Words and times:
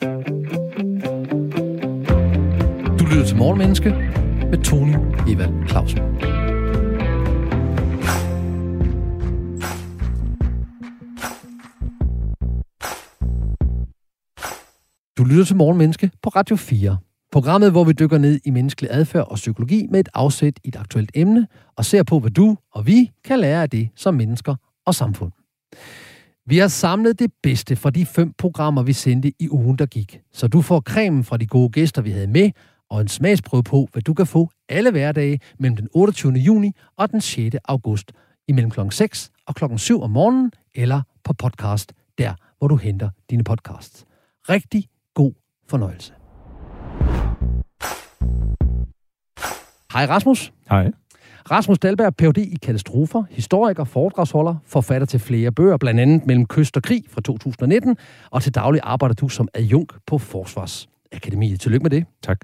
Du 0.00 0.06
lytter 3.10 3.24
til 3.26 3.36
Morgenmenneske 3.36 3.90
med 4.50 4.64
Tony 4.64 4.94
Evald 5.28 5.68
Clausen. 5.68 5.98
Du 15.18 15.24
lytter 15.24 15.44
til 15.44 15.56
Morgenmenneske 15.56 16.10
på 16.22 16.28
Radio 16.28 16.56
4. 16.56 16.98
Programmet, 17.32 17.70
hvor 17.70 17.84
vi 17.84 17.92
dykker 17.92 18.18
ned 18.18 18.40
i 18.44 18.50
menneskelig 18.50 18.90
adfærd 18.92 19.26
og 19.30 19.34
psykologi 19.34 19.86
med 19.90 20.00
et 20.00 20.08
afsæt 20.14 20.60
i 20.64 20.68
et 20.68 20.76
aktuelt 20.76 21.10
emne, 21.14 21.46
og 21.76 21.84
ser 21.84 22.02
på, 22.02 22.18
hvad 22.18 22.30
du 22.30 22.56
og 22.72 22.86
vi 22.86 23.10
kan 23.24 23.38
lære 23.38 23.62
af 23.62 23.70
det 23.70 23.88
som 23.96 24.14
mennesker 24.14 24.54
og 24.86 24.94
samfund. 24.94 25.32
Vi 26.48 26.58
har 26.58 26.68
samlet 26.68 27.18
det 27.18 27.32
bedste 27.42 27.76
fra 27.76 27.90
de 27.90 28.06
fem 28.06 28.32
programmer, 28.38 28.82
vi 28.82 28.92
sendte 28.92 29.32
i 29.38 29.48
ugen, 29.50 29.78
der 29.78 29.86
gik. 29.86 30.20
Så 30.32 30.48
du 30.48 30.62
får 30.62 30.80
cremen 30.80 31.24
fra 31.24 31.36
de 31.36 31.46
gode 31.46 31.70
gæster, 31.70 32.02
vi 32.02 32.10
havde 32.10 32.26
med, 32.26 32.50
og 32.90 33.00
en 33.00 33.08
smagsprøve 33.08 33.62
på, 33.62 33.88
hvad 33.92 34.02
du 34.02 34.14
kan 34.14 34.26
få 34.26 34.50
alle 34.68 34.90
hverdage 34.90 35.40
mellem 35.58 35.76
den 35.76 35.88
28. 35.92 36.32
juni 36.32 36.72
og 36.96 37.10
den 37.10 37.20
6. 37.20 37.56
august, 37.64 38.12
imellem 38.48 38.70
kl. 38.70 38.80
6 38.90 39.30
og 39.46 39.54
kl. 39.54 39.64
7 39.76 40.02
om 40.02 40.10
morgenen, 40.10 40.52
eller 40.74 41.02
på 41.24 41.32
podcast, 41.32 41.92
der 42.18 42.34
hvor 42.58 42.68
du 42.68 42.76
henter 42.76 43.10
dine 43.30 43.44
podcasts. 43.44 44.04
Rigtig 44.48 44.84
god 45.14 45.32
fornøjelse. 45.68 46.12
Hej 49.92 50.06
Rasmus. 50.06 50.52
Hej. 50.70 50.90
Rasmus 51.50 51.78
Dahlberg, 51.78 52.16
Ph.D. 52.16 52.38
i 52.38 52.56
katastrofer, 52.62 53.22
historiker, 53.30 53.84
foredragsholder, 53.84 54.54
forfatter 54.66 55.06
til 55.06 55.20
flere 55.20 55.52
bøger, 55.52 55.76
blandt 55.76 56.00
andet 56.00 56.26
Mellem 56.26 56.46
Kyst 56.46 56.76
og 56.76 56.82
Krig 56.82 57.02
fra 57.10 57.20
2019, 57.20 57.96
og 58.30 58.42
til 58.42 58.54
daglig 58.54 58.80
arbejder 58.84 59.14
du 59.14 59.28
som 59.28 59.48
adjunkt 59.54 59.92
på 60.06 60.18
Forsvarsakademiet. 60.18 61.60
Tillykke 61.60 61.82
med 61.84 61.90
det. 61.90 62.04
Tak. 62.22 62.40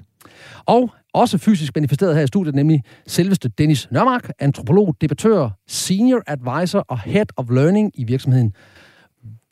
Og 0.67 0.91
også 1.15 1.39
fysisk 1.39 1.77
manifesteret 1.77 2.17
her 2.17 2.23
i 2.23 2.27
studiet, 2.27 2.55
nemlig 2.55 2.83
selveste 3.07 3.49
Dennis 3.49 3.89
Nørmark, 3.91 4.31
antropolog, 4.39 4.95
debattør, 5.01 5.51
senior 5.69 6.23
advisor 6.27 6.79
og 6.79 7.01
head 7.01 7.27
of 7.37 7.47
learning 7.51 7.91
i 7.95 8.05
virksomheden 8.05 8.53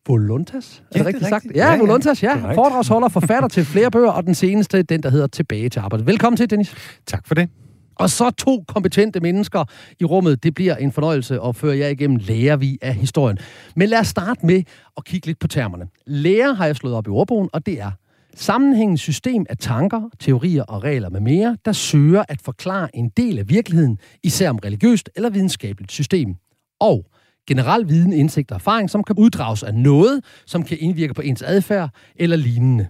Voluntas? 0.09 0.83
Er 0.83 0.85
Ja, 0.95 0.99
det 0.99 1.07
rigtigt 1.07 1.21
det 1.21 1.27
er 1.27 1.29
sagt? 1.31 1.45
rigtigt. 1.45 1.57
Ja, 1.57 1.65
Ja, 1.65 1.71
ja, 1.71 1.75
ja. 1.77 1.81
Voluntas, 1.81 2.23
ja. 2.23 2.55
Foredragsholder, 2.55 3.09
forfatter 3.09 3.49
til 3.49 3.65
flere 3.65 3.91
bøger, 3.91 4.11
og 4.11 4.27
den 4.27 4.35
seneste, 4.35 4.83
den 4.83 5.03
der 5.03 5.11
hedder 5.11 5.27
Tilbage 5.27 5.69
til 5.69 5.81
arbejdet. 5.81 6.07
Velkommen 6.07 6.37
til, 6.37 6.51
Dennis. 6.51 6.75
Tak 7.07 7.27
for 7.27 7.35
det. 7.35 7.49
Og 7.95 8.11
så 8.11 8.31
to 8.31 8.65
kompetente 8.69 9.21
mennesker 9.21 9.65
i 10.01 10.05
rummet. 10.05 10.43
Det 10.43 10.55
bliver 10.55 10.77
en 10.77 10.93
fornøjelse 10.93 11.41
at 11.41 11.57
føre 11.57 11.79
jer 11.79 11.89
igennem 11.89 12.17
lærer 12.17 12.57
vi 12.57 12.79
af 12.83 12.95
historien. 12.95 13.39
Men 13.77 13.89
lad 13.89 13.99
os 13.99 14.07
starte 14.09 14.47
med 14.47 14.63
at 14.97 15.05
kigge 15.05 15.27
lidt 15.27 15.39
på 15.39 15.49
termerne. 15.49 15.87
Lærer 16.07 16.53
har 16.53 16.67
jeg 16.67 16.77
slået 16.77 16.95
op 16.95 17.07
i 17.07 17.11
ordbogen, 17.11 17.49
og 17.53 17.67
det 17.67 17.81
er 17.81 17.91
sammenhængende 18.35 18.99
system 18.99 19.47
af 19.51 19.57
tanker, 19.59 20.11
teorier 20.19 20.63
og 20.63 20.85
regler 20.85 21.09
med 21.09 21.21
mere, 21.21 21.57
der 21.65 21.73
søger 21.73 22.25
at 22.29 22.43
forklare 22.43 22.97
en 22.97 23.09
del 23.09 23.39
af 23.39 23.49
virkeligheden, 23.49 23.99
især 24.23 24.51
om 24.51 24.59
religiøst 24.65 25.11
eller 25.17 25.31
videnskabeligt 25.31 25.93
system. 25.93 26.35
Og 26.81 27.07
generel 27.49 27.89
viden, 27.89 28.13
indsigt 28.13 28.51
og 28.51 28.55
erfaring, 28.55 28.91
som 28.91 29.05
kan 29.05 29.17
uddrages 29.19 29.63
af 29.63 29.75
noget, 29.75 30.25
som 30.47 30.63
kan 30.63 30.79
indvirke 30.81 31.15
på 31.15 31.23
ens 31.23 31.43
adfærd 31.43 31.91
eller 32.17 32.37
lignende 32.37 32.89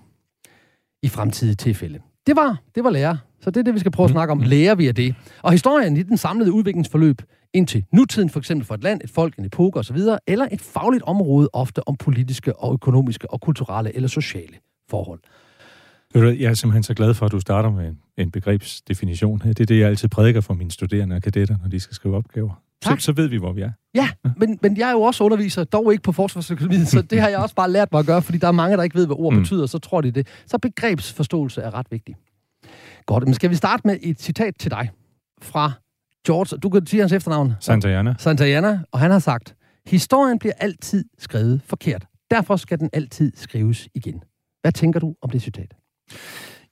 i 1.02 1.08
fremtidige 1.08 1.54
tilfælde. 1.54 1.98
Det 2.26 2.36
var, 2.36 2.62
det 2.74 2.84
var 2.84 2.90
lærer. 2.90 3.16
Så 3.42 3.50
det 3.50 3.56
er 3.60 3.64
det, 3.64 3.74
vi 3.74 3.78
skal 3.78 3.92
prøve 3.92 4.04
at 4.04 4.10
snakke 4.10 4.32
om. 4.32 4.40
Lærer 4.40 4.74
vi 4.74 4.88
af 4.88 4.94
det? 4.94 5.14
Og 5.42 5.52
historien 5.52 5.96
i 5.96 6.02
den 6.02 6.16
samlede 6.16 6.52
udviklingsforløb 6.52 7.22
indtil 7.54 7.84
nutiden, 7.92 8.30
for 8.30 8.38
eksempel 8.38 8.66
for 8.66 8.74
et 8.74 8.82
land, 8.82 9.00
et 9.04 9.10
folk, 9.10 9.36
en 9.38 9.44
epoke 9.44 9.78
osv., 9.78 9.96
eller 10.26 10.48
et 10.52 10.60
fagligt 10.60 11.02
område, 11.02 11.48
ofte 11.52 11.88
om 11.88 11.96
politiske 11.96 12.56
og 12.56 12.72
økonomiske 12.72 13.30
og 13.30 13.40
kulturelle 13.40 13.96
eller 13.96 14.08
sociale 14.08 14.54
forhold. 14.90 15.20
Jeg 16.14 16.50
er 16.50 16.54
simpelthen 16.54 16.82
så 16.82 16.94
glad 16.94 17.14
for, 17.14 17.26
at 17.26 17.32
du 17.32 17.40
starter 17.40 17.70
med 17.70 17.88
en, 17.88 17.98
en 18.18 18.30
begrebsdefinition. 18.30 19.38
Det 19.44 19.60
er 19.60 19.66
det, 19.66 19.78
jeg 19.78 19.88
altid 19.88 20.08
prædiker 20.08 20.40
for 20.40 20.54
mine 20.54 20.70
studerende 20.70 21.16
og 21.16 21.22
kadetter, 21.22 21.56
når 21.62 21.68
de 21.68 21.80
skal 21.80 21.94
skrive 21.94 22.16
opgaver. 22.16 22.62
Så, 22.82 22.88
Tak. 22.88 23.00
så 23.00 23.12
ved 23.12 23.26
vi, 23.28 23.36
hvor 23.38 23.52
vi 23.52 23.60
er. 23.60 23.70
Ja, 23.94 24.08
men, 24.36 24.58
men 24.62 24.76
jeg 24.76 24.88
er 24.88 24.92
jo 24.92 25.00
også 25.02 25.24
underviser, 25.24 25.64
dog 25.64 25.92
ikke 25.92 26.02
på 26.02 26.12
Forsvarsøkonomien, 26.12 26.86
så 26.86 27.02
det 27.02 27.20
har 27.20 27.28
jeg 27.28 27.38
også 27.38 27.54
bare 27.54 27.70
lært 27.70 27.92
mig 27.92 27.98
at 27.98 28.06
gøre, 28.06 28.22
fordi 28.22 28.38
der 28.38 28.48
er 28.48 28.52
mange, 28.52 28.76
der 28.76 28.82
ikke 28.82 28.94
ved, 28.96 29.06
hvad 29.06 29.16
ord 29.18 29.32
Mm. 29.34 29.38
betyder, 29.40 29.66
så 29.66 29.78
tror 29.78 30.00
de 30.00 30.10
det. 30.10 30.26
Så 30.46 30.58
begrebsforståelse 30.58 31.60
er 31.60 31.74
ret 31.74 31.86
vigtig. 31.90 32.14
Godt, 33.06 33.24
men 33.24 33.34
skal 33.34 33.50
vi 33.50 33.54
starte 33.54 33.82
med 33.84 33.98
et 34.02 34.20
citat 34.20 34.54
til 34.58 34.70
dig 34.70 34.90
fra 35.42 35.72
George, 36.26 36.58
du 36.58 36.68
kan 36.68 36.86
sige 36.86 37.00
hans 37.00 37.12
efternavn. 37.12 37.52
Santayana. 37.60 38.14
Santayana, 38.18 38.80
og 38.92 38.98
han 38.98 39.10
har 39.10 39.18
sagt, 39.18 39.54
historien 39.86 40.38
bliver 40.38 40.54
altid 40.58 41.04
skrevet 41.18 41.60
forkert. 41.66 42.06
Derfor 42.30 42.56
skal 42.56 42.78
den 42.78 42.90
altid 42.92 43.32
skrives 43.36 43.88
igen. 43.94 44.22
Hvad 44.60 44.72
tænker 44.72 45.00
du 45.00 45.14
om 45.22 45.30
det 45.30 45.42
citat? 45.42 45.74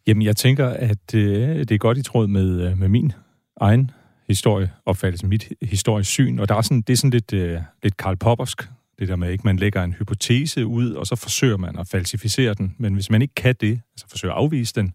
Jamen, 0.06 0.22
jeg 0.22 0.36
tænker, 0.36 0.66
at 0.68 1.14
øh, 1.14 1.58
det 1.58 1.70
er 1.70 1.78
godt 1.78 1.98
i 1.98 2.02
tråd 2.02 2.26
med, 2.26 2.60
øh, 2.60 2.78
med 2.78 2.88
min 2.88 3.12
egen 3.60 3.90
historieopfattelse, 4.28 5.26
mit 5.26 5.48
historisk 5.62 6.10
syn. 6.10 6.38
Og 6.38 6.48
der 6.48 6.54
er 6.54 6.60
sådan, 6.60 6.82
det 6.82 6.92
er 6.92 6.96
sådan 6.96 7.10
lidt, 7.10 7.32
øh, 7.32 7.60
lidt 7.82 7.96
Karl 7.96 8.16
Poppersk, 8.16 8.68
det 8.98 9.08
der 9.08 9.16
med, 9.16 9.30
ikke 9.30 9.44
man 9.44 9.56
lægger 9.56 9.84
en 9.84 9.92
hypotese 9.92 10.66
ud, 10.66 10.92
og 10.92 11.06
så 11.06 11.16
forsøger 11.16 11.56
man 11.56 11.78
at 11.78 11.88
falsificere 11.88 12.54
den. 12.54 12.74
Men 12.78 12.94
hvis 12.94 13.10
man 13.10 13.22
ikke 13.22 13.34
kan 13.34 13.54
det, 13.60 13.80
altså 13.92 14.06
forsøger 14.10 14.34
at 14.34 14.38
afvise 14.38 14.74
den, 14.74 14.92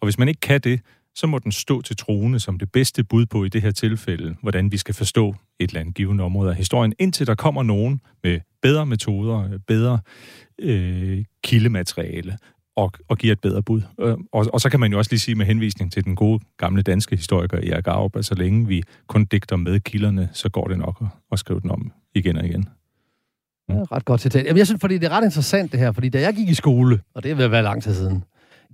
og 0.00 0.06
hvis 0.06 0.18
man 0.18 0.28
ikke 0.28 0.40
kan 0.40 0.60
det, 0.60 0.80
så 1.14 1.26
må 1.26 1.38
den 1.38 1.52
stå 1.52 1.82
til 1.82 1.96
troende 1.96 2.40
som 2.40 2.58
det 2.58 2.72
bedste 2.72 3.04
bud 3.04 3.26
på 3.26 3.44
i 3.44 3.48
det 3.48 3.62
her 3.62 3.70
tilfælde, 3.70 4.36
hvordan 4.42 4.72
vi 4.72 4.76
skal 4.76 4.94
forstå 4.94 5.34
et 5.60 5.70
eller 5.70 5.80
andet 5.80 5.94
givende 5.94 6.24
område 6.24 6.50
af 6.50 6.56
historien, 6.56 6.94
indtil 6.98 7.26
der 7.26 7.34
kommer 7.34 7.62
nogen 7.62 8.00
med 8.22 8.40
bedre 8.62 8.86
metoder, 8.86 9.58
bedre 9.66 9.98
øh, 10.58 11.24
kildemateriale, 11.44 12.38
og, 12.76 12.92
og 13.08 13.18
giver 13.18 13.32
et 13.32 13.40
bedre 13.40 13.62
bud. 13.62 13.82
Øh, 14.00 14.16
og, 14.32 14.46
og 14.52 14.60
så 14.60 14.70
kan 14.70 14.80
man 14.80 14.92
jo 14.92 14.98
også 14.98 15.10
lige 15.12 15.20
sige 15.20 15.34
med 15.34 15.46
henvisning 15.46 15.92
til 15.92 16.04
den 16.04 16.16
gode 16.16 16.40
gamle 16.56 16.82
danske 16.82 17.16
historiker 17.16 17.56
Erik 17.56 17.86
Arup, 17.86 18.16
at 18.16 18.24
så 18.24 18.34
længe 18.34 18.66
vi 18.66 18.82
kun 19.06 19.24
digter 19.24 19.56
med 19.56 19.80
kilderne, 19.80 20.28
så 20.32 20.48
går 20.48 20.68
det 20.68 20.78
nok 20.78 20.98
at, 21.00 21.06
at 21.32 21.38
skrive 21.38 21.60
den 21.60 21.70
om 21.70 21.92
igen 22.14 22.36
og 22.36 22.46
igen. 22.46 22.68
Ja, 23.68 23.74
ret 23.74 24.04
godt 24.04 24.20
citat. 24.20 24.44
Jamen, 24.44 24.58
jeg 24.58 24.66
synes, 24.66 24.80
fordi 24.80 24.98
det 24.98 25.04
er 25.04 25.10
ret 25.10 25.24
interessant 25.24 25.72
det 25.72 25.80
her, 25.80 25.92
fordi 25.92 26.08
da 26.08 26.20
jeg 26.20 26.34
gik 26.34 26.48
i 26.48 26.54
skole, 26.54 27.00
og 27.14 27.22
det 27.22 27.38
vil 27.38 27.50
være 27.50 27.62
lang 27.62 27.82
tid 27.82 27.94
siden, 27.94 28.24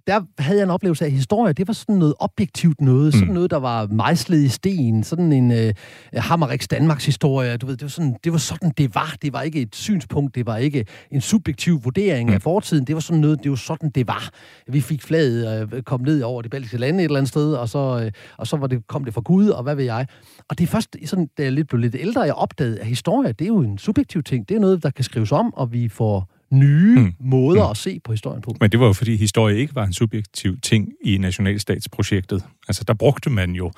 der 0.06 0.20
havde 0.38 0.58
jeg 0.58 0.64
en 0.64 0.70
oplevelse 0.70 1.04
af, 1.04 1.08
at 1.08 1.12
historie, 1.12 1.52
det 1.52 1.68
var 1.68 1.74
sådan 1.74 1.94
noget 1.94 2.14
objektivt 2.18 2.80
noget, 2.80 3.12
sådan 3.14 3.28
Mm. 3.28 3.34
noget, 3.34 3.50
der 3.50 3.56
var 3.56 3.86
mejslet 3.86 4.38
i 4.38 4.48
sten, 4.48 5.04
sådan 5.04 5.32
en 5.32 5.50
øh, 5.52 5.72
Hammeriks 6.14 6.68
Danmarks 6.68 7.06
historie, 7.06 7.56
du 7.56 7.66
ved, 7.66 7.76
det 7.76 7.82
var, 7.82 7.88
sådan, 7.88 8.16
det 8.24 8.32
var 8.32 8.38
sådan, 8.38 8.72
det 8.78 8.94
var. 8.94 9.16
Det 9.22 9.32
var 9.32 9.42
ikke 9.42 9.60
et 9.60 9.76
synspunkt, 9.76 10.34
det 10.34 10.46
var 10.46 10.56
ikke 10.56 10.86
en 11.10 11.20
subjektiv 11.20 11.84
vurdering 11.84 12.28
Mm. 12.28 12.34
af 12.34 12.42
fortiden, 12.42 12.84
det 12.84 12.94
var 12.94 13.00
sådan 13.00 13.20
noget, 13.20 13.42
det 13.42 13.50
var 13.50 13.56
sådan, 13.56 13.90
det 13.90 14.06
var. 14.06 14.30
Vi 14.68 14.80
fik 14.80 15.02
flaget 15.02 15.68
øh, 15.72 15.82
kom 15.82 16.00
ned 16.00 16.22
over 16.22 16.42
de 16.42 16.48
baltiske 16.48 16.78
lande 16.78 16.98
et 17.00 17.04
eller 17.04 17.16
andet 17.18 17.28
sted, 17.28 17.54
og 17.54 17.68
så, 17.68 18.00
øh, 18.04 18.12
og 18.38 18.46
så 18.46 18.56
var 18.56 18.66
det, 18.66 18.86
kom 18.86 19.04
det 19.04 19.14
fra 19.14 19.20
Gud, 19.20 19.48
og 19.48 19.62
hvad 19.62 19.74
ved 19.74 19.84
jeg. 19.84 20.06
Og 20.48 20.58
det 20.58 20.64
er 20.64 20.68
først, 20.68 20.96
sådan, 21.04 21.28
da 21.38 21.42
jeg 21.42 21.52
lidt 21.52 21.68
blev 21.68 21.80
lidt 21.80 21.96
ældre, 21.98 22.20
jeg 22.20 22.34
opdagede, 22.34 22.80
at 22.80 22.86
historie, 22.86 23.32
det 23.32 23.44
er 23.44 23.48
jo 23.48 23.58
en 23.58 23.78
subjektiv 23.78 24.22
ting. 24.22 24.48
Det 24.48 24.54
er 24.56 24.60
noget, 24.60 24.82
der 24.82 24.90
kan 24.90 25.04
skrives 25.04 25.32
om, 25.32 25.54
og 25.54 25.72
vi 25.72 25.88
får 25.88 26.28
nye 26.50 26.98
mm. 27.00 27.14
Måder 27.20 27.64
Mm. 27.64 27.70
at 27.70 27.76
se 27.76 28.00
på 28.04 28.12
historien 28.12 28.42
på. 28.42 28.54
Men 28.60 28.72
det 28.72 28.80
var 28.80 28.86
jo 28.86 28.92
fordi 28.92 29.16
historie 29.16 29.58
ikke 29.58 29.74
var 29.74 29.84
en 29.84 29.92
subjektiv 29.92 30.60
ting 30.60 30.92
i 31.04 31.18
nationalstatsprojektet. 31.18 32.44
Altså 32.68 32.84
der 32.84 32.94
brugte 32.94 33.30
man 33.30 33.50
jo 33.52 33.72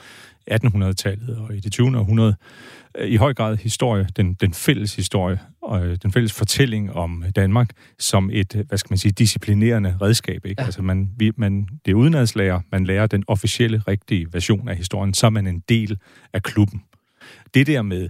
1800-tallet 0.51 1.37
og 1.37 1.55
i 1.57 1.61
det 1.61 1.73
20. 1.73 1.99
århundrede 1.99 2.35
øh, 2.99 3.09
i 3.09 3.17
høj 3.17 3.35
grad 3.35 3.57
historie, 3.57 4.09
den, 4.17 4.35
den 4.35 4.55
fælles 4.55 4.97
historie 4.97 5.39
og 5.63 5.87
øh, 5.87 5.99
den 6.03 6.13
fælles 6.13 6.33
fortælling 6.33 6.93
om 6.93 7.25
Danmark 7.37 7.71
som 7.99 8.31
et, 8.33 8.57
øh, 8.57 8.65
hvad 8.69 8.79
skal 8.79 8.93
man 8.93 8.99
sige, 8.99 9.13
disciplinerende 9.13 9.97
redskab. 10.03 10.45
Ikke? 10.47 10.63
Ja. 10.63 10.67
Altså 10.67 10.83
man, 10.83 11.11
vi, 11.17 11.33
man, 11.37 11.69
det 11.85 11.91
er 11.91 11.95
udenadslærer, 11.95 12.61
man 12.73 12.85
lærer 12.85 13.07
den 13.07 13.25
officielle, 13.27 13.83
rigtige 13.89 14.27
version 14.33 14.69
af 14.69 14.77
historien, 14.77 15.15
så 15.15 15.27
er 15.27 15.31
man 15.31 15.47
en 15.47 15.63
del 15.69 15.99
af 16.33 16.43
klubben. 16.43 16.83
Det 17.55 17.67
der 17.67 17.83
med 17.83 18.09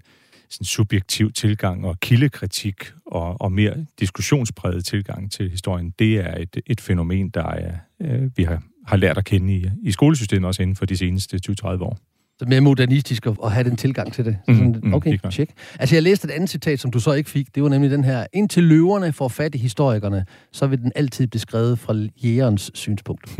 sådan 0.50 0.64
subjektiv 0.64 1.32
tilgang 1.32 1.84
og 1.86 2.00
kildekritik 2.00 2.92
og, 3.08 3.40
og 3.40 3.52
mere 3.52 3.86
diskussionspræget 4.00 4.84
tilgang 4.84 5.32
til 5.32 5.50
historien, 5.50 5.94
det 5.98 6.16
er 6.16 6.34
et, 6.38 6.60
et 6.66 6.80
fænomen, 6.80 7.28
der 7.28 7.46
er, 7.46 7.74
øh, 8.00 8.30
vi 8.36 8.42
har, 8.42 8.62
har 8.86 8.96
lært 8.96 9.18
at 9.18 9.24
kende 9.24 9.56
i, 9.56 9.66
i 9.82 9.90
skolesystemet 9.90 10.48
også 10.48 10.62
inden 10.62 10.76
for 10.76 10.86
de 10.86 10.96
seneste 10.96 11.40
20-30 11.50 11.66
år. 11.66 11.98
Så 12.38 12.44
mere 12.48 12.60
modernistisk 12.60 13.26
at, 13.26 13.36
at 13.44 13.52
have 13.52 13.64
den 13.68 13.76
tilgang 13.76 14.12
til 14.12 14.24
det. 14.24 14.36
Så 14.48 14.54
sådan, 14.54 14.76
mhm, 14.82 14.94
okay, 14.94 15.16
klart. 15.16 15.32
tjek. 15.32 15.50
Altså, 15.78 15.96
jeg 15.96 16.02
læste 16.02 16.28
et 16.28 16.30
andet 16.30 16.50
citat, 16.50 16.80
som 16.80 16.90
du 16.90 17.00
så 17.00 17.12
ikke 17.12 17.30
fik. 17.30 17.54
Det 17.54 17.62
var 17.62 17.68
nemlig 17.68 17.90
den 17.90 18.04
her. 18.04 18.26
Indtil 18.32 18.64
løverne 18.64 19.12
får 19.12 19.28
fat 19.28 19.54
i 19.54 19.58
historikerne, 19.58 20.24
så 20.52 20.66
vil 20.66 20.78
den 20.82 20.92
altid 20.96 21.26
blive 21.26 21.40
skrevet 21.40 21.78
fra 21.78 21.94
jægerens 22.24 22.70
synspunkt. 22.74 23.38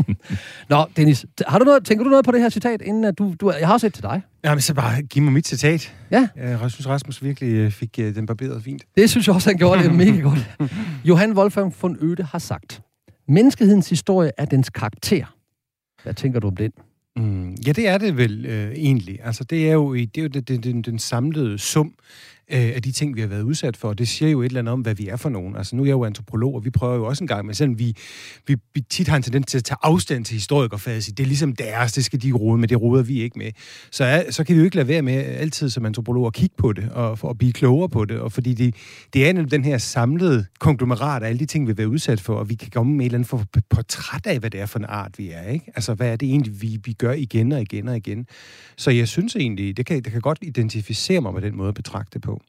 Nå, 0.70 0.86
Dennis, 0.96 1.26
har 1.46 1.58
du 1.58 1.64
noget, 1.64 1.84
tænker 1.84 2.04
du 2.04 2.10
noget 2.10 2.24
på 2.24 2.32
det 2.32 2.40
her 2.40 2.48
citat, 2.48 2.82
inden 2.82 3.04
at 3.04 3.18
du, 3.18 3.34
du... 3.40 3.52
Jeg 3.58 3.66
har 3.66 3.74
også 3.74 3.86
et 3.86 3.94
til 3.94 4.02
dig. 4.02 4.22
Jamen, 4.44 4.60
så 4.60 4.74
bare 4.74 5.02
giv 5.02 5.22
mig 5.22 5.32
mit 5.32 5.46
citat. 5.48 5.94
Ja. 6.10 6.28
Jeg 6.36 6.70
synes, 6.70 6.88
Rasmus 6.88 7.22
virkelig 7.22 7.48
øh, 7.48 7.70
fik 7.70 7.98
øh, 7.98 8.14
den 8.14 8.26
barberet 8.26 8.62
fint. 8.62 8.82
Det 8.96 9.10
synes 9.10 9.26
jeg 9.26 9.34
også, 9.34 9.50
han 9.50 9.58
gjorde. 9.58 9.82
Det 9.82 9.88
er 9.88 9.92
mega 9.92 10.20
godt. 10.20 10.56
Johan 11.08 11.32
Wolfgang 11.38 11.74
von 11.82 11.98
Oede 12.02 12.22
har 12.22 12.38
sagt, 12.38 12.82
menneskehedens 13.28 13.88
historie 13.88 14.30
er 14.38 14.44
dens 14.44 14.70
karakter. 14.70 15.24
Hvad 16.02 16.14
tænker 16.14 16.40
du 16.40 16.46
om 16.46 16.56
den? 16.56 16.72
Mm, 17.16 17.56
ja, 17.66 17.72
det 17.72 17.88
er 17.88 17.98
det 17.98 18.16
vel 18.16 18.46
øh, 18.46 18.72
egentlig. 18.72 19.18
Altså, 19.22 19.44
det 19.44 19.68
er 19.68 19.72
jo, 19.72 19.94
det 19.94 20.18
er 20.18 20.22
jo 20.22 20.28
den, 20.28 20.62
den, 20.62 20.82
den 20.82 20.98
samlede 20.98 21.58
sum 21.58 21.94
øh, 22.52 22.72
af 22.74 22.82
de 22.82 22.92
ting, 22.92 23.16
vi 23.16 23.20
har 23.20 23.28
været 23.28 23.42
udsat 23.42 23.76
for. 23.76 23.92
Det 23.92 24.08
siger 24.08 24.30
jo 24.30 24.42
et 24.42 24.46
eller 24.46 24.60
andet 24.60 24.72
om, 24.72 24.80
hvad 24.80 24.94
vi 24.94 25.08
er 25.08 25.16
for 25.16 25.28
nogen. 25.28 25.56
Altså, 25.56 25.76
nu 25.76 25.82
er 25.82 25.86
jeg 25.86 25.92
jo 25.92 26.04
antropolog, 26.04 26.54
og 26.54 26.64
vi 26.64 26.70
prøver 26.70 26.94
jo 26.94 27.04
også 27.04 27.24
en 27.24 27.28
gang, 27.28 27.46
men 27.46 27.54
selvom 27.54 27.78
vi, 27.78 27.96
vi, 28.46 28.56
vi 28.74 28.80
tit 28.80 29.08
har 29.08 29.16
en 29.16 29.22
tendens 29.22 29.46
til 29.46 29.58
at 29.58 29.64
tage 29.64 29.78
afstand 29.82 30.24
til 30.24 30.34
historikerfaget, 30.34 31.06
det 31.06 31.20
er 31.20 31.26
ligesom 31.26 31.52
deres, 31.52 31.92
det 31.92 32.04
skal 32.04 32.22
de 32.22 32.32
rode 32.32 32.58
med, 32.58 32.68
det 32.68 32.82
roder 32.82 33.02
vi 33.02 33.22
ikke 33.22 33.38
med. 33.38 33.50
Så, 33.90 34.04
er, 34.04 34.30
så 34.30 34.44
kan 34.44 34.54
vi 34.54 34.58
jo 34.58 34.64
ikke 34.64 34.76
lade 34.76 34.88
være 34.88 35.02
med 35.02 35.14
altid 35.14 35.70
som 35.70 35.86
antropolog 35.86 36.26
at 36.26 36.32
kigge 36.32 36.54
på 36.58 36.72
det, 36.72 36.90
og, 36.90 37.18
for 37.18 37.30
at 37.30 37.38
blive 37.38 37.52
klogere 37.52 37.88
på 37.88 38.04
det, 38.04 38.18
og 38.18 38.32
fordi 38.32 38.54
det, 38.54 38.74
det 39.12 39.28
er 39.28 39.32
den 39.32 39.64
her 39.64 39.78
samlede 39.78 40.46
konglomerat 40.58 41.22
af 41.22 41.28
alle 41.28 41.38
de 41.38 41.46
ting, 41.46 41.66
vi 41.66 41.70
har 41.70 41.76
været 41.76 41.86
udsat 41.86 42.20
for, 42.20 42.34
og 42.34 42.48
vi 42.48 42.54
kan 42.54 42.70
komme 42.70 42.92
med 42.92 43.00
et 43.00 43.06
eller 43.06 43.18
andet 43.18 43.28
for 43.28 43.44
portræt 43.70 44.26
af, 44.26 44.38
hvad 44.38 44.50
det 44.50 44.60
er 44.60 44.66
for 44.66 44.78
en 44.78 44.84
art, 44.88 45.18
vi 45.18 45.30
er. 45.30 45.48
Ikke? 45.48 45.72
Altså, 45.74 45.94
hvad 45.94 46.08
er 46.08 46.16
det 46.16 46.28
egentlig, 46.28 46.62
vi, 46.62 46.78
vi 46.84 46.92
gør 46.92 47.12
igen 47.12 47.52
og 47.52 47.60
igen 47.60 47.88
og 47.88 47.96
igen. 47.96 48.26
Så 48.76 48.90
jeg 48.90 49.08
synes 49.08 49.36
egentlig, 49.36 49.76
det 49.76 49.86
kan, 49.86 50.02
det 50.02 50.12
kan 50.12 50.20
godt 50.20 50.38
identificere 50.42 51.20
mig 51.20 51.34
med 51.34 51.42
den 51.42 51.56
måde 51.56 51.68
at 51.68 51.74
betragte 51.74 52.10
det 52.14 52.22
på 52.22 52.41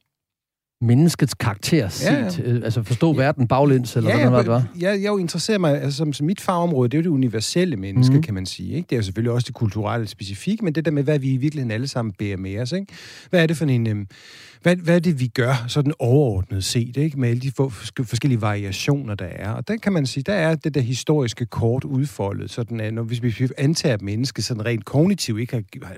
menneskets 0.80 1.34
karakter 1.34 1.88
set? 1.88 2.06
Ja, 2.06 2.14
ja. 2.14 2.52
Øh, 2.52 2.60
altså 2.64 2.82
forstå 2.82 3.12
ja. 3.12 3.18
verden 3.18 3.48
baglæns, 3.48 3.96
eller 3.96 4.10
ja, 4.10 4.16
hvordan 4.16 4.32
var 4.32 4.38
det 4.38 4.50
var? 4.50 4.66
Ja, 4.80 4.90
jeg 4.90 5.06
jo 5.06 5.16
interesserer 5.16 5.58
mig, 5.58 5.82
altså 5.82 5.96
som, 5.96 6.12
som 6.12 6.26
mit 6.26 6.40
fagområde, 6.40 6.88
det 6.88 6.94
er 6.94 6.98
jo 6.98 7.02
det 7.02 7.10
universelle 7.10 7.76
menneske, 7.76 8.14
mm. 8.14 8.22
kan 8.22 8.34
man 8.34 8.46
sige. 8.46 8.74
Ikke? 8.74 8.86
Det 8.90 8.92
er 8.92 8.98
jo 8.98 9.02
selvfølgelig 9.02 9.32
også 9.32 9.46
det 9.46 9.54
kulturelle 9.54 10.06
specifikke, 10.06 10.64
men 10.64 10.74
det 10.74 10.84
der 10.84 10.90
med, 10.90 11.02
hvad 11.02 11.18
vi 11.18 11.32
i 11.32 11.36
virkeligheden 11.36 11.70
alle 11.70 11.88
sammen 11.88 12.14
bærer 12.18 12.36
med 12.36 12.58
os. 12.58 12.72
Ikke? 12.72 12.86
Hvad 13.30 13.42
er 13.42 13.46
det 13.46 13.56
for 13.56 13.64
en... 13.64 13.86
Øhm, 13.86 14.06
hvad, 14.64 14.76
hvad 14.76 14.94
er 14.94 14.98
det, 14.98 15.20
vi 15.20 15.26
gør 15.26 15.64
sådan 15.68 15.92
overordnet 15.98 16.64
set, 16.64 16.96
ikke? 16.96 17.20
med 17.20 17.28
alle 17.28 17.40
de 17.40 17.52
forskellige 18.04 18.40
variationer, 18.40 19.14
der 19.14 19.24
er. 19.24 19.50
Og 19.50 19.68
der 19.68 19.76
kan 19.76 19.92
man 19.92 20.06
sige, 20.06 20.22
der 20.22 20.32
er 20.32 20.54
det 20.54 20.74
der 20.74 20.80
historiske 20.80 21.46
kort 21.46 21.84
udfoldet, 21.84 22.50
sådan 22.50 22.80
at 22.80 22.94
når, 22.94 23.02
hvis 23.02 23.22
vi 23.22 23.48
antager, 23.58 23.94
at 23.94 24.02
mennesket 24.02 24.44
sådan 24.44 24.64
rent 24.64 24.84
kognitivt 24.84 25.40
ikke 25.40 25.54
har, 25.54 25.86
har 25.86 25.96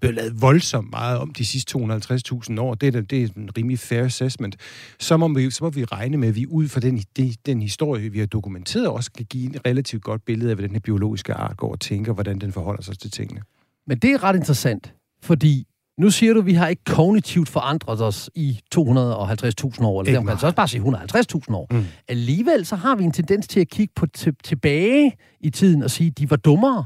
blevet 0.00 0.14
lavet 0.14 0.42
voldsomt 0.42 0.90
meget 0.90 1.18
om 1.18 1.32
de 1.32 1.46
sidste 1.46 1.78
250.000 1.78 2.60
år, 2.60 2.74
det 2.74 2.96
er, 2.96 3.00
det 3.00 3.22
er 3.22 3.28
en 3.36 3.50
rimelig 3.58 3.78
fair 3.78 4.04
assessment, 4.04 4.56
så 4.98 5.16
må 5.16 5.28
vi, 5.28 5.50
så 5.50 5.64
må 5.64 5.70
vi 5.70 5.84
regne 5.84 6.16
med, 6.16 6.28
at 6.28 6.36
vi 6.36 6.46
ud 6.46 6.68
fra 6.68 6.80
den, 6.80 7.02
de, 7.16 7.34
den 7.46 7.62
historie, 7.62 8.08
vi 8.08 8.18
har 8.18 8.26
dokumenteret, 8.26 8.88
også 8.88 9.10
kan 9.12 9.26
give 9.26 9.44
en 9.44 9.66
relativt 9.66 10.02
godt 10.02 10.24
billede 10.24 10.50
af, 10.50 10.56
hvad 10.56 10.68
den 10.68 10.74
her 10.74 10.80
biologiske 10.80 11.34
art 11.34 11.56
går 11.56 11.72
og 11.72 11.80
tænker, 11.80 12.12
hvordan 12.12 12.38
den 12.38 12.52
forholder 12.52 12.82
sig 12.82 12.98
til 12.98 13.10
tingene. 13.10 13.42
Men 13.86 13.98
det 13.98 14.10
er 14.10 14.24
ret 14.24 14.36
interessant, 14.36 14.94
fordi 15.22 15.66
nu 15.98 16.10
siger 16.10 16.34
du, 16.34 16.40
at 16.40 16.46
vi 16.46 16.52
har 16.52 16.68
ikke 16.68 16.84
kognitivt 16.84 17.48
forandret 17.48 18.00
os 18.00 18.30
i 18.34 18.60
250.000 18.74 18.80
år, 18.80 20.02
eller 20.02 20.20
det 20.20 20.28
kan 20.28 20.38
så 20.38 20.46
også 20.46 20.54
bare 20.56 20.68
sige 20.68 20.82
150.000 20.82 21.54
år. 21.54 21.66
Mm. 21.70 21.84
Alligevel 22.08 22.66
så 22.66 22.76
har 22.76 22.96
vi 22.96 23.04
en 23.04 23.12
tendens 23.12 23.48
til 23.48 23.60
at 23.60 23.68
kigge 23.68 23.92
på 23.96 24.06
tilbage 24.44 25.12
i 25.40 25.50
tiden 25.50 25.82
og 25.82 25.90
sige, 25.90 26.06
at 26.06 26.18
de 26.18 26.30
var 26.30 26.36
dummere. 26.36 26.84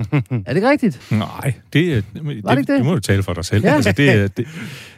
er 0.10 0.12
det 0.30 0.56
ikke 0.56 0.70
rigtigt? 0.70 1.08
Nej, 1.10 1.54
det, 1.72 2.04
det, 2.14 2.24
det, 2.24 2.58
det, 2.58 2.68
det 2.68 2.84
må 2.84 2.94
du 2.94 3.00
tale 3.00 3.22
for 3.22 3.34
dig 3.34 3.44
selv. 3.44 3.64
Ja. 3.64 3.74
Altså, 3.74 3.92
det, 3.92 4.36
det, 4.36 4.46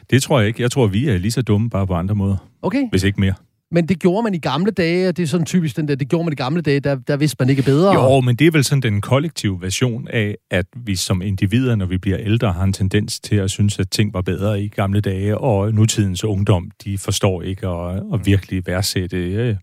det 0.09 0.23
tror 0.23 0.39
jeg 0.39 0.47
ikke. 0.47 0.61
Jeg 0.61 0.71
tror, 0.71 0.87
vi 0.87 1.09
er 1.09 1.17
lige 1.17 1.31
så 1.31 1.41
dumme, 1.41 1.69
bare 1.69 1.87
på 1.87 1.93
andre 1.93 2.15
måder. 2.15 2.37
Okay. 2.61 2.89
Hvis 2.89 3.03
ikke 3.03 3.19
mere. 3.19 3.33
Men 3.73 3.85
det 3.85 3.99
gjorde 3.99 4.23
man 4.23 4.33
i 4.33 4.37
gamle 4.37 4.71
dage, 4.71 5.09
og 5.09 5.17
det 5.17 5.23
er 5.23 5.27
sådan 5.27 5.45
typisk 5.45 5.77
den 5.77 5.87
der, 5.87 5.95
det 5.95 6.09
gjorde 6.09 6.23
man 6.23 6.33
i 6.33 6.35
gamle 6.35 6.61
dage, 6.61 6.79
der, 6.79 6.95
der 6.95 7.17
vidste 7.17 7.35
man 7.39 7.49
ikke 7.49 7.63
bedre. 7.63 7.93
Jo, 7.93 8.21
men 8.21 8.35
det 8.35 8.47
er 8.47 8.51
vel 8.51 8.63
sådan 8.63 8.81
den 8.81 9.01
kollektive 9.01 9.61
version 9.61 10.07
af, 10.07 10.35
at 10.51 10.65
vi 10.85 10.95
som 10.95 11.21
individer, 11.21 11.75
når 11.75 11.85
vi 11.85 11.97
bliver 11.97 12.17
ældre, 12.19 12.51
har 12.51 12.63
en 12.63 12.73
tendens 12.73 13.19
til 13.19 13.35
at 13.35 13.51
synes, 13.51 13.79
at 13.79 13.89
ting 13.89 14.13
var 14.13 14.21
bedre 14.21 14.61
i 14.61 14.67
gamle 14.67 15.01
dage, 15.01 15.37
og 15.37 15.73
nutidens 15.73 16.23
ungdom, 16.23 16.71
de 16.85 16.97
forstår 16.97 17.41
ikke 17.41 17.67
at, 17.67 18.03
at 18.13 18.25
virkelig 18.25 18.67
værdsætte 18.67 19.17
øh, 19.17 19.55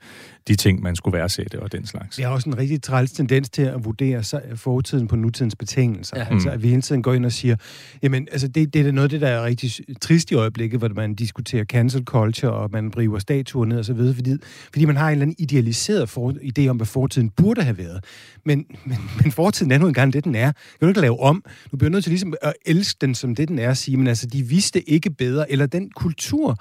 de 0.51 0.57
ting, 0.57 0.83
man 0.83 0.97
skulle 0.97 1.19
værdsætte 1.19 1.63
og 1.63 1.73
den 1.73 1.87
slags. 1.87 2.17
Det 2.17 2.25
er 2.25 2.29
også 2.29 2.49
en 2.49 2.59
rigtig 2.59 2.83
træls 2.83 3.13
tendens 3.13 3.51
til 3.51 3.63
at 3.63 3.85
vurdere 3.85 4.23
fortiden 4.57 5.09
på 5.09 5.17
nutidens 5.17 5.57
betingelser. 5.57 6.19
Ja. 6.19 6.27
Altså, 6.31 6.51
at 6.51 6.63
vi 6.63 6.69
hele 6.69 6.83
tiden 6.83 7.03
går 7.03 7.15
ind 7.15 7.25
og 7.25 7.33
siger, 7.33 7.57
jamen, 8.03 8.29
altså, 8.33 8.49
det, 8.49 8.75
det 8.75 8.87
er 8.87 8.93
noget 8.93 9.11
det, 9.11 9.21
der 9.21 9.29
er 9.29 9.45
rigtig 9.45 9.71
trist 10.01 10.31
i 10.31 10.35
øjeblikket, 10.35 10.81
hvor 10.81 10.89
man 10.89 11.15
diskuterer 11.15 11.65
cancel 11.65 12.05
culture, 12.05 12.53
og 12.53 12.71
man 12.73 12.91
briver 12.91 13.19
statuer 13.19 13.65
ned 13.65 13.79
og 13.79 13.85
så 13.85 13.93
videre, 13.93 14.15
fordi, 14.15 14.37
fordi 14.73 14.85
man 14.85 14.97
har 14.97 15.07
en 15.09 15.13
eller 15.13 15.23
anden 15.23 15.37
idealiseret 15.39 16.09
for, 16.09 16.31
idé 16.31 16.67
om, 16.67 16.77
hvad 16.77 16.87
fortiden 16.87 17.31
burde 17.31 17.63
have 17.63 17.79
været. 17.79 18.05
Men, 18.45 18.65
men, 18.85 18.99
men 19.23 19.33
fortiden 19.33 19.73
er 19.73 19.79
nu 19.79 19.87
engang 19.87 20.13
det, 20.13 20.25
den 20.25 20.35
er. 20.35 20.53
Du 20.53 20.79
kan 20.81 20.89
ikke 20.89 21.01
lave 21.01 21.21
om. 21.21 21.45
Du 21.71 21.77
bliver 21.77 21.91
nødt 21.91 22.05
til 22.05 22.11
ligesom 22.11 22.35
at 22.43 22.53
elske 22.67 22.99
den 23.01 23.15
som 23.15 23.35
det, 23.35 23.49
den 23.49 23.59
er, 23.59 23.71
at 23.71 23.77
sige, 23.77 23.97
men 23.97 24.07
altså, 24.07 24.27
de 24.27 24.43
vidste 24.43 24.91
ikke 24.91 25.11
bedre, 25.11 25.53
eller 25.53 25.67
den 25.67 25.91
kultur, 25.91 26.57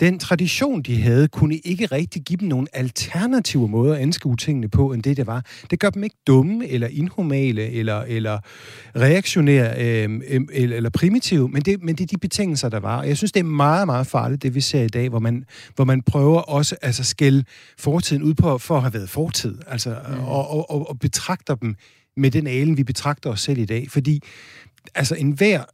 den 0.00 0.18
tradition, 0.18 0.82
de 0.82 1.02
havde, 1.02 1.28
kunne 1.28 1.56
ikke 1.56 1.86
rigtig 1.86 2.22
give 2.22 2.36
dem 2.36 2.48
nogle 2.48 2.66
alternative 2.72 3.68
måder 3.68 3.94
at 3.94 4.00
anskue 4.00 4.36
tingene 4.36 4.68
på, 4.68 4.92
end 4.92 5.02
det, 5.02 5.16
det 5.16 5.26
var. 5.26 5.44
Det 5.70 5.80
gør 5.80 5.90
dem 5.90 6.04
ikke 6.04 6.16
dumme, 6.26 6.68
eller 6.68 6.88
inhumale, 6.88 7.70
eller, 7.70 8.00
eller 8.00 8.38
reaktionære, 8.96 10.02
øh, 10.04 10.20
eller, 10.52 10.76
eller 10.76 10.90
primitive, 10.90 11.48
men 11.48 11.62
det, 11.62 11.82
men 11.82 11.94
det 11.94 12.04
er 12.04 12.06
de 12.06 12.18
betingelser, 12.18 12.68
der 12.68 12.80
var. 12.80 12.98
Og 12.98 13.08
jeg 13.08 13.16
synes, 13.16 13.32
det 13.32 13.40
er 13.40 13.44
meget, 13.44 13.86
meget 13.86 14.06
farligt, 14.06 14.42
det 14.42 14.54
vi 14.54 14.60
ser 14.60 14.82
i 14.82 14.88
dag, 14.88 15.08
hvor 15.08 15.18
man, 15.18 15.44
hvor 15.74 15.84
man 15.84 16.02
prøver 16.02 16.40
også 16.40 16.76
altså, 16.82 17.04
skælde 17.04 17.44
fortiden 17.78 18.22
ud 18.22 18.34
på, 18.34 18.58
for 18.58 18.76
at 18.76 18.82
have 18.82 18.94
været 18.94 19.10
fortid, 19.10 19.58
altså, 19.66 19.96
mm. 20.08 20.24
og, 20.24 20.50
og, 20.50 20.70
og, 20.70 20.88
og 20.88 20.98
betragter 20.98 21.54
dem 21.54 21.74
med 22.16 22.30
den 22.30 22.46
alen, 22.46 22.76
vi 22.76 22.84
betragter 22.84 23.30
os 23.30 23.40
selv 23.40 23.58
i 23.58 23.64
dag. 23.64 23.86
Fordi 23.90 24.22
altså 24.94 25.14
enhver 25.14 25.64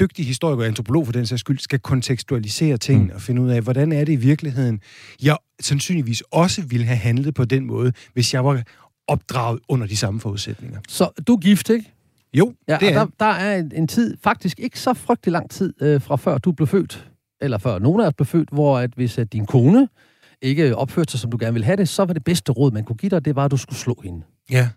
dygtig 0.00 0.26
historiker 0.26 0.62
og 0.62 0.66
antropolog 0.66 1.06
for 1.06 1.12
den 1.12 1.26
sags 1.26 1.40
skyld, 1.40 1.58
skal 1.58 1.78
kontekstualisere 1.78 2.76
tingene 2.76 3.08
mm. 3.08 3.14
og 3.14 3.22
finde 3.22 3.42
ud 3.42 3.50
af, 3.50 3.62
hvordan 3.62 3.92
er 3.92 4.04
det 4.04 4.12
i 4.12 4.16
virkeligheden, 4.16 4.80
jeg 5.22 5.36
sandsynligvis 5.60 6.22
også 6.30 6.62
ville 6.62 6.86
have 6.86 6.96
handlet 6.96 7.34
på 7.34 7.44
den 7.44 7.66
måde, 7.66 7.92
hvis 8.12 8.34
jeg 8.34 8.44
var 8.44 8.62
opdraget 9.08 9.60
under 9.68 9.86
de 9.86 9.96
samme 9.96 10.20
forudsætninger. 10.20 10.80
Så 10.88 11.10
du 11.26 11.34
er 11.34 11.38
gift, 11.38 11.70
ikke? 11.70 11.92
Jo, 12.34 12.54
ja, 12.68 12.76
det 12.80 12.88
er 12.88 12.92
der, 12.92 13.06
der 13.20 13.26
er 13.26 13.58
en, 13.58 13.72
en 13.74 13.88
tid, 13.88 14.16
faktisk 14.22 14.60
ikke 14.60 14.80
så 14.80 14.94
frygtelig 14.94 15.32
lang 15.32 15.50
tid 15.50 15.74
øh, 15.82 16.00
fra 16.00 16.16
før 16.16 16.38
du 16.38 16.52
blev 16.52 16.66
født, 16.66 17.08
eller 17.40 17.58
før 17.58 17.78
nogen 17.78 18.00
af 18.00 18.06
os 18.06 18.14
blev 18.14 18.26
født, 18.26 18.48
hvor 18.52 18.78
at 18.78 18.90
hvis 18.96 19.18
at 19.18 19.32
din 19.32 19.46
kone 19.46 19.88
ikke 20.42 20.76
opførte 20.76 21.10
sig, 21.10 21.20
som 21.20 21.30
du 21.30 21.36
gerne 21.40 21.52
ville 21.52 21.64
have 21.64 21.76
det, 21.76 21.88
så 21.88 22.04
var 22.04 22.14
det 22.14 22.24
bedste 22.24 22.52
råd, 22.52 22.70
man 22.70 22.84
kunne 22.84 22.96
give 22.96 23.10
dig, 23.10 23.24
det 23.24 23.36
var, 23.36 23.44
at 23.44 23.50
du 23.50 23.56
skulle 23.56 23.78
slå 23.78 24.00
hende. 24.04 24.22
Ja. 24.50 24.68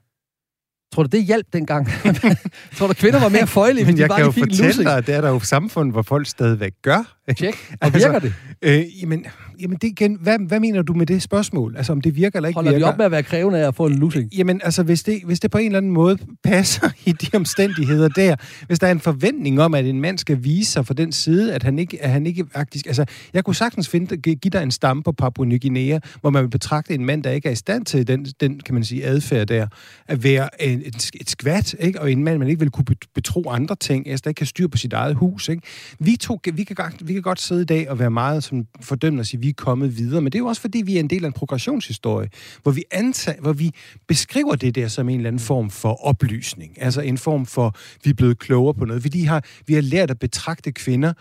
Tror 0.94 1.04
du, 1.04 1.10
det 1.12 1.24
hjalp 1.24 1.46
dengang? 1.54 1.88
tror 2.78 2.88
du, 2.88 2.94
kvinder 2.94 3.20
var 3.20 3.30
mere 3.30 3.48
føjelige, 3.58 3.86
hvis 3.86 3.96
de 3.96 4.08
bare 4.08 4.18
kan 4.18 4.26
jo 4.26 4.32
fortælle 4.32 4.84
dig, 4.84 4.98
at 4.98 5.08
det 5.08 5.16
er 5.16 5.22
der 5.22 5.30
jo 5.30 5.40
samfund, 5.40 5.92
hvor 5.92 6.02
folk 6.02 6.28
stadigvæk 6.28 6.74
gør. 6.82 7.18
Tjek. 7.38 7.56
Og 7.72 7.78
altså, 7.82 8.00
virker 8.00 8.20
det? 8.20 8.34
Øh, 8.62 9.02
jamen, 9.02 9.26
jamen 9.62 9.78
det 9.82 9.88
igen, 9.88 10.18
hvad, 10.22 10.40
hvad 10.48 10.60
mener 10.60 10.82
du 10.82 10.94
med 10.94 11.06
det 11.06 11.22
spørgsmål? 11.22 11.78
Altså, 11.78 11.92
om 11.92 12.02
det 12.02 12.16
virker 12.16 12.38
eller 12.38 12.48
ikke 12.48 12.56
Holder 12.56 12.72
virker? 12.72 12.86
vi 12.86 12.92
op 12.92 12.98
med 12.98 13.06
at 13.06 13.12
være 13.12 13.24
krævende 13.24 13.60
af 13.60 13.68
at 13.68 13.76
få 13.76 13.86
en 13.86 13.96
lussing? 13.96 14.34
Jamen, 14.34 14.62
altså, 14.64 14.84
hvis 14.84 15.04
det, 15.04 15.22
hvis 15.26 15.40
det 15.40 15.52
på 15.52 15.58
en 15.58 15.66
eller 15.66 15.78
anden 15.78 15.92
måde 15.92 16.18
passer 16.44 16.90
i 17.10 17.12
de 17.12 17.28
omstændigheder 17.36 18.08
der, 18.08 18.36
hvis 18.68 18.80
der 18.80 18.88
er 18.88 18.92
en 18.92 19.00
forventning 19.00 19.62
om, 19.62 19.74
at 19.74 19.86
en 19.86 20.02
mand 20.02 20.18
skal 20.18 20.44
vise 20.44 20.72
sig 20.72 20.86
for 20.88 20.94
den 20.94 21.12
side, 21.12 21.54
at 21.54 21.64
han 21.64 21.80
ikke, 21.80 22.04
at 22.04 22.10
han 22.10 22.26
ikke 22.26 22.46
faktisk... 22.54 22.88
Altså, 22.88 23.06
jeg 23.34 23.44
kunne 23.44 23.56
sagtens 23.56 23.90
finde, 23.90 24.18
give 24.18 24.38
dig 24.38 24.64
en 24.64 24.72
stamme 24.72 25.04
på 25.04 25.12
Papua 25.12 25.46
Ny 25.46 25.62
Guinea, 25.62 26.00
hvor 26.22 26.30
man 26.30 26.44
vil 26.44 26.50
betragte 26.50 26.94
en 26.94 27.06
mand, 27.06 27.24
der 27.24 27.32
ikke 27.32 27.48
er 27.48 27.54
i 27.54 27.56
stand 27.56 27.86
til 27.86 28.08
den, 28.08 28.26
den 28.26 28.60
kan 28.60 28.74
man 28.74 28.84
sige, 28.84 29.06
adfærd 29.06 29.48
der, 29.48 29.68
at 30.08 30.24
være 30.24 30.64
en, 30.64 30.82
et, 30.86 31.10
et 31.22 31.30
skvat, 31.30 31.76
ikke? 31.80 32.02
og 32.02 32.12
en 32.12 32.24
mand, 32.24 32.40
man 32.40 32.48
ikke 32.48 32.60
vil 32.60 32.70
kunne 32.70 32.86
betro 33.16 33.50
andre 33.50 33.76
ting, 33.76 34.10
altså, 34.10 34.22
der 34.24 34.30
ikke 34.30 34.38
kan 34.38 34.48
styre 34.48 34.70
på 34.70 34.78
sit 34.78 34.94
eget 34.94 35.16
hus. 35.16 35.50
Ikke? 35.50 35.62
Vi, 36.00 36.16
to, 36.16 36.40
vi, 36.54 36.64
kan, 36.64 36.76
vi 37.02 37.14
kan 37.14 37.21
godt 37.24 37.42
sidde 37.42 37.62
i 37.62 37.66
dag 37.66 37.90
og 37.90 38.00
være 38.00 38.12
meget 38.12 38.44
sådan, 38.44 38.68
fordømmende 38.82 39.22
og 39.22 39.26
sige, 39.26 39.38
at 39.38 39.44
vi 39.44 39.50
er 39.50 39.54
kommet 39.58 39.98
videre. 39.98 40.22
Men 40.22 40.32
det 40.32 40.38
er 40.38 40.40
jo 40.44 40.46
også, 40.46 40.62
fordi 40.62 40.82
vi 40.86 40.96
er 40.96 41.00
en 41.00 41.10
del 41.10 41.24
af 41.24 41.28
en 41.28 41.34
progressionshistorie, 41.34 42.30
hvor 42.64 42.72
vi, 42.72 42.84
antager, 42.92 43.42
hvor 43.42 43.54
vi 43.54 43.72
beskriver 44.08 44.56
det 44.56 44.76
der 44.76 44.88
som 44.88 45.10
en 45.10 45.16
eller 45.16 45.28
anden 45.28 45.40
form 45.40 45.70
for 45.70 46.06
oplysning. 46.06 46.82
Altså 46.82 47.02
en 47.02 47.18
form 47.18 47.46
for, 47.46 47.76
vi 48.04 48.10
er 48.10 48.14
blevet 48.14 48.40
klogere 48.40 48.74
på 48.74 48.86
noget. 48.86 49.14
Vi 49.14 49.22
har, 49.22 49.46
vi 49.68 49.74
har 49.74 49.82
lært 49.82 50.12
at 50.12 50.20
betragte 50.20 50.72
kvinder 50.72 51.14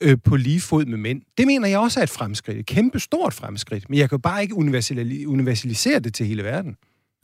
øh, 0.00 0.18
på 0.24 0.36
lige 0.36 0.60
fod 0.60 0.84
med 0.84 0.98
mænd. 0.98 1.22
Det 1.38 1.46
mener 1.46 1.68
jeg 1.68 1.78
også 1.78 2.00
er 2.00 2.04
et 2.04 2.10
fremskridt. 2.10 2.58
Et 2.58 2.66
kæmpe 2.66 3.00
stort 3.00 3.34
fremskridt. 3.34 3.90
Men 3.90 3.98
jeg 3.98 4.10
kan 4.10 4.20
bare 4.20 4.42
ikke 4.42 4.54
universalisere 5.26 5.98
det 5.98 6.14
til 6.14 6.26
hele 6.26 6.44
verden. 6.44 6.76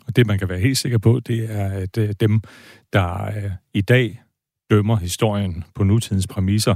Og 0.06 0.16
det, 0.16 0.26
man 0.26 0.38
kan 0.38 0.48
være 0.48 0.58
helt 0.58 0.78
sikker 0.78 0.98
på, 0.98 1.20
det 1.20 1.50
er, 1.50 1.68
at 1.68 1.98
øh, 1.98 2.14
dem, 2.20 2.40
der 2.92 3.24
øh, 3.24 3.50
i 3.74 3.80
dag 3.80 4.22
dømmer 4.70 4.96
historien 4.96 5.64
på 5.74 5.84
nutidens 5.84 6.26
præmisser, 6.26 6.74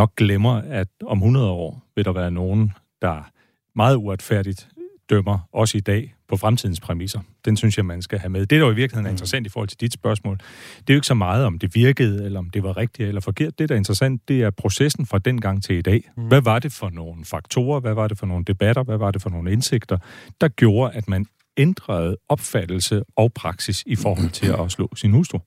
nok 0.00 0.16
glemmer, 0.16 0.54
at 0.54 0.88
om 1.06 1.18
100 1.18 1.50
år 1.50 1.82
vil 1.96 2.04
der 2.04 2.12
være 2.12 2.30
nogen, 2.30 2.72
der 3.02 3.30
meget 3.76 3.96
uretfærdigt 3.96 4.68
dømmer 5.10 5.38
også 5.52 5.78
i 5.78 5.80
dag 5.80 6.14
på 6.28 6.36
fremtidens 6.36 6.80
præmisser. 6.80 7.20
Den 7.44 7.56
synes 7.56 7.76
jeg, 7.76 7.86
man 7.86 8.02
skal 8.02 8.18
have 8.18 8.30
med. 8.30 8.40
Det, 8.40 8.50
der 8.50 8.56
jo 8.66 8.72
i 8.72 8.74
virkeligheden 8.74 9.06
er 9.06 9.10
mm. 9.10 9.14
interessant 9.14 9.46
i 9.46 9.50
forhold 9.50 9.68
til 9.68 9.80
dit 9.80 9.92
spørgsmål, 9.92 10.36
det 10.78 10.90
er 10.90 10.94
jo 10.94 10.98
ikke 10.98 11.06
så 11.06 11.14
meget, 11.14 11.44
om 11.44 11.58
det 11.58 11.74
virkede, 11.74 12.24
eller 12.24 12.38
om 12.38 12.50
det 12.50 12.62
var 12.62 12.76
rigtigt 12.76 13.08
eller 13.08 13.20
forkert. 13.20 13.58
Det, 13.58 13.68
der 13.68 13.74
er 13.74 13.76
interessant, 13.76 14.28
det 14.28 14.42
er 14.42 14.50
processen 14.50 15.06
fra 15.06 15.18
den 15.18 15.40
gang 15.40 15.62
til 15.62 15.76
i 15.76 15.82
dag. 15.82 16.10
Mm. 16.16 16.28
Hvad 16.28 16.40
var 16.40 16.58
det 16.58 16.72
for 16.72 16.90
nogle 16.90 17.24
faktorer? 17.24 17.80
Hvad 17.80 17.94
var 17.94 18.08
det 18.08 18.18
for 18.18 18.26
nogle 18.26 18.44
debatter? 18.44 18.82
Hvad 18.82 18.98
var 18.98 19.10
det 19.10 19.22
for 19.22 19.30
nogle 19.30 19.52
indsigter, 19.52 19.98
der 20.40 20.48
gjorde, 20.48 20.92
at 20.94 21.08
man 21.08 21.26
ændrede 21.56 22.16
opfattelse 22.28 23.02
og 23.16 23.32
praksis 23.32 23.82
i 23.86 23.96
forhold 23.96 24.30
til 24.30 24.46
at 24.46 24.70
slå 24.76 24.88
sin 24.94 25.12
hustru? 25.12 25.38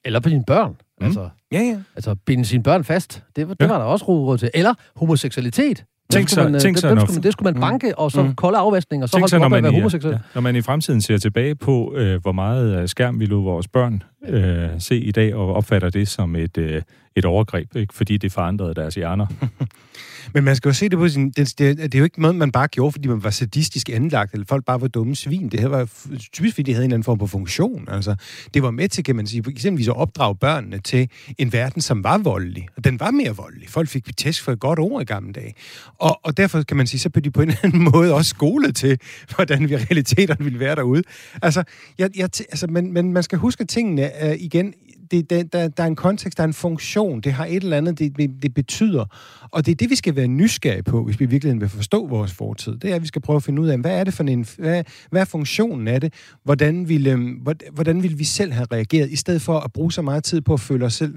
Mm. 0.00 0.06
Eller 0.06 0.20
på 0.20 0.28
dine 0.28 0.44
børn. 0.46 0.70
Mm. 1.00 1.06
Altså, 1.06 1.28
ja, 1.52 1.60
ja. 1.60 1.78
Altså, 1.96 2.16
binde 2.26 2.44
sine 2.44 2.62
børn 2.62 2.84
fast. 2.84 3.22
Det, 3.36 3.48
det 3.48 3.56
ja. 3.60 3.66
var 3.66 3.78
der 3.78 3.84
også 3.84 4.04
råd 4.04 4.38
til. 4.38 4.50
Eller 4.54 4.74
homoseksualitet. 4.96 5.84
Tænk 6.12 6.28
så, 6.28 6.42
man, 6.42 6.60
tænk 6.60 6.78
så, 6.78 6.88
det, 6.88 6.96
det, 6.96 7.00
skulle 7.02 7.16
man, 7.16 7.22
det 7.22 7.32
skulle 7.32 7.52
man 7.52 7.60
banke, 7.60 7.86
mm. 7.86 7.94
og 7.96 8.12
så 8.12 8.22
mm. 8.22 8.34
kolde 8.34 8.58
afvaskning, 8.58 9.02
og 9.02 9.08
så 9.08 9.18
holde 9.18 9.44
op 9.44 9.50
med 9.50 9.58
at 9.58 9.64
være 9.64 9.72
homoseksuel. 9.72 10.12
Ja, 10.12 10.18
når 10.34 10.40
man 10.40 10.56
i 10.56 10.62
fremtiden 10.62 11.00
ser 11.00 11.18
tilbage 11.18 11.54
på, 11.54 11.94
øh, 11.96 12.20
hvor 12.22 12.32
meget 12.32 12.90
skærm 12.90 13.20
vi 13.20 13.26
lod 13.26 13.42
vores 13.42 13.68
børn 13.68 14.02
øh, 14.28 14.68
se 14.78 14.96
i 14.96 15.12
dag 15.12 15.34
og 15.34 15.54
opfatter 15.54 15.90
det 15.90 16.08
som 16.08 16.36
et, 16.36 16.58
øh, 16.58 16.82
et 17.16 17.24
overgreb, 17.24 17.76
ikke? 17.76 17.94
fordi 17.94 18.16
det 18.16 18.32
forandrede 18.32 18.74
deres 18.74 18.94
hjerner. 18.94 19.26
Men 20.34 20.44
man 20.44 20.56
skal 20.56 20.68
jo 20.68 20.72
se 20.72 20.88
det 20.88 20.98
på 20.98 21.08
sin... 21.08 21.30
Det, 21.30 21.58
det, 21.58 21.78
det 21.78 21.94
er 21.94 21.98
jo 21.98 22.04
ikke 22.04 22.22
noget, 22.22 22.36
man 22.36 22.52
bare 22.52 22.68
gjorde, 22.68 22.92
fordi 22.92 23.08
man 23.08 23.24
var 23.24 23.30
sadistisk 23.30 23.88
anlagt, 23.88 24.32
eller 24.32 24.46
folk 24.46 24.64
bare 24.64 24.80
var 24.80 24.88
dumme 24.88 25.16
svin. 25.16 25.48
Det 25.48 25.60
her 25.60 25.68
var 25.68 25.88
typisk, 26.32 26.54
fordi 26.54 26.62
de 26.62 26.72
havde 26.72 26.84
en 26.84 26.90
eller 26.90 26.94
anden 26.94 27.04
form 27.04 27.18
for 27.18 27.26
funktion. 27.26 27.88
Altså, 27.88 28.16
det 28.54 28.62
var 28.62 28.70
med 28.70 28.88
til, 28.88 29.04
kan 29.04 29.16
man 29.16 29.26
sige, 29.26 29.44
eksempelvis 29.50 29.88
at 29.88 29.96
opdrage 29.96 30.36
børnene 30.36 30.78
til 30.78 31.08
en 31.38 31.52
verden, 31.52 31.82
som 31.82 32.04
var 32.04 32.18
voldelig. 32.18 32.68
Og 32.76 32.84
den 32.84 33.00
var 33.00 33.10
mere 33.10 33.36
voldelig. 33.36 33.68
Folk 33.68 33.88
fik 33.88 34.16
tæsk 34.16 34.42
for 34.44 34.52
et 34.52 34.60
godt 34.60 34.78
ord 34.78 35.02
i 35.02 35.04
gamle 35.04 35.32
dage. 35.32 35.54
Og, 35.98 36.20
og 36.22 36.36
derfor 36.36 36.62
kan 36.62 36.76
man 36.76 36.86
sige, 36.86 37.00
så 37.00 37.10
blev 37.10 37.22
de 37.22 37.30
på 37.30 37.42
en 37.42 37.48
eller 37.48 37.60
anden 37.62 37.82
måde 37.92 38.14
også 38.14 38.28
skolet 38.28 38.76
til, 38.76 38.98
hvordan 39.34 39.68
vi 39.68 39.76
realiteterne 39.76 40.44
ville 40.44 40.60
være 40.60 40.74
derude. 40.74 41.02
Altså, 41.42 41.62
jeg, 41.98 42.10
jeg, 42.16 42.24
altså 42.38 42.66
men, 42.66 42.92
men 42.92 43.12
man 43.12 43.22
skal 43.22 43.38
huske 43.38 43.64
tingene 43.64 44.02
uh, 44.24 44.32
igen 44.38 44.74
det, 45.10 45.30
der, 45.30 45.42
der, 45.42 45.68
der 45.68 45.82
er 45.82 45.86
en 45.86 45.96
kontekst, 45.96 46.38
der 46.38 46.44
er 46.44 46.46
en 46.46 46.54
funktion, 46.54 47.20
det 47.20 47.32
har 47.32 47.46
et 47.46 47.62
eller 47.62 47.76
andet, 47.76 47.98
det, 47.98 48.16
det, 48.16 48.30
det 48.42 48.54
betyder. 48.54 49.04
Og 49.50 49.66
det 49.66 49.72
er 49.72 49.76
det, 49.76 49.90
vi 49.90 49.94
skal 49.94 50.16
være 50.16 50.28
nysgerrige 50.28 50.82
på, 50.82 51.04
hvis 51.04 51.20
vi 51.20 51.26
virkelig 51.26 51.60
vil 51.60 51.68
forstå 51.68 52.06
vores 52.06 52.32
fortid. 52.32 52.76
Det 52.76 52.90
er, 52.90 52.94
at 52.94 53.02
vi 53.02 53.06
skal 53.06 53.22
prøve 53.22 53.36
at 53.36 53.42
finde 53.42 53.62
ud 53.62 53.68
af, 53.68 53.78
hvad 53.78 53.98
er 54.00 54.04
det 54.04 54.14
for 54.14 54.24
en, 54.24 54.46
hvad, 54.58 54.84
hvad 55.10 55.20
er 55.20 55.24
funktionen 55.24 55.88
af 55.88 56.00
det? 56.00 56.14
Hvordan 56.44 56.88
ville, 56.88 57.10
øhm, 57.10 57.46
hvordan 57.72 58.02
ville 58.02 58.18
vi 58.18 58.24
selv 58.24 58.52
have 58.52 58.66
reageret, 58.72 59.10
i 59.10 59.16
stedet 59.16 59.42
for 59.42 59.58
at 59.58 59.72
bruge 59.72 59.92
så 59.92 60.02
meget 60.02 60.24
tid 60.24 60.40
på 60.40 60.52
at 60.52 60.60
føle 60.60 60.84
os 60.84 60.94
selv 60.94 61.16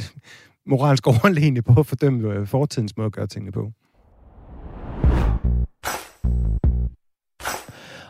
moralsk 0.66 1.08
overlegne 1.14 1.62
på 1.62 1.80
at 1.80 1.86
fordømme 1.86 2.34
øh, 2.34 2.48
fortidens 2.48 2.98
måde 2.98 3.06
at 3.06 3.12
gøre 3.12 3.28
tingene 3.28 3.52
på. 3.52 3.72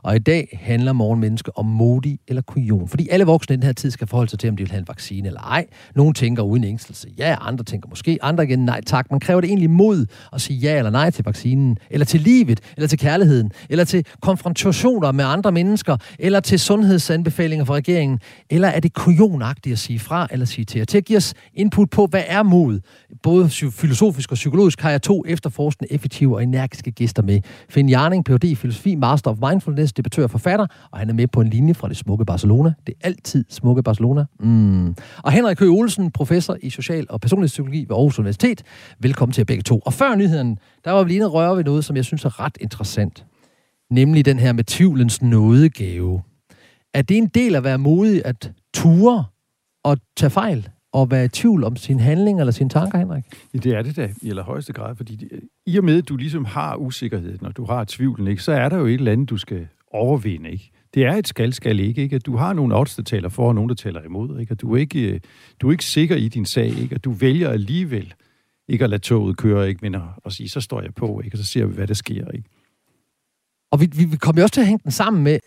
Og 0.04 0.16
i 0.16 0.20
dag 0.20 0.60
handler 0.62 0.94
morgenmenneske 0.94 1.58
om 1.58 1.66
modig 1.66 2.20
eller 2.28 2.42
kujon. 2.42 2.88
Fordi 2.88 3.08
alle 3.10 3.26
voksne 3.26 3.54
i 3.54 3.56
den 3.56 3.64
her 3.64 3.74
tid 3.74 3.92
skal 3.92 4.08
forholde 4.08 4.30
sig 4.30 4.40
til, 4.40 4.50
om 4.50 4.58
de 4.58 4.64
vil 4.64 4.72
have 4.72 4.80
en 4.80 4.88
vaccine 4.88 5.28
eller 5.28 5.42
ej. 5.42 5.66
Nogle 5.96 6.14
tænker 6.14 6.44
uden 6.44 6.64
ængstelse 6.64 7.08
ja, 7.18 7.36
andre 7.42 7.64
tænker 7.64 7.90
måske, 7.90 8.20
andre 8.22 8.44
igen 8.44 8.60
nej 8.60 8.82
tak. 8.86 9.12
Man 9.12 9.20
kræver 9.20 9.42
det 9.42 9.48
egentlig 9.48 9.70
mod 9.70 10.06
at 10.34 10.42
sige 10.42 10.60
ja 10.60 10.78
eller 10.78 10.92
nej 10.92 11.10
til 11.10 11.24
vaccinen, 11.26 11.78
eller 11.90 12.06
til 12.06 12.22
livet, 12.22 12.60
eller 12.78 12.88
til 12.88 13.00
kærligheden, 13.00 13.52
eller 13.70 13.84
til 13.84 14.06
konfrontationer 14.22 15.12
med 15.12 15.26
andre 15.26 15.52
mennesker, 15.52 15.98
eller 16.20 16.40
til 16.40 16.60
sundhedsanbefalinger 16.60 17.66
fra 17.66 17.74
regeringen, 17.74 18.20
eller 18.50 18.68
er 18.68 18.80
det 18.80 18.94
kujonagtigt 18.94 19.74
at 19.74 19.80
sige 19.80 20.00
fra 20.00 20.28
eller 20.32 20.46
sige 20.46 20.66
til? 20.66 20.88
Til 20.88 20.98
at 20.98 21.06
give 21.06 21.18
os 21.18 21.34
input 21.54 21.90
på, 21.90 22.06
hvad 22.06 22.24
er 22.28 22.44
mod? 22.44 22.80
Både 23.24 23.50
filosofisk 23.50 24.32
og 24.32 24.36
psykologisk 24.36 24.82
har 24.82 24.92
jeg 24.92 25.02
to 25.02 25.24
efterforskende, 25.28 25.94
effektive 25.94 26.36
og 26.36 26.44
energiske 26.44 26.92
gæster 26.92 27.24
med. 27.24 27.42
Finn 27.70 27.90
Jarning, 27.90 28.26
Ph.D. 28.26 28.44
i 28.44 28.56
filosofi, 28.56 28.96
Master 28.96 29.32
of 29.32 29.38
Mindfulness, 29.50 29.93
debattør 29.98 30.24
og 30.24 30.32
forfatter, 30.32 30.68
og 30.92 31.00
han 31.00 31.10
er 31.10 31.14
med 31.14 31.28
på 31.28 31.42
en 31.42 31.48
linje 31.48 31.74
fra 31.74 31.90
det 31.90 31.98
smukke 31.98 32.26
Barcelona. 32.26 32.74
Det 32.88 32.96
er 33.02 33.08
altid 33.08 33.46
smukke 33.50 33.84
Barcelona. 33.84 34.26
Mm. 34.40 34.96
Og 35.24 35.32
Henrik 35.32 35.60
Høgh 35.60 35.72
Olsen, 35.72 36.12
professor 36.12 36.58
i 36.62 36.70
social- 36.70 37.06
og 37.10 37.22
personlig 37.22 37.48
psykologi 37.48 37.80
ved 37.80 37.96
Aarhus 37.96 38.20
Universitet. 38.20 38.64
Velkommen 39.00 39.34
til 39.34 39.46
begge 39.46 39.64
to. 39.64 39.80
Og 39.80 39.94
før 39.94 40.16
nyheden, 40.16 40.58
der 40.86 40.92
var 40.92 41.04
vi 41.04 41.10
lige 41.10 41.26
røre 41.26 41.58
ved 41.58 41.64
noget, 41.64 41.86
som 41.86 41.96
jeg 41.96 42.06
synes 42.06 42.26
er 42.26 42.40
ret 42.40 42.58
interessant. 42.62 43.26
Nemlig 43.92 44.26
den 44.26 44.40
her 44.40 44.54
med 44.54 44.64
tvivlens 44.64 45.22
nådegave. 45.22 46.22
Er 46.94 47.02
det 47.02 47.18
en 47.18 47.28
del 47.28 47.56
af 47.56 47.58
at 47.58 47.64
være 47.64 47.78
modig 47.78 48.26
at 48.26 48.52
ture 48.74 49.26
og 49.84 49.98
tage 50.18 50.30
fejl? 50.30 50.70
og 50.94 51.12
være 51.12 51.26
i 51.26 51.28
tvivl 51.28 51.64
om 51.64 51.76
sin 51.76 52.00
handling 52.00 52.40
eller 52.40 52.52
sine 52.52 52.70
tanker, 52.70 52.98
Henrik? 52.98 53.24
Ja, 53.54 53.60
det 53.60 53.76
er 53.76 53.82
det 53.82 53.96
da 53.96 54.10
i 54.22 54.30
allerhøjeste 54.30 54.74
grad, 54.74 54.96
fordi 54.96 55.16
det, 55.16 55.30
i 55.66 55.78
og 55.78 55.84
med, 55.84 55.98
at 55.98 56.10
du 56.10 56.16
ligesom 56.16 56.46
har 56.46 56.76
usikkerhed, 56.76 57.38
når 57.42 57.50
du 57.50 57.66
har 57.66 57.86
tvivlen, 57.88 58.28
ikke, 58.28 58.44
så 58.44 58.52
er 58.52 58.70
der 58.70 58.78
jo 58.78 58.86
et 58.86 58.94
eller 58.94 59.12
andet, 59.12 59.30
du 59.30 59.38
skal 59.38 59.68
overvinde. 59.94 60.52
Ikke? 60.52 60.72
Det 60.94 61.06
er 61.06 61.14
et 61.14 61.28
skal-skal 61.28 61.80
ikke, 61.80 62.02
ikke? 62.02 62.16
At 62.16 62.26
du 62.26 62.36
har 62.36 62.54
nogle 62.54 62.76
odds, 62.76 62.96
der 62.96 63.04
taler 63.04 63.30
for, 63.30 63.48
og 63.48 63.56
nogle, 63.56 63.70
der 63.70 63.76
taler 63.76 64.04
imod. 64.04 64.40
Ikke? 64.40 64.52
At 64.52 64.62
du 64.62 64.74
er 64.74 64.78
ikke, 64.78 65.22
du 65.62 65.68
er 65.68 65.72
ikke 65.72 65.86
sikker 65.86 66.16
i 66.16 66.28
din 66.28 66.46
sag, 66.46 66.68
ikke? 66.68 66.96
At 66.96 67.04
du 67.04 67.12
vælger 67.12 67.50
alligevel 67.50 68.14
ikke 68.68 68.84
at 68.84 68.90
lade 68.90 69.02
toget 69.02 69.38
køre, 69.38 69.70
ikke? 69.70 69.80
men 69.82 69.96
at, 69.96 70.02
at 70.26 70.34
sige, 70.34 70.50
så 70.50 70.62
står 70.62 70.82
jeg 70.82 70.94
på, 70.94 71.22
ikke? 71.26 71.36
og 71.36 71.38
så 71.38 71.46
ser 71.46 71.66
vi, 71.66 71.74
hvad 71.74 71.88
der 71.88 71.94
sker. 71.94 72.32
Ikke? 72.32 72.50
Og 73.72 73.82
vi, 73.82 73.90
vi, 73.96 74.06
vi 74.06 74.18
kommer 74.18 74.42
jo 74.42 74.44
også 74.44 74.54
til 74.54 74.62
at 74.62 74.68
hænge 74.68 74.82
den 74.84 74.92
sammen 74.92 75.24
med, 75.24 75.40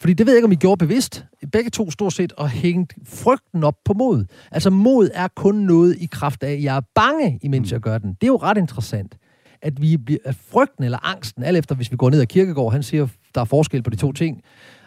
fordi 0.00 0.12
det 0.12 0.26
ved 0.26 0.32
jeg 0.32 0.38
ikke, 0.38 0.46
om 0.46 0.52
I 0.52 0.56
gjorde 0.56 0.78
bevidst, 0.78 1.24
begge 1.52 1.70
to 1.70 1.90
stort 1.90 2.12
set, 2.12 2.32
og 2.32 2.50
hængt 2.50 2.94
frygten 3.04 3.64
op 3.64 3.76
på 3.84 3.92
mod. 3.92 4.24
Altså 4.50 4.70
mod 4.70 5.10
er 5.14 5.28
kun 5.36 5.54
noget 5.54 5.96
i 6.00 6.06
kraft 6.06 6.42
af, 6.42 6.52
at 6.52 6.62
jeg 6.62 6.76
er 6.76 6.80
bange, 6.94 7.38
imens 7.42 7.70
mm. 7.70 7.74
jeg 7.74 7.80
gør 7.80 7.98
den. 7.98 8.10
Det 8.10 8.22
er 8.22 8.26
jo 8.26 8.36
ret 8.36 8.58
interessant, 8.58 9.16
at 9.62 9.82
vi 9.82 9.96
bliver, 9.96 10.18
at 10.24 10.34
frygten 10.34 10.84
eller 10.84 11.06
angsten, 11.06 11.42
alt 11.42 11.58
efter 11.58 11.74
hvis 11.74 11.92
vi 11.92 11.96
går 11.96 12.10
ned 12.10 12.20
ad 12.20 12.26
kirkegård, 12.26 12.72
han 12.72 12.82
siger, 12.82 13.08
der 13.34 13.40
er 13.40 13.44
forskel 13.44 13.82
på 13.82 13.90
de 13.90 13.96
to 13.96 14.12
ting. 14.12 14.42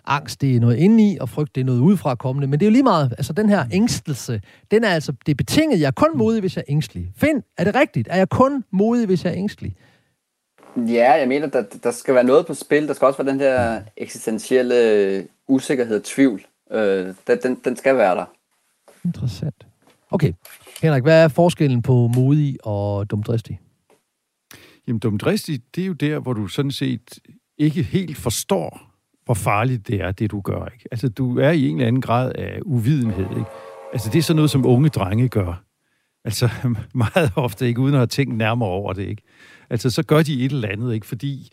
Angst, 0.07 0.41
det 0.41 0.55
er 0.55 0.59
noget 0.59 0.77
indeni, 0.77 1.17
og 1.21 1.29
frygt, 1.29 1.55
det 1.55 1.61
er 1.61 1.65
noget 1.65 1.79
udefra 1.79 2.15
kommende. 2.15 2.47
Men 2.47 2.59
det 2.59 2.65
er 2.65 2.69
jo 2.69 2.71
lige 2.71 2.83
meget, 2.83 3.13
altså 3.17 3.33
den 3.33 3.49
her 3.49 3.65
ængstelse, 3.71 4.41
den 4.71 4.83
er 4.83 4.89
altså, 4.89 5.13
det 5.25 5.31
er 5.31 5.35
betinget, 5.35 5.79
jeg 5.79 5.87
er 5.87 5.91
kun 5.91 6.17
modig, 6.17 6.39
hvis 6.39 6.55
jeg 6.55 6.61
er 6.67 6.71
ængstelig. 6.71 7.11
Find, 7.15 7.43
er 7.57 7.63
det 7.63 7.75
rigtigt? 7.75 8.07
Er 8.11 8.17
jeg 8.17 8.29
kun 8.29 8.63
modig, 8.71 9.05
hvis 9.05 9.25
jeg 9.25 9.31
er 9.31 9.37
ængstelig? 9.37 9.75
Ja, 10.77 11.13
jeg 11.13 11.27
mener, 11.27 11.47
der, 11.47 11.63
der 11.83 11.91
skal 11.91 12.15
være 12.15 12.23
noget 12.23 12.45
på 12.45 12.53
spil. 12.53 12.87
Der 12.87 12.93
skal 12.93 13.05
også 13.05 13.23
være 13.23 13.31
den 13.31 13.39
der 13.39 13.81
eksistentielle 13.97 15.27
usikkerhed 15.47 15.95
og 15.95 16.03
tvivl. 16.03 16.45
Øh, 16.71 17.13
den, 17.27 17.37
den, 17.43 17.55
den 17.65 17.75
skal 17.75 17.97
være 17.97 18.15
der. 18.15 18.25
Interessant. 19.05 19.67
Okay, 20.11 20.33
Henrik, 20.81 21.03
hvad 21.03 21.23
er 21.23 21.27
forskellen 21.27 21.81
på 21.81 22.07
modig 22.15 22.57
og 22.63 23.11
dumdristig? 23.11 23.59
Jamen, 24.87 24.99
dumdristig, 24.99 25.61
det 25.75 25.81
er 25.81 25.87
jo 25.87 25.93
der, 25.93 26.19
hvor 26.19 26.33
du 26.33 26.47
sådan 26.47 26.71
set 26.71 27.19
ikke 27.57 27.83
helt 27.83 28.17
forstår, 28.17 28.91
hvor 29.25 29.33
farligt 29.33 29.87
det 29.87 30.01
er, 30.01 30.11
det 30.11 30.31
du 30.31 30.41
gør. 30.41 30.65
Ikke? 30.65 30.85
Altså, 30.91 31.09
du 31.09 31.39
er 31.39 31.51
i 31.51 31.67
en 31.67 31.75
eller 31.75 31.87
anden 31.87 32.01
grad 32.01 32.31
af 32.35 32.59
uvidenhed. 32.65 33.29
Ikke? 33.29 33.49
Altså, 33.93 34.09
det 34.09 34.19
er 34.19 34.23
sådan 34.23 34.35
noget, 34.35 34.51
som 34.51 34.65
unge 34.65 34.89
drenge 34.89 35.29
gør. 35.29 35.63
Altså, 36.25 36.49
meget 36.93 37.31
ofte 37.35 37.67
ikke, 37.67 37.81
uden 37.81 37.93
at 37.93 37.99
have 37.99 38.07
tænkt 38.07 38.37
nærmere 38.37 38.69
over 38.69 38.93
det. 38.93 39.07
Ikke? 39.07 39.21
Altså, 39.69 39.89
så 39.89 40.03
gør 40.03 40.23
de 40.23 40.45
et 40.45 40.51
eller 40.51 40.67
andet, 40.67 40.93
ikke? 40.93 41.05
Fordi 41.05 41.49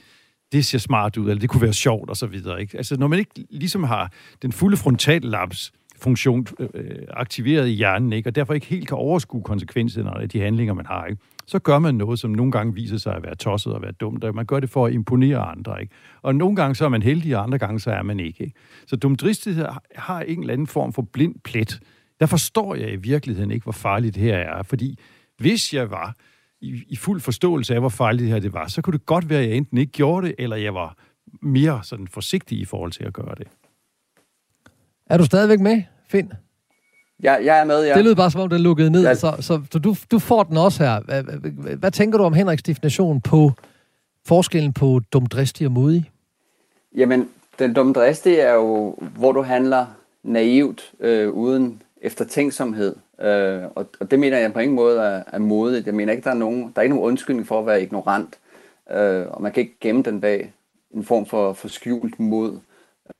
det 0.53 0.67
ser 0.67 0.79
smart 0.79 1.17
ud, 1.17 1.31
eller 1.31 1.41
det 1.41 1.51
kunne 1.51 1.63
være 1.63 1.73
sjovt, 1.73 2.11
og 2.11 2.17
så 2.17 2.27
videre. 2.27 2.61
Ikke? 2.61 2.77
Altså, 2.77 2.97
når 2.97 3.07
man 3.07 3.19
ikke 3.19 3.47
ligesom 3.51 3.85
har 3.85 4.13
den 4.43 4.53
fulde 4.53 4.77
frontallaps, 4.77 5.73
funktion 6.03 6.47
øh, 6.59 6.97
aktiveret 7.11 7.69
i 7.69 7.73
hjernen, 7.73 8.13
ikke? 8.13 8.29
og 8.29 8.35
derfor 8.35 8.55
ikke 8.55 8.67
helt 8.67 8.89
kan 8.89 8.97
overskue 8.97 9.43
konsekvenserne 9.43 10.21
af 10.23 10.29
de 10.29 10.41
handlinger, 10.41 10.75
man 10.75 10.87
har, 10.87 11.07
ikke? 11.07 11.23
så 11.47 11.59
gør 11.59 11.79
man 11.79 11.95
noget, 11.95 12.19
som 12.19 12.31
nogle 12.31 12.53
gange 12.53 12.75
viser 12.75 12.97
sig 12.97 13.15
at 13.15 13.23
være 13.23 13.35
tosset 13.35 13.73
og 13.73 13.83
være 13.83 13.93
dumt, 13.93 14.25
og 14.25 14.35
man 14.35 14.47
gør 14.47 14.61
det 14.61 14.71
for 14.71 14.87
at 14.87 14.93
imponere 14.93 15.39
andre. 15.39 15.81
Ikke? 15.81 15.95
Og 16.23 16.35
nogle 16.35 16.57
gange 16.57 16.75
så 16.75 16.85
er 16.85 16.89
man 16.89 17.03
heldig, 17.03 17.37
og 17.37 17.43
andre 17.43 17.59
gange 17.59 17.81
så 17.81 17.91
er 17.91 18.03
man 18.03 18.21
ikke. 18.21 18.45
ikke? 18.45 18.59
Så 18.87 18.97
dumdristighed 18.97 19.67
har 19.97 20.21
en 20.21 20.41
eller 20.41 20.53
anden 20.53 20.67
form 20.67 20.93
for 20.93 21.03
blind 21.03 21.35
plet. 21.45 21.81
Der 22.21 22.27
forstår 22.27 22.75
jeg 22.75 22.93
i 22.93 22.97
virkeligheden 22.97 23.51
ikke, 23.51 23.65
hvor 23.65 23.73
farligt 23.73 24.15
det 24.15 24.23
her 24.23 24.37
er, 24.37 24.63
fordi 24.63 24.99
hvis 25.39 25.75
jeg 25.75 25.91
var 25.91 26.17
i, 26.61 26.85
i 26.89 26.97
fuld 26.97 27.21
forståelse 27.21 27.75
af, 27.75 27.81
hvor 27.81 27.89
farligt 27.89 28.23
det 28.23 28.29
her 28.29 28.41
det 28.41 28.53
var, 28.53 28.69
så 28.69 28.83
kunne 28.83 28.99
det 28.99 29.07
godt 29.07 29.29
være, 29.29 29.41
at 29.41 29.49
jeg 29.49 29.57
enten 29.57 29.79
ikke 29.79 29.93
gjorde 29.93 30.27
det, 30.27 30.35
eller 30.39 30.57
jeg 30.57 30.75
var 30.75 30.97
mere 31.43 31.81
sådan 31.83 32.09
forsigtig 32.09 32.59
i 32.59 32.65
forhold 32.65 32.93
til 32.93 33.05
at 33.05 33.13
gøre 33.13 33.35
det. 33.39 33.47
Er 35.07 35.19
du 35.19 35.25
stadigvæk 35.25 35.61
med, 35.61 35.83
Finn? 36.13 36.33
Ja, 37.23 37.33
jeg 37.33 37.61
er 37.61 37.65
med, 37.65 37.87
ja. 37.87 37.95
Det 37.95 38.05
lyder 38.05 38.15
bare, 38.15 38.31
som 38.31 38.41
om 38.41 38.49
den 38.49 38.61
lukkede 38.61 38.91
ned, 38.91 39.03
ja. 39.03 39.15
så, 39.15 39.37
så, 39.41 39.61
så 39.73 39.79
du, 39.79 39.97
du 40.11 40.19
får 40.19 40.43
den 40.43 40.57
også 40.57 40.85
her. 40.85 41.01
Hvad, 41.01 41.23
hvad, 41.23 41.77
hvad 41.77 41.91
tænker 41.91 42.19
du 42.19 42.25
om 42.25 42.33
Henriks 42.33 42.63
definition 42.63 43.21
på 43.21 43.53
forskellen 44.27 44.73
på 44.73 45.01
dumdristig 45.13 45.67
og 45.67 45.73
modig? 45.73 46.11
Jamen, 46.97 47.29
den 47.59 47.75
dumdristige 47.75 48.41
er 48.41 48.55
jo, 48.55 48.97
hvor 49.17 49.33
du 49.33 49.43
handler 49.43 49.87
naivt, 50.23 50.93
øh, 51.01 51.31
uden 51.31 51.83
eftertænksomhed. 52.01 52.97
Øh, 53.21 53.63
og, 53.75 53.87
og 54.01 54.11
det 54.11 54.19
mener 54.19 54.39
jeg 54.39 54.53
på 54.53 54.59
ingen 54.59 54.77
måde 54.77 55.01
er, 55.01 55.23
er 55.33 55.39
modigt. 55.39 55.87
Jeg 55.87 55.95
mener 55.95 56.13
ikke, 56.13 56.25
der 56.25 56.31
er 56.31 56.35
nogen, 56.35 56.63
der 56.63 56.73
er 56.77 56.83
ikke 56.83 56.95
nogen 56.95 57.11
undskyldning 57.11 57.49
for 57.49 57.61
at 57.61 57.67
være 57.67 57.83
ignorant. 57.83 58.39
Øh, 58.91 59.27
og 59.31 59.43
man 59.43 59.53
kan 59.53 59.61
ikke 59.61 59.77
gemme 59.81 60.03
den 60.03 60.21
bag 60.21 60.53
en 60.95 61.05
form 61.05 61.27
for, 61.27 61.53
for 61.53 61.69
skjult 61.69 62.21
mod. 62.21 62.59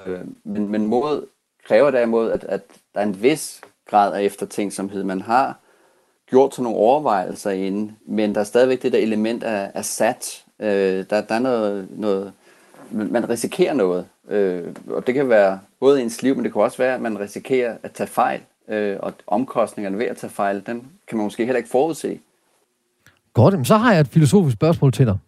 Øh, 0.07 0.21
men, 0.45 0.69
men 0.69 0.87
mod 0.87 1.27
kræver 1.67 1.91
derimod, 1.91 2.31
at, 2.31 2.45
at 2.45 2.61
der 2.95 3.01
er 3.01 3.05
en 3.05 3.23
vis 3.23 3.61
grad 3.91 4.15
af 4.15 4.23
eftertænksomhed. 4.23 5.05
Man 5.05 5.21
har 5.21 5.59
gjort 6.31 6.55
sådan 6.55 6.63
nogle 6.63 6.79
overvejelser 6.79 7.51
inden, 7.51 7.97
men 8.07 8.35
der 8.35 8.41
er 8.41 8.45
stadigvæk 8.45 8.83
det 8.83 8.93
der 8.93 8.99
element 8.99 9.43
af, 9.43 9.71
af 9.75 9.85
sat. 9.85 10.45
Øh, 10.61 11.05
der, 11.11 11.21
der 11.21 11.35
er 11.35 11.39
noget, 11.39 11.89
noget, 11.91 12.33
man 12.91 13.29
risikerer 13.29 13.75
noget. 13.75 14.07
Øh, 14.29 14.65
og 14.87 15.07
det 15.07 15.15
kan 15.15 15.29
være 15.29 15.61
både 15.81 16.01
i 16.01 16.03
ens 16.03 16.23
liv, 16.23 16.35
men 16.35 16.45
det 16.45 16.53
kan 16.53 16.63
også 16.63 16.79
være, 16.79 16.95
at 16.95 17.01
man 17.01 17.21
risikerer 17.21 17.77
at 17.83 17.93
tage 17.93 18.07
fejl 18.07 18.41
øh, 18.69 18.97
og 19.01 19.13
omkostningerne 19.27 19.99
ved 19.99 20.07
at 20.07 20.17
tage 20.17 20.31
fejl, 20.31 20.63
den 20.67 20.89
kan 21.09 21.19
man 21.19 21.25
måske 21.25 21.45
heller 21.45 21.59
ikke 21.59 21.71
forudse. 21.71 22.21
Godt, 23.35 23.67
så 23.67 23.77
har 23.77 23.93
jeg 23.93 24.01
et 24.01 24.09
filosofisk 24.09 24.55
spørgsmål 24.55 24.93
til 24.93 25.07
dig. 25.07 25.19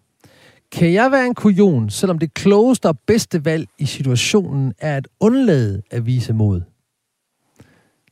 Kan 0.78 0.92
jeg 0.92 1.12
være 1.12 1.26
en 1.26 1.34
kujon, 1.34 1.90
selvom 1.90 2.18
det 2.18 2.34
klogeste 2.34 2.86
og 2.88 2.98
bedste 2.98 3.44
valg 3.44 3.68
i 3.78 3.86
situationen 3.86 4.74
er 4.78 4.96
at 4.96 5.08
undlade 5.20 5.82
at 5.90 6.06
vise 6.06 6.32
mod? 6.32 6.60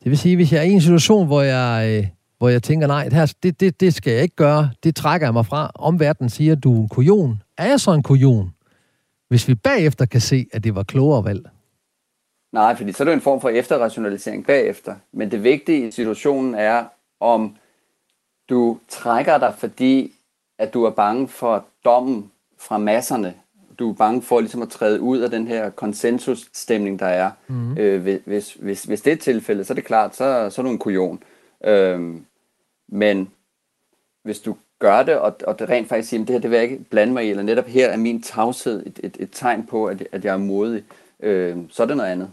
Det 0.02 0.10
vil 0.10 0.18
sige, 0.18 0.36
hvis 0.36 0.52
jeg 0.52 0.58
er 0.58 0.62
i 0.62 0.70
en 0.70 0.80
situation, 0.80 1.26
hvor 1.26 1.42
jeg, 1.42 1.88
øh, 1.88 2.08
hvor 2.38 2.48
jeg 2.48 2.62
tænker, 2.62 2.86
nej, 2.86 3.04
det, 3.04 3.12
her, 3.12 3.34
det, 3.42 3.60
det, 3.60 3.80
det 3.80 3.94
skal 3.94 4.12
jeg 4.12 4.22
ikke 4.22 4.36
gøre, 4.36 4.70
det 4.84 4.96
trækker 4.96 5.26
jeg 5.26 5.34
mig 5.34 5.46
fra. 5.46 5.70
Omverdenen 5.74 6.30
siger, 6.30 6.54
du 6.54 6.74
er 6.74 6.82
en 6.82 6.88
kujon. 6.88 7.42
Er 7.58 7.66
jeg 7.66 7.80
så 7.80 7.92
en 7.92 8.02
kujon? 8.02 8.54
Hvis 9.28 9.48
vi 9.48 9.54
bagefter 9.54 10.06
kan 10.06 10.20
se, 10.20 10.46
at 10.52 10.64
det 10.64 10.74
var 10.74 10.82
klogere 10.82 11.24
valg? 11.24 11.48
Nej, 12.52 12.76
fordi 12.76 12.92
så 12.92 13.02
er 13.02 13.04
det 13.04 13.14
en 13.14 13.20
form 13.20 13.40
for 13.40 13.48
efterrationalisering 13.48 14.46
bagefter. 14.46 14.94
Men 15.12 15.30
det 15.30 15.42
vigtige 15.42 15.88
i 15.88 15.90
situationen 15.90 16.54
er, 16.54 16.84
om 17.20 17.56
du 18.48 18.78
trækker 18.88 19.38
dig, 19.38 19.54
fordi 19.58 20.12
at 20.58 20.74
du 20.74 20.84
er 20.84 20.90
bange 20.90 21.28
for 21.28 21.64
dommen 21.84 22.31
fra 22.62 22.78
masserne. 22.78 23.34
Du 23.78 23.90
er 23.90 23.94
bange 23.94 24.22
for 24.22 24.40
ligesom 24.40 24.62
at 24.62 24.68
træde 24.68 25.00
ud 25.00 25.18
af 25.18 25.30
den 25.30 25.46
her 25.46 25.70
konsensusstemning, 25.70 26.98
der 26.98 27.06
er. 27.06 27.30
Mm. 27.48 27.78
Øh, 27.78 28.18
hvis, 28.24 28.54
hvis, 28.54 28.82
hvis 28.82 29.00
det 29.00 29.12
er 29.12 29.16
tilfældet, 29.16 29.66
så 29.66 29.72
er 29.72 29.74
det 29.74 29.84
klart, 29.84 30.16
så, 30.16 30.50
så 30.50 30.60
er 30.60 30.64
du 30.64 30.70
en 30.70 30.78
kujon. 30.78 31.22
Øh, 31.64 32.14
men 32.88 33.30
hvis 34.22 34.40
du 34.40 34.56
gør 34.78 35.02
det, 35.02 35.18
og, 35.18 35.36
og 35.46 35.58
det 35.58 35.68
rent 35.68 35.88
faktisk 35.88 36.08
siger, 36.08 36.20
at 36.22 36.28
det 36.28 36.34
her 36.34 36.40
det 36.40 36.50
vil 36.50 36.56
jeg 36.56 36.70
ikke 36.70 36.84
blande 36.90 37.12
mig 37.12 37.26
i, 37.26 37.30
eller 37.30 37.42
netop 37.42 37.66
her 37.66 37.88
er 37.88 37.96
min 37.96 38.22
tavshed 38.22 38.86
et, 38.86 39.00
et, 39.02 39.16
et 39.20 39.28
tegn 39.32 39.66
på, 39.66 39.86
at, 39.86 40.08
at 40.12 40.24
jeg 40.24 40.34
er 40.34 40.38
modig, 40.38 40.82
øh, 41.20 41.56
så 41.68 41.82
er 41.82 41.86
det 41.86 41.96
noget 41.96 42.10
andet. 42.10 42.30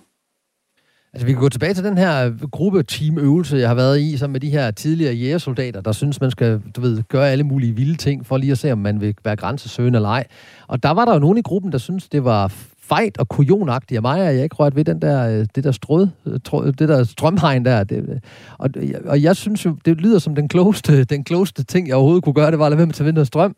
Altså, 1.13 1.25
vi 1.25 1.31
kan 1.31 1.41
gå 1.41 1.49
tilbage 1.49 1.73
til 1.73 1.83
den 1.83 1.97
her 1.97 2.25
øh, 2.25 2.41
gruppe-team-øvelse, 2.41 3.57
jeg 3.57 3.67
har 3.67 3.75
været 3.75 3.99
i, 3.99 4.17
sammen 4.17 4.33
med 4.33 4.39
de 4.39 4.49
her 4.49 4.71
tidligere 4.71 5.13
jægersoldater, 5.13 5.81
der 5.81 5.91
synes, 5.91 6.21
man 6.21 6.31
skal 6.31 6.61
du 6.75 6.81
ved, 6.81 7.03
gøre 7.09 7.29
alle 7.29 7.43
mulige 7.43 7.75
vilde 7.75 7.95
ting, 7.95 8.25
for 8.25 8.37
lige 8.37 8.51
at 8.51 8.57
se, 8.57 8.71
om 8.71 8.77
man 8.77 9.01
vil 9.01 9.15
være 9.25 9.35
grænsesøgende 9.35 9.97
eller 9.97 10.09
ej. 10.09 10.25
Og 10.67 10.83
der 10.83 10.91
var 10.91 11.05
der 11.05 11.13
jo 11.13 11.19
nogen 11.19 11.37
i 11.37 11.41
gruppen, 11.41 11.71
der 11.71 11.77
synes 11.77 12.09
det 12.09 12.23
var 12.23 12.53
fejt 12.79 13.17
og 13.17 13.27
kujonagtigt 13.27 13.97
af 13.97 14.01
mig, 14.01 14.27
at 14.27 14.35
jeg 14.35 14.43
ikke 14.43 14.55
rørte 14.55 14.75
ved 14.75 14.85
den 14.85 15.01
der, 15.01 15.27
øh, 15.29 15.45
det 15.55 15.63
der 15.63 15.71
strød, 15.71 16.07
øh, 16.25 16.73
det 16.79 16.89
der 16.89 17.03
strømhegn 17.03 17.65
der. 17.65 17.83
Det, 17.83 18.23
og, 18.57 18.69
og 19.05 19.23
jeg 19.23 19.35
synes 19.35 19.65
jo, 19.65 19.77
det 19.85 19.97
lyder 19.97 20.19
som 20.19 20.35
den 20.35 20.47
klogeste, 20.47 21.03
den 21.15 21.23
klogeste 21.23 21.63
ting, 21.63 21.87
jeg 21.87 21.95
overhovedet 21.95 22.23
kunne 22.23 22.33
gøre, 22.33 22.51
det 22.51 22.59
var 22.59 22.65
at 22.65 22.71
lade 22.71 22.77
være 22.77 22.85
med 22.85 22.93
at 22.93 22.97
tage 22.97 23.11
noget 23.11 23.27
strøm. 23.27 23.55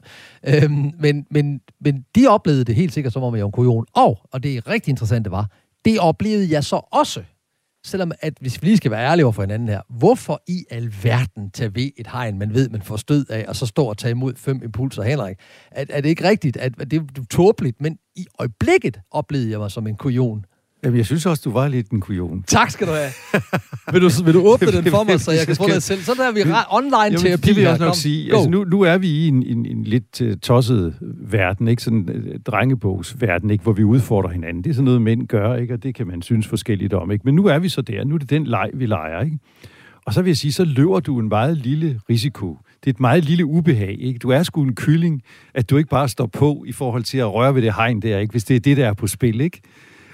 Øhm, 0.47 0.91
men, 0.99 1.25
men, 1.31 1.61
men 1.81 2.05
de 2.15 2.27
oplevede 2.27 2.63
det 2.63 2.75
helt 2.75 2.93
sikkert, 2.93 3.13
som 3.13 3.23
om 3.23 3.35
jeg 3.35 3.41
var 3.41 3.47
en 3.47 3.51
kujon. 3.51 3.85
Og, 3.95 4.19
og 4.31 4.43
det 4.43 4.67
rigtig 4.67 4.89
interessante 4.89 5.31
var, 5.31 5.47
det 5.85 5.99
oplevede 5.99 6.51
jeg 6.51 6.63
så 6.63 6.75
også 6.91 7.21
selvom 7.85 8.11
at, 8.19 8.33
hvis 8.41 8.61
vi 8.61 8.67
lige 8.67 8.77
skal 8.77 8.91
være 8.91 9.05
ærlige 9.11 9.25
over 9.25 9.31
for 9.31 9.41
hinanden 9.41 9.67
her, 9.69 9.81
hvorfor 9.89 10.43
i 10.47 10.65
alverden 10.69 11.51
tage 11.51 11.75
ved 11.75 11.89
et 11.97 12.07
hegn, 12.07 12.37
man 12.37 12.53
ved, 12.53 12.69
man 12.69 12.81
får 12.81 12.97
stød 12.97 13.25
af, 13.29 13.45
og 13.47 13.55
så 13.55 13.65
står 13.65 13.89
og 13.89 13.97
tage 13.97 14.11
imod 14.11 14.33
fem 14.35 14.63
impulser, 14.63 15.03
Henrik? 15.03 15.37
Er, 15.71 15.85
er 15.89 16.01
det 16.01 16.09
ikke 16.09 16.29
rigtigt? 16.29 16.57
At, 16.57 16.81
at 16.81 16.91
det 16.91 16.99
er 16.99 17.23
tåbeligt, 17.29 17.81
men 17.81 17.97
i 18.15 18.25
øjeblikket 18.39 18.99
oplevede 19.11 19.51
jeg 19.51 19.59
mig 19.59 19.71
som 19.71 19.87
en 19.87 19.95
kujon. 19.95 20.45
Jamen, 20.83 20.97
jeg 20.97 21.05
synes 21.05 21.25
også, 21.25 21.41
du 21.45 21.51
var 21.51 21.67
lidt 21.67 21.89
en 21.89 22.01
kujon. 22.01 22.43
Tak 22.47 22.69
skal 22.69 22.87
du 22.87 22.91
have. 22.91 23.11
vil, 23.93 24.01
du, 24.01 24.23
vil 24.23 24.33
du 24.33 24.41
åbne 24.53 24.71
den 24.71 24.85
for 24.85 25.03
mig, 25.03 25.19
så 25.19 25.31
jeg 25.31 25.47
kan 25.47 25.55
få 25.55 25.67
det 25.67 25.83
selv? 25.83 26.01
Så 26.01 26.13
der 26.17 26.27
er 26.27 26.31
vi 26.31 26.41
online 26.71 27.17
til 27.17 27.27
at 27.27 27.45
Det 27.45 27.55
vil 27.55 27.61
jeg 27.61 27.71
også 27.71 27.85
nok 27.85 27.95
sige. 27.95 28.33
Altså, 28.33 28.49
nu, 28.49 28.63
nu 28.63 28.81
er 28.81 28.97
vi 28.97 29.07
i 29.07 29.27
en, 29.27 29.43
en, 29.43 29.65
en 29.65 29.83
lidt 29.83 30.21
uh, 30.21 30.33
tosset 30.41 30.95
verden, 31.29 31.67
ikke? 31.67 31.83
Sådan 31.83 31.99
en 31.99 32.09
uh, 32.09 32.35
drengebogsverden, 32.45 33.49
ikke? 33.49 33.63
Hvor 33.63 33.73
vi 33.73 33.83
udfordrer 33.83 34.31
hinanden. 34.31 34.63
Det 34.63 34.69
er 34.69 34.73
sådan 34.73 34.85
noget, 34.85 35.01
mænd 35.01 35.27
gør, 35.27 35.55
ikke? 35.55 35.73
Og 35.73 35.83
det 35.83 35.95
kan 35.95 36.07
man 36.07 36.21
synes 36.21 36.47
forskelligt 36.47 36.93
om, 36.93 37.11
ikke? 37.11 37.21
Men 37.25 37.35
nu 37.35 37.45
er 37.45 37.59
vi 37.59 37.69
så 37.69 37.81
der. 37.81 38.03
Nu 38.03 38.15
er 38.15 38.19
det 38.19 38.29
den 38.29 38.47
leg, 38.47 38.69
vi 38.73 38.85
leger, 38.85 39.21
ikke? 39.21 39.39
Og 40.05 40.13
så 40.13 40.21
vil 40.21 40.29
jeg 40.29 40.37
sige, 40.37 40.53
så 40.53 40.63
løber 40.63 40.99
du 40.99 41.19
en 41.19 41.29
meget 41.29 41.57
lille 41.57 41.99
risiko. 42.09 42.57
Det 42.83 42.89
er 42.89 42.93
et 42.93 42.99
meget 42.99 43.25
lille 43.25 43.45
ubehag, 43.45 43.97
ikke? 43.99 44.19
Du 44.19 44.29
er 44.29 44.43
sgu 44.43 44.63
en 44.63 44.75
kylling, 44.75 45.21
at 45.53 45.69
du 45.69 45.77
ikke 45.77 45.89
bare 45.89 46.09
står 46.09 46.25
på 46.25 46.63
i 46.67 46.71
forhold 46.71 47.03
til 47.03 47.17
at 47.17 47.33
røre 47.33 47.55
ved 47.55 47.61
det 47.61 47.73
hegn 47.75 48.01
der, 48.01 48.19
ikke? 48.19 48.31
Hvis 48.31 48.43
det 48.43 48.55
er 48.55 48.59
det, 48.59 48.77
der 48.77 48.87
er 48.87 48.93
på 48.93 49.07
spil, 49.07 49.41
ikke? 49.41 49.61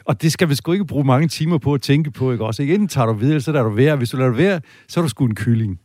Og 0.07 0.21
det 0.21 0.31
skal 0.31 0.49
vi 0.49 0.55
sgu 0.55 0.71
ikke 0.71 0.85
bruge 0.85 1.03
mange 1.03 1.27
timer 1.27 1.57
på 1.57 1.73
at 1.73 1.81
tænke 1.81 2.11
på, 2.11 2.31
ikke 2.31 2.45
også? 2.45 2.61
Ikke? 2.61 2.73
Enten 2.73 2.87
tager 2.87 3.05
du 3.05 3.13
videre, 3.13 3.41
så 3.41 3.51
lader 3.51 3.65
du 3.65 3.69
være. 3.69 3.95
Hvis 3.95 4.09
du 4.09 4.17
lader 4.17 4.31
være, 4.31 4.61
så 4.87 4.99
er 4.99 5.01
du 5.01 5.09
sgu 5.09 5.25
en 5.25 5.35
kylling. 5.35 5.79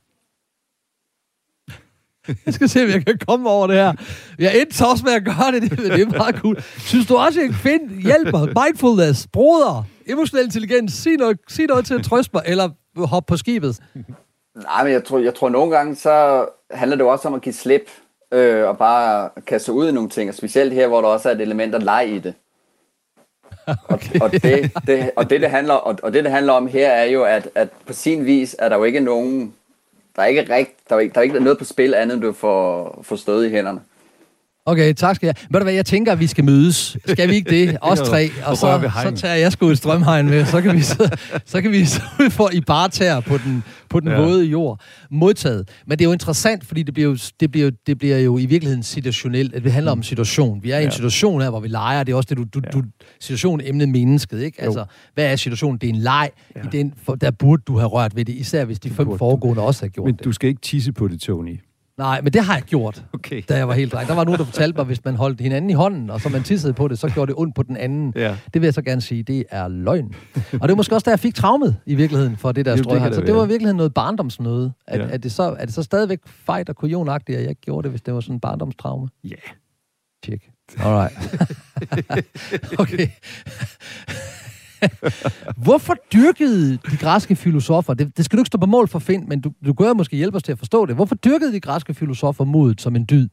Jeg 2.47 2.55
skal 2.55 2.69
se, 2.69 2.83
om 2.85 2.89
jeg 2.89 3.07
kan 3.07 3.19
komme 3.29 3.51
over 3.51 3.67
det 3.67 3.77
her. 3.77 3.93
Jeg 4.39 4.61
endte 4.61 4.87
også 4.87 5.05
med 5.05 5.13
at 5.13 5.25
gøre 5.25 5.53
det, 5.53 5.63
det, 5.63 5.79
det 5.79 6.01
er 6.01 6.19
meget 6.19 6.35
cool. 6.35 6.63
Synes 6.79 7.07
du 7.07 7.17
også, 7.17 7.41
at 7.41 7.47
jeg 7.47 7.55
kan 7.63 8.01
hjælper? 8.03 8.65
Mindfulness, 8.65 9.27
broder, 9.33 9.85
emotionel 10.07 10.45
intelligens, 10.45 10.93
sig 10.93 11.17
noget, 11.17 11.39
sig 11.49 11.67
noget 11.67 11.87
til 11.87 11.95
at 11.95 12.05
trøste 12.05 12.31
mig, 12.35 12.43
eller 12.47 12.71
hoppe 12.97 13.31
på 13.31 13.37
skibet? 13.37 13.79
Nej, 14.55 14.85
men 14.85 14.93
jeg 14.93 15.05
tror, 15.05 15.19
jeg 15.19 15.35
tror 15.35 15.49
nogle 15.49 15.77
gange, 15.77 15.95
så 15.95 16.47
handler 16.71 16.97
det 16.97 17.07
også 17.07 17.29
om 17.29 17.35
at 17.35 17.43
give 17.43 17.53
slip, 17.53 17.91
øh, 18.33 18.69
og 18.69 18.79
bare 18.79 19.31
kaste 19.47 19.73
ud 19.73 19.89
i 19.89 19.93
nogle 19.93 20.09
ting, 20.09 20.29
og 20.29 20.35
specielt 20.35 20.73
her, 20.73 20.89
hvor 20.89 21.01
der 21.01 21.09
også 21.09 21.29
er 21.29 21.35
et 21.35 21.41
element 21.41 21.75
af 21.75 21.85
leg 21.85 22.09
i 22.11 22.19
det. 22.19 22.35
Okay. 23.67 24.21
Og, 24.21 24.25
og, 24.25 24.33
det, 24.33 24.71
det, 24.87 25.11
og, 25.17 25.31
det, 25.31 25.41
det 25.41 25.51
handler, 25.51 25.75
og, 25.75 25.99
og 26.03 26.13
det, 26.13 26.25
det 26.25 26.33
handler 26.33 26.53
om 26.53 26.67
her, 26.67 26.91
er 26.91 27.05
jo, 27.05 27.25
at, 27.25 27.49
at 27.55 27.69
på 27.87 27.93
sin 27.93 28.27
vis 28.27 28.57
er 28.59 28.69
der 28.69 28.77
jo 28.77 28.85
ikke 28.85 29.01
nogen... 29.01 29.55
Der 30.17 30.23
er 30.23 30.27
ikke, 30.27 30.55
rigt, 30.57 30.71
der 30.89 30.97
er 30.97 31.01
ikke, 31.01 31.13
der 31.15 31.21
er 31.21 31.23
ikke 31.23 31.41
noget 31.41 31.59
på 31.59 31.65
spil 31.65 31.95
andet, 31.95 32.15
end 32.15 32.23
du 32.23 32.33
får, 32.33 32.99
får 33.03 33.17
stød 33.17 33.45
i 33.45 33.51
hænderne. 33.51 33.81
Okay, 34.67 34.93
tak 34.95 35.17
skal 35.17 35.27
jeg. 35.27 35.35
Ved 35.51 35.61
du 35.61 35.65
hvad, 35.65 35.75
jeg 35.75 35.87
tænker, 35.87 36.13
at 36.13 36.21
vi 36.21 36.27
skal 36.27 36.45
mødes. 36.45 36.97
Skal 37.07 37.29
vi 37.29 37.35
ikke 37.35 37.51
det? 37.51 37.79
Os 37.83 37.99
tre. 37.99 38.31
Og 38.45 38.57
så, 38.57 38.91
så 39.03 39.13
tager 39.17 39.35
jeg 39.35 39.53
sgu 39.53 39.69
et 39.69 39.79
strømhegn 39.79 40.29
med, 40.29 40.45
så 40.45 40.61
kan 40.61 40.77
vi 40.77 40.83
så, 40.83 41.17
så 41.45 41.63
kan 41.63 41.71
vi 41.71 41.85
så 41.85 42.01
for 42.31 42.51
i 42.53 42.61
barter 42.61 43.21
på 43.21 43.39
den, 43.39 43.65
på 43.91 44.01
den 44.01 44.09
ja. 44.09 44.21
våde 44.21 44.45
jord. 44.45 44.81
Modtaget. 45.11 45.69
Men 45.87 45.99
det 45.99 46.05
er 46.05 46.09
jo 46.09 46.13
interessant, 46.13 46.67
fordi 46.67 46.83
det 46.83 46.95
bliver 46.95 47.11
jo, 47.11 47.17
det 47.41 47.51
bliver, 47.51 47.71
det 47.87 47.99
bliver 47.99 48.19
jo 48.19 48.39
i 48.39 48.47
virkeligheden 48.47 48.83
situationelt. 48.83 49.55
At 49.55 49.65
det 49.65 49.73
handler 49.73 49.93
om 49.93 50.03
situation. 50.03 50.63
Vi 50.63 50.71
er 50.71 50.79
i 50.79 50.83
en 50.83 50.89
ja. 50.89 50.95
situation 50.95 51.43
her, 51.43 51.51
hvor 51.51 51.61
vi 51.61 51.69
leger. 51.69 52.05
Det 52.05 52.13
er 52.13 52.17
også 52.17 52.29
det, 52.29 52.37
du, 52.37 52.45
du, 52.55 52.61
ja. 52.65 52.71
du 52.71 52.83
situation 53.21 53.61
emnet 53.65 53.89
mennesket, 53.89 54.43
ikke? 54.43 54.63
Altså, 54.63 54.85
hvad 55.15 55.25
er 55.25 55.37
situationen? 55.37 55.79
Det 55.79 55.87
er 55.87 55.95
en 55.95 56.01
leg. 56.01 56.31
Ja. 56.57 56.61
I 56.61 56.67
den, 56.73 56.95
for, 57.05 57.15
der 57.15 57.31
burde 57.31 57.63
du 57.67 57.79
have 57.79 57.89
rørt 57.89 58.17
ved 58.17 58.25
det, 58.25 58.35
især 58.35 58.65
hvis 58.65 58.81
de 58.81 58.91
fem 58.91 59.19
foregående 59.19 59.63
også 59.63 59.83
har 59.85 59.89
gjort 59.89 60.07
Men 60.07 60.15
det. 60.15 60.25
du 60.25 60.33
skal 60.33 60.49
ikke 60.49 60.61
tisse 60.61 60.93
på 60.93 61.09
det, 61.09 61.21
Tony. 61.21 61.61
Nej, 62.03 62.21
men 62.21 62.33
det 62.33 62.45
har 62.45 62.55
jeg 62.55 62.63
gjort, 62.63 63.05
okay. 63.13 63.43
da 63.49 63.57
jeg 63.57 63.69
var 63.69 63.75
helt 63.75 63.93
dreng. 63.93 64.09
Der 64.09 64.15
var 64.15 64.25
nogen, 64.25 64.39
der 64.39 64.45
fortalte 64.45 64.77
mig, 64.77 64.85
hvis 64.87 65.05
man 65.05 65.15
holdt 65.15 65.41
hinanden 65.41 65.71
i 65.71 65.73
hånden, 65.73 66.11
og 66.11 66.21
så 66.21 66.29
man 66.29 66.43
tissede 66.43 66.73
på 66.73 66.89
det, 66.89 66.99
så 66.99 67.09
gjorde 67.09 67.33
det 67.33 67.39
ondt 67.39 67.55
på 67.55 67.63
den 67.63 67.77
anden. 67.77 68.13
Ja. 68.17 68.37
Det 68.55 68.61
vil 68.61 68.67
jeg 68.67 68.75
så 68.75 68.83
gerne 68.83 69.01
sige, 69.01 69.23
det 69.23 69.45
er 69.51 69.69
løgn. 69.69 70.15
Og 70.35 70.43
det 70.53 70.69
var 70.69 70.75
måske 70.75 70.95
også, 70.95 71.05
da 71.05 71.11
jeg 71.11 71.21
fik 71.21 71.35
traumet 71.35 71.77
i 71.87 71.95
virkeligheden 71.95 72.37
for 72.37 72.53
det 72.53 72.67
der 72.67 72.77
strøg. 72.77 73.15
Så 73.15 73.21
det 73.21 73.35
var 73.35 73.45
virkelig 73.45 73.75
noget 73.75 73.95
barndomsnøde. 73.95 74.73
At, 74.87 75.01
ja. 75.01 75.07
at 75.11 75.23
det 75.23 75.33
så, 75.33 75.43
er 75.59 75.65
det 75.65 75.75
så 75.75 75.83
stadigvæk 75.83 76.19
fejt 76.27 76.69
og 76.69 76.77
kujonagtigt, 76.77 77.39
at 77.39 77.45
jeg 77.47 77.55
gjorde 77.55 77.83
det, 77.83 77.91
hvis 77.91 78.03
det 78.03 78.15
var 78.15 78.21
sådan 78.21 78.37
en 78.37 78.41
barndomstraume? 78.41 79.09
Ja. 79.25 79.29
Yeah. 79.29 79.39
Tjek. 80.25 80.51
Alright. 80.79 81.19
okay. 82.83 83.09
Hvorfor 85.65 85.95
dyrkede 86.13 86.77
de 86.77 86.97
græske 87.01 87.37
filosofer, 87.37 87.95
det, 87.95 88.17
det 88.17 88.25
skal 88.25 88.37
du 88.37 88.41
ikke 88.41 88.47
stå 88.47 88.59
på 88.59 88.67
mål 88.67 88.89
for 88.89 88.99
Finn, 88.99 89.29
men 89.29 89.41
du, 89.41 89.53
du 89.67 89.73
gør 89.73 89.93
måske 89.93 90.17
hjælpe 90.17 90.37
os 90.37 90.43
til 90.43 90.53
at 90.53 90.59
forstå 90.59 90.87
det. 90.87 90.95
Hvorfor 90.95 91.15
dyrkede 91.15 91.53
de 91.53 91.61
græske 91.61 91.95
filosofer 91.95 92.45
modet 92.45 92.81
som 92.81 92.97
en 92.97 93.07
dyd? 93.11 93.29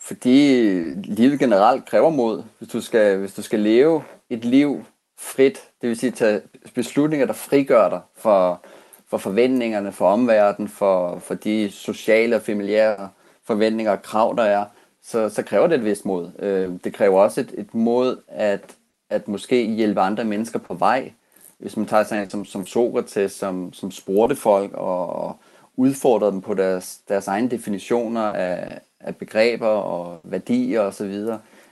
Fordi 0.00 0.74
livet 1.04 1.38
generelt 1.38 1.86
kræver 1.86 2.10
mod. 2.10 2.42
Hvis 2.58 2.68
du 2.68 2.80
skal, 2.80 3.18
hvis 3.18 3.34
du 3.34 3.42
skal 3.42 3.60
leve 3.60 4.02
et 4.30 4.44
liv 4.44 4.84
frit, 5.18 5.58
det 5.80 5.88
vil 5.88 5.96
sige 5.96 6.10
tage 6.10 6.40
beslutninger, 6.74 7.26
der 7.26 7.32
frigør 7.32 7.88
dig 7.88 8.00
for, 8.16 8.64
for 9.08 9.18
forventningerne, 9.18 9.92
for 9.92 10.08
omverdenen, 10.08 10.68
for, 10.68 11.18
for 11.18 11.34
de 11.34 11.70
sociale 11.70 12.36
og 12.36 12.42
familiære 12.42 13.08
forventninger 13.46 13.92
og 13.92 14.02
krav, 14.02 14.34
der 14.36 14.42
er, 14.42 14.64
så, 15.02 15.28
så 15.28 15.42
kræver 15.42 15.66
det 15.66 15.74
et 15.74 15.84
vist 15.84 16.04
mod. 16.04 16.30
Øh, 16.38 16.70
det 16.84 16.94
kræver 16.94 17.20
også 17.20 17.40
et, 17.40 17.54
et 17.58 17.74
mod 17.74 18.16
at 18.28 18.76
at 19.10 19.28
måske 19.28 19.66
hjælpe 19.66 20.00
andre 20.00 20.24
mennesker 20.24 20.58
på 20.58 20.74
vej. 20.74 21.12
Hvis 21.58 21.76
man 21.76 21.86
tager 21.86 22.04
sådan 22.04 22.30
som, 22.30 22.44
som 22.44 22.66
Sokrates, 22.66 23.32
som, 23.32 23.72
som 23.72 23.90
spurgte 23.90 24.36
folk 24.36 24.72
og 24.74 25.36
udfordrede 25.76 26.32
dem 26.32 26.40
på 26.40 26.54
deres, 26.54 27.00
deres 27.08 27.28
egne 27.28 27.48
definitioner 27.48 28.22
af, 28.22 28.80
af 29.00 29.16
begreber 29.16 29.66
og 29.66 30.20
værdier 30.24 30.80
osv., 30.80 31.24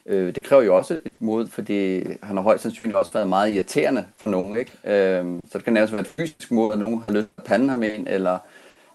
øh, 0.07 0.35
det 0.35 0.43
kræver 0.43 0.63
jo 0.63 0.77
også 0.77 0.95
et 0.95 1.13
mod, 1.19 1.47
fordi 1.47 2.05
han 2.23 2.37
har 2.37 2.43
højst 2.43 2.63
sandsynligt 2.63 2.97
også 2.97 3.13
været 3.13 3.29
meget 3.29 3.55
irriterende 3.55 4.07
for 4.17 4.31
nogen. 4.31 4.57
Ikke? 4.57 4.73
Øh, 4.85 5.41
så 5.51 5.59
det 5.59 5.65
kan 5.65 5.73
nærmest 5.73 5.93
være 5.93 6.01
et 6.01 6.07
fysisk 6.07 6.51
mod, 6.51 6.73
at 6.73 6.79
nogen 6.79 7.03
har 7.09 7.13
lyst 7.13 7.27
til 7.27 7.33
at 7.39 7.45
pande 7.45 7.69
ham 7.69 7.83
ind, 7.83 8.09
eller, 8.09 8.39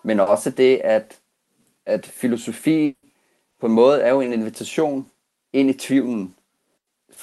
men 0.03 0.19
også 0.19 0.49
det, 0.49 0.81
at, 0.83 1.19
at 1.85 2.05
filosofi 2.05 2.97
på 3.59 3.67
en 3.67 3.73
måde 3.73 4.01
er 4.01 4.09
jo 4.09 4.21
en 4.21 4.33
invitation 4.33 5.07
ind 5.53 5.69
i 5.69 5.73
tvivlen 5.73 6.35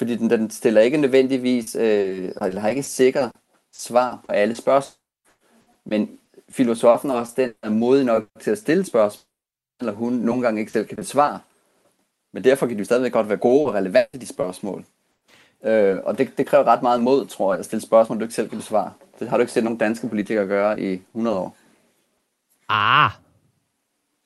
fordi 0.01 0.15
den, 0.15 0.29
den 0.29 0.49
stiller 0.49 0.81
ikke 0.81 0.97
nødvendigvis, 0.97 1.75
øh, 1.75 2.31
eller 2.41 2.59
har 2.59 2.69
ikke 2.69 2.83
sikker 2.83 3.29
svar 3.73 4.19
på 4.27 4.33
alle 4.33 4.55
spørgsmål. 4.55 4.97
Men 5.85 6.09
filosofen 6.49 7.09
er 7.09 7.13
også 7.13 7.33
den, 7.35 7.49
der 7.49 7.69
er 7.69 7.73
modig 7.73 8.05
nok 8.05 8.23
til 8.39 8.51
at 8.51 8.57
stille 8.57 8.85
spørgsmål, 8.85 9.25
eller 9.79 9.93
hun 9.93 10.13
nogle 10.13 10.41
gange 10.41 10.59
ikke 10.59 10.71
selv 10.71 10.85
kan 10.85 10.95
besvare. 10.97 11.39
Men 12.33 12.43
derfor 12.43 12.67
kan 12.67 12.77
de 12.77 12.85
stadigvæk 12.85 13.11
godt 13.11 13.29
være 13.29 13.37
gode 13.37 13.65
og 13.65 13.73
relevante, 13.73 14.19
de 14.19 14.25
spørgsmål. 14.25 14.85
Øh, 15.63 15.97
og 16.03 16.17
det, 16.17 16.37
det 16.37 16.45
kræver 16.45 16.63
ret 16.63 16.81
meget 16.81 17.01
mod, 17.01 17.25
tror 17.25 17.53
jeg, 17.53 17.59
at 17.59 17.65
stille 17.65 17.81
spørgsmål, 17.81 18.17
du 18.19 18.23
ikke 18.23 18.35
selv 18.35 18.49
kan 18.49 18.57
besvare. 18.57 18.91
Det 19.19 19.29
har 19.29 19.37
du 19.37 19.41
ikke 19.41 19.53
set 19.53 19.63
nogen 19.63 19.79
danske 19.79 20.07
politikere 20.07 20.47
gøre 20.47 20.81
i 20.81 21.01
100 21.13 21.37
år. 21.37 21.55
Ah, 22.69 23.11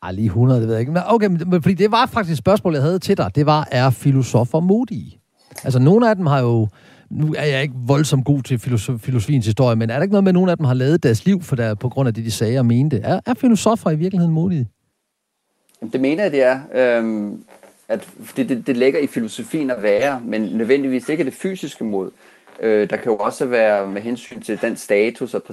Ah, 0.02 0.16
lige 0.16 0.26
100, 0.26 0.60
det 0.60 0.68
ved 0.68 0.76
jeg 0.76 0.80
ikke. 0.80 0.92
Men 0.92 1.02
okay, 1.06 1.28
men, 1.28 1.62
fordi 1.62 1.74
det 1.74 1.92
var 1.92 2.06
faktisk 2.06 2.32
et 2.32 2.38
spørgsmål, 2.38 2.74
jeg 2.74 2.84
havde 2.84 3.00
til 3.00 3.18
dig. 3.18 3.36
Det 3.36 3.46
var, 3.46 3.68
er 3.72 3.90
filosofer 3.90 4.60
modige? 4.60 5.20
Altså, 5.64 5.80
nogle 5.80 6.10
af 6.10 6.16
dem 6.16 6.26
har 6.26 6.42
jo... 6.42 6.68
Nu 7.10 7.36
er 7.38 7.46
jeg 7.46 7.62
ikke 7.62 7.76
voldsomt 7.78 8.26
god 8.26 8.42
til 8.42 8.60
filosof, 8.60 9.00
filosofiens 9.00 9.46
historie, 9.46 9.76
men 9.76 9.90
er 9.90 9.96
der 9.96 10.02
ikke 10.02 10.12
noget 10.12 10.24
med, 10.24 10.32
at 10.32 10.34
nogle 10.34 10.52
af 10.52 10.58
dem 10.58 10.66
har 10.66 10.74
lavet 10.74 11.04
deres 11.04 11.26
liv 11.26 11.42
for 11.42 11.56
der, 11.56 11.76
på 11.76 11.90
grund 11.90 12.08
af 12.08 12.14
det, 12.14 12.26
de 12.26 12.32
sagde 12.32 12.60
og 12.60 12.66
mente? 12.66 13.00
Er, 13.00 13.20
er 13.26 13.34
filosofer 13.34 13.92
i 13.92 13.96
virkeligheden 13.96 14.34
modige? 14.34 14.68
Det 15.94 16.02
mener 16.02 16.24
jeg, 16.24 16.32
det 16.32 16.44
er. 16.44 16.60
Øhm, 16.74 17.44
at 17.88 18.10
det, 18.36 18.50
det, 18.50 18.68
det 18.68 18.78
ligger 18.78 19.00
i 19.00 19.08
filosofien 19.08 19.72
at 19.72 19.84
være, 19.84 20.22
men 20.24 20.42
nødvendigvis 20.42 21.10
ikke 21.10 21.24
det 21.24 21.34
fysiske 21.34 21.84
mod. 21.84 22.12
Øh, 22.60 22.90
der 22.90 22.96
kan 22.96 23.12
jo 23.12 23.18
også 23.18 23.46
være 23.46 23.88
med 23.88 24.02
hensyn 24.02 24.42
til 24.42 24.62
den 24.62 24.76
status 24.76 25.34
og 25.34 25.44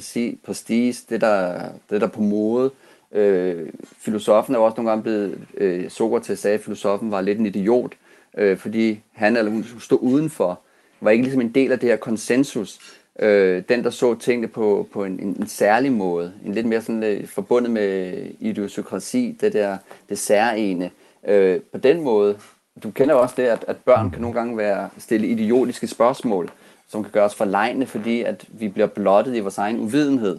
prestige, 0.45 0.97
det 1.11 1.21
der, 1.21 1.63
det 1.91 2.01
der 2.01 2.07
på 2.07 2.21
mode. 2.21 2.71
Øh, 3.13 3.69
filosofen 3.99 4.55
er 4.55 4.59
jo 4.59 4.65
også 4.65 4.77
nogle 4.77 4.91
gange 4.91 5.03
blevet, 5.03 5.39
øh, 5.57 5.91
Sokrates 5.91 6.39
sagde, 6.39 6.55
at 6.55 6.65
filosofen 6.65 7.11
var 7.11 7.21
lidt 7.21 7.39
en 7.39 7.47
idiot, 7.47 7.93
øh, 7.93 8.12
øh, 8.39 8.59
fordi 8.59 9.01
han 9.13 9.37
eller 9.37 9.51
hun 9.51 9.65
stod 9.81 9.99
udenfor, 10.01 10.61
var 11.01 11.11
ikke 11.11 11.25
ligesom 11.25 11.41
en 11.41 11.55
del 11.55 11.73
af 11.73 11.79
det 11.79 11.89
her 11.89 11.97
konsensus. 11.97 12.79
Øh, 13.19 13.63
den, 13.69 13.85
der 13.85 13.91
så 13.91 14.15
tingene 14.15 14.49
på, 14.49 14.89
på 14.93 15.05
en, 15.05 15.21
en, 15.21 15.37
en 15.41 15.47
særlig 15.47 15.93
måde, 15.93 16.33
en 16.45 16.55
lidt 16.55 16.67
mere 16.67 16.81
sådan 16.81 17.03
øh, 17.03 17.27
forbundet 17.27 17.71
med 17.71 18.13
idiosynkrasi, 18.41 19.37
det 19.41 19.53
der 19.53 19.77
det 20.09 20.19
særlige. 20.19 20.91
Øh, 21.29 21.61
på 21.73 21.79
den 21.79 22.01
måde, 22.01 22.37
du 22.83 22.91
kender 22.91 23.15
også 23.15 23.35
det, 23.37 23.43
at, 23.43 23.65
at 23.69 23.77
børn 23.77 24.11
kan 24.11 24.21
nogle 24.21 24.39
gange 24.39 24.57
være 24.57 24.89
stille 24.99 25.27
idiotiske 25.27 25.87
spørgsmål, 25.87 26.51
som 26.89 27.03
kan 27.03 27.13
gøre 27.13 27.25
os 27.25 27.35
forlegne, 27.35 27.87
fordi 27.87 28.23
at 28.23 28.45
vi 28.49 28.69
bliver 28.69 28.87
blottet 28.87 29.37
i 29.37 29.41
vores 29.41 29.59
egen 29.59 29.81
uvidenhed. 29.81 30.39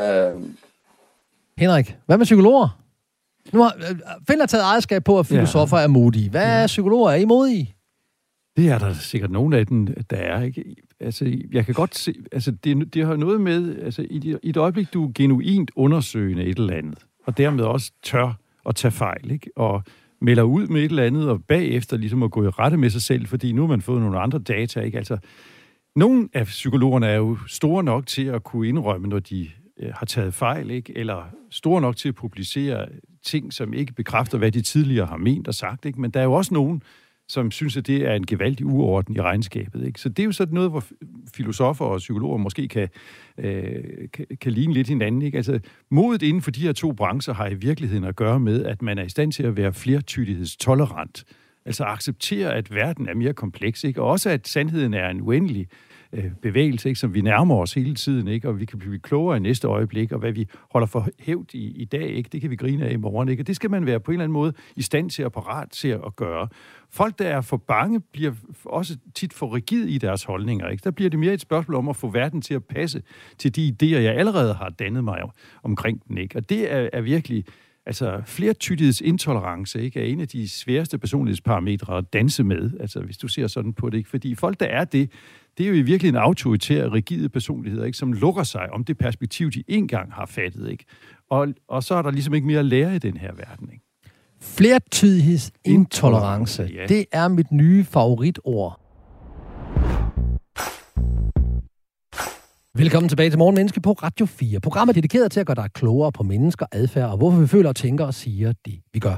Øh, 0.00 0.32
Henrik, 1.58 1.96
hvad 2.06 2.18
med 2.18 2.24
psykologer? 2.24 2.81
Nu 3.52 3.62
har 3.62 3.74
øh, 3.90 3.96
Finder 4.28 4.46
taget 4.46 4.64
ejerskab 4.64 5.04
på, 5.04 5.18
at 5.18 5.26
filosofer 5.26 5.78
ja. 5.78 5.84
er 5.84 5.88
modige. 5.88 6.30
Hvad 6.30 6.62
er 6.62 6.66
psykologer? 6.66 7.10
Er 7.10 7.16
I 7.16 7.24
modige? 7.24 7.74
Det 8.56 8.68
er 8.68 8.78
der 8.78 8.92
sikkert 8.92 9.30
nogen 9.30 9.52
af 9.52 9.66
dem, 9.66 9.86
der 9.86 10.16
er. 10.16 10.42
Ikke? 10.42 10.64
Altså, 11.00 11.38
jeg 11.52 11.66
kan 11.66 11.74
godt 11.74 11.94
se, 11.94 12.14
altså, 12.32 12.50
det, 12.50 12.94
det 12.94 13.06
har 13.06 13.16
noget 13.16 13.40
med, 13.40 13.78
altså, 13.78 14.02
i, 14.10 14.36
i 14.42 14.48
et 14.50 14.56
øjeblik, 14.56 14.92
du 14.92 15.08
er 15.08 15.12
genuint 15.14 15.70
undersøgende 15.76 16.44
et 16.44 16.58
eller 16.58 16.76
andet, 16.76 17.06
og 17.24 17.38
dermed 17.38 17.64
også 17.64 17.92
tør 18.02 18.38
at 18.66 18.76
tage 18.76 18.92
fejl, 18.92 19.30
ikke? 19.30 19.50
og 19.56 19.82
melder 20.20 20.42
ud 20.42 20.66
med 20.66 20.80
et 20.80 20.90
eller 20.90 21.02
andet, 21.02 21.28
og 21.28 21.44
bagefter 21.44 21.96
ligesom 21.96 22.22
at 22.22 22.30
gå 22.30 22.44
i 22.44 22.48
rette 22.48 22.76
med 22.76 22.90
sig 22.90 23.02
selv, 23.02 23.26
fordi 23.26 23.52
nu 23.52 23.62
har 23.62 23.68
man 23.68 23.82
fået 23.82 24.00
nogle 24.00 24.20
andre 24.20 24.38
data. 24.38 24.80
Ikke? 24.80 24.98
Altså, 24.98 25.18
nogle 25.96 26.28
af 26.32 26.44
psykologerne 26.44 27.06
er 27.06 27.16
jo 27.16 27.38
store 27.48 27.84
nok 27.84 28.06
til 28.06 28.24
at 28.24 28.44
kunne 28.44 28.68
indrømme, 28.68 29.08
når 29.08 29.18
de 29.18 29.48
øh, 29.80 29.92
har 29.94 30.06
taget 30.06 30.34
fejl, 30.34 30.70
ikke? 30.70 30.98
eller 30.98 31.22
store 31.50 31.80
nok 31.80 31.96
til 31.96 32.08
at 32.08 32.14
publicere 32.14 32.86
ting, 33.24 33.52
som 33.52 33.74
ikke 33.74 33.92
bekræfter, 33.92 34.38
hvad 34.38 34.52
de 34.52 34.60
tidligere 34.62 35.06
har 35.06 35.16
ment 35.16 35.48
og 35.48 35.54
sagt. 35.54 35.84
Ikke? 35.84 36.00
Men 36.00 36.10
der 36.10 36.20
er 36.20 36.24
jo 36.24 36.32
også 36.32 36.54
nogen, 36.54 36.82
som 37.28 37.50
synes, 37.50 37.76
at 37.76 37.86
det 37.86 38.06
er 38.06 38.14
en 38.14 38.26
gevaldig 38.26 38.66
uorden 38.66 39.16
i 39.16 39.20
regnskabet. 39.20 39.86
Ikke? 39.86 40.00
Så 40.00 40.08
det 40.08 40.18
er 40.18 40.24
jo 40.24 40.32
sådan 40.32 40.54
noget, 40.54 40.70
hvor 40.70 40.84
filosofer 41.34 41.84
og 41.84 41.98
psykologer 41.98 42.36
måske 42.36 42.68
kan, 42.68 42.88
øh, 43.38 43.74
kan, 44.12 44.26
kan 44.40 44.52
ligne 44.52 44.74
lidt 44.74 44.88
hinanden. 44.88 45.22
Ikke? 45.22 45.36
Altså, 45.36 45.60
modet 45.90 46.22
inden 46.22 46.42
for 46.42 46.50
de 46.50 46.60
her 46.60 46.72
to 46.72 46.92
brancher 46.92 47.34
har 47.34 47.48
i 47.48 47.54
virkeligheden 47.54 48.04
at 48.04 48.16
gøre 48.16 48.40
med, 48.40 48.64
at 48.64 48.82
man 48.82 48.98
er 48.98 49.04
i 49.04 49.08
stand 49.08 49.32
til 49.32 49.42
at 49.42 49.56
være 49.56 49.72
flertydighedstolerant. 49.72 51.24
Altså 51.64 51.84
acceptere, 51.84 52.54
at 52.54 52.74
verden 52.74 53.08
er 53.08 53.14
mere 53.14 53.32
kompleks, 53.32 53.84
ikke? 53.84 54.02
og 54.02 54.08
også 54.08 54.30
at 54.30 54.48
sandheden 54.48 54.94
er 54.94 55.08
en 55.08 55.20
uendelig 55.20 55.68
øh, 56.12 56.30
bevægelse, 56.42 56.88
ikke? 56.88 57.00
som 57.00 57.14
vi 57.14 57.20
nærmer 57.20 57.56
os 57.56 57.74
hele 57.74 57.94
tiden, 57.94 58.28
ikke? 58.28 58.48
og 58.48 58.60
vi 58.60 58.64
kan 58.64 58.78
blive 58.78 58.98
klogere 58.98 59.36
i 59.36 59.40
næste 59.40 59.68
øjeblik, 59.68 60.12
og 60.12 60.18
hvad 60.18 60.32
vi 60.32 60.48
holder 60.70 60.86
for 60.86 61.08
hævd 61.18 61.54
i, 61.54 61.82
i 61.82 61.84
dag, 61.84 62.08
ikke? 62.08 62.28
det 62.32 62.40
kan 62.40 62.50
vi 62.50 62.56
grine 62.56 62.86
af 62.86 62.92
i 62.92 62.96
morgen. 62.96 63.28
Ikke? 63.28 63.42
Og 63.42 63.46
det 63.46 63.56
skal 63.56 63.70
man 63.70 63.86
være 63.86 64.00
på 64.00 64.10
en 64.10 64.14
eller 64.14 64.24
anden 64.24 64.32
måde 64.32 64.52
i 64.76 64.82
stand 64.82 65.10
til 65.10 65.24
og 65.24 65.32
parat 65.32 65.70
til 65.70 65.88
at 65.88 66.16
gøre. 66.16 66.48
Folk, 66.90 67.18
der 67.18 67.28
er 67.28 67.40
for 67.40 67.56
bange, 67.56 68.00
bliver 68.00 68.32
også 68.64 68.96
tit 69.14 69.32
for 69.32 69.54
rigid 69.54 69.84
i 69.84 69.98
deres 69.98 70.24
holdninger. 70.24 70.68
Ikke? 70.68 70.84
Der 70.84 70.90
bliver 70.90 71.10
det 71.10 71.18
mere 71.18 71.34
et 71.34 71.40
spørgsmål 71.40 71.74
om 71.74 71.88
at 71.88 71.96
få 71.96 72.10
verden 72.10 72.42
til 72.42 72.54
at 72.54 72.64
passe 72.64 73.02
til 73.38 73.56
de 73.56 73.76
idéer, 73.82 73.98
jeg 73.98 74.14
allerede 74.14 74.54
har 74.54 74.68
dannet 74.68 75.04
mig 75.04 75.18
omkring 75.62 76.08
den. 76.08 76.18
Ikke? 76.18 76.36
Og 76.36 76.48
det 76.48 76.72
er, 76.72 76.88
er 76.92 77.00
virkelig 77.00 77.44
Altså, 77.86 78.22
flertydigheds 78.26 79.00
intolerance 79.00 79.82
ikke, 79.82 80.00
er 80.00 80.04
en 80.04 80.20
af 80.20 80.28
de 80.28 80.48
sværeste 80.48 80.98
personlighedsparametre 80.98 81.98
at 81.98 82.12
danse 82.12 82.44
med, 82.44 82.70
altså 82.80 83.00
hvis 83.00 83.18
du 83.18 83.28
ser 83.28 83.46
sådan 83.46 83.72
på 83.72 83.90
det. 83.90 83.98
Ikke? 83.98 84.10
Fordi 84.10 84.34
folk, 84.34 84.60
der 84.60 84.66
er 84.66 84.84
det, 84.84 85.10
det 85.58 85.64
er 85.64 85.68
jo 85.68 85.74
i 85.74 85.82
virkelig 85.82 86.08
en 86.08 86.16
autoritær, 86.16 86.92
rigide 86.92 87.28
personlighed, 87.28 87.84
ikke, 87.84 87.98
som 87.98 88.12
lukker 88.12 88.42
sig 88.42 88.72
om 88.72 88.84
det 88.84 88.98
perspektiv, 88.98 89.50
de 89.50 89.64
engang 89.68 90.12
har 90.12 90.26
fattet. 90.26 90.70
Ikke? 90.70 90.84
Og, 91.30 91.48
og 91.68 91.82
så 91.82 91.94
er 91.94 92.02
der 92.02 92.10
ligesom 92.10 92.34
ikke 92.34 92.46
mere 92.46 92.58
at 92.58 92.64
lære 92.64 92.96
i 92.96 92.98
den 92.98 93.16
her 93.16 93.34
verden. 93.34 93.68
Ikke? 93.72 93.84
Flertydighedsintolerance, 94.40 96.70
ja. 96.74 96.86
det 96.86 97.04
er 97.12 97.28
mit 97.28 97.52
nye 97.52 97.84
favoritord. 97.84 98.78
Velkommen 102.74 103.08
tilbage 103.08 103.30
til 103.30 103.38
Morgenmenneske 103.38 103.80
på 103.80 103.92
Radio 103.92 104.26
4. 104.26 104.60
Programmet 104.60 104.92
er 104.92 105.00
dedikeret 105.00 105.32
til 105.32 105.40
at 105.40 105.46
gøre 105.46 105.54
dig 105.54 105.68
klogere 105.74 106.12
på 106.12 106.22
mennesker, 106.22 106.66
adfærd 106.72 107.10
og 107.10 107.16
hvorfor 107.16 107.40
vi 107.40 107.46
føler 107.46 107.68
og 107.68 107.76
tænker 107.76 108.04
og 108.04 108.14
siger 108.14 108.52
det, 108.64 108.80
vi 108.92 108.98
gør. 108.98 109.16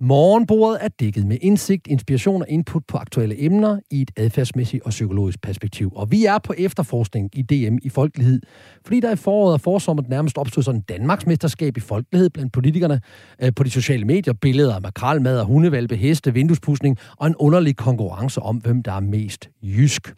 Morgenbordet 0.00 0.78
er 0.84 0.88
dækket 0.88 1.26
med 1.26 1.38
indsigt, 1.40 1.86
inspiration 1.86 2.42
og 2.42 2.48
input 2.48 2.82
på 2.88 2.96
aktuelle 2.96 3.44
emner 3.44 3.78
i 3.90 4.02
et 4.02 4.10
adfærdsmæssigt 4.16 4.82
og 4.82 4.90
psykologisk 4.90 5.42
perspektiv. 5.42 5.92
Og 5.94 6.10
vi 6.10 6.24
er 6.24 6.38
på 6.38 6.54
efterforskning 6.58 7.30
i 7.32 7.42
DM 7.42 7.76
i 7.82 7.88
folkelighed, 7.88 8.40
fordi 8.84 9.00
der 9.00 9.12
i 9.12 9.16
foråret 9.16 9.52
og 9.52 9.60
forsommeren 9.60 10.10
nærmest 10.10 10.38
opstod 10.38 10.62
sådan 10.62 10.80
en 10.80 10.84
Danmarks 10.88 11.26
mesterskab 11.26 11.76
i 11.76 11.80
folkelighed 11.80 12.30
blandt 12.30 12.52
politikerne 12.52 13.00
øh, 13.42 13.52
på 13.56 13.62
de 13.62 13.70
sociale 13.70 14.04
medier, 14.04 14.34
billeder 14.34 14.74
af 14.74 14.82
makralmad 14.82 15.40
og 15.40 15.46
hundevalpe, 15.46 15.96
heste, 15.96 16.34
vinduespusning 16.34 16.98
og 17.16 17.26
en 17.26 17.36
underlig 17.36 17.76
konkurrence 17.76 18.42
om, 18.42 18.56
hvem 18.56 18.82
der 18.82 18.92
er 18.92 19.00
mest 19.00 19.48
jysk. 19.62 20.14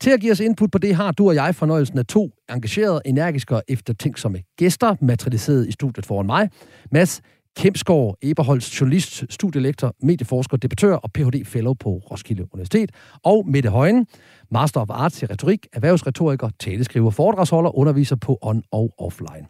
Til 0.00 0.10
at 0.10 0.20
give 0.20 0.32
os 0.32 0.40
input 0.40 0.70
på 0.70 0.78
det 0.78 0.94
har 0.94 1.12
du 1.12 1.28
og 1.28 1.34
jeg 1.34 1.54
fornøjelsen 1.54 1.98
af 1.98 2.06
to 2.06 2.30
engagerede, 2.50 3.00
energiske 3.04 3.56
og 3.56 3.62
eftertænksomme 3.68 4.38
gæster, 4.58 4.96
materialiseret 5.00 5.68
i 5.68 5.72
studiet 5.72 6.06
foran 6.06 6.26
mig. 6.26 6.50
Mads 6.92 7.20
Kemsgaard 7.56 8.14
Eberholds, 8.22 8.80
journalist, 8.80 9.24
studielektor, 9.30 9.94
medieforsker, 10.02 10.56
debattør 10.56 10.94
og 10.94 11.12
Ph.D. 11.12 11.44
fellow 11.44 11.74
på 11.74 11.90
Roskilde 12.10 12.42
Universitet. 12.52 12.90
Og 13.24 13.48
Mette 13.48 13.70
Højen, 13.70 14.06
Master 14.50 14.80
of 14.80 14.90
Arts 14.90 15.22
i 15.22 15.26
retorik, 15.26 15.66
erhvervsretoriker, 15.72 16.50
taleskriver, 16.58 17.10
foredragsholder, 17.10 17.78
underviser 17.78 18.16
på 18.16 18.38
on- 18.44 18.68
og 18.72 18.94
offline. 18.98 19.46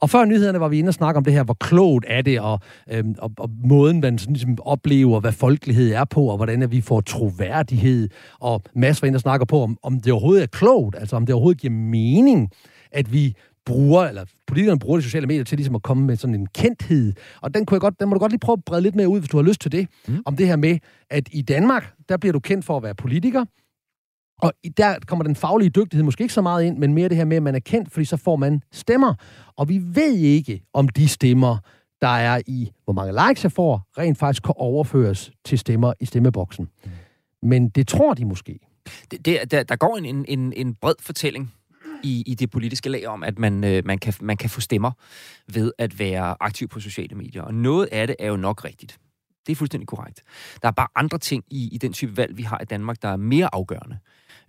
Og 0.00 0.10
før 0.10 0.24
nyhederne 0.24 0.60
var 0.60 0.68
vi 0.68 0.78
inde 0.78 0.88
og 0.88 0.94
snakke 0.94 1.18
om 1.18 1.24
det 1.24 1.32
her, 1.32 1.44
hvor 1.44 1.56
klogt 1.60 2.04
er 2.08 2.22
det, 2.22 2.40
og, 2.40 2.60
øhm, 2.90 3.14
og, 3.18 3.30
og 3.38 3.50
måden, 3.64 4.00
man 4.00 4.18
sådan 4.18 4.32
ligesom 4.32 4.58
oplever, 4.60 5.20
hvad 5.20 5.32
folkelighed 5.32 5.92
er 5.92 6.04
på, 6.04 6.24
og 6.24 6.36
hvordan 6.36 6.70
vi 6.70 6.80
får 6.80 7.00
troværdighed. 7.00 8.08
Og 8.40 8.62
masser 8.74 9.06
var 9.06 9.06
inde 9.06 9.16
og 9.16 9.20
snakker 9.20 9.46
på, 9.46 9.62
om, 9.62 9.78
om 9.82 10.00
det 10.00 10.12
overhovedet 10.12 10.42
er 10.42 10.46
klogt, 10.46 10.96
altså 10.96 11.16
om 11.16 11.26
det 11.26 11.34
overhovedet 11.34 11.60
giver 11.60 11.72
mening, 11.72 12.50
at 12.92 13.12
vi 13.12 13.36
bruger, 13.66 14.02
eller 14.02 14.24
politikerne 14.46 14.78
bruger 14.78 14.96
de 14.98 15.02
sociale 15.02 15.26
medier 15.26 15.44
til 15.44 15.58
ligesom 15.58 15.74
at 15.74 15.82
komme 15.82 16.06
med 16.06 16.16
sådan 16.16 16.34
en 16.34 16.46
kendthed. 16.46 17.12
Og 17.40 17.54
den, 17.54 17.66
kunne 17.66 17.74
jeg 17.74 17.80
godt, 17.80 18.00
den 18.00 18.08
må 18.08 18.14
du 18.14 18.18
godt 18.18 18.32
lige 18.32 18.40
prøve 18.40 18.56
at 18.56 18.64
brede 18.64 18.82
lidt 18.82 18.94
mere 18.94 19.08
ud, 19.08 19.18
hvis 19.18 19.30
du 19.30 19.36
har 19.36 19.44
lyst 19.44 19.60
til 19.60 19.72
det. 19.72 19.88
Mm. 20.08 20.22
Om 20.26 20.36
det 20.36 20.46
her 20.46 20.56
med, 20.56 20.78
at 21.10 21.28
i 21.32 21.42
Danmark, 21.42 21.94
der 22.08 22.16
bliver 22.16 22.32
du 22.32 22.40
kendt 22.40 22.64
for 22.64 22.76
at 22.76 22.82
være 22.82 22.94
politiker, 22.94 23.44
og 24.42 24.52
der 24.76 24.94
kommer 25.06 25.24
den 25.24 25.36
faglige 25.36 25.70
dygtighed 25.70 26.04
måske 26.04 26.22
ikke 26.22 26.34
så 26.34 26.42
meget 26.42 26.64
ind, 26.64 26.78
men 26.78 26.94
mere 26.94 27.08
det 27.08 27.16
her 27.16 27.24
med, 27.24 27.36
at 27.36 27.42
man 27.42 27.54
er 27.54 27.60
kendt, 27.60 27.92
fordi 27.92 28.04
så 28.04 28.16
får 28.16 28.36
man 28.36 28.62
stemmer. 28.72 29.14
Og 29.56 29.68
vi 29.68 29.80
ved 29.84 30.14
ikke, 30.14 30.62
om 30.74 30.88
de 30.88 31.08
stemmer, 31.08 31.56
der 32.00 32.08
er 32.08 32.40
i, 32.46 32.70
hvor 32.84 32.92
mange 32.92 33.28
likes 33.28 33.44
jeg 33.44 33.52
får, 33.52 33.88
rent 33.98 34.18
faktisk 34.18 34.42
kan 34.42 34.54
overføres 34.56 35.30
til 35.44 35.58
stemmer 35.58 35.92
i 36.00 36.06
stemmeboksen. 36.06 36.68
Mm. 36.84 36.90
Men 37.42 37.68
det 37.68 37.88
tror 37.88 38.14
de 38.14 38.24
måske. 38.24 38.58
Det, 39.10 39.24
det, 39.26 39.50
der, 39.50 39.62
der 39.62 39.76
går 39.76 39.96
en, 39.96 40.24
en, 40.28 40.52
en 40.52 40.74
bred 40.74 40.94
fortælling 41.00 41.52
i, 42.02 42.22
i 42.26 42.34
det 42.34 42.50
politiske 42.50 42.88
lag 42.88 43.06
om, 43.06 43.22
at 43.22 43.38
man, 43.38 43.64
øh, 43.64 43.86
man, 43.86 43.98
kan, 43.98 44.14
man 44.20 44.36
kan 44.36 44.50
få 44.50 44.60
stemmer 44.60 44.92
ved 45.52 45.72
at 45.78 45.98
være 45.98 46.36
aktiv 46.40 46.68
på 46.68 46.80
sociale 46.80 47.16
medier. 47.16 47.42
Og 47.42 47.54
noget 47.54 47.88
af 47.92 48.06
det 48.06 48.16
er 48.18 48.28
jo 48.28 48.36
nok 48.36 48.64
rigtigt. 48.64 48.98
Det 49.46 49.52
er 49.52 49.56
fuldstændig 49.56 49.88
korrekt. 49.88 50.22
Der 50.62 50.68
er 50.68 50.72
bare 50.72 50.88
andre 50.94 51.18
ting 51.18 51.44
i, 51.50 51.68
i 51.72 51.78
den 51.78 51.92
type 51.92 52.16
valg, 52.16 52.36
vi 52.36 52.42
har 52.42 52.58
i 52.62 52.64
Danmark, 52.64 53.02
der 53.02 53.08
er 53.08 53.16
mere 53.16 53.48
afgørende. 53.52 53.98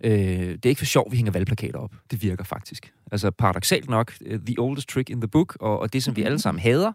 Øh, 0.04 0.12
det 0.12 0.66
er 0.66 0.68
ikke 0.68 0.78
for 0.78 0.84
sjovt, 0.84 1.12
vi 1.12 1.16
hænger 1.16 1.32
valgplakater 1.32 1.78
op. 1.78 1.94
Det 2.10 2.22
virker 2.22 2.44
faktisk. 2.44 2.92
Altså 3.12 3.30
paradoxalt 3.30 3.90
nok, 3.90 4.12
øh, 4.26 4.40
the 4.46 4.54
oldest 4.58 4.88
trick 4.88 5.10
in 5.10 5.20
the 5.20 5.28
book, 5.28 5.56
og, 5.60 5.78
og 5.78 5.92
det, 5.92 6.02
som 6.02 6.16
vi 6.16 6.22
alle 6.22 6.38
sammen 6.38 6.60
hader, 6.62 6.92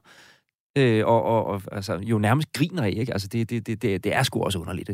øh, 0.75 1.05
og, 1.05 1.23
og, 1.23 1.45
og 1.45 1.61
altså, 1.71 1.97
jo 1.97 2.19
nærmest 2.19 2.53
griner 2.53 2.83
af, 2.83 2.93
ikke? 2.97 3.13
Altså, 3.13 3.27
det, 3.27 3.49
det, 3.49 3.67
det, 3.67 3.81
det, 3.81 4.15
er 4.15 4.23
sgu 4.23 4.43
også 4.43 4.59
underligt, 4.59 4.89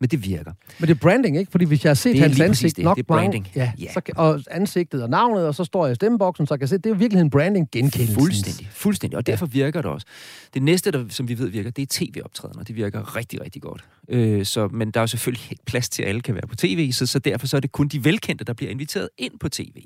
men 0.00 0.08
det 0.08 0.24
virker. 0.24 0.52
Men 0.78 0.88
det 0.88 0.94
er 0.94 0.98
branding, 0.98 1.38
ikke? 1.38 1.50
Fordi 1.50 1.64
hvis 1.64 1.84
jeg 1.84 1.90
har 1.90 1.94
set 1.94 2.18
hans 2.18 2.40
ansigt 2.40 2.76
det. 2.76 2.84
nok 2.84 2.96
det 2.96 3.02
er 3.02 3.06
branding. 3.06 3.48
Mange, 3.56 3.72
ja, 3.78 3.92
Så, 3.92 4.00
og 4.16 4.40
ansigtet 4.50 5.02
og 5.02 5.10
navnet, 5.10 5.46
og 5.46 5.54
så 5.54 5.64
står 5.64 5.86
jeg 5.86 5.92
i 5.92 5.94
stemmeboksen, 5.94 6.46
så 6.46 6.54
jeg 6.54 6.58
kan 6.58 6.68
se, 6.68 6.78
det 6.78 6.90
er 6.90 6.94
virkelig 6.94 7.20
en 7.20 7.30
branding 7.30 7.68
genkendelse. 7.72 8.14
Fuldstændig, 8.14 8.68
fuldstændig, 8.72 9.16
og 9.16 9.26
derfor 9.26 9.46
ja. 9.46 9.64
virker 9.64 9.82
det 9.82 9.90
også. 9.90 10.06
Det 10.54 10.62
næste, 10.62 10.90
der, 10.90 11.04
som 11.08 11.28
vi 11.28 11.38
ved 11.38 11.48
virker, 11.48 11.70
det 11.70 11.82
er 11.82 11.86
tv-optrædener. 11.90 12.64
Det 12.64 12.76
virker 12.76 13.16
rigtig, 13.16 13.40
rigtig 13.40 13.62
godt. 13.62 13.84
Øh, 14.08 14.44
så, 14.44 14.68
men 14.68 14.90
der 14.90 15.00
er 15.00 15.02
jo 15.02 15.06
selvfølgelig 15.06 15.50
ikke 15.50 15.64
plads 15.64 15.88
til, 15.88 16.02
at 16.02 16.08
alle 16.08 16.20
kan 16.20 16.34
være 16.34 16.46
på 16.48 16.56
tv, 16.56 16.92
så, 16.92 17.06
så 17.06 17.18
derfor 17.18 17.46
så 17.46 17.56
er 17.56 17.60
det 17.60 17.72
kun 17.72 17.88
de 17.88 18.04
velkendte, 18.04 18.44
der 18.44 18.52
bliver 18.52 18.70
inviteret 18.70 19.08
ind 19.18 19.38
på 19.38 19.48
tv. 19.48 19.84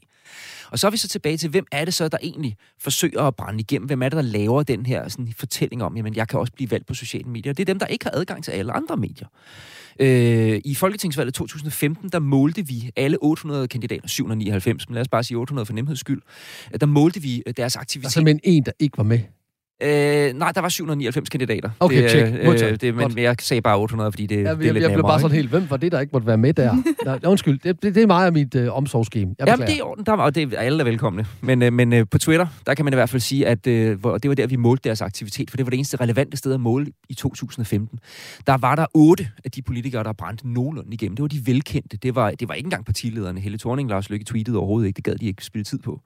Og 0.71 0.79
så 0.79 0.87
er 0.87 0.91
vi 0.91 0.97
så 0.97 1.09
tilbage 1.09 1.37
til, 1.37 1.51
hvem 1.51 1.67
er 1.73 1.85
det 1.85 1.95
så, 1.95 2.09
der 2.09 2.19
egentlig 2.23 2.57
forsøger 2.79 3.23
at 3.23 3.37
brænde 3.37 3.61
igennem? 3.61 3.87
Hvem 3.87 4.03
er 4.03 4.09
det, 4.09 4.17
der 4.17 4.23
laver 4.23 4.63
den 4.63 4.87
her 4.87 5.09
sådan, 5.09 5.28
fortælling 5.37 5.83
om, 5.83 5.97
jamen 5.97 6.17
jeg 6.17 6.29
kan 6.29 6.41
også 6.41 6.53
blive 6.53 6.71
valgt 6.71 6.87
på 6.87 6.95
sociale 6.95 7.29
medier? 7.29 7.53
Det 7.53 7.61
er 7.61 7.65
dem, 7.65 7.79
der 7.79 7.87
ikke 7.87 8.05
har 8.05 8.13
adgang 8.15 8.45
til 8.45 8.51
alle 8.51 8.73
andre 8.73 8.97
medier. 8.97 9.29
Øh, 10.01 10.61
I 10.65 10.75
Folketingsvalget 10.75 11.35
2015, 11.35 12.09
der 12.09 12.19
målte 12.19 12.67
vi 12.67 12.91
alle 12.97 13.19
800 13.21 13.69
kandidater, 13.69 14.09
799, 14.09 14.89
men 14.89 14.95
lad 14.95 15.01
os 15.01 15.09
bare 15.09 15.25
sige 15.25 15.39
800 15.39 15.67
for 15.67 15.73
nemheds 15.73 16.01
skyld, 16.01 16.23
der 16.81 16.87
målte 16.87 17.23
vi 17.23 17.43
deres 17.57 17.77
aktivitet. 17.77 18.03
Der 18.03 18.09
er 18.09 18.11
simpelthen 18.11 18.41
en, 18.45 18.63
der 18.63 18.73
ikke 18.79 18.99
var 18.99 19.05
med 19.05 19.21
Øh, 19.83 20.35
nej, 20.35 20.53
der 20.53 20.61
var 20.61 20.69
799 20.69 21.29
kandidater. 21.29 21.71
Okay, 21.81 22.03
det, 22.03 22.11
check. 22.11 22.45
Modtaget. 22.45 22.73
Øh, 22.73 22.81
det, 22.81 22.95
men 22.95 23.03
Godt. 23.03 23.17
jeg 23.19 23.37
sagde 23.41 23.61
bare 23.61 23.79
800, 23.79 24.13
fordi 24.13 24.27
det, 24.27 24.37
Ja, 24.37 24.41
det 24.41 24.47
er 24.47 24.65
jeg, 24.65 24.73
lidt 24.73 24.83
jeg 24.83 24.93
blev 24.93 25.03
bare 25.03 25.21
sådan 25.21 25.37
helt, 25.37 25.51
hvem 25.51 25.71
var 25.71 25.77
det, 25.77 25.93
der 25.93 26.01
ikke 26.01 26.11
måtte 26.13 26.27
være 26.27 26.37
med 26.37 26.55
der? 26.55 26.77
Nej, 27.05 27.19
undskyld, 27.27 27.59
det, 27.59 27.83
det, 27.83 27.95
det 27.95 28.03
er 28.03 28.07
meget 28.07 28.27
af 28.27 28.33
mit 28.33 28.55
øh, 28.55 28.77
omsorgsskeme. 28.77 29.35
Jeg 29.39 29.47
Jamen, 29.47 29.67
det 29.67 29.73
er 29.73 29.79
i 29.79 29.81
orden. 29.81 30.07
Der 30.07 30.13
var, 30.13 30.25
og 30.25 30.35
det 30.35 30.55
er 30.55 30.59
alle 30.59 30.81
er 30.81 30.85
velkomne. 30.85 31.27
Men, 31.41 31.63
øh, 31.63 31.73
men 31.73 31.93
øh, 31.93 32.07
på 32.11 32.19
Twitter, 32.19 32.47
der 32.67 32.75
kan 32.75 32.85
man 32.85 32.95
i 32.95 32.97
hvert 32.97 33.11
fald 33.11 33.21
sige, 33.21 33.47
at 33.47 33.67
øh, 33.67 34.01
hvor, 34.01 34.19
det 34.19 34.29
var 34.29 34.35
der, 34.35 34.47
vi 34.47 34.57
målte 34.57 34.89
deres 34.89 35.01
aktivitet, 35.01 35.51
for 35.51 35.57
det 35.57 35.67
var 35.67 35.71
det 35.71 35.77
eneste 35.77 35.97
relevante 35.97 36.37
sted 36.37 36.55
at 36.55 36.61
måle 36.61 36.87
i 37.09 37.15
2015. 37.15 37.99
Der 38.47 38.57
var 38.57 38.75
der 38.75 38.87
otte 38.95 39.29
af 39.45 39.51
de 39.51 39.63
politikere, 39.63 40.05
der 40.05 40.13
brændte 40.13 40.49
nogenlunde 40.49 40.95
igennem. 40.95 41.17
Det 41.17 41.23
var 41.23 41.29
de 41.29 41.47
velkendte. 41.47 41.97
Det 41.97 42.15
var, 42.15 42.31
det 42.31 42.49
var 42.49 42.55
ikke 42.55 42.67
engang 42.67 42.85
partilederne. 42.85 43.41
Helle 43.41 43.59
Thorning, 43.59 43.89
Lars 43.89 44.11
Løkke 44.11 44.25
tweetede 44.25 44.59
overhovedet 44.59 44.87
ikke. 44.87 44.97
Det 44.97 45.05
gad 45.05 45.15
de 45.15 45.27
ikke 45.27 45.45
spille 45.45 45.65
tid 45.65 45.79
på. 45.79 46.01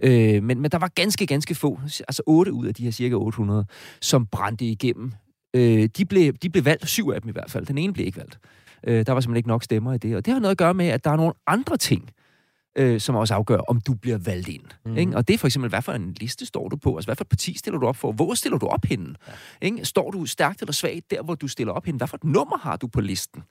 Øh, 0.00 0.42
men, 0.42 0.60
men 0.60 0.70
der 0.70 0.78
var 0.78 0.90
ganske, 0.94 1.26
ganske 1.26 1.54
få, 1.54 1.80
altså 1.84 2.22
otte 2.26 2.52
ud 2.52 2.66
af 2.66 2.74
de 2.74 2.84
her 2.84 2.90
cirka 2.90 3.11
800, 3.16 3.66
som 4.00 4.26
brændte 4.26 4.64
igennem. 4.64 5.12
Øh, 5.54 5.88
de, 5.96 6.04
blev, 6.04 6.32
de 6.32 6.50
blev 6.50 6.64
valgt, 6.64 6.88
syv 6.88 7.08
af 7.08 7.20
dem 7.20 7.28
i 7.28 7.32
hvert 7.32 7.50
fald. 7.50 7.66
Den 7.66 7.78
ene 7.78 7.92
blev 7.92 8.06
ikke 8.06 8.18
valgt. 8.18 8.38
Øh, 8.86 9.06
der 9.06 9.12
var 9.12 9.20
simpelthen 9.20 9.36
ikke 9.36 9.48
nok 9.48 9.62
stemmer 9.62 9.92
i 9.92 9.98
det. 9.98 10.16
Og 10.16 10.26
det 10.26 10.32
har 10.32 10.40
noget 10.40 10.50
at 10.50 10.58
gøre 10.58 10.74
med, 10.74 10.86
at 10.86 11.04
der 11.04 11.10
er 11.10 11.16
nogle 11.16 11.32
andre 11.46 11.76
ting, 11.76 12.10
øh, 12.78 13.00
som 13.00 13.14
også 13.14 13.34
afgør, 13.34 13.58
om 13.58 13.80
du 13.80 13.94
bliver 13.94 14.18
valgt 14.18 14.48
ind. 14.48 14.64
Mm. 14.86 14.96
Ikke? 14.96 15.16
Og 15.16 15.28
det 15.28 15.34
er 15.34 15.38
for 15.38 15.46
eksempel, 15.46 15.68
hvad 15.68 15.82
for 15.82 15.92
en 15.92 16.16
liste 16.20 16.46
står 16.46 16.68
du 16.68 16.76
på? 16.76 16.96
Altså, 16.96 17.06
hvad 17.06 17.16
for 17.16 17.24
et 17.24 17.28
parti 17.28 17.58
stiller 17.58 17.78
du 17.78 17.86
op 17.86 17.96
for? 17.96 18.12
Hvor 18.12 18.34
stiller 18.34 18.58
du 18.58 18.66
op 18.66 18.84
henne? 18.84 19.14
Ja. 19.28 19.32
Ikke? 19.66 19.84
Står 19.84 20.10
du 20.10 20.26
stærkt 20.26 20.60
eller 20.60 20.72
svagt 20.72 21.10
der, 21.10 21.22
hvor 21.22 21.34
du 21.34 21.48
stiller 21.48 21.72
op 21.72 21.84
henne? 21.84 21.96
Hvad 21.96 22.08
for 22.08 22.16
et 22.16 22.24
nummer 22.24 22.58
har 22.58 22.76
du 22.76 22.86
på 22.86 23.00
listen? 23.00 23.42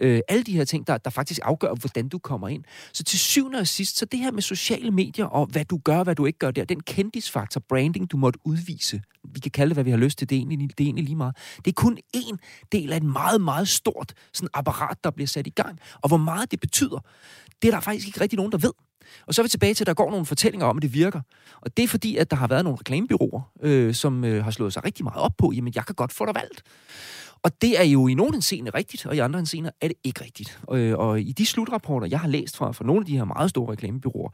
Øh, 0.00 0.20
alle 0.28 0.42
de 0.42 0.52
her 0.52 0.64
ting, 0.64 0.86
der, 0.86 0.98
der 0.98 1.10
faktisk 1.10 1.40
afgør, 1.42 1.74
hvordan 1.74 2.08
du 2.08 2.18
kommer 2.18 2.48
ind. 2.48 2.64
Så 2.92 3.04
til 3.04 3.18
syvende 3.18 3.58
og 3.58 3.66
sidst, 3.66 3.96
så 3.96 4.04
det 4.04 4.20
her 4.20 4.30
med 4.30 4.42
sociale 4.42 4.90
medier, 4.90 5.26
og 5.26 5.46
hvad 5.46 5.64
du 5.64 5.78
gør, 5.84 6.04
hvad 6.04 6.14
du 6.14 6.26
ikke 6.26 6.38
gør 6.38 6.50
der, 6.50 6.64
den 6.64 6.80
kendisfaktor, 6.80 7.60
branding, 7.68 8.10
du 8.10 8.16
måtte 8.16 8.40
udvise, 8.44 9.02
vi 9.34 9.40
kan 9.40 9.50
kalde 9.50 9.68
det, 9.68 9.76
hvad 9.76 9.84
vi 9.84 9.90
har 9.90 9.98
lyst 9.98 10.18
til, 10.18 10.30
det 10.30 10.36
er 10.36 10.40
egentlig, 10.40 10.78
det 10.78 10.84
er 10.84 10.86
egentlig 10.86 11.04
lige 11.04 11.16
meget. 11.16 11.36
Det 11.56 11.66
er 11.66 11.72
kun 11.72 11.98
én 12.16 12.36
del 12.72 12.92
af 12.92 12.96
et 12.96 13.02
meget, 13.02 13.40
meget 13.40 13.68
stort 13.68 14.14
sådan 14.32 14.48
apparat, 14.54 15.04
der 15.04 15.10
bliver 15.10 15.26
sat 15.26 15.46
i 15.46 15.50
gang. 15.50 15.78
Og 15.94 16.08
hvor 16.08 16.16
meget 16.16 16.50
det 16.50 16.60
betyder, 16.60 16.98
det 17.62 17.68
er 17.68 17.72
der 17.72 17.80
faktisk 17.80 18.06
ikke 18.06 18.20
rigtig 18.20 18.36
nogen, 18.36 18.52
der 18.52 18.58
ved. 18.58 18.72
Og 19.26 19.34
så 19.34 19.40
er 19.40 19.42
vi 19.42 19.48
tilbage 19.48 19.74
til, 19.74 19.82
at 19.82 19.86
der 19.86 19.94
går 19.94 20.10
nogle 20.10 20.26
fortællinger 20.26 20.66
om, 20.66 20.76
at 20.76 20.82
det 20.82 20.94
virker. 20.94 21.20
Og 21.60 21.76
det 21.76 21.82
er 21.82 21.88
fordi, 21.88 22.16
at 22.16 22.30
der 22.30 22.36
har 22.36 22.46
været 22.46 22.64
nogle 22.64 22.78
reklamebyråer, 22.80 23.52
øh, 23.62 23.94
som 23.94 24.24
øh, 24.24 24.44
har 24.44 24.50
slået 24.50 24.72
sig 24.72 24.84
rigtig 24.84 25.04
meget 25.04 25.22
op 25.22 25.32
på, 25.38 25.52
jamen, 25.54 25.72
jeg 25.74 25.86
kan 25.86 25.94
godt 25.94 26.12
få 26.12 26.26
dig 26.26 26.34
valgt. 26.34 26.62
Og 27.48 27.54
det 27.62 27.80
er 27.80 27.84
jo 27.84 28.06
i 28.08 28.14
nogle 28.14 28.32
henseender 28.32 28.74
rigtigt, 28.74 29.06
og 29.06 29.16
i 29.16 29.18
andre 29.18 29.38
henseender 29.38 29.70
er 29.80 29.88
det 29.88 29.96
ikke 30.04 30.24
rigtigt. 30.24 30.60
Og, 30.62 30.78
øh, 30.78 30.98
og 30.98 31.20
i 31.20 31.32
de 31.32 31.46
slutrapporter, 31.46 32.06
jeg 32.06 32.20
har 32.20 32.28
læst 32.28 32.56
fra, 32.56 32.72
fra 32.72 32.84
nogle 32.84 33.00
af 33.00 33.06
de 33.06 33.16
her 33.16 33.24
meget 33.24 33.50
store 33.50 33.72
reklamebyråer, 33.72 34.30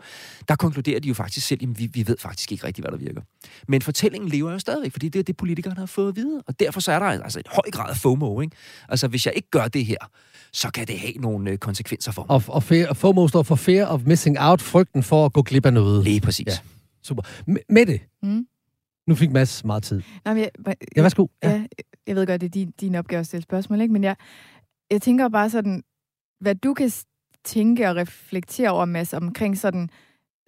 der 0.49 0.57
konkluderer 0.57 1.01
de 1.01 1.09
jo 1.09 1.15
faktisk 1.15 1.47
selv, 1.47 1.61
at 1.63 1.79
vi, 1.79 1.87
vi 1.93 2.07
ved 2.07 2.17
faktisk 2.21 2.53
ikke 2.53 2.67
rigtigt, 2.67 2.85
hvad 2.85 2.93
der 2.99 3.05
virker. 3.05 3.21
Men 3.69 3.83
fortællingen 3.83 4.31
lever 4.31 4.53
jo 4.53 4.59
stadigvæk, 4.59 4.93
fordi 4.93 5.09
det 5.09 5.19
er 5.19 5.23
det, 5.23 5.37
politikerne 5.37 5.77
har 5.79 5.87
fået 5.87 6.09
at 6.09 6.17
vide. 6.17 6.43
Og 6.47 6.61
derfor 6.61 6.81
så 6.81 6.93
er 6.93 6.99
der 6.99 7.07
altså 7.07 7.39
et 7.41 7.49
høj 7.49 7.71
grad 7.73 7.91
af 7.91 7.97
FOMO. 7.97 8.41
Ikke? 8.41 8.57
Altså, 8.89 9.09
hvis 9.09 9.27
jeg 9.27 9.35
ikke 9.37 9.51
gør 9.51 9.69
det 9.69 9.85
her, 9.87 9.97
så 10.53 10.71
kan 10.71 10.87
det 10.87 10.99
have 10.99 11.13
nogle 11.13 11.51
øh, 11.51 11.59
konsekvenser 11.59 12.13
for 12.13 12.23
mig. 12.23 12.31
Og, 12.31 12.43
og 12.49 12.63
fear, 12.63 12.95
FOMO 12.95 13.29
står 13.29 13.43
for 13.43 13.55
Fear 13.57 13.87
of 13.87 14.01
Missing 14.07 14.37
Out, 14.41 14.63
frygten 14.63 15.03
for 15.03 15.27
at 15.27 15.33
gå 15.33 15.43
glip 15.43 15.67
af 15.67 15.73
noget. 15.73 16.05
Lige 16.05 16.21
præcis. 16.21 16.47
Ja. 16.47 16.59
Super. 17.03 17.23
M- 17.51 17.65
Mette, 17.71 18.01
Mm. 18.23 18.47
Nu 19.07 19.15
fik 19.15 19.31
Mads 19.31 19.65
meget 19.65 19.83
tid. 19.83 20.03
Nej, 20.25 20.35
men 20.35 20.43
jeg, 20.43 20.51
jeg, 20.67 20.77
Ja, 20.97 21.03
værsgo. 21.03 21.27
Ja. 21.43 21.51
ja, 21.51 21.67
jeg 22.07 22.17
ved 22.17 22.27
godt, 22.27 22.41
det 22.41 22.47
er 22.47 22.51
din, 22.51 22.71
din 22.71 22.95
opgave 22.95 23.21
at 23.21 23.27
stille 23.27 23.43
spørgsmål, 23.43 23.81
ikke? 23.81 23.93
men 23.93 24.05
jeg, 24.05 24.17
jeg 24.91 25.03
tænker 25.03 25.29
bare 25.29 25.51
sådan, 25.51 25.83
hvad 26.41 26.55
du 26.55 26.75
kan 26.75 26.91
tænke 27.45 27.89
og 27.89 27.97
reflektere 27.97 28.71
over, 28.71 28.85
Mads, 28.85 29.15
omkring 29.15 29.59
sådan 29.59 29.91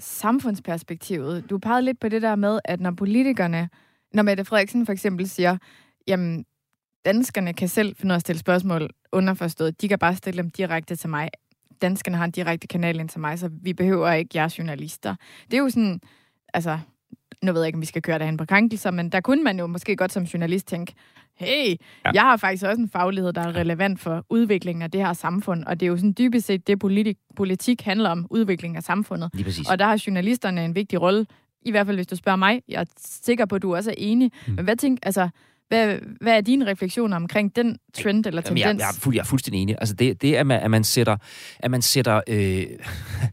samfundsperspektivet. 0.00 1.50
Du 1.50 1.58
pegede 1.58 1.82
lidt 1.82 2.00
på 2.00 2.08
det 2.08 2.22
der 2.22 2.36
med, 2.36 2.60
at 2.64 2.80
når 2.80 2.90
politikerne, 2.90 3.68
når 4.14 4.22
Mette 4.22 4.44
Frederiksen 4.44 4.86
for 4.86 4.92
eksempel 4.92 5.28
siger, 5.28 5.58
jamen, 6.06 6.44
danskerne 7.04 7.54
kan 7.54 7.68
selv 7.68 7.96
finde 7.96 8.12
ud 8.12 8.14
af 8.14 8.16
at 8.16 8.20
stille 8.20 8.38
spørgsmål 8.38 8.90
underforstået. 9.12 9.80
De 9.80 9.88
kan 9.88 9.98
bare 9.98 10.16
stille 10.16 10.42
dem 10.42 10.50
direkte 10.50 10.96
til 10.96 11.10
mig. 11.10 11.30
Danskerne 11.82 12.16
har 12.16 12.24
en 12.24 12.30
direkte 12.30 12.66
kanal 12.66 13.00
ind 13.00 13.08
til 13.08 13.20
mig, 13.20 13.38
så 13.38 13.50
vi 13.62 13.72
behøver 13.72 14.12
ikke 14.12 14.30
jeres 14.34 14.58
journalister. 14.58 15.16
Det 15.44 15.54
er 15.54 15.58
jo 15.58 15.70
sådan, 15.70 16.00
altså, 16.54 16.78
nu 17.42 17.52
ved 17.52 17.60
jeg 17.60 17.66
ikke, 17.66 17.76
om 17.76 17.80
vi 17.80 17.86
skal 17.86 18.02
køre 18.02 18.18
derhen 18.18 18.36
på 18.36 18.44
krænkelser, 18.44 18.90
men 18.90 19.08
der 19.12 19.20
kunne 19.20 19.44
man 19.44 19.58
jo 19.58 19.66
måske 19.66 19.96
godt 19.96 20.12
som 20.12 20.22
journalist 20.22 20.66
tænke, 20.66 20.92
hey, 21.34 21.68
Ja. 22.04 22.10
jeg 22.14 22.22
har 22.22 22.36
faktisk 22.36 22.64
også 22.64 22.80
en 22.80 22.88
faglighed, 22.88 23.32
der 23.32 23.40
er 23.40 23.56
relevant 23.56 24.00
for 24.00 24.24
udviklingen 24.30 24.82
af 24.82 24.90
det 24.90 25.06
her 25.06 25.12
samfund, 25.12 25.64
og 25.64 25.80
det 25.80 25.86
er 25.86 25.90
jo 25.90 25.96
sådan 25.96 26.14
dybest 26.18 26.46
set 26.46 26.66
det, 26.66 26.78
politik, 26.78 27.16
politik 27.36 27.82
handler 27.82 28.10
om, 28.10 28.26
udvikling 28.30 28.76
af 28.76 28.82
samfundet. 28.82 29.30
Og 29.70 29.78
der 29.78 29.84
har 29.84 30.02
journalisterne 30.06 30.64
en 30.64 30.74
vigtig 30.74 31.00
rolle, 31.02 31.26
i 31.62 31.70
hvert 31.70 31.86
fald 31.86 31.96
hvis 31.96 32.06
du 32.06 32.16
spørger 32.16 32.36
mig. 32.36 32.62
Jeg 32.68 32.80
er 32.80 32.84
sikker 32.98 33.46
på, 33.46 33.56
at 33.56 33.62
du 33.62 33.74
også 33.76 33.90
er 33.90 33.94
enig. 33.98 34.32
Mm. 34.46 34.52
Men 34.54 34.64
hvad 34.64 34.76
tænk, 34.76 34.98
altså, 35.02 35.28
hvad, 35.68 35.98
hvad 36.20 36.36
er 36.36 36.40
dine 36.40 36.66
refleksioner 36.66 37.16
omkring 37.16 37.56
den 37.56 37.78
trend 37.94 38.26
eller 38.26 38.42
Jamen, 38.44 38.56
tendens? 38.56 38.80
jeg, 38.80 38.86
jeg, 38.86 38.88
er 38.88 39.00
fuld, 39.00 39.14
jeg 39.14 39.20
er 39.20 39.26
fuldstændig 39.26 39.62
enig. 39.62 39.76
Altså 39.80 39.94
det, 39.94 40.22
det 40.22 40.36
er, 40.36 40.40
at 40.40 40.46
man, 40.46 40.60
at 40.60 40.70
man 40.70 40.84
sætter... 40.84 41.16
At 41.58 41.70
man 41.70 41.82
sætter 41.82 42.20
øh, 42.28 42.66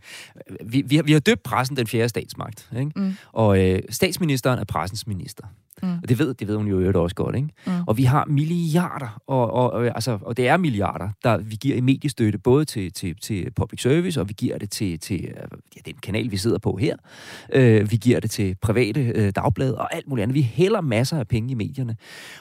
vi, 0.71 0.81
vi, 0.85 0.95
har, 0.95 1.03
vi 1.03 1.11
har 1.11 1.19
døbt 1.19 1.43
pressen 1.43 1.77
den 1.77 1.87
fjerde 1.87 2.09
statsmagt. 2.09 2.69
Ikke? 2.79 2.91
Mm. 2.95 3.15
Og 3.31 3.59
øh, 3.59 3.81
statsministeren 3.89 4.59
er 4.59 4.63
pressens 4.63 5.07
minister. 5.07 5.43
Mm. 5.81 5.89
Og 6.03 6.09
det 6.09 6.19
ved, 6.19 6.33
det 6.33 6.47
ved 6.47 6.55
hun 6.55 6.67
jo 6.67 6.79
øvrigt 6.79 6.97
også 6.97 7.15
godt. 7.15 7.35
Ikke? 7.35 7.47
Mm. 7.67 7.71
Og 7.87 7.97
vi 7.97 8.03
har 8.03 8.25
milliarder, 8.25 9.21
og, 9.27 9.51
og, 9.51 9.73
og, 9.73 9.85
altså, 9.85 10.19
og 10.21 10.37
det 10.37 10.47
er 10.47 10.57
milliarder, 10.57 11.09
der 11.23 11.37
vi 11.37 11.55
giver 11.55 11.77
i 11.77 11.81
mediestøtte, 11.81 12.39
både 12.39 12.65
til, 12.65 12.93
til, 12.93 13.15
til 13.21 13.51
public 13.55 13.81
service, 13.81 14.21
og 14.21 14.29
vi 14.29 14.33
giver 14.37 14.57
det 14.57 14.69
til, 14.69 14.99
til 14.99 15.25
øh, 15.25 15.47
ja, 15.75 15.81
den 15.85 15.95
kanal, 16.03 16.31
vi 16.31 16.37
sidder 16.37 16.57
på 16.57 16.77
her. 16.77 16.95
Øh, 17.53 17.91
vi 17.91 17.95
giver 17.95 18.19
det 18.19 18.31
til 18.31 18.55
private 18.61 19.01
øh, 19.01 19.31
dagblade 19.35 19.77
og 19.77 19.95
alt 19.95 20.07
muligt 20.07 20.23
andet. 20.23 20.35
Vi 20.35 20.41
hælder 20.41 20.81
masser 20.81 21.19
af 21.19 21.27
penge 21.27 21.51
i 21.51 21.55
medierne. 21.55 21.95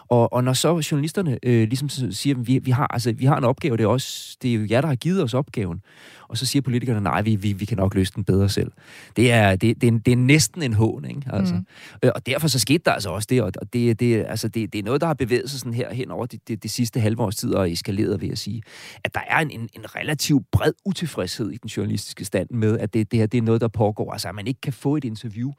Og, 0.09 0.33
og 0.33 0.45
når 0.45 0.53
så 0.53 0.89
journalisterne 0.91 1.39
øh, 1.43 1.69
ligesom 1.69 1.89
siger, 1.89 2.37
at 2.37 2.47
vi, 2.47 2.59
vi, 2.59 2.71
har, 2.71 2.87
altså, 2.87 3.13
vi 3.13 3.25
har 3.25 3.37
en 3.37 3.45
opgave, 3.45 3.77
det 3.77 3.85
er, 3.85 3.89
også, 3.89 4.37
det 4.43 4.51
er 4.51 4.55
jo 4.55 4.67
jer, 4.71 4.81
der 4.81 4.89
har 4.89 4.95
givet 4.95 5.23
os 5.23 5.35
opgaven. 5.35 5.83
Og 6.29 6.39
så 6.39 6.47
siger 6.47 6.63
politikerne, 6.63 7.01
nej, 7.01 7.23
vi, 7.23 7.37
vi, 7.37 7.53
vi 7.53 7.65
kan 7.65 7.77
nok 7.77 7.95
løse 7.95 8.13
den 8.17 8.25
bedre 8.25 8.49
selv. 8.49 8.73
Det 9.17 9.33
er, 9.33 9.57
det, 9.57 9.81
det, 9.81 9.89
er, 9.89 9.99
det 9.99 10.13
er 10.13 10.17
næsten 10.17 10.63
en 10.63 10.73
hån, 10.73 11.05
ikke? 11.05 11.23
Altså. 11.33 11.55
Mm. 11.55 11.67
Øh, 12.03 12.11
og 12.15 12.27
derfor 12.27 12.49
så 12.49 12.59
skete 12.59 12.83
der 12.85 12.93
altså 12.93 13.11
også 13.11 13.22
det, 13.27 13.43
og 13.43 13.53
og 13.63 13.73
det, 13.73 14.01
det, 14.01 14.25
altså 14.29 14.49
det, 14.49 14.73
det 14.73 14.79
er 14.79 14.83
noget, 14.83 15.01
der 15.01 15.07
har 15.07 15.15
bevæget 15.15 15.51
sig 15.51 15.61
sådan 15.61 15.75
her 15.75 15.95
hen 15.95 16.11
over 16.11 16.27
det, 16.27 16.49
det, 16.49 16.63
det 16.63 16.71
sidste 16.71 17.01
halve 17.01 17.23
års 17.23 17.37
tid 17.37 17.55
og 17.55 17.73
eskaleret, 17.73 18.21
vil 18.21 18.29
jeg 18.29 18.39
sige. 18.39 18.63
At 19.05 19.15
der 19.15 19.21
er 19.29 19.39
en, 19.39 19.51
en, 19.51 19.69
en 19.73 19.97
relativt 19.97 20.47
bred 20.53 20.73
utilfredshed 20.85 21.51
i 21.51 21.57
den 21.57 21.69
journalistiske 21.69 22.25
stand 22.25 22.51
med, 22.51 22.79
at 22.79 22.95
det, 22.95 23.11
det 23.11 23.19
her 23.19 23.27
det 23.27 23.39
er 23.39 23.43
noget, 23.43 23.61
der 23.61 23.69
pågår. 23.69 24.13
Altså, 24.13 24.29
at 24.29 24.35
man 24.35 24.47
ikke 24.47 24.61
kan 24.61 24.73
få 24.73 24.97
et 24.97 25.05
interview. 25.05 25.53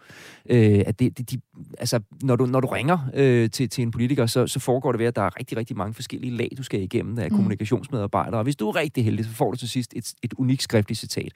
Øh, 0.50 0.82
at 0.86 1.00
det, 1.00 1.18
det, 1.18 1.32
de, 1.32 1.42
altså, 1.78 2.00
når 2.22 2.36
du, 2.36 2.46
når 2.46 2.60
du 2.60 2.68
ringer 2.68 3.10
øh, 3.14 3.50
til, 3.50 3.70
til 3.70 3.82
en 3.82 3.92
politiker, 3.92 4.26
så, 4.26 4.48
så 4.48 4.60
foregår 4.60 4.92
det 4.92 5.00
ved, 5.00 5.06
at 5.06 5.16
der 5.16 5.22
er 5.22 5.40
rigtig, 5.40 5.58
rigtig 5.58 5.78
mange 5.78 5.94
forskellige 5.94 6.38
lag, 6.38 6.50
du 6.58 6.64
skal 6.64 6.82
igennem 6.82 7.20
af 7.20 7.32
mm. 7.32 7.38
kommunikationsmedarbejdere. 7.38 8.40
Og 8.40 8.44
hvis 8.44 8.56
du 8.56 8.70
er 8.70 8.76
rigtig 8.76 9.04
heldig, 9.04 9.26
så 9.26 9.32
får 9.32 9.52
du 9.52 9.58
til 9.58 9.70
sidst 9.70 9.94
et, 9.96 10.14
et 10.24 10.34
unikt 10.34 10.64
skriftligt 10.64 11.00
citat. 11.00 11.32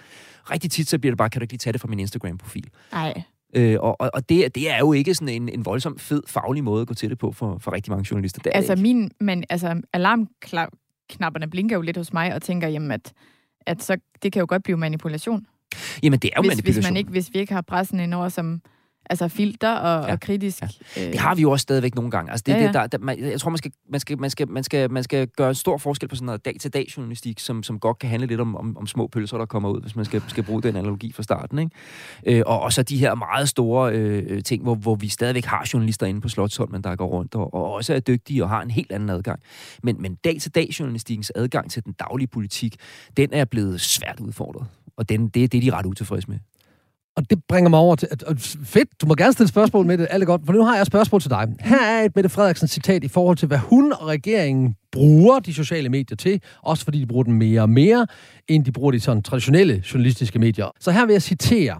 Rigtig 0.52 0.72
tit, 0.72 0.90
så 0.90 1.00
bliver 1.00 1.12
det 1.12 1.18
bare, 1.18 1.30
kan 1.30 1.40
du 1.40 1.44
ikke 1.44 1.54
lige 1.54 1.60
tage 1.60 1.74
det 1.74 1.82
fra 1.82 1.88
min 1.88 2.00
Instagram-profil? 2.00 2.70
Nej. 2.92 3.24
Øh, 3.56 3.78
og 3.80 3.96
og, 4.00 4.30
det, 4.30 4.56
det 4.56 4.72
er 4.72 4.78
jo 4.80 4.94
ikke 4.94 5.14
sådan 5.14 5.42
en, 5.42 5.50
en 5.50 5.66
voldsom 5.66 6.00
fed 6.00 6.22
faglig 6.28 6.64
måde 6.64 6.82
at 6.82 6.88
gå 6.88 6.94
til 6.94 7.10
det 7.10 7.18
på 7.18 7.32
for, 7.32 7.58
for 7.60 7.74
rigtig 7.74 7.92
mange 7.92 8.08
journalister. 8.12 8.42
Det 8.42 8.52
er 8.54 8.58
Altså, 8.58 8.74
ikke. 8.74 8.82
min, 8.82 9.12
men, 9.20 9.44
altså 9.50 9.82
alarmknapperne 9.94 11.50
blinker 11.50 11.76
jo 11.76 11.82
lidt 11.82 11.98
hos 11.98 12.14
mig, 12.14 12.34
og 12.34 12.42
tænker, 12.42 12.68
jamen, 12.68 12.92
at, 12.92 13.14
at 13.66 13.84
så, 13.84 13.98
det 14.24 14.32
kan 14.32 14.40
jo 14.40 14.46
godt 14.50 14.64
blive 14.64 14.78
manipulation. 14.78 15.46
Jamen, 16.04 16.20
det 16.20 16.28
er 16.28 16.32
jo 16.38 16.42
hvis, 16.42 16.50
manipulation. 16.50 16.82
hvis, 16.82 16.90
man 16.90 16.98
ikke, 16.98 17.10
hvis 17.10 17.34
vi 17.34 17.40
ikke 17.40 17.54
har 17.54 17.62
pressen 17.62 18.00
indover 18.00 18.30
som 18.30 18.62
altså 19.10 19.28
filter 19.28 19.72
og, 19.74 20.08
Ja. 20.08 20.12
og 20.14 20.20
kritisk. 20.20 20.62
Ja. 20.62 20.68
Øh, 21.06 21.12
Det 21.12 21.20
har 21.20 21.36
vi 21.36 21.42
jo 21.42 21.52
også 21.52 21.64
stadigvæk 21.64 21.96
nogle 21.96 22.12
gange. 22.12 22.32
Altså, 22.32 22.44
det, 22.46 22.52
Ja, 22.54 22.58
ja. 22.58 22.66
Det, 22.66 22.74
der, 22.74 22.88
der, 22.88 22.98
man, 22.98 23.20
jeg 23.20 23.40
tror, 23.42 23.50
man 23.50 23.58
skal, 23.58 23.72
man, 23.90 24.00
skal, 24.00 24.20
man, 24.20 24.30
skal, 24.30 24.50
man, 24.50 24.64
skal, 24.64 24.92
man 24.92 25.04
skal 25.04 25.28
gøre 25.28 25.50
en 25.50 25.56
stor 25.56 25.78
forskel 25.78 26.10
på 26.10 26.16
sådan 26.16 26.26
noget 26.26 26.46
dag-til-dag-journalistik, 26.46 27.40
som, 27.40 27.64
som 27.64 27.80
godt 27.80 28.00
kan 28.00 28.10
handle 28.10 28.28
lidt 28.28 28.40
om, 28.42 28.56
om, 28.56 28.78
om 28.78 28.88
små 28.88 29.08
pølser, 29.08 29.38
der 29.38 29.46
kommer 29.46 29.70
ud, 29.70 29.82
hvis 29.82 29.96
man 29.96 30.06
skal, 30.06 30.22
skal 30.28 30.44
bruge 30.44 30.62
den 30.64 30.76
analogi 30.76 31.12
fra 31.12 31.24
starten. 31.24 31.60
Ikke? 31.60 32.40
Øh, 32.40 32.44
og, 32.46 32.62
og 32.62 32.74
så 32.74 32.84
de 32.84 32.98
her 32.98 33.16
meget 33.16 33.50
store 33.50 33.94
øh, 33.94 34.44
ting, 34.44 34.64
hvor, 34.64 34.76
hvor 34.76 34.96
vi 34.96 35.08
stadigvæk 35.10 35.46
har 35.46 35.70
journalister 35.74 36.06
inde 36.06 36.22
på 36.22 36.30
Slottsholmen, 36.30 36.84
der 36.84 36.96
går 36.96 37.08
rundt 37.08 37.36
og, 37.36 37.54
og 37.54 37.74
også 37.74 37.94
er 37.94 38.00
dygtige 38.00 38.44
og 38.44 38.50
har 38.50 38.62
en 38.62 38.72
helt 38.72 38.92
anden 38.92 39.10
adgang. 39.10 39.40
Men, 39.84 40.02
men 40.02 40.16
dag-til-dag-journalistikkens 40.16 41.32
adgang 41.36 41.72
til 41.72 41.86
den 41.86 41.94
daglige 41.94 42.28
politik, 42.28 42.76
den 43.18 43.30
er 43.34 43.46
blevet 43.46 43.82
svært 43.82 44.20
udfordret. 44.20 44.68
Og 44.98 45.10
den, 45.10 45.28
det, 45.30 45.52
det 45.52 45.58
er 45.58 45.72
de 45.72 45.78
ret 45.78 45.86
utilfredse 45.86 46.30
med. 46.30 46.38
Og 47.18 47.30
det 47.30 47.44
bringer 47.50 47.70
mig 47.70 47.80
over 47.80 47.96
til... 47.96 48.08
At, 48.12 48.24
at, 48.28 48.40
fedt, 48.64 49.02
du 49.02 49.06
må 49.06 49.16
gerne 49.16 49.34
stille 49.34 49.50
spørgsmål 49.50 49.86
med 49.86 49.98
det, 49.98 50.08
alt 50.10 50.24
er 50.24 50.26
godt. 50.26 50.42
For 50.46 50.54
nu 50.54 50.64
har 50.64 50.74
jeg 50.74 50.82
et 50.82 50.88
spørgsmål 50.88 51.22
til 51.22 51.30
dig. 51.30 51.48
Her 51.60 51.82
er 51.82 52.04
et 52.04 52.16
Mette 52.16 52.30
Frederiksen 52.30 52.68
citat 52.68 53.04
i 53.04 53.08
forhold 53.08 53.38
til, 53.38 53.48
hvad 53.48 53.58
hun 53.58 53.94
og 53.94 54.08
regeringen 54.08 54.76
bruger 54.92 55.40
de 55.40 55.54
sociale 55.54 55.90
medier 55.90 56.16
til. 56.16 56.42
Også 56.62 56.84
fordi 56.84 57.00
de 57.00 57.06
bruger 57.06 57.24
dem 57.24 57.34
mere 57.34 57.62
og 57.62 57.70
mere, 57.70 58.08
end 58.48 58.66
de 58.66 58.72
bruger 58.72 58.92
de 58.92 59.00
sådan 59.00 59.24
traditionelle 59.24 59.84
journalistiske 59.94 60.40
medier. 60.40 60.72
Så 60.80 60.92
her 60.92 61.06
vil 61.06 61.14
jeg 61.14 61.22
citere. 61.22 61.76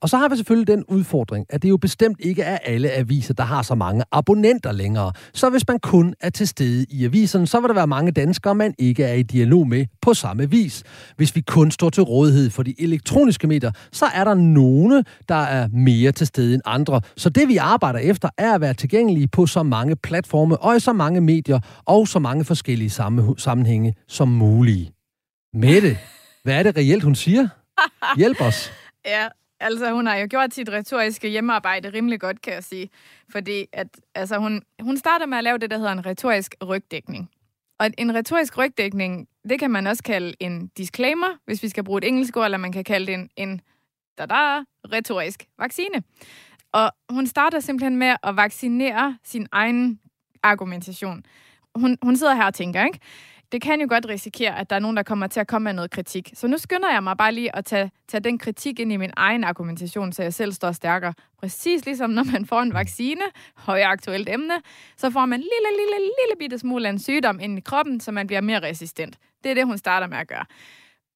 Og 0.00 0.08
så 0.08 0.16
har 0.16 0.28
vi 0.28 0.36
selvfølgelig 0.36 0.76
den 0.76 0.84
udfordring, 0.88 1.46
at 1.48 1.62
det 1.62 1.68
jo 1.68 1.76
bestemt 1.76 2.16
ikke 2.20 2.42
er 2.42 2.58
alle 2.58 2.90
aviser, 2.90 3.34
der 3.34 3.42
har 3.42 3.62
så 3.62 3.74
mange 3.74 4.04
abonnenter 4.12 4.72
længere. 4.72 5.12
Så 5.34 5.50
hvis 5.50 5.68
man 5.68 5.78
kun 5.78 6.14
er 6.20 6.30
til 6.30 6.48
stede 6.48 6.86
i 6.90 7.04
aviserne, 7.04 7.46
så 7.46 7.60
vil 7.60 7.68
der 7.68 7.74
være 7.74 7.86
mange 7.86 8.12
danskere, 8.12 8.54
man 8.54 8.74
ikke 8.78 9.04
er 9.04 9.14
i 9.14 9.22
dialog 9.22 9.68
med 9.68 9.86
på 10.02 10.14
samme 10.14 10.50
vis. 10.50 10.82
Hvis 11.16 11.36
vi 11.36 11.40
kun 11.40 11.70
står 11.70 11.90
til 11.90 12.02
rådighed 12.02 12.50
for 12.50 12.62
de 12.62 12.74
elektroniske 12.78 13.46
medier, 13.46 13.70
så 13.92 14.06
er 14.14 14.24
der 14.24 14.34
nogle, 14.34 15.04
der 15.28 15.34
er 15.34 15.68
mere 15.68 16.12
til 16.12 16.26
stede 16.26 16.54
end 16.54 16.62
andre. 16.64 17.00
Så 17.16 17.30
det 17.30 17.48
vi 17.48 17.56
arbejder 17.56 17.98
efter, 17.98 18.28
er 18.38 18.54
at 18.54 18.60
være 18.60 18.74
tilgængelige 18.74 19.28
på 19.28 19.46
så 19.46 19.62
mange 19.62 19.96
platforme 19.96 20.56
og 20.56 20.76
i 20.76 20.80
så 20.80 20.92
mange 20.92 21.20
medier 21.20 21.60
og 21.84 22.08
så 22.08 22.18
mange 22.18 22.44
forskellige 22.44 22.90
sammenhænge 23.38 23.94
som 24.08 24.28
muligt. 24.28 24.92
Mette, 25.54 25.98
hvad 26.44 26.54
er 26.54 26.62
det 26.62 26.76
reelt, 26.76 27.02
hun 27.02 27.14
siger? 27.14 27.48
Hjælp 28.16 28.40
os. 28.40 28.72
Ja, 29.06 29.26
altså 29.60 29.92
hun 29.92 30.06
har 30.06 30.16
jo 30.16 30.26
gjort 30.30 30.54
sit 30.54 30.68
retoriske 30.68 31.28
hjemmearbejde 31.28 31.90
rimelig 31.90 32.20
godt, 32.20 32.42
kan 32.42 32.52
jeg 32.52 32.64
sige. 32.64 32.90
Fordi 33.30 33.66
at, 33.72 33.88
altså, 34.14 34.38
hun, 34.38 34.62
hun 34.80 34.96
starter 34.96 35.26
med 35.26 35.38
at 35.38 35.44
lave 35.44 35.58
det, 35.58 35.70
der 35.70 35.76
hedder 35.76 35.92
en 35.92 36.06
retorisk 36.06 36.54
rygdækning. 36.68 37.30
Og 37.78 37.90
en 37.98 38.14
retorisk 38.14 38.58
rygdækning, 38.58 39.28
det 39.48 39.58
kan 39.58 39.70
man 39.70 39.86
også 39.86 40.02
kalde 40.02 40.34
en 40.40 40.66
disclaimer, 40.76 41.28
hvis 41.44 41.62
vi 41.62 41.68
skal 41.68 41.84
bruge 41.84 41.98
et 41.98 42.08
engelsk 42.08 42.36
ord, 42.36 42.44
eller 42.44 42.58
man 42.58 42.72
kan 42.72 42.84
kalde 42.84 43.06
det 43.06 43.14
en, 43.14 43.30
en 43.36 43.60
da 44.18 44.26
da 44.26 44.64
retorisk 44.92 45.44
vaccine. 45.58 46.02
Og 46.72 46.92
hun 47.10 47.26
starter 47.26 47.60
simpelthen 47.60 47.96
med 47.96 48.16
at 48.22 48.36
vaccinere 48.36 49.18
sin 49.24 49.46
egen 49.52 50.00
argumentation. 50.42 51.24
Hun, 51.74 51.98
hun 52.02 52.16
sidder 52.16 52.34
her 52.34 52.44
og 52.44 52.54
tænker, 52.54 52.84
ikke? 52.84 52.98
Det 53.52 53.62
kan 53.62 53.80
jo 53.80 53.86
godt 53.90 54.08
risikere, 54.08 54.58
at 54.58 54.70
der 54.70 54.76
er 54.76 54.80
nogen, 54.80 54.96
der 54.96 55.02
kommer 55.02 55.26
til 55.26 55.40
at 55.40 55.46
komme 55.46 55.64
med 55.64 55.72
noget 55.72 55.90
kritik. 55.90 56.30
Så 56.34 56.46
nu 56.46 56.58
skynder 56.58 56.92
jeg 56.92 57.02
mig 57.02 57.16
bare 57.16 57.32
lige 57.32 57.56
at 57.56 57.64
tage, 57.64 57.90
tage 58.08 58.20
den 58.20 58.38
kritik 58.38 58.80
ind 58.80 58.92
i 58.92 58.96
min 58.96 59.10
egen 59.16 59.44
argumentation, 59.44 60.12
så 60.12 60.22
jeg 60.22 60.34
selv 60.34 60.52
står 60.52 60.72
stærkere. 60.72 61.14
Præcis 61.38 61.84
ligesom 61.84 62.10
når 62.10 62.24
man 62.32 62.46
får 62.46 62.60
en 62.62 62.74
vaccine, 62.74 63.22
højaktuelt 63.56 64.28
emne, 64.28 64.54
så 64.96 65.10
får 65.10 65.26
man 65.26 65.40
en 65.40 65.42
lille, 65.42 65.82
lille, 65.82 65.96
lille 65.98 66.38
bitte 66.38 66.58
smule 66.58 66.88
af 66.88 66.92
en 66.92 66.98
sygdom 66.98 67.40
ind 67.40 67.58
i 67.58 67.60
kroppen, 67.60 68.00
så 68.00 68.12
man 68.12 68.26
bliver 68.26 68.40
mere 68.40 68.62
resistent. 68.62 69.18
Det 69.44 69.50
er 69.50 69.54
det, 69.54 69.66
hun 69.66 69.78
starter 69.78 70.06
med 70.06 70.18
at 70.18 70.28
gøre. 70.28 70.44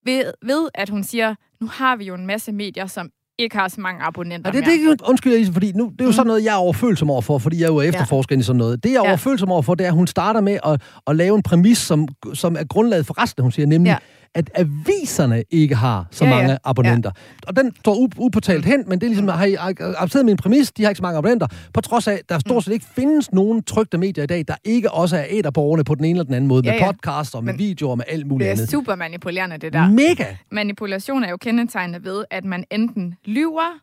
Ved, 0.04 0.32
ved 0.42 0.68
at 0.74 0.88
hun 0.88 1.04
siger, 1.04 1.34
nu 1.60 1.66
har 1.66 1.96
vi 1.96 2.04
jo 2.04 2.14
en 2.14 2.26
masse 2.26 2.52
medier, 2.52 2.86
som 2.86 3.10
ikke 3.42 3.56
har 3.56 3.68
så 3.68 3.80
mange 3.80 4.02
abonnenter 4.02 4.50
ja, 4.54 4.60
det, 4.60 4.66
det, 4.66 4.98
det, 4.98 5.00
undskyld, 5.08 5.38
Lise, 5.38 5.52
fordi 5.52 5.72
nu, 5.72 5.84
det 5.84 6.00
er 6.00 6.04
jo 6.04 6.08
mm. 6.08 6.12
sådan 6.12 6.26
noget, 6.26 6.44
jeg 6.44 6.52
er 6.52 6.56
overfølsom 6.56 7.10
overfor, 7.10 7.38
fordi 7.38 7.60
jeg 7.60 7.64
er 7.64 7.72
jo 7.72 7.80
efterforsker 7.80 8.36
ja. 8.36 8.40
i 8.40 8.42
sådan 8.42 8.58
noget. 8.58 8.84
Det, 8.84 8.90
jeg 8.90 8.96
er 8.96 9.02
ja. 9.02 9.08
overfølsom 9.08 9.50
overfor, 9.50 9.74
det 9.74 9.84
er, 9.84 9.88
at 9.88 9.94
hun 9.94 10.06
starter 10.06 10.40
med 10.40 10.58
at, 10.66 10.82
at 11.06 11.16
lave 11.16 11.36
en 11.36 11.42
præmis, 11.42 11.78
som, 11.78 12.08
som 12.34 12.56
er 12.56 12.64
grundlaget 12.64 13.06
for 13.06 13.22
resten, 13.22 13.42
hun 13.42 13.52
siger, 13.52 13.66
nemlig, 13.66 13.90
ja 13.90 13.96
at 14.34 14.50
aviserne 14.54 15.44
ikke 15.50 15.74
har 15.74 16.06
så 16.10 16.24
ja, 16.24 16.30
mange 16.30 16.50
ja. 16.50 16.56
abonnenter. 16.64 17.10
Ja. 17.16 17.48
Og 17.48 17.56
den 17.56 17.76
står 17.76 18.08
upåtalt 18.18 18.64
hen, 18.64 18.84
men 18.86 19.00
det 19.00 19.06
er 19.06 19.08
ligesom, 19.08 19.28
har 19.28 19.44
I 19.44 19.54
accepteret 19.54 20.24
min 20.24 20.36
præmis, 20.36 20.72
de 20.72 20.82
har 20.82 20.90
ikke 20.90 20.96
så 20.96 21.02
mange 21.02 21.18
abonnenter, 21.18 21.46
på 21.74 21.80
trods 21.80 22.08
af, 22.08 22.12
at 22.12 22.28
der 22.28 22.38
stort 22.38 22.64
set 22.64 22.72
ikke 22.72 22.86
findes 22.94 23.32
nogen 23.32 23.62
trygte 23.62 23.98
medier 23.98 24.24
i 24.24 24.26
dag, 24.26 24.44
der 24.48 24.54
ikke 24.64 24.90
også 24.90 25.16
er 25.16 25.24
æderborgerne 25.28 25.84
på 25.84 25.94
den 25.94 26.04
ene 26.04 26.10
eller 26.10 26.24
den 26.24 26.34
anden 26.34 26.48
måde, 26.48 26.62
ja, 26.64 26.74
ja. 26.74 26.80
med 26.80 26.94
podcasts 26.94 27.34
og 27.34 27.44
med 27.44 27.52
men 27.52 27.58
videoer 27.58 27.90
og 27.90 27.98
med 27.98 28.04
alt 28.08 28.26
muligt 28.26 28.50
andet. 28.50 28.62
Det 28.62 28.74
er 28.74 28.78
super 28.78 28.94
manipulerende, 28.94 29.58
det 29.58 29.72
der. 29.72 29.88
Mega! 29.88 30.36
Manipulation 30.50 31.24
er 31.24 31.30
jo 31.30 31.36
kendetegnet 31.36 32.04
ved, 32.04 32.24
at 32.30 32.44
man 32.44 32.64
enten 32.70 33.14
lyver, 33.24 33.78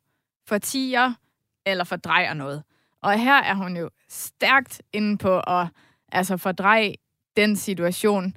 fortiger 0.48 1.14
eller 1.66 1.84
fordrejer 1.84 2.34
noget. 2.34 2.64
Og 3.04 3.20
her 3.20 3.42
er 3.42 3.56
hun 3.56 3.78
jo 3.78 3.90
stærkt 4.10 4.82
inde 4.94 5.18
på 5.18 5.40
at 5.40 5.68
altså 6.12 6.38
fordreje 6.38 6.94
den 7.38 7.56
situation, 7.56 8.34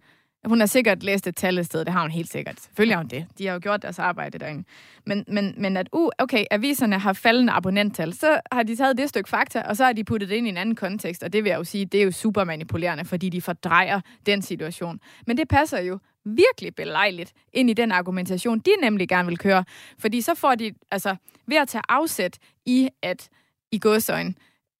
hun 0.46 0.60
har 0.60 0.66
sikkert 0.66 1.02
læst 1.02 1.26
et 1.26 1.36
tal 1.36 1.58
et 1.58 1.66
sted, 1.66 1.84
det 1.84 1.92
har 1.92 2.00
hun 2.00 2.10
helt 2.10 2.32
sikkert. 2.32 2.60
Selvfølgelig 2.60 2.96
har 2.96 3.02
hun 3.02 3.08
det. 3.08 3.26
De 3.38 3.46
har 3.46 3.54
jo 3.54 3.60
gjort 3.62 3.82
deres 3.82 3.98
arbejde 3.98 4.38
derinde. 4.38 4.64
Men, 5.06 5.24
men, 5.28 5.54
men 5.56 5.76
at, 5.76 5.88
uh, 5.92 6.10
okay, 6.18 6.44
aviserne 6.50 6.98
har 6.98 7.12
faldende 7.12 7.52
abonnenttal, 7.52 8.12
så 8.12 8.40
har 8.52 8.62
de 8.62 8.76
taget 8.76 8.98
det 8.98 9.08
stykke 9.08 9.28
fakta, 9.28 9.62
og 9.62 9.76
så 9.76 9.84
har 9.84 9.92
de 9.92 10.04
puttet 10.04 10.28
det 10.28 10.36
ind 10.36 10.46
i 10.46 10.50
en 10.50 10.56
anden 10.56 10.74
kontekst, 10.74 11.22
og 11.22 11.32
det 11.32 11.44
vil 11.44 11.50
jeg 11.50 11.58
jo 11.58 11.64
sige, 11.64 11.84
det 11.84 12.00
er 12.00 12.04
jo 12.04 12.10
super 12.10 12.44
manipulerende, 12.44 13.04
fordi 13.04 13.28
de 13.28 13.40
fordrejer 13.40 14.00
den 14.26 14.42
situation. 14.42 15.00
Men 15.26 15.36
det 15.36 15.48
passer 15.48 15.80
jo 15.80 15.98
virkelig 16.24 16.74
belejligt 16.74 17.32
ind 17.52 17.70
i 17.70 17.72
den 17.72 17.92
argumentation, 17.92 18.58
de 18.58 18.70
nemlig 18.82 19.08
gerne 19.08 19.28
vil 19.28 19.38
køre. 19.38 19.64
Fordi 19.98 20.20
så 20.20 20.34
får 20.34 20.54
de, 20.54 20.74
altså 20.90 21.16
ved 21.46 21.56
at 21.56 21.68
tage 21.68 21.82
afsæt 21.88 22.38
i, 22.66 22.88
at 23.02 23.28
i 23.72 23.78
godsøjen, 23.78 24.36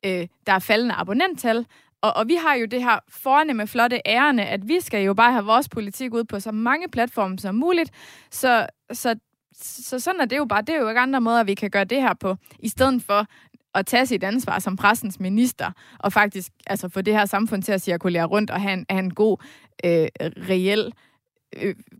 øh, 0.07 0.27
der 0.47 0.53
er 0.53 0.59
faldende 0.59 0.95
abonnenttal, 0.95 1.67
og, 2.03 2.17
og 2.17 2.29
vi 2.29 2.35
har 2.35 2.55
jo 2.55 2.67
det 2.67 2.83
her 2.83 2.99
fornemme, 3.09 3.67
flotte 3.67 4.01
ærende, 4.07 4.45
at 4.45 4.69
vi 4.69 4.81
skal 4.81 5.05
jo 5.05 5.15
bare 5.15 5.33
have 5.33 5.45
vores 5.45 5.69
politik 5.69 6.15
ud 6.15 6.25
på 6.25 6.41
så 6.41 6.53
mange 6.53 6.89
platforme 6.89 7.39
som 7.39 7.55
muligt. 7.55 7.91
Så, 8.31 8.67
så, 8.93 9.15
så 9.63 9.99
sådan 9.99 10.21
er 10.21 10.25
det 10.25 10.37
jo 10.37 10.45
bare. 10.45 10.63
Det 10.63 10.75
er 10.75 10.79
jo 10.79 10.89
ikke 10.89 11.01
andre 11.01 11.21
måder, 11.21 11.45
vi 11.45 11.55
kan 11.55 11.71
gøre 11.71 11.85
det 11.85 12.03
her 12.03 12.15
på. 12.15 12.37
I 12.59 12.69
stedet 12.69 13.03
for 13.03 13.27
at 13.75 13.87
tage 13.87 14.07
sit 14.07 14.25
ansvar 14.25 14.59
som 14.59 14.77
pressens 14.77 15.21
minister, 15.21 15.71
og 15.99 16.13
faktisk 16.13 16.53
altså, 16.67 16.89
få 16.89 17.01
det 17.01 17.15
her 17.15 17.25
samfund 17.27 17.63
til 17.63 17.73
at 17.73 17.83
cirkulere 17.83 18.25
rundt 18.25 18.51
og 18.51 18.61
have 18.61 18.73
en, 18.73 18.87
have 18.91 19.05
en 19.05 19.15
god, 19.15 19.37
øh, 19.85 20.09
reel 20.49 20.87
øh, 20.87 20.93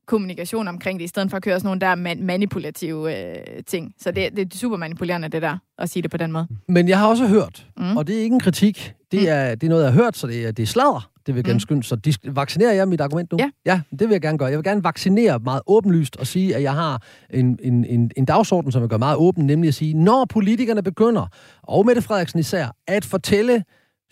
kommunikation 0.07 0.69
omkring 0.69 0.99
det, 0.99 1.05
i 1.05 1.09
stedet 1.09 1.31
for 1.31 1.37
at 1.37 1.43
køre 1.43 1.61
sådan 1.61 1.67
nogle 1.67 1.81
der 1.81 1.95
man- 1.95 2.23
manipulative 2.23 3.31
øh, 3.31 3.63
ting. 3.67 3.95
Så 3.99 4.11
det, 4.11 4.37
det 4.37 4.55
er 4.55 4.59
super 4.59 4.77
manipulerende, 4.77 5.29
det 5.29 5.43
der, 5.43 5.59
at 5.79 5.91
sige 5.91 6.03
det 6.03 6.11
på 6.11 6.17
den 6.17 6.33
måde. 6.33 6.47
Men 6.69 6.89
jeg 6.89 6.99
har 6.99 7.07
også 7.09 7.27
hørt, 7.27 7.67
mm. 7.77 7.97
og 7.97 8.07
det 8.07 8.19
er 8.19 8.23
ikke 8.23 8.35
en 8.35 8.41
kritik, 8.41 8.95
det 9.13 9.29
er, 9.29 9.55
det 9.55 9.67
er 9.67 9.69
noget, 9.69 9.85
jeg 9.85 9.93
har 9.93 10.03
hørt, 10.03 10.17
så 10.17 10.27
det 10.27 10.47
er, 10.47 10.53
det 10.53 10.63
er 10.63 10.67
sladder. 10.67 11.11
Det 11.27 11.35
vil 11.35 11.39
jeg 11.39 11.45
gerne 11.45 11.57
mm. 11.57 11.61
skynde. 11.61 11.83
Så 11.83 11.97
de, 11.97 12.15
vaccinerer 12.25 12.73
jeg 12.73 12.89
mit 12.89 13.01
argument 13.01 13.33
nu? 13.33 13.39
Ja. 13.41 13.51
ja. 13.67 13.81
det 13.91 14.01
vil 14.01 14.11
jeg 14.11 14.21
gerne 14.21 14.39
gøre. 14.39 14.49
Jeg 14.49 14.59
vil 14.59 14.65
gerne 14.65 14.85
vaccinere 14.85 15.39
meget 15.39 15.63
åbenlyst 15.67 16.17
og 16.17 16.27
sige, 16.27 16.57
at 16.57 16.63
jeg 16.63 16.75
har 16.75 17.03
en, 17.31 17.59
en, 17.63 17.85
en, 17.85 18.11
en 18.17 18.25
dagsorden, 18.25 18.73
som 18.73 18.83
jeg 18.83 18.89
gør 18.89 18.97
meget 18.97 19.17
åben, 19.17 19.47
nemlig 19.47 19.69
at 19.69 19.75
sige, 19.75 19.95
når 19.95 20.25
politikerne 20.25 20.83
begynder, 20.83 21.27
og 21.63 21.87
Mette 21.87 22.03
Frederiksen 22.03 22.41
især, 22.41 22.77
at 22.89 23.05
fortælle 23.05 23.65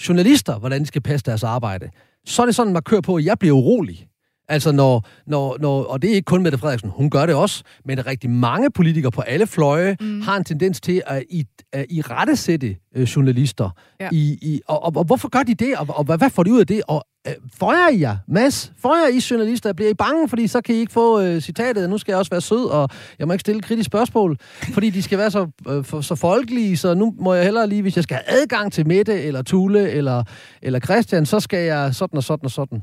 journalister, 0.09 0.59
hvordan 0.59 0.81
de 0.81 0.87
skal 0.87 1.03
passe 1.03 1.25
deres 1.25 1.45
arbejde, 1.45 1.91
så 2.27 2.43
er 2.43 2.47
det 2.47 2.55
sådan, 2.55 2.73
man 2.73 2.83
kører 2.83 3.01
på, 3.01 3.17
at 3.17 3.25
jeg 3.25 3.39
bliver 3.39 3.55
urolig. 3.55 4.09
Altså 4.49 4.73
når, 4.73 5.07
når, 5.27 5.57
når, 5.61 5.85
og 5.85 6.03
det 6.03 6.11
er 6.11 6.15
ikke 6.15 6.25
kun 6.25 6.43
Mette 6.43 6.59
Frederiksen, 6.59 6.91
hun 6.91 7.11
gør 7.11 7.27
det 7.27 7.35
også, 7.35 7.63
men 7.85 8.07
rigtig 8.07 8.31
mange 8.31 8.71
politikere 8.71 9.13
på 9.13 9.21
alle 9.21 9.47
fløje 9.47 9.97
mm. 10.01 10.21
har 10.21 10.37
en 10.37 10.45
tendens 10.45 10.81
til 10.81 11.03
at, 11.07 11.25
i, 11.31 11.45
at 11.73 11.87
i 11.91 12.01
rettesætte 12.01 12.77
øh, 12.97 13.03
journalister. 13.03 13.71
Ja. 14.01 14.09
I, 14.13 14.39
i, 14.43 14.61
og, 14.69 14.83
og, 14.83 14.93
og 14.97 15.05
hvorfor 15.05 15.29
gør 15.29 15.43
de 15.43 15.55
det, 15.55 15.77
og, 15.77 15.87
og 15.89 16.05
hvad, 16.05 16.19
hvad 16.19 16.31
får 16.31 16.43
de 16.43 16.53
ud 16.53 16.61
af 16.61 16.67
det? 16.67 16.83
Og 16.89 17.05
øh, 17.29 17.35
føjer 17.61 17.89
I 17.89 18.01
jer, 18.01 18.17
Mads? 18.29 18.73
Føjer 18.83 19.09
I 19.09 19.21
journalister? 19.31 19.73
Bliver 19.73 19.91
I 19.91 19.95
bange, 19.95 20.29
fordi 20.29 20.47
så 20.47 20.61
kan 20.61 20.75
I 20.75 20.79
ikke 20.79 20.93
få 20.93 21.21
øh, 21.21 21.41
citatet, 21.41 21.91
nu 21.91 21.99
skal 21.99 22.13
jeg 22.13 22.19
også 22.19 22.31
være 22.31 22.41
sød, 22.41 22.65
og 22.65 22.89
jeg 23.19 23.27
må 23.27 23.33
ikke 23.33 23.41
stille 23.41 23.63
kritiske 23.63 23.87
spørgsmål, 23.87 24.37
fordi 24.73 24.91
de 24.91 25.03
skal 25.03 25.19
være 25.19 25.31
så, 25.31 25.47
øh, 25.69 25.85
for, 25.85 26.01
så 26.01 26.15
folkelige, 26.15 26.77
så 26.77 26.95
nu 26.95 27.15
må 27.19 27.35
jeg 27.35 27.45
hellere 27.45 27.69
lige, 27.69 27.83
hvis 27.83 27.97
jeg 27.97 28.05
skal 28.05 28.17
have 28.17 28.43
adgang 28.43 28.73
til 28.73 28.87
Mette, 28.87 29.23
eller 29.23 29.43
Tule, 29.43 29.91
eller, 29.91 30.23
eller 30.63 30.81
Christian, 30.81 31.27
så 31.27 31.41
skal 31.41 31.65
jeg 31.65 31.95
sådan 31.95 32.17
og 32.17 32.25
sådan 32.25 32.45
og 32.45 32.51
sådan. 32.51 32.83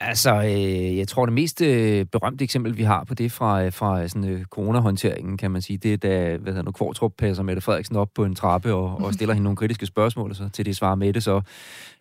Altså, 0.00 0.42
øh, 0.42 0.98
jeg 0.98 1.08
tror, 1.08 1.26
det 1.26 1.32
mest 1.32 1.60
øh, 1.60 2.06
berømte 2.06 2.44
eksempel, 2.44 2.76
vi 2.76 2.82
har 2.82 3.04
på 3.04 3.14
det 3.14 3.32
fra, 3.32 3.64
øh, 3.64 3.72
fra 3.72 4.08
sådan, 4.08 4.28
øh, 4.28 4.44
coronahåndteringen, 4.44 5.36
kan 5.36 5.50
man 5.50 5.62
sige, 5.62 5.76
det 5.76 5.92
er, 5.92 5.96
da 5.96 6.36
hvad 6.36 6.52
hedder 6.52 6.64
nu, 6.64 6.70
Kvartrup 6.70 7.12
passer 7.18 7.42
Mette 7.42 7.62
Frederiksen 7.62 7.96
op 7.96 8.08
på 8.14 8.24
en 8.24 8.34
trappe 8.34 8.74
og, 8.74 9.00
og 9.04 9.12
stiller 9.14 9.34
hende 9.34 9.44
nogle 9.44 9.56
kritiske 9.56 9.86
spørgsmål, 9.86 10.30
og 10.30 10.36
så 10.36 10.48
til 10.48 10.66
det 10.66 10.76
svarer 10.76 10.94
Mette 10.94 11.20
så, 11.20 11.40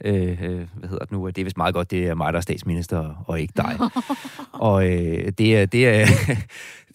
øh, 0.05 0.43
øh, 0.43 0.67
hvad 0.73 0.89
hedder 0.89 1.05
det 1.05 1.11
nu, 1.11 1.27
det 1.27 1.37
er 1.37 1.43
vist 1.43 1.57
meget 1.57 1.73
godt, 1.73 1.91
det 1.91 2.07
er 2.07 2.15
mig, 2.15 2.33
der 2.33 2.37
er 2.37 2.41
statsminister, 2.41 3.23
og 3.27 3.41
ikke 3.41 3.53
dig. 3.57 3.79
og 4.51 4.85
øh, 4.91 5.31
det 5.37 5.57
er, 5.57 5.65
det 5.65 5.87
er 5.87 6.05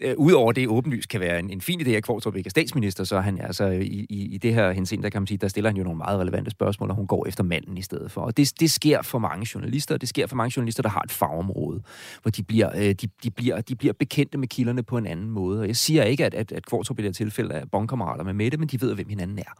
øh, 0.00 0.14
udover 0.16 0.52
det 0.52 0.68
åbenlyst 0.68 1.08
kan 1.08 1.20
være 1.20 1.38
en, 1.38 1.50
en 1.50 1.60
fin 1.60 1.80
idé, 1.80 1.90
at 1.90 2.04
Kvartrup 2.04 2.36
ikke 2.36 2.48
er 2.48 2.50
statsminister, 2.50 3.04
så 3.04 3.20
han 3.20 3.40
altså 3.40 3.64
i, 3.64 4.06
i, 4.08 4.34
i 4.34 4.38
det 4.38 4.54
her 4.54 4.72
henseende, 4.72 5.02
der 5.02 5.10
kan 5.10 5.22
man 5.22 5.26
sige, 5.26 5.38
der 5.38 5.48
stiller 5.48 5.70
han 5.70 5.76
jo 5.76 5.84
nogle 5.84 5.98
meget 5.98 6.20
relevante 6.20 6.50
spørgsmål, 6.50 6.90
og 6.90 6.96
hun 6.96 7.06
går 7.06 7.26
efter 7.26 7.44
manden 7.44 7.78
i 7.78 7.82
stedet 7.82 8.10
for. 8.10 8.20
Og 8.20 8.36
det, 8.36 8.52
det 8.60 8.70
sker 8.70 9.02
for 9.02 9.18
mange 9.18 9.46
journalister, 9.54 9.94
og 9.94 10.00
det 10.00 10.08
sker 10.08 10.26
for 10.26 10.36
mange 10.36 10.52
journalister, 10.56 10.82
der 10.82 10.90
har 10.90 11.00
et 11.00 11.10
fagområde, 11.12 11.82
hvor 12.22 12.30
de 12.30 12.42
bliver, 12.42 12.70
øh, 12.76 12.94
de, 12.94 13.08
de, 13.22 13.30
bliver, 13.30 13.60
de 13.60 13.76
bliver 13.76 13.92
bekendte 13.92 14.38
med 14.38 14.48
kilderne 14.48 14.82
på 14.82 14.98
en 14.98 15.06
anden 15.06 15.30
måde. 15.30 15.60
Og 15.60 15.66
jeg 15.66 15.76
siger 15.76 16.02
ikke, 16.02 16.24
at, 16.24 16.34
at, 16.34 16.52
at 16.52 16.66
Kvartrup 16.66 16.98
i 16.98 17.02
det 17.02 17.08
her 17.08 17.12
tilfælde 17.12 17.54
er 17.54 17.66
bondkammerater 17.66 18.24
med 18.24 18.32
Mette, 18.32 18.58
men 18.58 18.68
de 18.68 18.80
ved, 18.80 18.94
hvem 18.94 19.08
hinanden 19.08 19.38
er. 19.38 19.52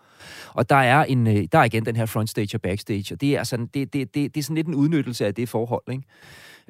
Og 0.55 0.71
der 0.71 0.77
er, 0.77 1.05
en, 1.05 1.27
øh, 1.27 1.45
der 1.53 1.59
er 1.59 1.65
igen 1.65 1.87
den 1.87 1.97
her 1.97 2.07
frontstage 2.07 2.57
og 2.57 2.61
backstage, 2.61 3.15
og 3.15 3.21
det 3.21 3.37
er, 3.37 3.45
sådan, 3.45 3.67
det, 3.67 3.93
det, 3.93 4.15
det, 4.15 4.35
det 4.35 4.41
er 4.41 4.45
sådan 4.45 4.57
lidt 4.57 4.67
en 4.67 4.75
udnyttelse 4.75 5.27
af 5.27 5.35
det 5.35 5.49
forhold, 5.49 5.83
ikke? 5.91 6.05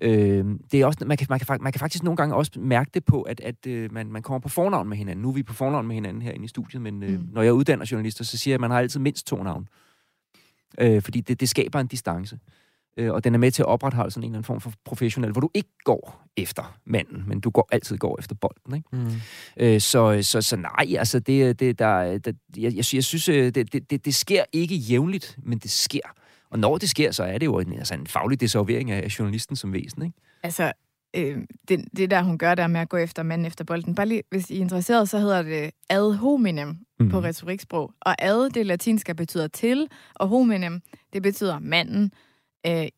Øh, 0.02 0.44
det 0.72 0.80
er 0.80 0.86
også, 0.86 1.04
man, 1.06 1.16
kan, 1.16 1.26
man, 1.30 1.38
kan, 1.38 1.58
man 1.60 1.72
kan 1.72 1.78
faktisk 1.78 2.04
nogle 2.04 2.16
gange 2.16 2.34
også 2.34 2.52
mærke 2.56 2.90
det 2.94 3.04
på, 3.04 3.22
at, 3.22 3.40
at 3.40 3.66
øh, 3.66 3.92
man, 3.92 4.06
man 4.06 4.22
kommer 4.22 4.38
på 4.38 4.48
fornavn 4.48 4.88
med 4.88 4.96
hinanden. 4.96 5.22
Nu 5.22 5.28
er 5.28 5.32
vi 5.32 5.42
på 5.42 5.54
fornavn 5.54 5.86
med 5.86 5.94
hinanden 5.94 6.22
herinde 6.22 6.44
i 6.44 6.48
studiet, 6.48 6.82
men 6.82 7.02
øh, 7.02 7.10
mm. 7.10 7.28
når 7.32 7.42
jeg 7.42 7.52
uddanner 7.52 7.86
journalister, 7.90 8.24
så 8.24 8.38
siger 8.38 8.52
jeg, 8.52 8.56
at 8.56 8.60
man 8.60 8.70
har 8.70 8.78
altid 8.78 9.00
mindst 9.00 9.26
to 9.26 9.42
navn. 9.42 9.68
Øh, 10.80 11.02
fordi 11.02 11.20
det, 11.20 11.40
det 11.40 11.48
skaber 11.48 11.80
en 11.80 11.86
distance. 11.86 12.38
Øh, 12.96 13.12
og 13.12 13.24
den 13.24 13.34
er 13.34 13.38
med 13.38 13.50
til 13.50 13.62
at 13.62 13.66
opretholde 13.66 14.10
sådan 14.10 14.24
en 14.24 14.30
eller 14.30 14.38
anden 14.38 14.44
form 14.44 14.60
for 14.60 14.72
professionel, 14.84 15.32
hvor 15.32 15.40
du 15.40 15.50
ikke 15.54 15.68
går 15.84 16.24
efter 16.36 16.78
manden, 16.84 17.24
men 17.26 17.40
du 17.40 17.50
går 17.50 17.68
altid 17.72 17.98
går 17.98 18.16
efter 18.18 18.34
bolden. 18.34 18.74
Ikke? 18.74 18.88
Mm. 18.92 19.20
Øh, 19.56 19.80
så, 19.80 20.18
så, 20.22 20.40
så 20.40 20.56
nej, 20.56 20.96
altså 20.98 21.18
det, 21.18 21.60
det 21.60 21.78
der, 21.78 22.18
der 22.18 22.32
jeg, 22.56 22.76
jeg, 22.76 22.84
jeg 22.94 23.04
synes, 23.04 23.28
øh, 23.28 23.54
det, 23.54 23.90
det, 23.90 24.04
det 24.04 24.14
sker 24.14 24.44
ikke 24.52 24.74
jævnligt, 24.74 25.38
men 25.42 25.58
det 25.58 25.70
sker. 25.70 26.14
Og 26.50 26.58
når 26.58 26.78
det 26.78 26.90
sker, 26.90 27.12
så 27.12 27.24
er 27.24 27.38
det 27.38 27.46
jo 27.46 27.58
en, 27.58 27.72
altså 27.72 27.94
en 27.94 28.06
faglig 28.06 28.40
desavering 28.40 28.90
af 28.90 29.18
journalisten 29.18 29.56
som 29.56 29.72
væsen, 29.72 30.02
ikke? 30.02 30.18
Altså, 30.42 30.72
øh, 31.16 31.38
det, 31.68 31.84
det 31.96 32.10
der, 32.10 32.22
hun 32.22 32.38
gør 32.38 32.54
der 32.54 32.66
med 32.66 32.80
at 32.80 32.88
gå 32.88 32.96
efter 32.96 33.22
manden 33.22 33.46
efter 33.46 33.64
bolden. 33.64 33.94
Bare 33.94 34.06
lige, 34.06 34.22
hvis 34.30 34.50
I 34.50 34.56
er 34.56 34.60
interesseret, 34.60 35.08
så 35.08 35.18
hedder 35.18 35.42
det 35.42 35.70
ad 35.90 36.12
hominem 36.14 36.78
mm. 37.00 37.08
på 37.08 37.20
retoriksprog. 37.20 37.92
Og 38.00 38.14
ad, 38.18 38.50
det 38.50 38.66
latinske 38.66 39.14
betyder 39.14 39.48
til, 39.48 39.88
og 40.14 40.28
hominem, 40.28 40.80
det 41.12 41.22
betyder 41.22 41.58
manden. 41.58 42.12
Øh, 42.66 42.88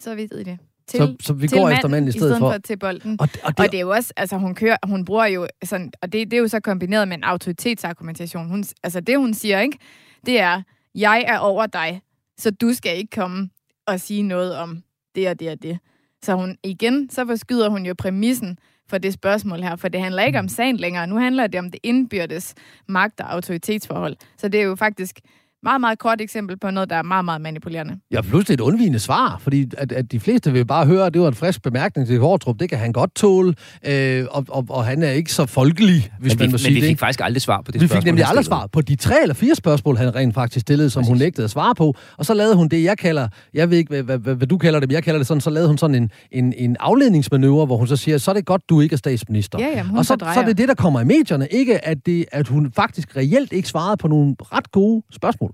så 0.00 0.14
ved 0.14 0.32
I 0.32 0.44
det. 0.44 0.58
Til, 0.86 0.98
så, 0.98 1.16
så 1.20 1.32
vi 1.32 1.46
går 1.46 1.56
manden, 1.56 1.72
efter 1.72 1.88
manden 1.88 2.08
i 2.08 2.12
stedet, 2.12 2.26
i 2.26 2.28
stedet 2.28 2.38
for. 2.38 2.52
for 2.52 2.58
til 2.58 2.78
bolden. 2.78 3.16
Og 3.20 3.32
det, 3.32 3.40
og, 3.42 3.58
det, 3.58 3.66
og 3.66 3.72
det 3.72 3.78
er 3.78 3.82
jo 3.82 3.90
også, 3.90 4.12
altså 4.16 4.36
hun 4.36 4.54
kører, 4.54 4.76
hun 4.86 5.04
bruger 5.04 5.26
jo 5.26 5.46
sådan, 5.64 5.92
og 6.02 6.12
det, 6.12 6.30
det 6.30 6.36
er 6.36 6.40
jo 6.40 6.48
så 6.48 6.60
kombineret 6.60 7.08
med 7.08 7.16
en 7.16 7.24
autoritetsargumentation. 7.24 8.48
Hun, 8.48 8.64
altså 8.82 9.00
det 9.00 9.18
hun 9.18 9.34
siger, 9.34 9.60
ikke, 9.60 9.78
det 10.26 10.40
er, 10.40 10.62
jeg 10.94 11.24
er 11.28 11.38
over 11.38 11.66
dig, 11.66 12.02
så 12.38 12.50
du 12.50 12.72
skal 12.72 12.96
ikke 12.98 13.10
komme 13.10 13.50
og 13.86 14.00
sige 14.00 14.22
noget 14.22 14.56
om 14.56 14.82
det 15.14 15.28
og 15.28 15.40
det 15.40 15.50
og 15.50 15.62
det. 15.62 15.78
Så 16.22 16.34
hun 16.34 16.56
igen, 16.64 17.10
så 17.10 17.26
forskyder 17.26 17.68
hun 17.68 17.86
jo 17.86 17.94
præmissen 17.98 18.58
for 18.88 18.98
det 18.98 19.12
spørgsmål 19.12 19.62
her, 19.62 19.76
for 19.76 19.88
det 19.88 20.00
handler 20.00 20.22
ikke 20.22 20.38
om 20.38 20.48
sagen 20.48 20.76
længere. 20.76 21.06
Nu 21.06 21.16
handler 21.16 21.46
det 21.46 21.60
om 21.60 21.70
det 21.70 21.80
indbyrdes 21.82 22.54
magt- 22.88 23.20
og 23.20 23.32
autoritetsforhold. 23.32 24.16
Så 24.38 24.48
det 24.48 24.60
er 24.60 24.64
jo 24.64 24.76
faktisk 24.76 25.20
meget, 25.62 25.80
meget 25.80 25.98
kort 25.98 26.20
eksempel 26.20 26.58
på 26.58 26.70
noget, 26.70 26.90
der 26.90 26.96
er 26.96 27.02
meget, 27.02 27.24
meget 27.24 27.40
manipulerende. 27.40 27.94
Ja, 28.10 28.20
pludselig 28.20 28.54
et 28.54 28.60
undvigende 28.60 28.98
svar, 28.98 29.38
fordi 29.40 29.70
at, 29.78 29.92
at 29.92 30.12
de 30.12 30.20
fleste 30.20 30.52
vil 30.52 30.64
bare 30.66 30.86
høre, 30.86 31.06
at 31.06 31.14
det 31.14 31.22
var 31.22 31.28
en 31.28 31.34
frisk 31.34 31.62
bemærkning 31.62 32.08
til 32.08 32.18
Hårdrup. 32.18 32.60
Det 32.60 32.68
kan 32.68 32.78
han 32.78 32.92
godt 32.92 33.14
tåle, 33.14 33.54
øh, 33.86 34.24
og, 34.30 34.44
og, 34.48 34.66
og 34.70 34.84
han 34.84 35.02
er 35.02 35.10
ikke 35.10 35.32
så 35.32 35.46
folkelig, 35.46 36.12
hvis 36.20 36.32
men 36.32 36.38
vi, 36.38 36.42
man 36.42 36.48
må 36.48 36.52
men 36.52 36.58
sige 36.58 36.68
det. 36.68 36.74
Men 36.74 36.82
vi 36.82 36.88
fik 36.88 36.98
faktisk 36.98 37.20
aldrig 37.22 37.42
svar 37.42 37.62
på 37.62 37.72
det 37.72 37.80
vi 37.80 37.86
spørgsmål. 37.86 37.96
Vi 37.96 38.00
fik 38.00 38.06
nemlig 38.06 38.24
aldrig 38.24 38.44
svar 38.44 38.66
på 38.66 38.80
de 38.80 38.96
tre 38.96 39.22
eller 39.22 39.34
fire 39.34 39.54
spørgsmål, 39.54 39.96
han 39.96 40.14
rent 40.14 40.34
faktisk 40.34 40.60
stillede, 40.62 40.90
som 40.90 41.00
Præcis. 41.00 41.08
hun 41.08 41.18
nægtede 41.18 41.44
at 41.44 41.50
svare 41.50 41.74
på. 41.74 41.94
Og 42.16 42.26
så 42.26 42.34
lavede 42.34 42.56
hun 42.56 42.68
det, 42.68 42.84
jeg 42.84 42.98
kalder, 42.98 43.28
jeg 43.54 43.70
ved 43.70 43.78
ikke, 43.78 43.88
hvad, 43.88 44.02
hvad, 44.02 44.18
hvad, 44.18 44.34
hvad 44.34 44.46
du 44.46 44.58
kalder 44.58 44.80
det, 44.80 44.88
men 44.88 44.94
jeg 44.94 45.04
kalder 45.04 45.18
det 45.18 45.26
sådan, 45.26 45.40
så 45.40 45.50
lavede 45.50 45.68
hun 45.68 45.78
sådan 45.78 45.94
en, 45.94 46.10
en, 46.32 46.54
en 46.56 46.76
afledningsmanøvre, 46.80 47.66
hvor 47.66 47.76
hun 47.76 47.86
så 47.86 47.96
siger, 47.96 48.18
så 48.18 48.30
er 48.30 48.34
det 48.34 48.46
godt, 48.46 48.62
du 48.68 48.80
ikke 48.80 48.92
er 48.92 48.98
statsminister. 48.98 49.58
Ja, 49.60 49.68
jamen, 49.68 49.98
og 49.98 50.06
så, 50.06 50.16
så 50.34 50.40
er 50.40 50.44
det 50.44 50.58
det, 50.58 50.68
der 50.68 50.74
kommer 50.74 51.00
i 51.00 51.04
medierne, 51.04 51.46
ikke 51.50 51.86
at, 51.86 52.06
det, 52.06 52.24
at 52.32 52.48
hun 52.48 52.72
faktisk 52.76 53.16
reelt 53.16 53.52
ikke 53.52 53.68
svarede 53.68 53.96
på 53.96 54.08
nogle 54.08 54.34
ret 54.52 54.72
gode 54.72 55.02
spørgsmål. 55.12 55.47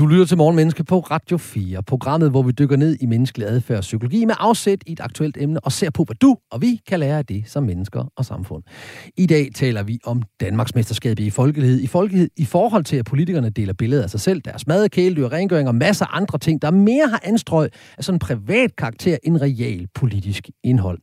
Du 0.00 0.06
lytter 0.06 0.24
til 0.24 0.36
Morgenmenneske 0.36 0.84
på 0.84 1.00
Radio 1.00 1.38
4, 1.38 1.82
programmet, 1.82 2.30
hvor 2.30 2.42
vi 2.42 2.52
dykker 2.52 2.76
ned 2.76 2.96
i 3.00 3.06
menneskelig 3.06 3.48
adfærd 3.48 3.76
og 3.76 3.80
psykologi 3.80 4.24
med 4.24 4.34
afsæt 4.38 4.78
i 4.86 4.92
et 4.92 5.00
aktuelt 5.00 5.36
emne 5.40 5.60
og 5.60 5.72
ser 5.72 5.90
på, 5.90 6.04
hvad 6.04 6.16
du 6.16 6.36
og 6.50 6.62
vi 6.62 6.80
kan 6.88 7.00
lære 7.00 7.18
af 7.18 7.26
det 7.26 7.44
som 7.46 7.62
mennesker 7.62 8.04
og 8.16 8.24
samfund. 8.24 8.62
I 9.16 9.26
dag 9.26 9.48
taler 9.54 9.82
vi 9.82 9.98
om 10.04 10.22
Danmarks 10.40 10.74
mesterskab 10.74 11.18
i 11.18 11.30
folkelighed. 11.30 11.80
I 11.80 11.86
folkelighed 11.86 12.30
i 12.36 12.44
forhold 12.44 12.84
til, 12.84 12.96
at 12.96 13.04
politikerne 13.04 13.50
deler 13.50 13.72
billeder 13.72 14.02
af 14.02 14.10
sig 14.10 14.20
selv, 14.20 14.40
deres 14.40 14.66
mad, 14.66 14.88
kæledyr, 14.88 15.28
rengøring 15.28 15.68
og 15.68 15.74
masser 15.74 16.06
af 16.06 16.16
andre 16.16 16.38
ting, 16.38 16.62
der 16.62 16.70
mere 16.70 17.08
har 17.08 17.20
anstrøg 17.24 17.70
af 17.98 18.04
sådan 18.04 18.14
en 18.14 18.18
privat 18.18 18.76
karakter 18.76 19.16
end 19.24 19.36
real 19.36 19.88
politisk 19.94 20.50
indhold. 20.64 20.98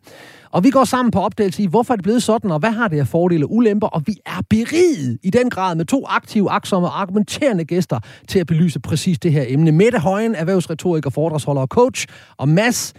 Og 0.52 0.64
vi 0.64 0.70
går 0.70 0.84
sammen 0.84 1.12
på 1.12 1.20
opdagelse 1.20 1.64
i, 1.64 1.66
hvorfor 1.66 1.93
er 1.93 1.95
det 1.95 2.04
blevet 2.04 2.24
sådan, 2.24 2.52
og 2.52 2.60
hvad 2.60 2.72
har 2.72 2.88
det 2.88 3.00
af 3.00 3.08
fordele 3.08 3.45
og 3.45 3.54
ulemper, 3.54 3.88
og 3.88 4.04
vi 4.06 4.16
er 4.26 4.41
beriget 4.50 5.18
i 5.24 5.30
den 5.30 5.50
grad 5.50 5.76
med 5.76 5.86
to 5.86 6.06
aktive, 6.10 6.52
aksomme 6.52 6.88
og 6.88 7.02
argumenterende 7.02 7.66
gæster 7.66 8.00
til 8.28 8.39
at 8.39 8.48
belyse 8.48 8.80
præcis 8.80 9.20
det 9.20 9.32
her 9.32 9.45
emne. 9.48 9.72
Mette 9.72 10.00
Højen, 10.00 10.36
erhvervsretoriker, 10.36 11.10
foredragsholder 11.10 11.62
og 11.62 11.68
coach, 11.68 12.08
og 12.38 12.50
Mads 12.50 12.93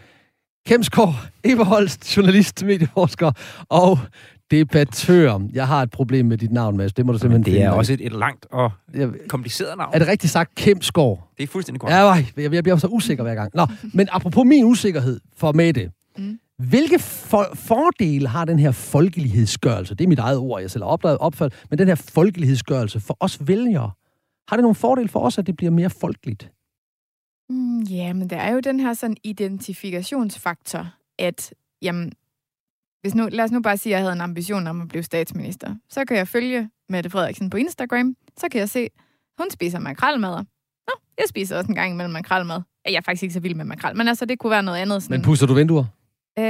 Kemsgaard, 0.67 1.15
Eberholst, 1.45 2.17
journalist, 2.17 2.65
medieforsker 2.65 3.33
og 3.69 3.99
debattør. 4.51 5.41
Jeg 5.53 5.67
har 5.67 5.83
et 5.83 5.91
problem 5.91 6.27
med 6.27 6.39
dit 6.39 6.53
navn, 6.53 6.77
Mads. 6.77 6.93
Det 6.93 7.07
må 7.07 7.13
du 7.13 7.19
simpelthen 7.19 7.55
det 7.55 7.63
er 7.63 7.71
også 7.71 7.93
et, 7.93 8.07
et 8.07 8.13
langt 8.13 8.47
og 8.51 8.71
kompliceret 9.29 9.79
navn. 9.79 9.91
Er 9.95 9.99
det 9.99 10.09
rigtigt 10.09 10.33
sagt 10.33 10.55
Kemsgaard? 10.55 11.29
Det 11.37 11.43
er 11.43 11.47
fuldstændig 11.47 11.81
korrekt. 11.81 11.97
Ja, 11.99 12.11
jeg, 12.13 12.27
jeg, 12.37 12.55
jeg 12.55 12.63
bliver 12.63 12.77
så 12.77 12.87
usikker 12.87 13.23
hver 13.25 13.35
gang. 13.35 13.51
Nå, 13.55 13.67
men 13.95 14.09
apropos 14.13 14.45
min 14.45 14.65
usikkerhed 14.65 15.21
for 15.37 15.53
Mette. 15.53 15.91
Mm. 16.19 16.39
Hvilke 16.59 16.99
for- 16.99 17.55
fordele 17.55 18.29
har 18.29 18.45
den 18.45 18.59
her 18.59 18.71
folkelighedsgørelse? 18.73 19.95
Det 19.95 20.05
er 20.05 20.09
mit 20.09 20.19
eget 20.19 20.39
ord, 20.39 20.61
jeg 20.61 20.71
selv 20.71 20.85
har 20.85 20.91
opdaget 20.91 21.19
opført, 21.19 21.65
men 21.71 21.79
den 21.79 21.89
her 21.89 21.95
folkelighedsgørelse 21.95 23.01
for 23.01 23.17
os 23.21 23.47
vælgere, 23.49 23.91
har 24.49 24.57
det 24.57 24.63
nogle 24.63 24.75
fordele 24.75 25.09
for 25.09 25.21
os, 25.21 25.39
at 25.39 25.47
det 25.47 25.57
bliver 25.57 25.71
mere 25.71 25.91
folkeligt? 25.91 26.51
Mm, 27.51 27.81
ja, 27.83 28.13
men 28.13 28.31
der 28.31 28.37
er 28.37 28.53
jo 28.53 28.61
den 28.61 28.81
her 28.81 28.95
sådan 28.95 29.17
identifikationsfaktor, 29.25 30.87
at 31.19 31.55
jamen, 31.83 32.13
hvis 33.01 33.15
nu, 33.15 33.29
lad 33.33 33.45
os 33.45 33.51
nu 33.51 33.61
bare 33.63 33.77
sige, 33.77 33.93
at 33.95 33.99
jeg 33.99 34.05
havde 34.05 34.13
en 34.13 34.21
ambition 34.21 34.67
om 34.67 34.81
at 34.81 34.89
blive 34.89 35.03
statsminister. 35.03 35.75
Så 35.91 36.05
kan 36.05 36.17
jeg 36.17 36.29
følge 36.29 36.71
Mette 36.89 37.11
Frederiksen 37.11 37.51
på 37.51 37.57
Instagram. 37.57 38.15
Så 38.39 38.49
kan 38.53 38.61
jeg 38.61 38.69
se, 38.69 38.89
hun 39.39 39.51
spiser 39.51 39.79
makralmad. 39.79 40.37
Nå, 40.89 40.93
jeg 41.19 41.25
spiser 41.29 41.57
også 41.57 41.69
en 41.69 41.75
gang 41.75 41.93
imellem 41.93 42.13
makralmad. 42.13 42.61
Jeg 42.85 42.95
er 42.95 43.01
faktisk 43.01 43.23
ikke 43.23 43.33
så 43.33 43.41
vild 43.41 43.55
med 43.55 43.65
makrel, 43.65 43.97
men 43.97 44.09
altså, 44.09 44.25
det 44.25 44.39
kunne 44.39 44.51
være 44.51 44.63
noget 44.63 44.79
andet. 44.79 45.03
Sådan, 45.03 45.15
Men 45.15 45.23
pusser 45.23 45.47
du 45.47 45.55
vinduer? 45.55 45.85
Øh, 46.39 46.45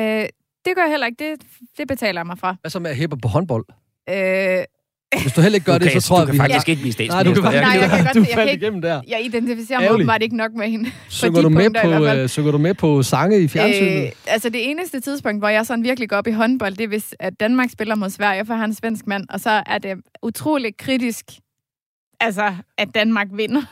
det 0.64 0.74
gør 0.76 0.82
jeg 0.82 0.90
heller 0.90 1.06
ikke. 1.06 1.30
Det, 1.30 1.40
det 1.78 1.88
betaler 1.88 2.20
jeg 2.20 2.26
mig 2.26 2.38
fra. 2.38 2.56
Hvad 2.60 2.70
så 2.70 2.78
med 2.80 2.90
at 2.90 2.96
hæppe 2.96 3.16
på 3.16 3.28
håndbold? 3.28 3.64
Øh, 4.10 4.64
Hvis 5.22 5.32
du 5.32 5.40
heller 5.40 5.56
ikke 5.56 5.64
gør 5.64 5.78
du 5.78 5.84
det, 5.84 5.92
kan, 5.92 6.00
så 6.00 6.08
tror 6.08 6.18
jeg, 6.18 6.26
du 6.26 6.32
vi... 6.32 6.38
kan 6.38 6.44
faktisk 6.44 6.68
ikke 6.68 6.80
blive 6.82 6.92
statsminister. 6.92 7.24
Nej, 7.24 7.34
du 7.34 7.42
kan 7.42 7.52
Nej, 7.62 7.80
jeg 7.80 7.90
kan 7.90 8.04
godt- 8.04 8.14
du 8.14 8.20
jeg 8.20 8.28
kan 8.28 8.48
ikke- 8.48 8.62
igennem 8.64 8.82
der. 8.82 9.00
jeg 9.08 9.24
identificerer 9.24 9.80
mig 9.80 9.92
åbenbart 9.92 10.22
ikke 10.22 10.36
nok 10.36 10.52
med 10.54 10.68
hende. 10.70 10.90
Synger 11.08 11.42
du, 11.42 11.48
med 11.48 11.70
på, 11.82 12.04
øh, 12.06 12.28
synger 12.28 12.50
du 12.52 12.58
med 12.58 12.74
på 12.74 13.02
sange 13.02 13.40
i 13.40 13.48
fjernsynet? 13.48 14.04
Øh, 14.06 14.12
altså 14.26 14.48
det 14.48 14.70
eneste 14.70 15.00
tidspunkt, 15.00 15.40
hvor 15.40 15.48
jeg 15.48 15.66
sådan 15.66 15.84
virkelig 15.84 16.08
går 16.08 16.16
op 16.16 16.26
i 16.26 16.30
håndbold, 16.30 16.74
det 16.76 16.84
er 16.84 16.88
hvis, 16.88 17.14
at 17.20 17.40
Danmark 17.40 17.70
spiller 17.70 17.94
mod 17.94 18.10
Sverige, 18.10 18.46
for 18.46 18.54
han 18.54 18.62
er 18.62 18.66
en 18.66 18.74
svensk 18.74 19.06
mand, 19.06 19.26
og 19.30 19.40
så 19.40 19.62
er 19.66 19.78
det 19.78 19.94
utrolig 20.22 20.76
kritisk, 20.76 21.24
altså, 22.20 22.54
at 22.78 22.88
Danmark 22.94 23.26
vinder. 23.32 23.62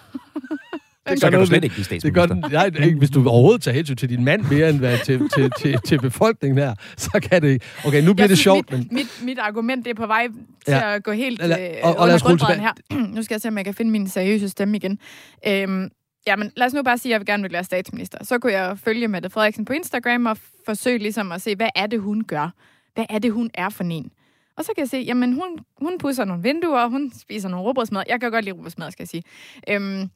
Så 1.16 1.30
kan 1.30 1.38
du 1.40 1.46
slet 1.46 1.64
ikke 1.64 1.74
blive 1.74 2.00
Det 2.00 2.14
gør 2.14 2.26
statsminister. 2.26 2.70
nej, 2.78 2.86
ikke, 2.86 2.98
hvis 2.98 3.10
du 3.10 3.28
overhovedet 3.28 3.62
tager 3.62 3.74
hensyn 3.74 3.96
til 3.96 4.08
din 4.08 4.24
mand 4.24 4.42
mere 4.50 4.70
end 4.70 4.78
hvad, 4.78 4.98
til, 5.04 5.28
til, 5.36 5.50
til, 5.60 5.78
til 5.86 6.00
befolkningen 6.00 6.58
her, 6.58 6.74
så 6.96 7.20
kan 7.30 7.42
det 7.42 7.48
ikke. 7.48 7.64
Okay, 7.86 8.02
nu 8.02 8.14
bliver 8.14 8.24
Jeg 8.24 8.28
det 8.30 8.38
sjovt, 8.38 8.70
mit, 8.72 8.78
men... 8.78 8.88
mit, 8.92 9.20
mit 9.22 9.38
argument 9.38 9.84
det 9.84 9.90
er 9.90 9.94
på 9.94 10.06
vej 10.06 10.26
til 10.64 10.72
Ja. 10.72 10.94
at 10.94 11.02
gå 11.04 11.12
helt 11.12 11.38
Lad- 11.46 11.70
øh, 11.70 11.74
og- 11.82 11.96
og 11.96 12.06
lad 12.06 12.14
under 12.14 12.28
gulvbrædderne 12.28 12.62
her. 12.62 13.04
nu 13.14 13.22
skal 13.22 13.34
jeg 13.34 13.40
se, 13.40 13.48
om 13.48 13.56
jeg 13.56 13.64
kan 13.64 13.74
finde 13.74 13.90
min 13.90 14.08
seriøse 14.08 14.48
stemme 14.48 14.76
igen. 14.76 14.98
Øhm, 15.46 15.88
jamen, 16.26 16.52
lad 16.56 16.66
os 16.66 16.72
nu 16.74 16.82
bare 16.82 16.98
sige, 16.98 17.10
at 17.10 17.12
jeg 17.12 17.20
vil 17.20 17.26
gerne 17.26 17.42
vil 17.42 17.52
være 17.52 17.64
statsminister. 17.64 18.18
Så 18.24 18.38
kunne 18.38 18.52
jeg 18.52 18.78
følge 18.78 19.08
Mette 19.08 19.30
Frederiksen 19.30 19.64
på 19.64 19.72
Instagram 19.72 20.26
og 20.26 20.36
forsøge 20.66 20.98
ligesom 20.98 21.32
at 21.32 21.42
se, 21.42 21.56
hvad 21.56 21.68
er 21.76 21.86
det, 21.86 22.00
hun 22.00 22.24
gør? 22.24 22.50
Hvad 22.94 23.04
er 23.10 23.18
det, 23.18 23.32
hun 23.32 23.50
er 23.54 23.68
for 23.68 23.84
en? 23.84 24.10
Og 24.58 24.64
så 24.64 24.70
kan 24.74 24.82
jeg 24.82 24.88
se, 24.88 24.96
jamen 24.96 25.32
hun, 25.32 25.58
hun 25.80 25.98
pusser 25.98 26.24
nogle 26.24 26.42
vinduer, 26.42 26.86
hun 26.88 27.12
spiser 27.20 27.48
nogle 27.48 27.66
råbrødsmad. 27.66 28.02
Jeg 28.08 28.20
kan 28.20 28.30
godt 28.30 28.44
lide 28.44 28.54
råbrødsmad, 28.56 28.90
skal 28.90 29.02
jeg 29.02 29.08
sige. 29.08 29.22
Øhm, 29.70 30.10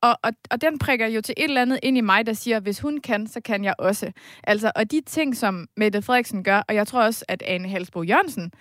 og, 0.00 0.18
og, 0.22 0.32
og 0.50 0.60
den 0.60 0.78
prikker 0.78 1.06
jo 1.06 1.20
til 1.20 1.34
et 1.36 1.44
eller 1.44 1.62
andet 1.62 1.78
ind 1.82 1.98
i 1.98 2.00
mig, 2.00 2.26
der 2.26 2.32
siger, 2.32 2.60
hvis 2.60 2.80
hun 2.80 3.00
kan, 3.00 3.26
så 3.26 3.40
kan 3.40 3.64
jeg 3.64 3.74
også. 3.78 4.12
Altså, 4.44 4.72
og 4.76 4.90
de 4.90 5.00
ting, 5.06 5.36
som 5.36 5.68
Mette 5.76 6.02
Frederiksen 6.02 6.44
gør, 6.44 6.62
og 6.68 6.74
jeg 6.74 6.86
tror 6.86 7.02
også, 7.02 7.24
at 7.28 7.42
Ane 7.46 7.68
Halsbo 7.68 8.02
Jørgensen 8.02 8.52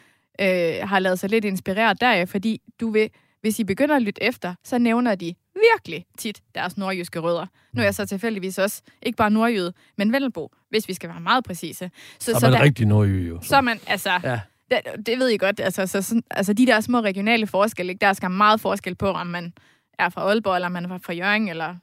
øh, 0.41 0.73
har 0.83 0.99
lavet 0.99 1.19
sig 1.19 1.29
lidt 1.29 1.45
inspireret 1.45 2.01
deraf, 2.01 2.29
fordi 2.29 2.61
du 2.79 2.89
vil, 2.91 3.09
hvis 3.41 3.59
I 3.59 3.63
begynder 3.63 3.95
at 3.95 4.01
lytte 4.01 4.23
efter, 4.23 4.53
så 4.63 4.77
nævner 4.77 5.15
de 5.15 5.33
virkelig 5.55 6.05
tit 6.17 6.41
deres 6.55 6.77
nordjyske 6.77 7.19
rødder. 7.19 7.45
Nu 7.73 7.81
er 7.81 7.85
jeg 7.85 7.95
så 7.95 8.05
tilfældigvis 8.05 8.57
også 8.57 8.81
ikke 9.01 9.15
bare 9.17 9.31
nordjyde, 9.31 9.73
men 9.97 10.13
Vendelbo, 10.13 10.51
hvis 10.69 10.87
vi 10.87 10.93
skal 10.93 11.09
være 11.09 11.19
meget 11.19 11.43
præcise. 11.43 11.91
Så, 12.19 12.31
Så 12.39 12.45
er 12.45 12.49
man 12.49 12.59
der, 12.59 12.63
rigtig 12.65 12.85
nordjyde, 12.85 13.27
jo. 13.27 13.39
så 13.41 13.55
er 13.57 13.61
man, 13.61 13.79
altså, 13.87 14.09
Ja. 14.23 14.39
det, 14.71 15.05
det 15.05 15.19
ved 15.19 15.29
I 15.29 15.37
godt, 15.37 15.59
altså, 15.59 15.87
så, 15.87 16.01
sådan, 16.01 16.23
altså 16.31 16.53
de 16.53 16.65
der 16.65 16.79
små 16.79 16.99
regionale 16.99 17.47
forskelle, 17.47 17.91
ikke? 17.91 18.01
der 18.01 18.07
er 18.07 18.13
skam 18.13 18.31
meget 18.31 18.61
forskel 18.61 18.95
på, 18.95 19.09
om 19.09 19.27
man 19.27 19.53
er 19.99 20.09
fra 20.09 20.21
Aalborg, 20.21 20.55
eller 20.55 20.69
man 20.69 20.85
er 20.85 20.97
fra 20.97 21.13
Jørgen, 21.13 21.47
eller... 21.47 21.75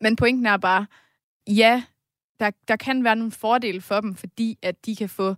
Men 0.00 0.16
pointen 0.16 0.46
er 0.46 0.56
bare, 0.56 0.86
ja, 1.46 1.82
der, 2.40 2.50
der 2.68 2.76
kan 2.76 3.04
være 3.04 3.16
nogle 3.16 3.32
fordele 3.32 3.80
for 3.80 4.00
dem, 4.00 4.14
fordi 4.14 4.58
at 4.62 4.86
de 4.86 4.96
kan 4.96 5.08
få, 5.08 5.34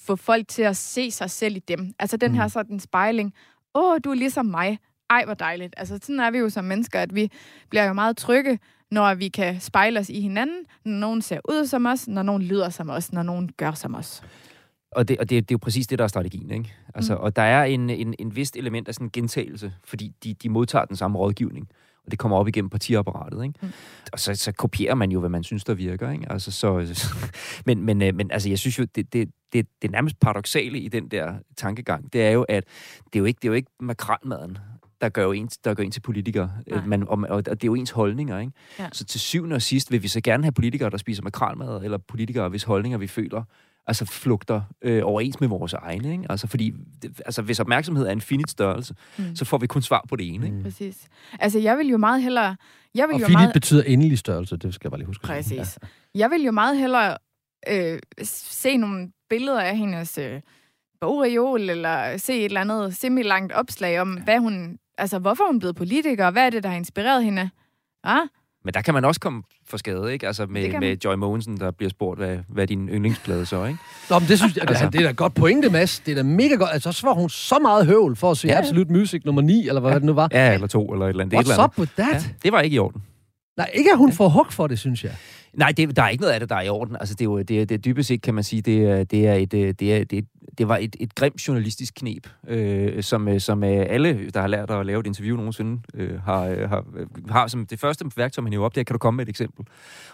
få 0.00 0.16
folk 0.16 0.48
til 0.48 0.62
at 0.62 0.76
se 0.76 1.10
sig 1.10 1.30
selv 1.30 1.56
i 1.56 1.58
dem. 1.58 1.94
Altså 1.98 2.16
den 2.16 2.34
her 2.34 2.48
sådan 2.48 2.80
spejling. 2.80 3.34
Åh, 3.74 3.98
du 4.04 4.10
er 4.10 4.14
ligesom 4.14 4.46
mig. 4.46 4.78
Ej, 5.10 5.24
hvor 5.24 5.34
dejligt. 5.34 5.74
Altså 5.76 5.98
sådan 6.02 6.20
er 6.20 6.30
vi 6.30 6.38
jo 6.38 6.50
som 6.50 6.64
mennesker, 6.64 7.00
at 7.00 7.14
vi 7.14 7.30
bliver 7.68 7.84
jo 7.84 7.92
meget 7.92 8.16
trygge, 8.16 8.58
når 8.90 9.14
vi 9.14 9.28
kan 9.28 9.60
spejle 9.60 10.00
os 10.00 10.08
i 10.08 10.20
hinanden, 10.20 10.64
når 10.84 10.98
nogen 10.98 11.22
ser 11.22 11.40
ud 11.44 11.66
som 11.66 11.86
os, 11.86 12.08
når 12.08 12.22
nogen 12.22 12.42
lyder 12.42 12.68
som 12.68 12.90
os, 12.90 13.12
når 13.12 13.22
nogen 13.22 13.52
gør 13.52 13.72
som 13.72 13.94
os. 13.94 14.22
Og, 14.96 15.08
det, 15.08 15.18
og 15.18 15.30
det, 15.30 15.48
det 15.48 15.54
er 15.54 15.54
jo 15.54 15.58
præcis 15.58 15.86
det, 15.86 15.98
der 15.98 16.04
er 16.04 16.08
strategien, 16.08 16.50
ikke? 16.50 16.74
Altså, 16.94 17.14
mm. 17.14 17.20
Og 17.20 17.36
der 17.36 17.42
er 17.42 17.64
en, 17.64 17.90
en, 17.90 18.14
en 18.18 18.36
vist 18.36 18.56
element 18.56 18.88
af 18.88 18.94
sådan 18.94 19.06
en 19.06 19.10
gentagelse, 19.10 19.72
fordi 19.84 20.12
de, 20.24 20.34
de 20.34 20.48
modtager 20.48 20.84
den 20.84 20.96
samme 20.96 21.18
rådgivning, 21.18 21.68
og 22.04 22.10
det 22.10 22.18
kommer 22.18 22.36
op 22.36 22.48
igennem 22.48 22.70
partiapparatet, 22.70 23.44
ikke? 23.44 23.58
Mm. 23.62 23.68
Og 24.12 24.20
så, 24.20 24.34
så 24.34 24.52
kopierer 24.52 24.94
man 24.94 25.10
jo, 25.10 25.20
hvad 25.20 25.30
man 25.30 25.44
synes, 25.44 25.64
der 25.64 25.74
virker, 25.74 26.10
ikke? 26.10 26.32
Altså, 26.32 26.50
så, 26.50 26.94
men, 27.66 27.82
men, 27.82 28.02
øh, 28.02 28.14
men 28.14 28.30
altså, 28.30 28.48
jeg 28.48 28.58
synes 28.58 28.78
jo, 28.78 28.86
det, 28.94 29.12
det, 29.12 29.28
det, 29.52 29.66
det 29.82 29.90
nærmest 29.90 30.20
paradoxale 30.20 30.78
i 30.78 30.88
den 30.88 31.08
der 31.08 31.34
tankegang, 31.56 32.12
det 32.12 32.22
er 32.22 32.30
jo, 32.30 32.42
at 32.42 32.64
det 33.04 33.18
er 33.18 33.18
jo 33.18 33.24
ikke, 33.24 33.38
det 33.38 33.48
er 33.48 33.50
jo 33.50 33.54
ikke 33.54 33.70
makralmaden, 33.80 34.58
der 35.00 35.08
gør 35.08 35.22
jo 35.22 35.32
en, 35.32 35.48
der 35.64 35.74
gør 35.74 35.82
en 35.82 35.90
til 35.90 36.00
politiker. 36.00 36.48
Nej. 36.70 36.86
Man, 36.86 37.08
og, 37.08 37.18
og 37.30 37.46
det 37.46 37.52
er 37.52 37.56
jo 37.64 37.74
ens 37.74 37.90
holdninger, 37.90 38.38
ikke? 38.38 38.52
Ja. 38.78 38.88
Så 38.92 39.04
til 39.04 39.20
syvende 39.20 39.54
og 39.54 39.62
sidst 39.62 39.90
vil 39.90 40.02
vi 40.02 40.08
så 40.08 40.20
gerne 40.20 40.44
have 40.44 40.52
politikere, 40.52 40.90
der 40.90 40.96
spiser 40.96 41.22
makralmad, 41.22 41.84
eller 41.84 41.98
politikere, 41.98 42.48
hvis 42.48 42.62
holdninger 42.62 42.98
vi 42.98 43.06
føler 43.06 43.42
altså 43.86 44.04
flugter 44.04 44.62
øh, 44.82 45.02
overens 45.04 45.40
med 45.40 45.48
vores 45.48 45.72
egne. 45.72 46.12
Ikke? 46.12 46.26
Altså, 46.30 46.46
fordi, 46.46 46.74
det, 47.02 47.20
altså, 47.26 47.42
hvis 47.42 47.60
opmærksomhed 47.60 48.06
er 48.06 48.12
en 48.12 48.20
finit 48.20 48.50
størrelse, 48.50 48.94
mm. 49.18 49.36
så 49.36 49.44
får 49.44 49.58
vi 49.58 49.66
kun 49.66 49.82
svar 49.82 50.04
på 50.08 50.16
det 50.16 50.28
ene. 50.28 50.46
Ikke? 50.46 50.56
Mm. 50.56 50.62
Præcis. 50.62 51.08
Altså, 51.40 51.58
jeg 51.58 51.78
vil 51.78 51.88
jo 51.88 51.96
meget 51.96 52.22
hellere... 52.22 52.56
Jeg 52.94 53.08
vil 53.08 53.14
og 53.14 53.20
jo 53.20 53.26
finit 53.26 53.38
meget... 53.38 53.52
betyder 53.52 53.82
endelig 53.82 54.18
størrelse, 54.18 54.56
det 54.56 54.74
skal 54.74 54.86
jeg 54.86 54.90
bare 54.90 54.98
lige 54.98 55.06
huske. 55.06 55.22
Præcis. 55.24 55.78
Ja. 55.82 55.88
Jeg 56.14 56.30
vil 56.30 56.42
jo 56.42 56.52
meget 56.52 56.78
hellere 56.78 57.16
øh, 57.68 57.98
se 58.22 58.76
nogle 58.76 59.12
billeder 59.30 59.60
af 59.60 59.76
hendes 59.76 60.18
øh, 60.18 60.40
bogreol, 61.00 61.70
eller 61.70 62.16
se 62.16 62.38
et 62.38 62.44
eller 62.44 62.60
andet 62.60 62.96
semi-langt 62.96 63.52
opslag 63.52 64.00
om, 64.00 64.20
hvad 64.20 64.38
hun, 64.38 64.78
altså, 64.98 65.18
hvorfor 65.18 65.44
hun 65.46 65.56
er 65.56 65.60
blevet 65.60 65.76
politiker, 65.76 66.26
og 66.26 66.32
hvad 66.32 66.46
er 66.46 66.50
det, 66.50 66.62
der 66.62 66.68
har 66.68 66.76
inspireret 66.76 67.24
hende. 67.24 67.50
Ja? 68.06 68.18
Men 68.64 68.74
der 68.74 68.82
kan 68.82 68.94
man 68.94 69.04
også 69.04 69.20
komme 69.20 69.42
for 69.66 69.76
skade, 69.76 70.12
ikke? 70.12 70.26
Altså 70.26 70.46
med, 70.46 70.80
med 70.80 70.96
Joy 71.04 71.14
Mogensen, 71.14 71.56
der 71.56 71.70
bliver 71.70 71.90
spurgt, 71.90 72.18
hvad, 72.18 72.38
hvad 72.48 72.66
din 72.66 72.88
yndlingsplade 72.88 73.46
så, 73.46 73.64
ikke? 73.64 73.78
Nå, 74.10 74.18
men 74.18 74.28
det 74.28 74.38
synes 74.38 74.56
jeg, 74.56 74.64
altså, 74.68 74.88
det 74.92 75.00
er 75.00 75.04
da 75.04 75.12
godt 75.12 75.34
pointe, 75.34 75.70
Mads. 75.70 75.98
Det 75.98 76.12
er 76.12 76.16
da 76.16 76.22
mega 76.22 76.54
godt. 76.54 76.70
Altså, 76.72 76.92
så 76.92 77.06
var 77.06 77.14
hun 77.14 77.30
så 77.30 77.58
meget 77.58 77.86
høvl 77.86 78.16
for 78.16 78.30
at 78.30 78.36
se 78.36 78.48
ja. 78.48 78.58
Absolute 78.58 78.92
Music 78.92 79.22
nummer 79.24 79.42
9, 79.42 79.68
eller 79.68 79.80
hvad 79.80 79.90
ja. 79.90 79.96
det 79.96 80.04
nu 80.04 80.12
var. 80.12 80.28
Ja, 80.32 80.54
eller 80.54 80.66
to, 80.66 80.92
eller 80.92 81.06
et 81.06 81.10
eller 81.10 81.24
andet. 81.24 81.36
What's 81.36 81.40
et 81.40 81.52
eller 81.52 81.64
up 81.64 81.78
with 81.78 81.92
that? 81.98 82.14
Ja, 82.14 82.22
det 82.42 82.52
var 82.52 82.60
ikke 82.60 82.74
i 82.74 82.78
orden. 82.78 83.02
Nej, 83.56 83.70
ikke 83.74 83.90
at 83.90 83.98
hun 83.98 84.12
får 84.12 84.28
hug 84.28 84.46
for 84.50 84.66
det, 84.66 84.78
synes 84.78 85.04
jeg. 85.04 85.16
Nej, 85.54 85.72
det, 85.76 85.96
der 85.96 86.02
er 86.02 86.08
ikke 86.08 86.20
noget 86.20 86.34
af 86.34 86.40
det, 86.40 86.48
der 86.48 86.56
er 86.56 86.62
i 86.62 86.68
orden. 86.68 86.96
Altså, 87.00 87.14
det 87.14 87.20
er 87.20 87.24
jo 87.24 87.42
det, 87.42 87.68
det 87.68 87.84
dybest 87.84 88.08
set, 88.08 88.22
kan 88.22 88.34
man 88.34 88.44
sige, 88.44 88.62
det, 88.62 89.10
det, 89.10 89.26
er 89.26 89.34
et, 89.34 89.52
det, 89.52 89.94
er, 89.94 90.04
det, 90.04 90.24
det 90.58 90.68
var 90.68 90.76
et, 90.76 90.96
et 91.00 91.14
grimt 91.14 91.48
journalistisk 91.48 91.94
knep, 91.94 92.28
øh, 92.48 93.02
som, 93.02 93.38
som 93.40 93.62
alle, 93.62 94.30
der 94.30 94.40
har 94.40 94.46
lært 94.46 94.70
at 94.70 94.86
lave 94.86 95.00
et 95.00 95.06
interview 95.06 95.36
nogensinde, 95.36 95.82
øh, 95.94 96.20
har, 96.20 96.66
har, 96.66 96.84
har 97.30 97.46
som 97.46 97.66
det 97.66 97.80
første 97.80 98.04
værktøj, 98.16 98.42
man 98.42 98.52
hiver 98.52 98.64
op, 98.64 98.74
det 98.74 98.80
er, 98.80 98.84
kan 98.84 98.94
du 98.94 98.98
komme 98.98 99.16
med 99.16 99.26
et 99.26 99.28
eksempel? 99.28 99.66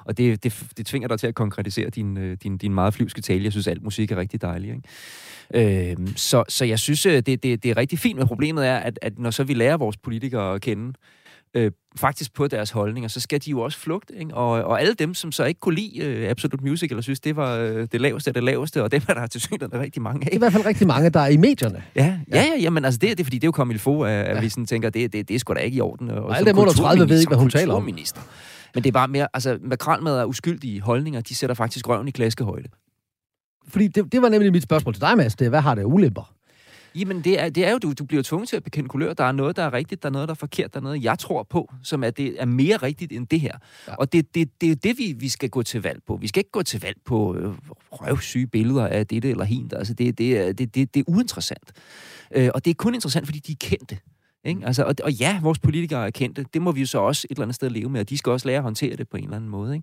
Og 0.04 0.18
det, 0.18 0.44
det, 0.44 0.62
det 0.76 0.86
tvinger 0.86 1.08
dig 1.08 1.20
til 1.20 1.26
at 1.26 1.34
konkretisere 1.34 1.90
din, 1.90 2.36
din, 2.36 2.56
din 2.58 2.74
meget 2.74 2.94
flyvske 2.94 3.20
tale. 3.20 3.44
Jeg 3.44 3.52
synes, 3.52 3.66
alt 3.66 3.82
musik 3.82 4.12
er 4.12 4.16
rigtig 4.16 4.42
dejlig, 4.42 4.70
ikke? 4.70 5.90
Øh, 5.90 5.96
så, 6.16 6.44
så 6.48 6.64
jeg 6.64 6.78
synes, 6.78 7.02
det, 7.02 7.26
det, 7.26 7.42
det 7.42 7.66
er 7.66 7.76
rigtig 7.76 7.98
fint, 7.98 8.18
men 8.18 8.26
problemet 8.26 8.66
er, 8.66 8.76
at, 8.76 8.98
at 9.02 9.18
når 9.18 9.30
så 9.30 9.44
vi 9.44 9.54
lærer 9.54 9.76
vores 9.76 9.96
politikere 9.96 10.54
at 10.54 10.60
kende, 10.60 10.92
øh, 11.54 11.70
faktisk 11.96 12.34
på 12.34 12.46
deres 12.46 12.70
holdninger, 12.70 13.08
så 13.08 13.20
skal 13.20 13.40
de 13.44 13.50
jo 13.50 13.60
også 13.60 13.78
flugte. 13.78 14.14
Ikke? 14.16 14.34
Og, 14.34 14.50
og 14.50 14.80
alle 14.80 14.94
dem, 14.94 15.14
som 15.14 15.32
så 15.32 15.44
ikke 15.44 15.60
kunne 15.60 15.74
lide 15.74 15.98
øh, 15.98 16.30
Absolute 16.30 16.64
Music, 16.64 16.90
eller 16.90 17.02
synes, 17.02 17.20
det 17.20 17.36
var 17.36 17.56
øh, 17.56 17.86
det 17.92 18.00
laveste 18.00 18.30
af 18.30 18.34
det 18.34 18.44
laveste, 18.44 18.82
og 18.82 18.92
dem 18.92 19.02
er 19.08 19.14
der 19.14 19.26
til 19.26 19.40
synligheden 19.40 19.80
rigtig 19.80 20.02
mange 20.02 20.18
af. 20.18 20.24
Det 20.24 20.32
er 20.32 20.36
i 20.36 20.38
hvert 20.38 20.52
fald 20.52 20.66
rigtig 20.66 20.86
mange, 20.86 21.10
der 21.10 21.20
er 21.20 21.28
i 21.28 21.36
medierne. 21.36 21.82
Ja, 21.96 22.18
ja, 22.32 22.42
ja 22.42 22.60
jamen, 22.60 22.84
altså 22.84 22.98
det, 22.98 23.10
det 23.10 23.20
er 23.20 23.24
fordi, 23.24 23.36
det 23.36 23.44
er 23.44 23.48
jo 23.48 23.52
kommet 23.52 23.74
i 23.74 23.78
få, 23.78 24.02
at, 24.02 24.36
ja. 24.36 24.40
vi 24.40 24.48
sådan 24.48 24.66
tænker, 24.66 24.90
det, 24.90 25.12
det, 25.12 25.28
det 25.28 25.34
er 25.34 25.38
sgu 25.38 25.54
da 25.54 25.60
ikke 25.60 25.76
i 25.76 25.80
orden. 25.80 26.10
Og, 26.10 26.22
og 26.22 26.36
alle 26.36 26.50
dem 26.50 26.58
under 26.58 26.72
30 26.72 27.08
ved 27.08 27.18
ikke, 27.18 27.30
hvad 27.30 27.38
hun 27.38 27.50
taler 27.50 27.74
om. 27.74 27.84
Men 28.74 28.84
det 28.84 28.90
er 28.90 28.92
bare 28.92 29.08
mere, 29.08 29.28
altså 29.34 29.58
makralmad 29.62 30.18
er 30.18 30.24
uskyldige 30.24 30.80
holdninger, 30.80 31.20
de 31.20 31.34
sætter 31.34 31.54
faktisk 31.54 31.88
røven 31.88 32.08
i 32.08 32.10
klaskehøjde. 32.10 32.68
Fordi 33.68 33.88
det, 33.88 34.12
det 34.12 34.22
var 34.22 34.28
nemlig 34.28 34.52
mit 34.52 34.62
spørgsmål 34.62 34.94
til 34.94 35.00
dig, 35.00 35.16
Mads. 35.16 35.36
Det 35.36 35.44
er, 35.44 35.48
hvad 35.48 35.60
har 35.60 35.74
det 35.74 35.84
ulemper? 35.84 36.34
Jamen, 36.98 37.24
det 37.24 37.40
er, 37.40 37.48
det 37.48 37.66
er 37.66 37.70
jo, 37.70 37.78
du, 37.78 37.92
du 37.92 38.04
bliver 38.04 38.22
tvunget 38.22 38.48
til 38.48 38.56
at 38.56 38.64
bekende 38.64 38.88
kulør. 38.88 39.12
Der 39.14 39.24
er 39.24 39.32
noget, 39.32 39.56
der 39.56 39.62
er 39.62 39.72
rigtigt, 39.72 40.02
der 40.02 40.08
er 40.08 40.12
noget, 40.12 40.28
der 40.28 40.34
er 40.34 40.36
forkert, 40.36 40.74
der 40.74 40.80
er 40.80 40.84
noget, 40.84 41.04
jeg 41.04 41.18
tror 41.18 41.42
på, 41.42 41.72
som 41.82 42.04
er, 42.04 42.10
det 42.10 42.40
er 42.40 42.44
mere 42.44 42.76
rigtigt 42.76 43.12
end 43.12 43.26
det 43.26 43.40
her. 43.40 43.58
Ja. 43.88 43.94
Og 43.94 44.12
det 44.12 44.18
er 44.18 44.22
det, 44.34 44.60
det, 44.60 44.84
det, 44.84 44.98
vi, 44.98 45.14
vi 45.18 45.28
skal 45.28 45.50
gå 45.50 45.62
til 45.62 45.82
valg 45.82 46.00
på. 46.06 46.16
Vi 46.16 46.28
skal 46.28 46.40
ikke 46.40 46.50
gå 46.50 46.62
til 46.62 46.80
valg 46.80 46.96
på 47.04 47.36
øh, 47.36 47.54
røvsyge 47.90 48.46
billeder 48.46 48.86
af 48.86 49.06
dette 49.06 49.30
eller 49.30 49.44
hint. 49.44 49.72
Altså, 49.72 49.94
det, 49.94 50.18
det, 50.18 50.58
det, 50.58 50.74
det, 50.74 50.94
det 50.94 51.00
er 51.00 51.04
uinteressant. 51.06 51.72
Øh, 52.34 52.50
og 52.54 52.64
det 52.64 52.70
er 52.70 52.74
kun 52.74 52.94
interessant, 52.94 53.26
fordi 53.26 53.38
de 53.38 53.52
er 53.52 53.56
kendte. 53.60 53.98
Ikke? 54.48 54.66
Altså, 54.66 54.84
og, 54.84 54.94
og 55.04 55.12
ja, 55.12 55.40
vores 55.42 55.58
politikere 55.58 56.06
er 56.06 56.10
kendte. 56.10 56.46
Det 56.54 56.62
må 56.62 56.72
vi 56.72 56.80
jo 56.80 56.86
så 56.86 56.98
også 56.98 57.26
et 57.30 57.34
eller 57.34 57.42
andet 57.42 57.54
sted 57.54 57.70
leve 57.70 57.90
med, 57.90 58.00
og 58.00 58.08
de 58.08 58.18
skal 58.18 58.32
også 58.32 58.46
lære 58.46 58.56
at 58.56 58.62
håndtere 58.62 58.96
det 58.96 59.08
på 59.08 59.16
en 59.16 59.24
eller 59.24 59.36
anden 59.36 59.50
måde. 59.50 59.74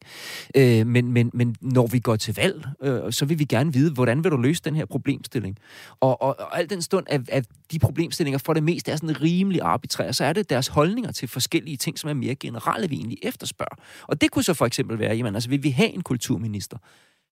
Ikke? 0.55 0.79
Øh, 0.79 0.87
men, 0.87 1.11
men, 1.11 1.31
men 1.33 1.55
når 1.61 1.87
vi 1.87 1.99
går 1.99 2.15
til 2.15 2.35
valg, 2.35 2.65
øh, 2.81 3.13
så 3.13 3.25
vil 3.25 3.39
vi 3.39 3.45
gerne 3.45 3.73
vide, 3.73 3.93
hvordan 3.93 4.23
vil 4.23 4.31
du 4.31 4.37
løse 4.37 4.61
den 4.65 4.75
her 4.75 4.85
problemstilling? 4.85 5.57
Og, 5.99 6.21
og, 6.21 6.39
og 6.39 6.59
al 6.59 6.69
den 6.69 6.81
stund, 6.81 7.05
at, 7.09 7.21
at 7.29 7.45
de 7.71 7.79
problemstillinger 7.79 8.37
for 8.37 8.53
det 8.53 8.63
meste 8.63 8.91
er 8.91 8.95
sådan 8.95 9.21
rimelig 9.21 9.61
arbitrære, 9.61 10.13
så 10.13 10.25
er 10.25 10.33
det 10.33 10.49
deres 10.49 10.67
holdninger 10.67 11.11
til 11.11 11.27
forskellige 11.27 11.77
ting, 11.77 11.99
som 11.99 12.09
er 12.09 12.13
mere 12.13 12.35
generelle, 12.35 12.89
vi 12.89 12.95
egentlig 12.95 13.17
efterspørger. 13.23 13.75
Og 14.07 14.21
det 14.21 14.31
kunne 14.31 14.43
så 14.43 14.53
for 14.53 14.65
eksempel 14.65 14.99
være, 14.99 15.15
jamen, 15.15 15.35
altså, 15.35 15.49
vil 15.49 15.63
vi 15.63 15.69
have 15.69 15.89
en 15.89 16.01
kulturminister, 16.01 16.77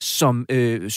som 0.02 0.46
øh, 0.50 0.92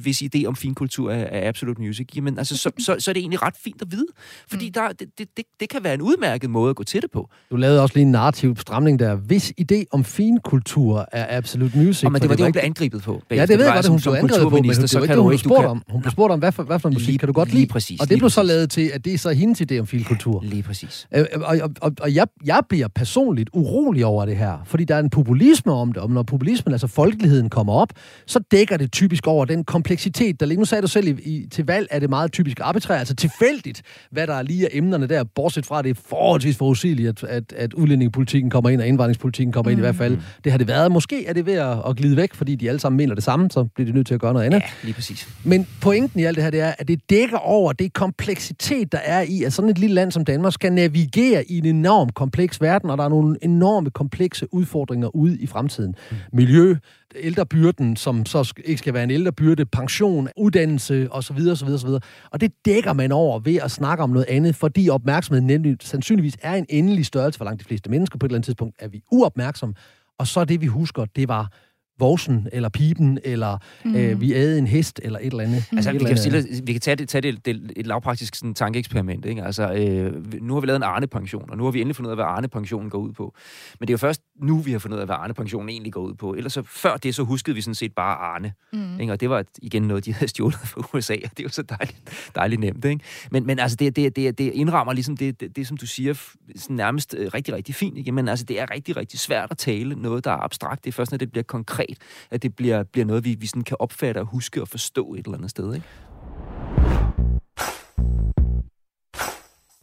hvis 0.00 0.22
idé 0.22 0.44
om 0.46 0.56
finkultur 0.56 1.10
er, 1.10 1.24
er 1.24 1.48
Absolute 1.48 1.80
Music, 1.80 2.08
jamen 2.16 2.38
altså, 2.38 2.56
så, 2.56 2.70
så, 2.86 2.96
så 2.98 3.10
er 3.10 3.12
det 3.12 3.20
egentlig 3.20 3.42
ret 3.42 3.56
fint 3.64 3.82
at 3.82 3.88
vide. 3.90 4.06
Fordi 4.48 4.66
mm. 4.66 4.72
der, 4.72 4.88
det, 4.88 5.08
det, 5.18 5.44
det 5.60 5.68
kan 5.68 5.84
være 5.84 5.94
en 5.94 6.02
udmærket 6.02 6.50
måde 6.50 6.70
at 6.70 6.76
gå 6.76 6.84
til 6.84 7.02
det 7.02 7.10
på. 7.10 7.28
Du 7.50 7.56
lavede 7.56 7.82
også 7.82 7.94
lige 7.94 8.02
en 8.02 8.10
narrativ 8.10 8.56
stramning 8.56 8.98
der. 8.98 9.14
Hvis 9.14 9.52
idé 9.60 9.84
om 9.90 10.04
finkultur 10.04 11.06
er 11.12 11.36
Absolute 11.36 11.78
Music... 11.78 12.04
Og 12.04 12.12
men 12.12 12.22
det 12.22 12.28
var 12.28 12.36
det, 12.36 12.44
hun 12.44 12.52
blev 12.52 12.62
angrebet 12.64 13.02
på. 13.02 13.22
Ja, 13.30 13.46
det 13.46 13.58
ved 13.58 13.64
jeg 13.64 13.74
godt, 13.74 13.86
hun 13.86 14.00
blev 14.00 14.12
angrebet 14.12 14.42
på, 14.42 14.50
men 14.50 14.64
det 14.64 14.94
var 14.94 15.02
ikke 15.02 15.14
det, 15.14 15.22
hun 15.22 15.38
spurgte 15.38 15.66
om. 15.66 15.82
Hun 15.88 16.02
blev 16.02 16.10
spurgt 16.10 16.32
om, 16.32 16.38
hvad 16.38 16.52
for, 16.52 16.62
hvad 16.62 16.78
for 16.78 16.88
en 16.88 16.94
musik 16.94 17.18
kan 17.18 17.26
du 17.26 17.32
godt 17.32 17.48
lide? 17.48 17.60
Lige 17.60 17.68
præcis. 17.68 18.00
Og 18.00 18.08
det 18.08 18.18
blev 18.18 18.30
så 18.30 18.42
lavet 18.42 18.70
til, 18.70 18.90
at 18.94 19.04
det 19.04 19.14
er 19.14 19.18
så 19.18 19.30
hendes 19.30 19.60
idé 19.60 19.78
om 19.78 19.86
finkultur. 19.86 20.42
Lige 20.42 20.62
præcis. 20.62 21.08
Øh, 21.14 21.24
og, 21.34 21.58
og, 21.62 21.70
og, 21.80 21.92
og 22.00 22.14
jeg, 22.14 22.26
jeg 22.44 22.60
bliver 22.68 22.88
personligt 22.88 23.50
urolig 23.52 24.06
over 24.06 24.24
det 24.26 24.36
her, 24.36 24.58
fordi 24.64 24.84
der 24.84 24.94
er 24.94 24.98
en 24.98 25.10
populisme 25.10 25.72
om 25.72 25.92
det, 25.92 26.02
og 26.02 26.10
når 26.10 26.22
populismen, 26.22 26.72
altså 26.74 26.86
folkeligheden, 26.86 27.50
kommer 27.50 27.72
op, 27.72 27.92
så 28.26 28.39
dækker 28.50 28.76
det 28.76 28.92
typisk 28.92 29.26
over 29.26 29.44
den 29.44 29.64
kompleksitet, 29.64 30.40
der 30.40 30.46
ligger. 30.46 30.60
Nu 30.60 30.64
sagde 30.64 30.82
du 30.82 30.86
selv, 30.86 31.08
i, 31.08 31.10
i, 31.10 31.46
til 31.50 31.66
valg 31.66 31.86
er 31.90 31.98
det 31.98 32.10
meget 32.10 32.32
typisk 32.32 32.60
arbitrært, 32.60 32.98
altså 32.98 33.14
tilfældigt, 33.14 33.82
hvad 34.10 34.26
der 34.26 34.34
er 34.34 34.42
lige 34.42 34.64
af 34.64 34.70
emnerne 34.72 35.06
der, 35.06 35.24
bortset 35.24 35.66
fra, 35.66 35.78
at 35.78 35.84
det 35.84 35.90
er 35.90 36.00
forholdsvis 36.08 36.56
forudsigeligt, 36.56 37.08
at, 37.08 37.24
at, 37.24 37.52
at 37.56 37.74
udlændingepolitikken 37.74 38.50
kommer 38.50 38.70
ind, 38.70 38.80
og 38.80 38.86
indvandringspolitikken 38.86 39.52
kommer 39.52 39.70
mm. 39.70 39.72
ind 39.72 39.78
i 39.78 39.80
hvert 39.80 39.94
fald. 39.94 40.16
Mm. 40.16 40.22
Det 40.44 40.52
har 40.52 40.58
det 40.58 40.68
været. 40.68 40.92
Måske 40.92 41.26
er 41.26 41.32
det 41.32 41.46
ved 41.46 41.54
at, 41.54 41.78
at 41.88 41.96
glide 41.96 42.16
væk, 42.16 42.34
fordi 42.34 42.54
de 42.54 42.68
alle 42.68 42.80
sammen 42.80 42.96
mener 42.96 43.14
det 43.14 43.24
samme, 43.24 43.50
så 43.50 43.64
bliver 43.74 43.86
de 43.86 43.94
nødt 43.94 44.06
til 44.06 44.14
at 44.14 44.20
gøre 44.20 44.32
noget 44.32 44.46
andet. 44.46 44.58
Ja, 44.58 44.64
lige 44.82 44.94
præcis. 44.94 45.28
Men 45.44 45.66
pointen 45.80 46.20
i 46.20 46.24
alt 46.24 46.36
det 46.36 46.44
her, 46.44 46.50
det 46.50 46.60
er, 46.60 46.72
at 46.78 46.88
det 46.88 47.10
dækker 47.10 47.38
over 47.38 47.72
det 47.72 47.92
kompleksitet, 47.92 48.92
der 48.92 48.98
er 48.98 49.22
i, 49.22 49.42
at 49.42 49.52
sådan 49.52 49.70
et 49.70 49.78
lille 49.78 49.94
land 49.94 50.12
som 50.12 50.24
Danmark 50.24 50.52
skal 50.52 50.72
navigere 50.72 51.44
i 51.50 51.58
en 51.58 51.66
enorm 51.66 52.08
kompleks 52.08 52.60
verden, 52.60 52.90
og 52.90 52.98
der 52.98 53.04
er 53.04 53.08
nogle 53.08 53.36
enorme 53.42 53.90
komplekse 53.90 54.54
udfordringer 54.54 55.16
ude 55.16 55.38
i 55.38 55.46
fremtiden. 55.46 55.94
Mm. 56.10 56.16
Miljø, 56.32 56.76
ældrebyrden, 57.16 57.96
som 57.96 58.26
så 58.26 58.52
ikke 58.64 58.78
skal 58.78 58.94
være 58.94 59.04
en 59.04 59.10
ældrebyrde, 59.10 59.66
pension, 59.66 60.28
uddannelse 60.36 61.08
osv. 61.10 61.38
osv., 61.50 61.68
osv. 61.68 61.88
Og 62.30 62.40
det 62.40 62.52
dækker 62.64 62.92
man 62.92 63.12
over 63.12 63.38
ved 63.38 63.56
at 63.56 63.70
snakke 63.70 64.02
om 64.02 64.10
noget 64.10 64.26
andet, 64.28 64.54
fordi 64.56 64.88
opmærksomheden 64.88 65.46
nemlig 65.46 65.76
sandsynligvis 65.80 66.36
er 66.42 66.54
en 66.54 66.66
endelig 66.68 67.06
størrelse 67.06 67.38
for 67.38 67.44
langt 67.44 67.60
de 67.60 67.64
fleste 67.64 67.90
mennesker. 67.90 68.18
På 68.18 68.26
et 68.26 68.30
eller 68.30 68.36
andet 68.36 68.44
tidspunkt 68.44 68.76
er 68.78 68.88
vi 68.88 69.02
uopmærksomme, 69.12 69.74
og 70.18 70.26
så 70.26 70.44
det, 70.44 70.60
vi 70.60 70.66
husker, 70.66 71.04
det 71.04 71.28
var 71.28 71.52
vorsen, 72.00 72.48
eller 72.52 72.68
pipen, 72.68 73.18
eller 73.24 73.58
mm. 73.84 73.94
øh, 73.94 74.20
vi 74.20 74.34
æde 74.34 74.58
en 74.58 74.66
hest, 74.66 75.00
eller 75.02 75.18
et 75.18 75.26
eller 75.26 75.44
andet. 75.44 75.64
Mm. 75.72 75.78
Altså, 75.78 75.92
vi 75.92 75.98
kan, 75.98 76.16
stille, 76.16 76.44
vi 76.64 76.72
kan 76.72 76.80
tage 76.80 76.96
det, 76.96 77.08
tage 77.08 77.22
det, 77.22 77.46
det 77.46 77.72
et 77.76 77.86
lavpraktisk 77.86 78.34
sådan, 78.34 78.54
tankeeksperiment. 78.54 79.24
Ikke? 79.24 79.44
Altså, 79.44 79.72
øh, 79.72 80.42
nu 80.42 80.54
har 80.54 80.60
vi 80.60 80.66
lavet 80.66 80.76
en 80.76 80.82
Arne-pension, 80.82 81.50
og 81.50 81.56
nu 81.56 81.64
har 81.64 81.70
vi 81.70 81.80
endelig 81.80 81.96
fundet 81.96 82.08
ud 82.08 82.12
af, 82.12 82.16
hvad 82.16 82.24
Arne-pensionen 82.24 82.90
går 82.90 82.98
ud 82.98 83.12
på. 83.12 83.34
Men 83.80 83.86
det 83.86 83.92
er 83.92 83.94
jo 83.94 83.98
først 83.98 84.22
nu, 84.42 84.58
vi 84.58 84.72
har 84.72 84.78
fundet 84.78 84.96
ud 84.96 85.00
af, 85.00 85.06
hvad 85.06 85.16
Arne-pensionen 85.16 85.68
egentlig 85.68 85.92
går 85.92 86.00
ud 86.00 86.14
på. 86.14 86.34
Ellers 86.34 86.52
så 86.52 86.62
før 86.62 86.96
det, 86.96 87.14
så 87.14 87.22
huskede 87.22 87.54
vi 87.54 87.60
sådan 87.60 87.74
set 87.74 87.92
bare 87.92 88.16
Arne. 88.16 88.52
Mm. 88.72 89.00
Ikke? 89.00 89.12
Og 89.12 89.20
det 89.20 89.30
var 89.30 89.44
igen 89.62 89.82
noget, 89.82 90.04
de 90.04 90.12
havde 90.12 90.28
stjålet 90.28 90.58
fra 90.58 90.88
USA, 90.94 91.14
og 91.24 91.30
det 91.30 91.38
er 91.38 91.42
jo 91.42 91.48
så 91.48 91.62
dejligt, 91.62 92.30
dejligt 92.34 92.60
nemt. 92.60 92.84
Ikke? 92.84 93.04
Men, 93.30 93.46
men 93.46 93.58
altså, 93.58 93.76
det, 93.76 93.96
det, 93.96 94.16
det, 94.16 94.38
det 94.38 94.52
indrammer 94.52 94.92
ligesom 94.92 95.16
det, 95.16 95.40
det, 95.40 95.56
det, 95.56 95.66
som 95.66 95.76
du 95.76 95.86
siger, 95.86 96.14
sådan 96.56 96.76
nærmest 96.76 97.14
øh, 97.18 97.30
rigtig, 97.34 97.54
rigtig 97.54 97.74
fint. 97.74 97.98
Ikke? 97.98 98.12
Men 98.12 98.28
altså, 98.28 98.44
det 98.44 98.60
er 98.60 98.70
rigtig, 98.70 98.96
rigtig 98.96 99.18
svært 99.18 99.50
at 99.50 99.58
tale 99.58 99.94
noget, 99.94 100.24
der 100.24 100.30
er 100.30 100.44
abstrakt. 100.44 100.84
Det 100.84 100.90
er 100.90 100.92
først, 100.92 101.10
når 101.10 101.18
det 101.18 101.32
bliver 101.32 101.44
konkret 101.44 101.89
at 102.30 102.42
det 102.42 102.56
bliver, 102.56 102.82
bliver 102.82 103.04
noget, 103.04 103.24
vi, 103.24 103.36
vi 103.40 103.46
sådan 103.46 103.64
kan 103.64 103.76
opfatte 103.80 104.18
og 104.18 104.26
huske 104.26 104.62
og 104.62 104.68
forstå 104.68 105.14
et 105.14 105.24
eller 105.24 105.36
andet 105.36 105.50
sted. 105.50 105.74
Ikke? 105.74 105.86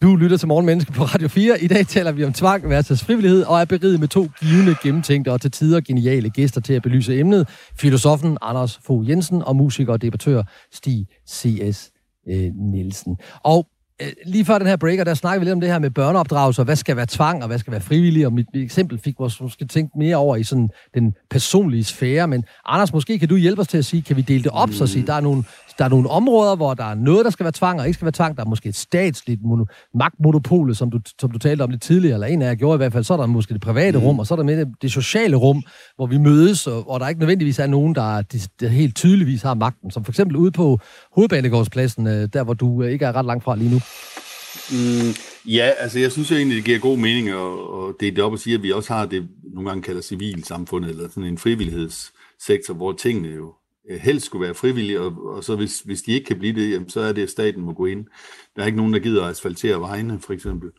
Du 0.01 0.15
lytter 0.15 0.37
til 0.37 0.47
Morgenmenneske 0.47 0.91
på 0.91 1.03
Radio 1.03 1.27
4. 1.27 1.61
I 1.61 1.67
dag 1.67 1.87
taler 1.87 2.11
vi 2.11 2.23
om 2.23 2.33
tvang 2.33 2.69
versus 2.69 3.03
frivillighed, 3.03 3.43
og 3.43 3.61
er 3.61 3.65
beriget 3.65 3.99
med 3.99 4.07
to 4.07 4.27
givende, 4.39 4.75
gennemtænkte 4.83 5.31
og 5.31 5.41
til 5.41 5.51
tider 5.51 5.81
geniale 5.81 6.29
gæster 6.29 6.61
til 6.61 6.73
at 6.73 6.81
belyse 6.81 7.19
emnet. 7.19 7.49
Filosofen 7.75 8.37
Anders 8.41 8.79
Fogh 8.83 9.09
Jensen 9.09 9.41
og 9.41 9.55
musiker 9.55 9.93
og 9.93 10.01
debattør 10.01 10.43
Stig 10.71 11.07
C.S. 11.29 11.91
Øh, 12.29 12.51
Nielsen. 12.55 13.17
Og 13.43 13.67
Øh, 14.01 14.07
lige 14.25 14.45
før 14.45 14.57
den 14.57 14.67
her 14.67 14.75
breaker, 14.75 15.03
der 15.03 15.13
snakker 15.13 15.39
vi 15.39 15.45
lidt 15.45 15.53
om 15.53 15.61
det 15.61 15.69
her 15.69 15.79
med 15.79 15.89
børneopdragelse, 15.89 16.61
og 16.61 16.65
hvad 16.65 16.75
skal 16.75 16.95
være 16.95 17.05
tvang, 17.09 17.41
og 17.41 17.47
hvad 17.47 17.59
skal 17.59 17.71
være 17.71 17.81
frivillig, 17.81 18.25
og 18.25 18.33
mit, 18.33 18.45
mit 18.53 18.63
eksempel 18.63 18.99
fik 18.99 19.15
vores 19.19 19.41
måske 19.41 19.65
tænkt 19.65 19.95
mere 19.95 20.15
over 20.15 20.35
i 20.35 20.43
sådan 20.43 20.69
den 20.93 21.13
personlige 21.29 21.83
sfære, 21.83 22.27
men 22.27 22.43
Anders, 22.65 22.93
måske 22.93 23.19
kan 23.19 23.29
du 23.29 23.35
hjælpe 23.35 23.61
os 23.61 23.67
til 23.67 23.77
at 23.77 23.85
sige, 23.85 24.01
kan 24.01 24.15
vi 24.15 24.21
dele 24.21 24.43
det 24.43 24.51
op, 24.51 24.69
mm. 24.69 24.73
så 24.73 24.83
at 24.83 24.89
sige, 24.89 25.07
der 25.07 25.13
er 25.13 25.21
nogle 25.21 25.43
der 25.77 25.85
er 25.85 25.89
nogle 25.89 26.09
områder, 26.09 26.55
hvor 26.55 26.73
der 26.73 26.83
er 26.83 26.95
noget, 26.95 27.25
der 27.25 27.31
skal 27.31 27.43
være 27.43 27.51
tvang, 27.51 27.79
og 27.79 27.85
ikke 27.85 27.93
skal 27.93 28.05
være 28.05 28.11
tvang. 28.11 28.37
Der 28.37 28.43
er 28.43 28.47
måske 28.47 28.69
et 28.69 28.75
statsligt 28.75 29.41
mono- 29.41 29.89
magtmonopol, 29.93 30.75
som 30.75 30.91
du, 30.91 30.99
som 31.19 31.31
du 31.31 31.39
talte 31.39 31.61
om 31.61 31.69
lidt 31.69 31.81
tidligere, 31.81 32.13
eller 32.13 32.27
en 32.27 32.41
af 32.41 32.47
jer 32.47 32.55
gjorde 32.55 32.75
i 32.75 32.77
hvert 32.77 32.93
fald. 32.93 33.03
Så 33.03 33.13
er 33.13 33.17
der 33.17 33.25
måske 33.25 33.53
det 33.53 33.61
private 33.61 33.97
mm. 33.97 34.03
rum, 34.03 34.19
og 34.19 34.27
så 34.27 34.33
er 34.33 34.35
der 34.35 34.43
med 34.43 34.57
det, 34.57 34.67
det 34.81 34.91
sociale 34.91 35.35
rum, 35.35 35.63
hvor 35.95 36.05
vi 36.05 36.17
mødes, 36.17 36.67
og, 36.67 36.89
og 36.89 36.99
der 36.99 37.07
ikke 37.07 37.19
nødvendigvis 37.19 37.59
er 37.59 37.67
nogen, 37.67 37.95
der, 37.95 38.21
der, 38.21 38.47
der 38.59 38.67
helt 38.67 38.95
tydeligvis 38.95 39.41
har 39.41 39.53
magten. 39.53 39.91
Som 39.91 40.05
for 40.05 40.11
eksempel 40.11 40.37
ude 40.37 40.51
på 40.51 40.79
hovedbanegårdspladsen, 41.15 42.07
øh, 42.07 42.29
der 42.33 42.43
hvor 42.43 42.53
du 42.53 42.83
øh, 42.83 42.91
ikke 42.91 43.05
er 43.05 43.15
ret 43.15 43.25
langt 43.25 43.43
fra 43.43 43.55
lige 43.55 43.71
nu. 43.71 43.79
Mm, 44.71 45.13
ja, 45.45 45.71
altså 45.79 45.99
jeg 45.99 46.11
synes 46.11 46.31
egentlig, 46.31 46.57
det 46.57 46.65
giver 46.65 46.79
god 46.79 46.97
mening 46.97 47.29
at, 47.29 47.35
at 47.35 47.95
dele 47.99 48.15
det 48.15 48.23
op 48.23 48.31
og 48.31 48.39
sige, 48.39 48.55
at 48.55 48.63
vi 48.63 48.71
også 48.71 48.93
har 48.93 49.05
det, 49.05 49.27
nogle 49.53 49.69
gange 49.69 49.83
kalder 49.83 50.01
civilsamfundet, 50.01 50.89
eller 50.89 51.09
sådan 51.09 51.23
en 51.23 51.37
frivillighedssektor, 51.37 52.73
hvor 52.73 52.91
tingene 52.91 53.27
jo 53.27 53.53
Øh, 53.89 53.99
helst 53.99 54.25
skulle 54.25 54.45
være 54.45 54.55
frivillige, 54.55 55.01
og, 55.01 55.25
og 55.25 55.43
så 55.43 55.55
hvis, 55.55 55.79
hvis 55.79 56.01
de 56.01 56.11
ikke 56.11 56.25
kan 56.25 56.39
blive 56.39 56.61
det, 56.61 56.71
jamen, 56.71 56.89
så 56.89 56.99
er 56.99 57.11
det, 57.11 57.23
at 57.23 57.29
staten 57.29 57.61
må 57.61 57.73
gå 57.73 57.85
ind. 57.85 58.05
Der 58.55 58.61
er 58.61 58.65
ikke 58.65 58.77
nogen, 58.77 58.93
der 58.93 58.99
gider 58.99 59.23
at 59.23 59.29
asfaltere 59.29 59.79
vejene, 59.79 60.19
for 60.19 60.33
eksempel. 60.33 60.71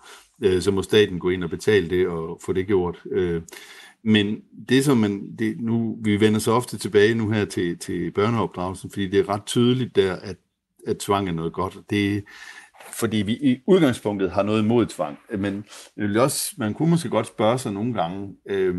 Øh, 0.43 0.63
så 0.63 0.71
må 0.71 0.83
staten 0.83 1.19
gå 1.19 1.31
ind 1.31 1.45
og 1.45 1.51
betale 1.51 1.91
det 1.91 2.09
og 2.09 2.41
få 2.45 2.53
det 2.53 2.67
gjort. 2.67 3.03
Øh, 3.11 3.43
men 4.03 4.43
det, 4.69 4.85
som 4.85 4.97
man, 4.97 5.37
det, 5.39 5.61
nu, 5.61 5.99
vi 6.03 6.21
vender 6.21 6.41
så 6.41 6.53
ofte 6.53 6.79
tilbage 6.79 7.15
nu 7.15 7.31
her 7.31 7.45
til, 7.45 7.79
til 7.79 8.11
børneopdragelsen, 8.11 8.91
fordi 8.91 9.09
det 9.09 9.21
er 9.21 9.29
ret 9.29 9.45
tydeligt 9.47 9.97
der, 9.97 10.17
at, 10.17 10.37
at 10.87 10.99
tvang 10.99 11.29
er 11.29 11.33
noget 11.33 11.53
godt. 11.53 11.79
Det, 11.91 12.25
fordi 12.93 13.17
vi 13.17 13.33
i 13.33 13.59
udgangspunktet 13.67 14.31
har 14.31 14.43
noget 14.43 14.63
imod 14.63 14.87
tvang. 14.87 15.19
Men 15.39 15.65
også, 16.17 16.55
man 16.59 16.75
kunne 16.75 16.91
måske 16.91 17.09
godt 17.09 17.27
spørge 17.27 17.59
sig 17.59 17.73
nogle 17.73 17.95
gange, 17.95 18.37
øh, 18.51 18.77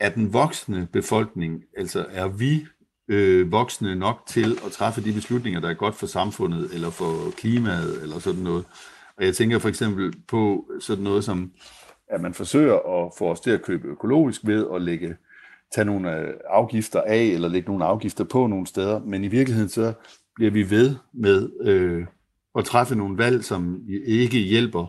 er 0.00 0.10
den 0.10 0.32
voksne 0.32 0.88
befolkning, 0.92 1.62
altså 1.76 2.06
er 2.10 2.28
vi 2.28 2.66
øh, 3.08 3.52
voksne 3.52 3.96
nok 3.96 4.22
til 4.26 4.58
at 4.66 4.72
træffe 4.72 5.00
de 5.00 5.12
beslutninger, 5.12 5.60
der 5.60 5.68
er 5.68 5.74
godt 5.74 5.94
for 5.94 6.06
samfundet, 6.06 6.70
eller 6.74 6.90
for 6.90 7.30
klimaet, 7.36 8.02
eller 8.02 8.18
sådan 8.18 8.42
noget. 8.42 8.64
Og 9.16 9.24
jeg 9.24 9.34
tænker 9.34 9.58
for 9.58 9.68
eksempel 9.68 10.14
på 10.28 10.70
sådan 10.80 11.04
noget 11.04 11.24
som, 11.24 11.52
at 12.08 12.20
man 12.20 12.34
forsøger 12.34 13.04
at 13.04 13.12
få 13.18 13.30
os 13.30 13.40
til 13.40 13.50
at 13.50 13.62
købe 13.62 13.88
økologisk 13.88 14.40
ved 14.44 14.66
at 14.74 14.82
lægge, 14.82 15.16
tage 15.74 15.84
nogle 15.84 16.16
øh, 16.16 16.34
afgifter 16.50 17.00
af, 17.00 17.22
eller 17.22 17.48
lægge 17.48 17.68
nogle 17.68 17.84
afgifter 17.84 18.24
på 18.24 18.46
nogle 18.46 18.66
steder, 18.66 19.00
men 19.00 19.24
i 19.24 19.28
virkeligheden 19.28 19.68
så 19.68 19.92
bliver 20.34 20.50
vi 20.50 20.70
ved 20.70 20.96
med 21.12 21.50
øh, 21.60 22.06
at 22.58 22.64
træffe 22.64 22.94
nogle 22.94 23.18
valg, 23.18 23.44
som 23.44 23.82
ikke 24.06 24.38
hjælper 24.38 24.86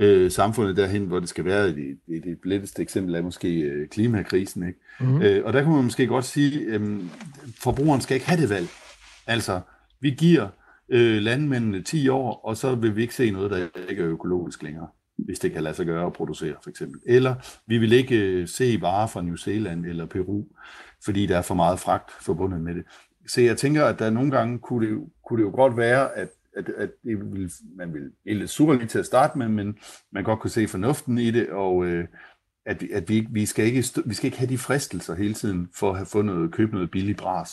øh, 0.00 0.30
samfundet 0.30 0.76
derhen, 0.76 1.04
hvor 1.04 1.20
det 1.20 1.28
skal 1.28 1.44
være. 1.44 1.66
Det, 1.66 1.98
det, 2.06 2.24
det 2.24 2.38
letteste 2.44 2.82
eksempel 2.82 3.14
er 3.14 3.22
måske 3.22 3.60
øh, 3.60 3.88
klimakrisen. 3.88 4.66
Ikke? 4.66 4.78
Mm-hmm. 5.00 5.22
Øh, 5.22 5.44
og 5.44 5.52
der 5.52 5.62
kan 5.62 5.72
man 5.72 5.84
måske 5.84 6.06
godt 6.06 6.24
sige, 6.24 6.74
at 6.74 6.80
øh, 6.80 7.00
forbrugeren 7.58 8.00
skal 8.00 8.14
ikke 8.14 8.28
have 8.28 8.40
det 8.40 8.50
valg. 8.50 8.66
Altså, 9.26 9.60
vi 10.00 10.10
giver 10.10 10.48
øh, 10.88 11.22
landmændene 11.22 11.82
10 11.82 12.08
år, 12.08 12.40
og 12.44 12.56
så 12.56 12.74
vil 12.74 12.96
vi 12.96 13.02
ikke 13.02 13.14
se 13.14 13.30
noget, 13.30 13.50
der 13.50 13.66
ikke 13.88 14.02
er 14.02 14.08
økologisk 14.08 14.62
længere, 14.62 14.88
hvis 15.16 15.38
det 15.38 15.52
kan 15.52 15.62
lade 15.62 15.74
sig 15.74 15.86
gøre 15.86 16.06
at 16.06 16.12
producere, 16.12 16.54
for 16.62 16.70
eksempel. 16.70 17.00
Eller 17.06 17.34
vi 17.66 17.78
vil 17.78 17.92
ikke 17.92 18.16
øh, 18.16 18.48
se 18.48 18.78
varer 18.80 19.06
fra 19.06 19.22
New 19.22 19.36
Zealand 19.36 19.86
eller 19.86 20.06
Peru, 20.06 20.44
fordi 21.04 21.26
der 21.26 21.38
er 21.38 21.42
for 21.42 21.54
meget 21.54 21.78
fragt 21.78 22.10
forbundet 22.20 22.60
med 22.60 22.74
det. 22.74 22.84
Så 23.26 23.40
jeg 23.40 23.56
tænker, 23.56 23.84
at 23.84 23.98
der 23.98 24.10
nogle 24.10 24.30
gange 24.30 24.58
kunne 24.58 24.88
det, 24.88 24.98
kunne 25.24 25.38
det 25.42 25.46
jo 25.46 25.54
godt 25.54 25.76
være, 25.76 26.16
at 26.16 26.28
at, 26.56 26.68
at 26.78 26.90
det 27.04 27.18
vil, 27.32 27.50
man 27.76 27.94
vil 27.94 28.10
blive 28.24 28.38
lidt 28.38 28.50
sur 28.50 28.74
lige 28.74 28.86
til 28.86 28.98
at 28.98 29.06
starte 29.06 29.38
med, 29.38 29.48
men 29.48 29.78
man 30.12 30.24
godt 30.24 30.40
kunne 30.40 30.50
se 30.50 30.68
fornuften 30.68 31.18
i 31.18 31.30
det, 31.30 31.48
og 31.48 31.84
øh, 31.84 32.04
at, 32.66 32.82
at 32.92 33.08
vi, 33.08 33.26
vi, 33.30 33.46
skal 33.46 33.64
ikke, 33.64 33.84
vi 34.04 34.14
skal 34.14 34.26
ikke 34.26 34.38
have 34.38 34.48
de 34.48 34.58
fristelser 34.58 35.14
hele 35.14 35.34
tiden 35.34 35.68
for 35.74 35.90
at 35.90 35.96
have 35.96 36.06
fundet 36.06 36.36
noget, 36.36 36.52
købe 36.52 36.74
noget 36.74 36.90
billigt 36.90 37.18
bras. 37.18 37.50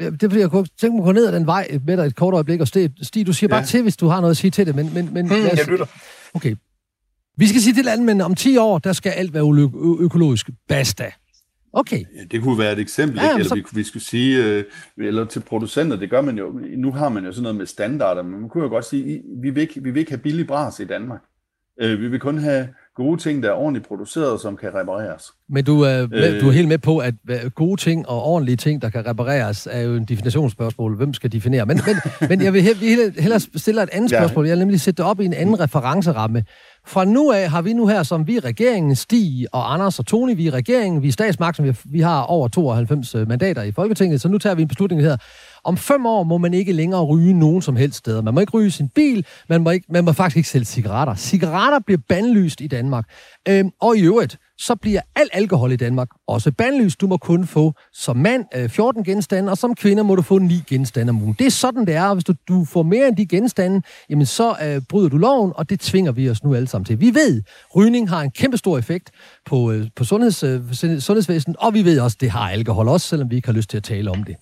Ja, 0.00 0.10
det 0.10 0.22
er 0.22 0.28
fordi, 0.28 0.40
jeg 0.40 0.50
kunne 0.50 0.66
tænke 0.80 0.96
mig 0.96 1.02
at 1.02 1.06
gå 1.06 1.12
ned 1.12 1.26
ad 1.26 1.32
den 1.32 1.46
vej 1.46 1.78
med 1.86 1.96
dig 1.96 2.06
et 2.06 2.16
kort 2.16 2.34
øjeblik, 2.34 2.60
og 2.60 2.68
Stig, 2.68 2.92
Stig 3.02 3.26
du 3.26 3.32
siger 3.32 3.48
ja. 3.50 3.56
bare 3.56 3.66
til, 3.66 3.82
hvis 3.82 3.96
du 3.96 4.06
har 4.06 4.20
noget 4.20 4.30
at 4.30 4.36
sige 4.36 4.50
til 4.50 4.66
det, 4.66 4.74
men... 4.74 4.94
men, 4.94 5.14
men 5.14 5.26
hmm, 5.26 5.36
jeg 5.36 5.66
lytter. 5.68 5.86
Okay. 6.34 6.56
Vi 7.36 7.46
skal 7.46 7.60
sige 7.60 7.74
til 7.74 7.84
landmændene, 7.84 8.24
om 8.24 8.34
10 8.34 8.56
år, 8.56 8.78
der 8.78 8.92
skal 8.92 9.10
alt 9.10 9.34
være 9.34 9.44
ø- 9.44 10.04
økologisk. 10.04 10.50
Basta. 10.68 11.10
Okay. 11.72 12.04
Ja, 12.16 12.24
det 12.30 12.42
kunne 12.42 12.58
være 12.58 12.72
et 12.72 12.78
eksempel, 12.78 13.18
ja, 13.18 13.24
ikke? 13.24 13.34
eller 13.34 13.48
så... 13.48 13.54
vi, 13.54 13.64
vi 13.72 13.82
skulle 13.82 14.02
sige, 14.02 14.44
øh, 14.44 14.64
eller 14.98 15.24
til 15.24 15.40
producenter, 15.40 15.96
det 15.96 16.10
gør 16.10 16.20
man 16.20 16.38
jo, 16.38 16.60
nu 16.76 16.92
har 16.92 17.08
man 17.08 17.24
jo 17.24 17.32
sådan 17.32 17.42
noget 17.42 17.56
med 17.56 17.66
standarder, 17.66 18.22
men 18.22 18.40
man 18.40 18.48
kunne 18.48 18.64
jo 18.64 18.70
godt 18.70 18.84
sige, 18.84 19.22
vi 19.42 19.50
vil 19.50 19.60
ikke, 19.60 19.82
vi 19.82 19.90
vil 19.90 20.00
ikke 20.00 20.12
have 20.12 20.20
billig 20.20 20.46
bras 20.46 20.80
i 20.80 20.84
Danmark. 20.84 21.20
Øh, 21.80 22.00
vi 22.00 22.08
vil 22.08 22.20
kun 22.20 22.38
have 22.38 22.68
gode 22.94 23.20
ting, 23.20 23.42
der 23.42 23.48
er 23.48 23.52
ordentligt 23.52 23.88
produceret, 23.88 24.40
som 24.40 24.56
kan 24.56 24.74
repareres. 24.74 25.24
Men 25.48 25.64
du 25.64 25.80
er, 25.80 26.06
med, 26.06 26.40
du 26.40 26.48
er 26.48 26.52
helt 26.52 26.68
med 26.68 26.78
på, 26.78 26.98
at 26.98 27.14
gode 27.54 27.80
ting 27.80 28.08
og 28.08 28.22
ordentlige 28.22 28.56
ting, 28.56 28.82
der 28.82 28.90
kan 28.90 29.06
repareres, 29.06 29.68
er 29.70 29.80
jo 29.80 29.94
en 29.94 30.04
definitionsspørgsmål. 30.04 30.96
Hvem 30.96 31.14
skal 31.14 31.32
definere? 31.32 31.66
Men, 31.66 31.80
men, 31.86 31.96
men 32.28 32.42
jeg 32.42 32.52
vil 32.52 32.62
hellere 33.18 33.40
stille 33.40 33.82
et 33.82 33.88
andet 33.92 34.10
spørgsmål. 34.10 34.46
Jeg 34.46 34.52
vil 34.52 34.58
nemlig 34.58 34.80
sætte 34.80 35.02
det 35.02 35.10
op 35.10 35.20
i 35.20 35.24
en 35.24 35.34
anden 35.34 35.60
referenceramme. 35.60 36.44
Fra 36.88 37.04
nu 37.04 37.32
af 37.32 37.50
har 37.50 37.62
vi 37.62 37.72
nu 37.72 37.86
her, 37.86 38.02
som 38.02 38.26
vi 38.26 38.36
er 38.36 38.44
regeringen, 38.44 38.96
Stig 38.96 39.46
og 39.52 39.74
Anders 39.74 39.98
og 39.98 40.06
Tony, 40.06 40.36
vi 40.36 40.46
er 40.46 40.50
regeringen, 40.50 41.02
vi 41.02 41.08
er 41.08 41.12
statsmagt, 41.12 41.62
vi, 41.62 41.76
vi 41.84 42.00
har 42.00 42.22
over 42.22 42.48
92 42.48 43.14
øh, 43.14 43.28
mandater 43.28 43.62
i 43.62 43.72
Folketinget, 43.72 44.20
så 44.20 44.28
nu 44.28 44.38
tager 44.38 44.54
vi 44.54 44.62
en 44.62 44.68
beslutning 44.68 45.02
her. 45.02 45.16
Om 45.64 45.76
fem 45.76 46.06
år 46.06 46.22
må 46.22 46.38
man 46.38 46.54
ikke 46.54 46.72
længere 46.72 47.04
ryge 47.04 47.38
nogen 47.38 47.62
som 47.62 47.76
helst 47.76 47.98
steder. 47.98 48.22
Man 48.22 48.34
må 48.34 48.40
ikke 48.40 48.52
ryge 48.52 48.70
sin 48.70 48.88
bil, 48.88 49.26
man 49.48 49.62
må, 49.62 49.70
ikke, 49.70 49.86
man 49.88 50.04
må 50.04 50.12
faktisk 50.12 50.36
ikke 50.36 50.48
sælge 50.48 50.64
cigaretter. 50.64 51.14
Cigaretter 51.14 51.78
bliver 51.86 52.00
bandlyst 52.08 52.60
i 52.60 52.66
Danmark. 52.66 53.04
Øhm, 53.48 53.70
og 53.80 53.96
i 53.96 54.00
øvrigt, 54.00 54.38
så 54.58 54.74
bliver 54.74 55.00
al 55.14 55.28
alkohol 55.32 55.72
i 55.72 55.76
Danmark 55.76 56.08
også 56.26 56.52
bandlyst. 56.52 57.00
Du 57.00 57.06
må 57.06 57.16
kun 57.16 57.46
få 57.46 57.72
som 57.92 58.16
mand 58.16 58.44
øh, 58.56 58.68
14 58.68 59.04
genstande, 59.04 59.52
og 59.52 59.58
som 59.58 59.74
kvinde 59.74 60.04
må 60.04 60.14
du 60.14 60.22
få 60.22 60.38
9 60.38 60.62
genstande 60.68 61.10
om 61.10 61.22
ugen. 61.22 61.36
Det 61.38 61.46
er 61.46 61.50
sådan, 61.50 61.86
det 61.86 61.94
er, 61.94 62.14
hvis 62.14 62.24
du, 62.24 62.34
du 62.48 62.64
får 62.64 62.82
mere 62.82 63.08
end 63.08 63.16
de 63.16 63.26
genstande, 63.26 63.82
jamen 64.10 64.26
så 64.26 64.56
øh, 64.64 64.82
bryder 64.88 65.08
du 65.08 65.16
loven, 65.16 65.52
og 65.54 65.70
det 65.70 65.80
tvinger 65.80 66.12
vi 66.12 66.30
os 66.30 66.44
nu 66.44 66.54
alle 66.54 66.68
sammen 66.68 66.84
til. 66.84 67.00
Vi 67.00 67.14
ved, 67.14 67.42
rygning 67.76 68.08
har 68.08 68.22
en 68.22 68.30
kæmpe 68.30 68.56
stor 68.56 68.78
effekt 68.78 69.10
på, 69.46 69.70
øh, 69.70 69.86
på 69.96 70.04
sundheds, 70.04 70.42
øh, 70.42 70.60
sundhedsvæsenet, 71.00 71.56
og 71.56 71.74
vi 71.74 71.84
ved 71.84 72.00
også, 72.00 72.16
det 72.20 72.30
har 72.30 72.50
alkohol 72.50 72.88
også, 72.88 73.08
selvom 73.08 73.30
vi 73.30 73.36
ikke 73.36 73.48
har 73.48 73.52
lyst 73.52 73.70
til 73.70 73.76
at 73.76 73.84
tale 73.84 74.10
om 74.10 74.24
det. 74.24 74.36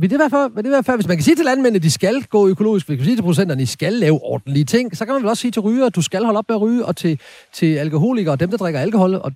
Vil 0.00 0.10
det, 0.10 0.18
være 0.18 0.30
for, 0.30 0.48
vil 0.48 0.64
det 0.64 0.72
være 0.72 0.84
for, 0.84 0.94
hvis 0.94 1.08
man 1.08 1.16
kan 1.16 1.24
sige 1.24 1.36
til 1.36 1.44
landmændene, 1.44 1.76
at 1.76 1.82
de 1.82 1.90
skal 1.90 2.22
gå 2.22 2.48
økologisk, 2.48 2.86
hvis 2.86 2.92
man 2.92 2.98
kan 2.98 3.04
sige 3.04 3.16
til 3.16 3.22
producenterne, 3.22 3.52
at 3.52 3.58
de 3.58 3.66
skal 3.66 3.92
lave 3.92 4.22
ordentlige 4.22 4.64
ting, 4.64 4.96
så 4.96 5.04
kan 5.04 5.14
man 5.14 5.22
vel 5.22 5.30
også 5.30 5.40
sige 5.40 5.50
til 5.50 5.62
rygere, 5.62 5.86
at 5.86 5.96
du 5.96 6.02
skal 6.02 6.24
holde 6.24 6.38
op 6.38 6.44
med 6.48 6.56
at 6.56 6.60
ryge, 6.62 6.84
og 6.84 6.96
til, 6.96 7.20
til 7.52 7.76
alkoholikere 7.76 8.34
og 8.34 8.40
dem, 8.40 8.50
der 8.50 8.56
drikker 8.56 8.80
alkohol, 8.80 9.14
og 9.14 9.32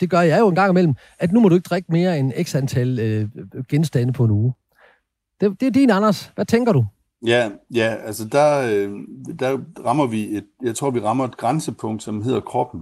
det 0.00 0.10
gør 0.10 0.20
jeg 0.20 0.40
jo 0.40 0.48
en 0.48 0.54
gang 0.54 0.70
imellem, 0.70 0.94
at 1.18 1.32
nu 1.32 1.40
må 1.40 1.48
du 1.48 1.54
ikke 1.54 1.68
drikke 1.68 1.92
mere 1.92 2.18
end 2.18 2.32
x 2.44 2.54
antal 2.54 2.98
øh, 2.98 3.28
genstande 3.68 4.12
på 4.12 4.24
en 4.24 4.30
uge. 4.30 4.52
Det, 5.40 5.60
det 5.60 5.66
er 5.66 5.70
din, 5.70 5.90
Anders. 5.90 6.32
Hvad 6.34 6.44
tænker 6.44 6.72
du? 6.72 6.86
Ja, 7.26 7.50
ja 7.74 7.94
altså 8.04 8.24
der, 8.24 8.60
øh, 8.60 8.90
der 9.38 9.58
rammer 9.84 10.06
vi 10.06 10.36
et, 10.36 10.44
jeg 10.62 10.74
tror 10.74 10.90
vi 10.90 11.00
rammer 11.00 11.24
et 11.24 11.36
grænsepunkt, 11.36 12.02
som 12.02 12.22
hedder 12.22 12.40
kroppen. 12.40 12.80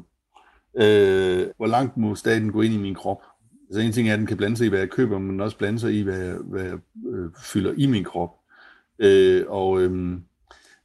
Øh, 0.77 1.47
hvor 1.57 1.67
langt 1.67 1.97
må 1.97 2.14
staten 2.14 2.53
gå 2.53 2.61
ind 2.61 2.75
i 2.75 2.79
min 2.79 2.95
krop? 2.95 3.23
Altså 3.69 3.81
en 3.81 3.93
ting 3.93 4.09
er, 4.09 4.12
at 4.12 4.19
den 4.19 4.27
kan 4.27 4.37
blande 4.37 4.57
sig 4.57 4.64
i, 4.67 4.69
hvad 4.69 4.79
jeg 4.79 4.91
køber, 4.91 5.19
men 5.19 5.41
også 5.41 5.59
blande 5.59 5.79
sig 5.79 5.95
i, 5.95 6.03
hvad 6.03 6.19
jeg, 6.19 6.37
hvad 6.37 6.64
jeg 6.64 6.79
øh, 7.09 7.31
fylder 7.43 7.75
i 7.77 7.87
min 7.87 8.05
krop. 8.05 8.31
Øh, 8.99 9.45
og 9.49 9.83
øh, 9.83 10.19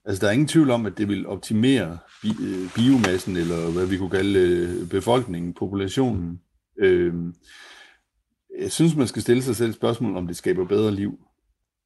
altså, 0.06 0.22
der 0.22 0.28
er 0.28 0.32
ingen 0.32 0.48
tvivl 0.48 0.70
om, 0.70 0.86
at 0.86 0.98
det 0.98 1.08
vil 1.08 1.28
optimere 1.28 1.98
bi, 2.22 2.30
øh, 2.30 2.74
biomassen, 2.76 3.38
eller 3.38 3.72
hvad 3.72 3.86
vi 3.86 3.98
kunne 3.98 4.10
kalde 4.10 4.40
øh, 4.40 4.90
befolkningen, 4.90 5.54
populationen. 5.54 6.42
Øh, 6.78 7.14
jeg 8.60 8.72
synes, 8.72 8.96
man 8.96 9.08
skal 9.08 9.22
stille 9.22 9.44
sig 9.44 9.56
selv 9.56 9.74
spørgsmål, 9.74 10.16
om 10.16 10.28
det 10.28 10.38
skaber 10.38 10.66
bedre 10.66 10.96
liv 10.96 11.20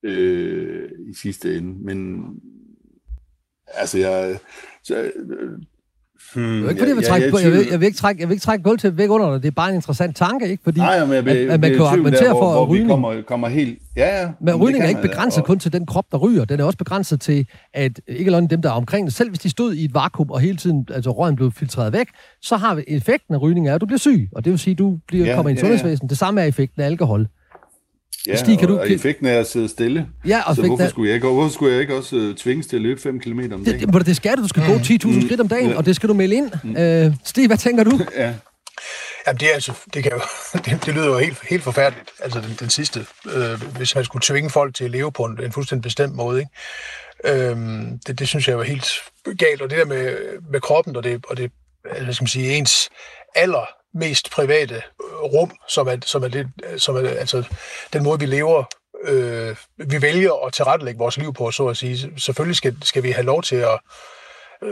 øh, 0.04 0.92
i 1.10 1.14
sidste 1.14 1.58
ende. 1.58 1.84
Men 1.84 2.26
altså, 3.68 3.98
jeg, 3.98 4.40
så, 4.84 5.12
øh, 5.16 5.60
Hmm, 6.36 6.44
det 6.44 6.66
er 6.66 6.70
ikke, 6.70 6.80
fordi 6.80 6.90
jeg, 6.90 6.96
vil 6.96 7.06
trække, 7.06 7.26
jeg, 7.26 7.44
jeg, 7.44 7.54
jeg, 7.54 7.72
jeg, 7.72 7.80
vil 7.80 7.86
ikke 7.86 7.98
trække, 7.98 8.22
jeg 8.22 8.30
vil 8.30 8.34
ikke 8.34 8.44
trække 8.44 8.64
gulv 8.64 8.80
til 8.80 8.98
væk 8.98 9.10
under 9.10 9.32
dig. 9.32 9.44
Det 9.44 9.48
er 9.48 9.52
bare 9.52 9.70
en 9.70 9.76
interessant 9.76 10.16
tanke, 10.16 10.48
ikke? 10.50 10.64
Fordi 10.64 10.80
Nej, 10.80 11.06
men 11.06 11.14
jeg 11.14 11.26
vil, 11.26 11.32
at, 11.32 11.50
at 11.50 11.60
man 11.60 11.72
kan 11.72 11.82
argumentere 11.82 12.24
der, 12.24 12.34
hvor, 12.34 12.54
for, 12.54 12.64
at 12.64 12.70
rygning... 12.70 12.90
Kommer, 12.90 13.22
kommer 13.22 13.48
helt, 13.48 13.80
ja, 13.96 14.22
ja, 14.22 14.30
men 14.42 14.56
rygning 14.56 14.84
er 14.84 14.88
ikke 14.88 15.02
begrænset 15.02 15.42
og... 15.42 15.48
kun 15.48 15.60
til 15.60 15.74
den 15.74 15.86
krop, 15.86 16.06
der 16.12 16.18
ryger. 16.18 16.46
Den 16.46 16.60
er 16.60 16.64
også 16.64 16.78
begrænset 16.78 17.22
til, 17.22 17.48
at 17.74 18.02
ikke 18.08 18.32
alene 18.32 18.48
dem, 18.48 18.62
der 18.62 18.70
er 18.70 18.74
omkring 18.74 19.12
selv 19.12 19.30
hvis 19.30 19.40
de 19.40 19.50
stod 19.50 19.74
i 19.74 19.86
et 19.86 19.94
vakuum, 19.94 20.30
og 20.30 20.40
hele 20.40 20.58
tiden 20.58 20.88
altså, 20.94 21.12
røgen 21.12 21.36
blev 21.36 21.52
filtreret 21.52 21.94
væk, 21.94 22.08
så 22.42 22.58
har 22.58 22.82
effekten 22.88 23.36
af 23.36 23.42
rygning 23.42 23.70
er, 23.70 23.76
at 23.76 23.82
du 23.82 23.86
bliver 23.86 24.00
syg. 24.00 24.30
Og 24.36 24.46
det 24.46 24.52
vil 24.52 24.60
sige, 24.60 24.72
at 24.72 24.78
du 24.78 24.98
bliver, 25.08 25.26
ja, 25.26 25.36
kommer 25.36 25.50
i 25.50 25.52
en 25.52 25.58
ja, 25.58 25.62
sundhedsvæsen. 25.62 26.06
Ja. 26.06 26.10
Det 26.10 26.18
samme 26.18 26.42
er 26.42 26.46
effekten 26.46 26.82
af 26.82 26.86
alkohol. 26.86 27.28
Ja, 28.28 28.36
Stig, 28.36 28.60
kan 28.60 28.68
du, 28.68 28.80
og 28.80 28.92
effekten 28.92 29.26
er 29.26 29.40
at 29.40 29.48
sidde 29.48 29.70
stille. 29.70 30.08
Ja, 30.28 30.42
og 30.42 30.56
så 30.56 30.68
hvorfor 30.68 30.88
skulle, 30.88 31.08
jeg 31.08 31.16
ikke, 31.16 31.28
hvorfor 31.28 31.54
skulle 31.54 31.74
jeg 31.74 31.82
ikke 31.82 31.96
også 31.96 32.16
uh, 32.16 32.36
tvinges 32.36 32.68
til 32.68 32.76
at 32.76 32.82
løbe 32.82 33.02
5 33.02 33.20
km 33.20 33.40
om 33.40 33.48
dagen? 33.50 33.66
Det, 33.66 33.94
det, 33.94 34.06
det 34.06 34.16
skal 34.16 34.38
du. 34.38 34.42
Du 34.42 34.48
skal 34.48 34.64
gå 34.68 34.74
10.000 34.74 35.08
mm. 35.08 35.22
skridt 35.22 35.42
om 35.42 35.48
dagen, 35.48 35.70
ja. 35.70 35.78
og 35.78 35.86
det 35.86 35.96
skal 35.96 36.10
du 36.10 36.14
melde 36.14 36.36
ind. 36.36 36.52
Mm. 36.64 37.08
Uh, 37.08 37.16
Stig, 37.24 37.48
hvad 37.48 37.58
tænker 37.58 37.84
du? 37.84 38.00
ja. 38.18 38.34
Jamen, 39.28 39.40
det, 39.40 39.50
er 39.50 39.54
altså, 39.54 39.74
det, 39.94 40.04
kan 40.04 40.12
jo, 40.12 40.22
det, 40.66 40.86
det 40.86 40.94
lyder 40.94 41.06
jo 41.06 41.18
helt, 41.18 41.38
helt 41.50 41.64
forfærdeligt, 41.64 42.10
altså 42.20 42.42
den, 42.42 42.56
den 42.60 42.70
sidste, 42.70 43.06
øh, 43.34 43.78
hvis 43.78 43.96
man 43.96 44.06
skulle 44.06 44.24
tvinge 44.24 44.50
folk 44.50 44.76
til 44.76 44.84
at 44.84 44.92
leve 44.92 45.12
på 45.12 45.24
en, 45.24 45.44
en 45.44 45.52
fuldstændig 45.52 45.84
bestemt 45.84 46.16
måde. 46.16 46.40
Ikke? 46.40 47.50
Øhm, 47.50 48.00
det, 48.08 48.20
det 48.20 48.28
synes 48.28 48.48
jeg 48.48 48.58
var 48.58 48.64
helt 48.64 48.88
galt, 49.38 49.62
og 49.62 49.70
det 49.70 49.78
der 49.78 49.86
med, 49.86 50.18
med 50.52 50.62
kroppen, 50.62 50.96
og 50.96 51.04
det, 51.04 51.26
og 51.30 51.38
det 51.38 51.52
hvad 52.04 52.14
skal 52.14 52.24
man 52.24 52.28
sige, 52.28 52.58
ens 52.58 52.90
alder 53.36 53.66
mest 53.96 54.32
private 54.32 54.82
rum, 55.34 55.52
som 55.68 55.88
er, 55.88 55.98
som 56.06 56.24
er, 56.24 56.28
det, 56.28 56.48
som 56.78 56.96
er 56.96 57.10
altså, 57.10 57.44
den 57.94 58.04
måde, 58.04 58.20
vi 58.20 58.26
lever 58.26 58.64
øh, 59.04 59.56
vi 59.78 60.02
vælger 60.02 60.46
at 60.46 60.54
tilrettelægge 60.54 60.98
vores 60.98 61.18
liv 61.18 61.34
på, 61.34 61.52
så 61.52 61.68
at 61.68 61.78
sige. 61.78 62.20
Selvfølgelig 62.20 62.56
skal, 62.56 62.78
skal 62.82 63.04
vi 63.04 63.12
have 63.12 63.26
lov 63.26 63.44
til 63.44 63.56
at, 63.56 63.80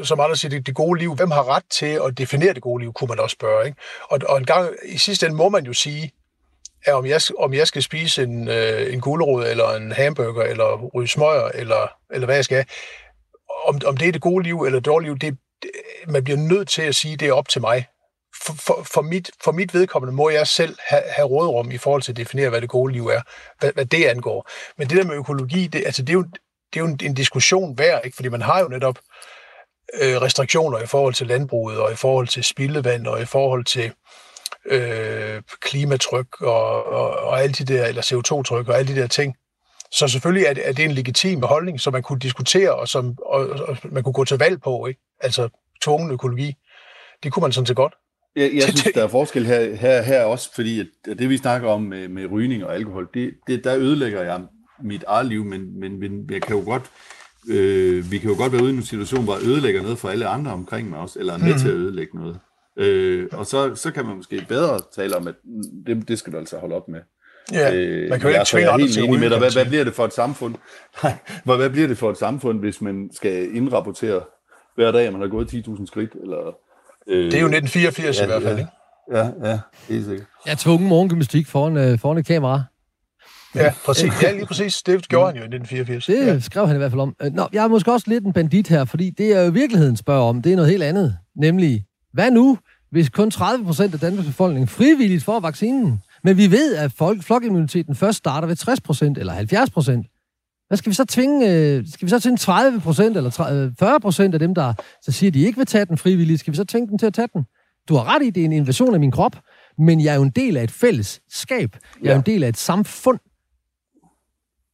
som 0.04 0.20
andre 0.20 0.36
siger, 0.36 0.50
det, 0.50 0.68
det 0.68 0.76
gode 0.76 1.00
liv. 1.00 1.16
Hvem 1.16 1.32
har 1.32 1.56
ret 1.56 1.64
til 1.72 2.00
at 2.08 2.18
definere 2.18 2.54
det 2.54 2.62
gode 2.62 2.84
liv, 2.84 2.94
kunne 2.94 3.08
man 3.08 3.20
også 3.20 3.34
spørge. 3.34 3.66
Ikke? 3.66 3.78
Og, 4.10 4.20
og 4.30 4.38
en 4.38 4.46
gang, 4.46 4.70
i 4.86 4.98
sidste 4.98 5.26
ende 5.26 5.38
må 5.38 5.50
man 5.50 5.66
jo 5.66 5.74
sige, 5.74 6.12
at 6.86 6.94
om 6.94 7.06
jeg, 7.06 7.22
om 7.40 7.54
jeg 7.54 7.68
skal 7.68 7.84
spise 7.84 8.24
en, 8.24 8.48
øh, 8.48 8.94
en 8.94 9.02
gulerod, 9.02 9.48
eller 9.48 9.70
en 9.70 9.92
hamburger, 9.92 10.44
eller 10.44 10.90
ryge 10.96 11.08
smøger, 11.08 11.50
eller, 11.50 11.88
eller 12.14 12.26
hvad 12.26 12.36
jeg 12.36 12.46
skal, 12.46 12.66
om, 13.66 13.82
om 13.86 13.98
det 13.98 14.08
er 14.08 14.12
det 14.12 14.22
gode 14.22 14.44
liv 14.44 14.62
eller 14.62 14.80
det 14.80 14.86
dårlige 14.86 15.10
liv, 15.10 15.20
det, 15.20 15.38
det, 15.62 15.72
man 16.08 16.24
bliver 16.24 16.38
nødt 16.38 16.70
til 16.70 16.82
at 16.82 16.96
sige, 16.96 17.18
det 17.18 17.28
er 17.28 17.34
op 17.34 17.50
til 17.50 17.62
mig 17.62 17.88
for, 18.46 18.54
for, 18.54 18.84
for, 18.94 19.02
mit, 19.02 19.32
for 19.44 19.52
mit 19.52 19.74
vedkommende 19.74 20.16
må 20.16 20.30
jeg 20.30 20.48
selv 20.48 20.78
have, 20.88 21.04
have 21.08 21.28
rådrum 21.28 21.72
i 21.72 21.78
forhold 21.78 22.02
til 22.02 22.12
at 22.12 22.18
definere, 22.18 22.50
hvad 22.50 22.62
det 22.62 22.70
gode 22.70 22.94
liv 22.94 23.08
er, 23.08 23.22
hvad, 23.60 23.72
hvad 23.74 23.86
det 23.86 24.06
angår. 24.06 24.50
Men 24.78 24.90
det 24.90 24.98
der 24.98 25.04
med 25.04 25.16
økologi, 25.16 25.68
det, 25.68 25.86
altså 25.86 26.02
det 26.02 26.10
er 26.10 26.14
jo, 26.14 26.24
det 26.74 26.80
er 26.80 26.80
jo 26.80 26.86
en, 26.86 27.00
en 27.04 27.14
diskussion 27.14 27.78
værd, 27.78 28.02
ikke? 28.06 28.16
fordi 28.16 28.30
man 28.30 28.42
har 28.42 28.60
jo 28.60 28.68
netop 28.68 29.00
øh, 30.02 30.22
restriktioner 30.22 30.80
i 30.80 30.86
forhold 30.86 31.14
til 31.14 31.28
landbruget, 31.28 31.80
og 31.80 31.92
i 31.92 31.96
forhold 31.96 32.28
til 32.28 32.44
spildevand, 32.44 33.08
og 33.08 33.22
i 33.22 33.26
forhold 33.26 33.66
til 33.66 33.92
øh, 34.66 35.42
klimatryk, 35.62 36.42
og, 36.42 36.86
og, 36.86 37.10
og 37.10 37.42
alle 37.42 37.54
de 37.54 37.74
der, 37.74 37.86
eller 37.86 38.02
CO2-tryk, 38.02 38.68
og 38.68 38.78
alle 38.78 38.96
de 38.96 39.02
der 39.02 39.08
ting. 39.08 39.36
Så 39.92 40.08
selvfølgelig 40.08 40.46
er 40.46 40.54
det, 40.54 40.68
er 40.68 40.74
det 40.74 40.86
en 40.86 40.92
legitim 40.92 41.42
holdning, 41.42 41.80
som 41.80 41.94
man 41.94 42.04
kunne 42.04 42.20
diskutere, 42.20 42.76
og 42.76 42.88
som 42.88 43.18
og, 43.26 43.48
og 43.50 43.78
man 43.84 44.04
kunne 44.04 44.14
gå 44.14 44.26
til 44.26 44.38
valg 44.38 44.62
på, 44.62 44.86
ikke? 44.86 45.02
altså 45.20 45.50
tvungen 45.82 46.12
økologi. 46.12 46.54
Det 47.24 47.32
kunne 47.32 47.42
man 47.42 47.52
sådan 47.52 47.66
set 47.66 47.76
godt. 47.76 47.94
Jeg, 48.36 48.52
jeg 48.54 48.64
synes, 48.78 48.94
der 48.96 49.04
er 49.04 49.08
forskel 49.08 49.46
her, 49.46 49.76
her, 49.76 50.02
her 50.02 50.24
også, 50.24 50.50
fordi 50.56 50.80
at 50.80 50.88
det, 51.20 51.30
vi 51.30 51.38
snakker 51.38 51.70
om 51.70 51.82
med, 51.82 52.08
med 52.08 52.32
rygning 52.32 52.66
og 52.66 52.76
alkohol, 52.76 53.10
det, 53.14 53.34
det, 53.48 53.64
der 53.64 53.78
ødelægger 53.78 54.22
jeg 54.22 54.42
mit 54.84 55.04
eget 55.08 55.26
liv, 55.26 55.46
men, 55.46 55.80
men, 55.80 56.00
men 56.00 56.30
jeg 56.32 56.42
kan 56.42 56.56
jo 56.56 56.64
godt, 56.66 56.92
øh, 57.50 58.12
vi 58.12 58.18
kan 58.18 58.30
jo 58.30 58.36
godt 58.38 58.54
være 58.54 58.64
ude 58.64 58.74
i 58.74 58.76
en 58.76 58.84
situation, 58.84 59.24
hvor 59.24 59.34
jeg 59.34 59.44
ødelægger 59.44 59.82
noget 59.82 59.98
for 59.98 60.10
alle 60.10 60.28
andre 60.28 60.52
omkring 60.52 60.90
mig 60.90 61.00
også, 61.00 61.20
eller 61.20 61.34
er 61.34 61.38
med 61.38 61.54
mm. 61.54 61.60
til 61.60 61.68
at 61.68 61.74
ødelægge 61.74 62.18
noget. 62.18 62.40
Øh, 62.78 63.28
og 63.32 63.46
så, 63.46 63.76
så 63.76 63.92
kan 63.92 64.06
man 64.06 64.16
måske 64.16 64.46
bedre 64.48 64.80
tale 64.96 65.16
om, 65.16 65.28
at 65.28 65.36
det, 65.88 66.08
det 66.08 66.20
skal 66.20 66.34
du 66.34 66.38
altså 66.38 66.58
holde 66.58 66.76
op 66.76 66.88
med. 66.88 67.00
Ja, 67.52 67.76
øh, 67.76 68.10
man 68.10 68.20
kan 68.20 68.30
jo 68.30 68.36
ikke 68.36 68.46
tvinge 68.46 68.70
andre 68.70 68.88
til 68.88 69.10
med 69.10 69.30
dig. 69.30 69.38
Hvad, 69.38 69.54
hvad 69.54 69.66
bliver 69.66 69.84
det 69.84 69.94
for 69.94 70.06
et 70.06 70.14
samfund? 70.14 70.56
Nej, 71.04 71.14
hvad, 71.44 71.58
hvad 71.58 71.70
bliver 71.70 71.88
det 71.88 71.98
for 71.98 72.12
et 72.12 72.18
samfund, 72.18 72.60
hvis 72.60 72.82
man 72.82 73.10
skal 73.14 73.56
indrapportere 73.56 74.22
hver 74.76 74.92
dag, 74.92 75.08
at 75.08 75.14
man 75.14 75.22
har 75.22 75.28
gået 75.28 75.54
10.000 75.54 75.86
skridt? 75.86 76.14
Eller, 76.22 76.56
øh, 77.08 77.26
det 77.26 77.34
er 77.34 77.40
jo 77.40 77.48
1984 77.48 78.18
ja, 78.18 78.24
i 78.24 78.26
hvert 78.26 78.44
fald, 78.44 78.60
ikke? 78.60 78.72
Ja, 79.14 79.50
ja, 79.50 79.60
helt 79.90 80.06
sikkert. 80.06 80.28
Jeg 80.46 80.58
tvungen 80.58 80.90
morgengymnastik 80.90 81.48
foran, 81.48 81.78
øh, 81.78 82.00
foran 82.00 82.18
et 82.18 82.26
kamera. 82.26 82.64
Ja, 83.56 83.74
præcis. 83.86 84.14
Ja, 84.22 84.32
lige 84.32 84.46
præcis. 84.46 84.82
Det 84.82 85.08
gjorde 85.08 85.26
han 85.26 85.36
jo 85.36 85.42
i 85.42 85.56
1984. 85.56 86.06
Det 86.06 86.28
ja. 86.28 86.40
skrev 86.40 86.68
han 86.68 86.76
i 86.76 86.78
hvert 86.78 86.92
fald 86.92 87.02
om. 87.02 87.16
Nå, 87.32 87.48
jeg 87.54 87.64
er 87.64 87.68
måske 87.68 87.92
også 87.92 88.06
lidt 88.10 88.26
en 88.26 88.34
bandit 88.34 88.68
her, 88.68 88.86
fordi 88.86 89.10
det 89.10 89.32
er 89.32 89.42
jo 89.42 89.52
virkeligheden 89.52 89.98
spørger 89.98 90.24
om. 90.24 90.42
Det 90.42 90.52
er 90.52 90.56
noget 90.56 90.72
helt 90.72 90.84
andet. 90.84 91.18
Nemlig, 91.36 91.86
hvad 92.14 92.32
nu, 92.32 92.58
hvis 92.92 93.10
kun 93.10 93.32
30 93.32 93.66
procent 93.66 93.94
af 93.94 94.00
Danmarks 94.00 94.28
befolkning 94.28 94.70
frivilligt 94.70 95.24
får 95.24 95.40
vaccinen? 95.40 96.02
Men 96.24 96.38
vi 96.38 96.52
ved, 96.52 96.76
at 96.76 96.92
folk, 96.92 97.24
flokimmuniteten 97.24 97.96
først 97.96 98.18
starter 98.18 98.48
ved 98.48 98.56
60 98.56 98.82
procent 98.82 99.18
eller 99.18 99.34
70 99.34 99.70
procent. 99.70 100.06
Hvad 100.74 100.78
skal 100.78 100.90
vi 100.90 100.96
så 100.96 101.06
tvinge? 101.06 101.52
Øh, 101.52 101.88
skal 101.88 102.06
vi 102.06 102.10
så 102.10 102.20
tvinge 102.20 102.38
30 102.38 102.82
procent 102.82 103.18
eller 103.18 103.30
40 103.80 104.00
procent 104.00 104.34
af 104.34 104.40
dem, 104.40 104.56
der 104.56 104.74
så 105.02 105.12
siger, 105.12 105.30
at 105.30 105.34
de 105.34 105.46
ikke 105.46 105.58
vil 105.58 105.66
tage 105.66 105.86
den 105.86 105.98
frivilligt? 105.98 106.40
Skal 106.40 106.52
vi 106.52 106.58
så 106.58 106.64
tvinge 106.64 106.88
dem 106.88 106.98
til 106.98 107.06
at 107.06 107.14
tage 107.14 107.28
den? 107.34 107.44
Du 107.90 107.96
har 107.96 108.16
ret 108.16 108.24
i, 108.24 108.30
det 108.30 108.42
er 108.42 108.46
en 108.46 108.52
invasion 108.52 108.94
af 108.94 109.00
min 109.00 109.12
krop, 109.12 109.36
men 109.78 110.04
jeg 110.04 110.12
er 110.12 110.16
jo 110.16 110.22
en 110.22 110.30
del 110.30 110.58
af 110.58 110.64
et 110.64 110.72
fællesskab. 110.72 111.76
Jeg 112.02 112.10
er 112.10 112.14
ja. 112.14 112.18
en 112.18 112.26
del 112.26 112.44
af 112.44 112.50
et 112.50 112.58
samfund. 112.58 113.20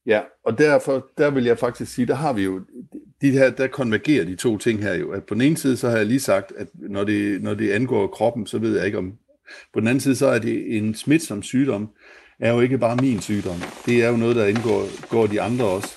Ja, 0.06 0.22
og 0.46 0.58
derfor 0.58 1.08
der 1.18 1.30
vil 1.30 1.44
jeg 1.44 1.60
faktisk 1.60 1.94
sige, 1.94 2.06
der 2.06 2.16
har 2.16 2.34
vi 2.34 2.44
jo, 2.44 2.62
de 3.22 3.32
her, 3.32 3.50
der 3.50 3.68
konvergerer 3.68 4.26
de 4.26 4.36
to 4.36 4.58
ting 4.58 4.84
her 4.84 4.94
jo. 4.94 5.12
At 5.12 5.24
på 5.24 5.34
den 5.34 5.42
ene 5.42 5.58
side, 5.58 5.78
så 5.78 5.90
har 5.90 5.98
jeg 5.98 6.06
lige 6.06 6.20
sagt, 6.20 6.54
at 6.58 6.68
når 6.74 7.04
det, 7.04 7.42
når 7.42 7.54
det 7.54 7.72
angår 7.72 8.08
kroppen, 8.08 8.48
så 8.48 8.58
ved 8.58 8.78
jeg 8.78 8.86
ikke 8.86 8.98
om... 8.98 9.14
På 9.74 9.80
den 9.80 9.88
anden 9.88 10.02
side, 10.02 10.16
så 10.16 10.28
er 10.28 10.40
det 10.40 10.78
en 10.78 10.96
smitsom 10.96 11.44
sygdom, 11.44 11.90
er 12.40 12.54
jo 12.54 12.60
ikke 12.60 12.78
bare 12.78 12.96
min 12.96 13.22
sygdom. 13.22 13.62
Det 13.86 14.04
er 14.04 14.08
jo 14.08 14.18
noget, 14.18 14.36
der 14.36 14.46
indgår 14.46 15.08
går 15.10 15.28
de 15.28 15.42
andre 15.42 15.66
også. 15.66 15.96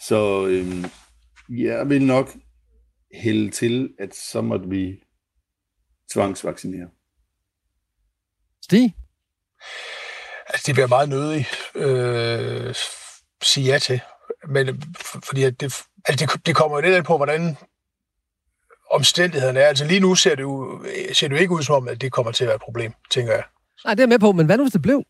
Så 0.00 0.46
øhm, 0.46 0.84
jeg 1.48 1.88
vil 1.88 2.02
nok 2.06 2.30
hælde 3.14 3.50
til, 3.50 3.94
at 3.98 4.14
så 4.14 4.40
måtte 4.40 4.68
vi 4.68 5.02
tvangsvaccinere. 6.12 6.88
Stig? 8.62 8.94
Altså, 10.48 10.62
det 10.66 10.74
bliver 10.74 10.86
meget 10.86 11.08
nødig 11.08 11.46
øh, 11.74 12.74
sige 13.42 13.72
ja 13.72 13.78
til. 13.78 14.00
Men, 14.48 14.82
fordi 15.24 15.42
at 15.42 15.60
det, 15.60 15.74
altså 16.08 16.26
det, 16.26 16.46
det 16.46 16.56
kommer 16.56 16.76
jo 16.76 16.82
lidt 16.82 16.94
an 16.94 17.04
på, 17.04 17.16
hvordan 17.16 17.56
omstændighederne 18.90 19.60
er. 19.60 19.66
Altså 19.66 19.84
lige 19.84 20.00
nu 20.00 20.14
ser 20.14 20.34
det 20.34 20.42
jo, 20.42 20.84
ser 21.12 21.28
det 21.28 21.36
jo 21.36 21.40
ikke 21.40 21.54
ud 21.54 21.62
som 21.62 21.74
om, 21.74 21.88
at 21.88 22.00
det 22.00 22.12
kommer 22.12 22.32
til 22.32 22.44
at 22.44 22.48
være 22.48 22.54
et 22.56 22.62
problem, 22.62 22.92
tænker 23.10 23.32
jeg. 23.32 23.44
Nej, 23.84 23.94
det 23.94 24.02
er 24.02 24.06
med 24.06 24.18
på, 24.18 24.32
men 24.32 24.46
hvad 24.46 24.56
nu 24.56 24.64
hvis 24.64 24.72
det 24.72 24.82
blev? 24.82 25.04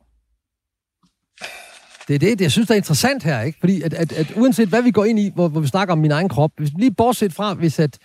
Det 2.09 2.14
er 2.14 2.18
det, 2.18 2.40
jeg 2.40 2.52
synes, 2.52 2.68
der 2.68 2.74
er 2.74 2.76
interessant 2.76 3.22
her, 3.22 3.42
ikke? 3.42 3.59
Fordi 3.61 3.82
at, 3.82 3.94
at, 3.94 4.12
at 4.12 4.32
uanset 4.36 4.68
hvad 4.68 4.82
vi 4.82 4.90
går 4.90 5.04
ind 5.04 5.18
i, 5.18 5.30
hvor, 5.34 5.48
hvor 5.48 5.61
vi 5.61 5.66
snakker 5.66 5.92
om 5.92 5.98
min 5.98 6.11
egen 6.11 6.28
krop, 6.28 6.50
hvis 6.59 6.70
lige 6.78 6.94
bortset 6.94 7.32
fra, 7.32 7.54
hvis 7.54 7.78
at, 7.78 7.98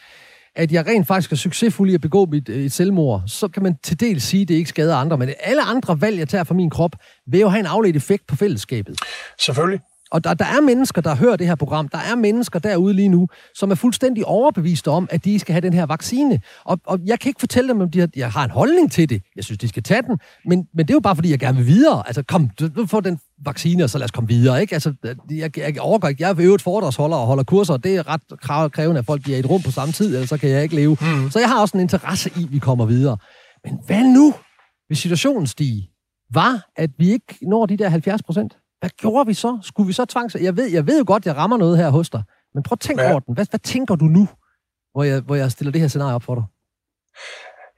at 0.56 0.72
jeg 0.72 0.88
rent 0.88 1.08
faktisk 1.08 1.32
er 1.32 1.36
succesfuld 1.36 1.90
i 1.90 1.94
at 1.94 2.02
begå 2.02 2.26
mit, 2.26 2.50
øh, 2.50 2.66
et 2.66 2.72
selvmord, 2.72 3.24
så 3.28 3.48
kan 3.48 3.64
man 3.64 3.76
til 3.84 4.00
del 4.00 4.22
sige, 4.22 4.42
at 4.42 4.48
det 4.48 4.56
ikke 4.56 4.70
skader 4.70 4.96
andre. 4.96 5.18
Men 5.18 5.34
alle 5.40 5.62
andre 5.62 6.02
valg, 6.02 6.20
jeg 6.20 6.30
tager 6.30 6.44
for 6.44 6.54
min 6.54 6.70
krop, 6.70 6.92
vil 7.28 7.40
jo 7.40 7.50
have 7.50 7.60
en 7.60 7.66
afledt 7.66 7.96
effekt 7.96 8.28
på 8.28 8.36
fællesskabet. 8.36 9.00
Selvfølgelig. 9.46 9.80
Og 10.12 10.24
der, 10.24 10.34
der 10.34 10.46
er 10.46 10.62
mennesker, 10.62 11.02
der 11.02 11.16
hører 11.16 11.36
det 11.36 11.48
her 11.48 11.56
program. 11.56 11.88
Der 11.88 11.98
er 11.98 12.16
mennesker 12.16 12.60
derude 12.60 12.94
lige 12.94 13.10
nu, 13.10 13.28
som 13.56 13.72
er 13.72 13.76
fuldstændig 13.76 14.26
overbeviste 14.26 14.88
om, 14.88 15.08
at 15.12 15.26
de 15.26 15.40
skal 15.40 15.54
have 15.54 15.62
den 15.62 15.74
her 15.74 15.86
vaccine. 15.86 16.42
Og, 16.64 16.80
og 16.86 17.00
jeg 17.06 17.20
kan 17.20 17.30
ikke 17.30 17.40
fortælle 17.40 17.70
dem, 17.70 17.82
om 17.82 17.92
de 17.92 18.00
har, 18.00 18.10
jeg 18.16 18.32
har 18.32 18.44
en 18.44 18.50
holdning 18.52 18.92
til 18.92 19.10
det. 19.10 19.22
Jeg 19.36 19.44
synes, 19.44 19.58
de 19.58 19.68
skal 19.68 19.84
tage 19.84 20.02
den. 20.02 20.20
Men, 20.46 20.68
men 20.74 20.88
det 20.88 20.90
er 20.90 20.96
jo 20.96 21.00
bare, 21.00 21.16
fordi 21.16 21.30
jeg 21.32 21.40
gerne 21.40 21.58
vil 21.58 21.68
videre. 21.68 22.04
Altså, 22.08 22.24
kom, 22.24 22.50
du, 22.60 22.68
du 22.68 22.86
får 22.86 23.00
den 23.00 23.20
vaccine, 23.46 23.84
og 23.84 23.90
så 23.90 23.98
lad 23.98 24.06
os 24.06 24.12
komme 24.12 24.28
videre. 24.28 24.62
Ikke? 24.62 24.74
Altså, 24.74 24.94
jeg, 25.32 25.58
jeg 25.58 25.80
overgår 25.80 26.08
ikke. 26.08 26.24
Jeg 26.24 26.30
er 26.30 26.36
øvrigt 26.40 26.64
foredragsholder 26.64 27.18
og 27.18 27.28
holder 27.28 27.44
kurser, 27.44 27.74
og 27.74 27.84
det 27.84 27.96
er 27.96 28.04
ret 28.08 28.72
krævende, 28.72 29.00
at 29.00 29.06
folk 29.06 29.22
bliver 29.22 29.38
i 29.38 29.40
et 29.40 29.50
rum 29.50 29.62
på 29.62 29.72
samme 29.72 29.92
tid, 29.92 30.14
ellers 30.14 30.30
så 30.30 30.38
kan 30.38 30.50
jeg 30.50 30.64
ikke 30.64 30.76
leve. 30.76 30.98
Mm. 31.02 31.30
Så 31.30 31.40
jeg 31.40 31.50
har 31.50 31.62
også 31.62 31.78
en 31.78 31.82
interesse 31.82 32.32
i, 32.38 32.44
at 32.44 32.52
vi 32.52 32.60
kommer 32.60 32.86
videre. 32.86 33.18
Men 33.66 33.80
hvad 33.86 34.04
nu, 34.04 34.34
hvis 34.88 35.00
situationen 35.00 35.48
stiger, 35.48 35.84
var, 36.34 36.70
at 36.76 36.90
vi 36.98 37.12
ikke 37.12 37.38
når 37.42 37.66
de 37.66 37.78
der 37.78 37.90
70 37.90 38.24
procent? 38.24 38.58
Hvad 38.82 38.90
gjorde 38.90 39.28
vi 39.28 39.34
så? 39.34 39.60
Skulle 39.64 39.88
vi 39.88 39.94
så 39.94 40.06
tvangs... 40.06 40.36
Jeg 40.36 40.58
ved, 40.58 40.68
jeg 40.68 40.88
ved 40.88 40.98
jo 40.98 41.04
godt, 41.08 41.26
jeg 41.26 41.36
rammer 41.36 41.58
noget 41.58 41.78
her 41.78 41.90
hos 41.90 42.10
dig. 42.10 42.24
Men 42.54 42.64
prøv 42.64 42.74
at 42.76 42.80
tænke 42.80 43.04
ja. 43.04 43.12
over 43.12 43.20
den. 43.20 43.34
Hvad, 43.34 43.46
hvad 43.50 43.60
tænker 43.60 43.96
du 43.96 44.06
nu, 44.06 44.28
hvor 44.94 45.04
jeg, 45.04 45.22
hvor 45.22 45.36
jeg 45.36 45.52
stiller 45.52 45.72
det 45.72 45.82
her 45.82 45.88
scenarie 45.88 46.16
op 46.16 46.24
for 46.24 46.36
dig? 46.36 46.44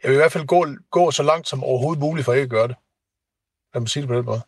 Jeg 0.04 0.10
vil 0.10 0.16
i 0.16 0.18
hvert 0.18 0.32
fald 0.32 0.46
gå, 0.46 0.68
gå 0.92 1.12
så 1.12 1.24
langt 1.24 1.48
som 1.48 1.64
overhovedet 1.64 2.00
muligt 2.00 2.26
for 2.26 2.34
ikke 2.34 2.44
at 2.44 2.50
gøre 2.50 2.68
det. 2.68 2.76
Lad 3.74 3.82
mig 3.82 3.90
sige 3.90 4.02
det 4.02 4.08
på 4.08 4.16
den 4.16 4.26
måde. 4.26 4.42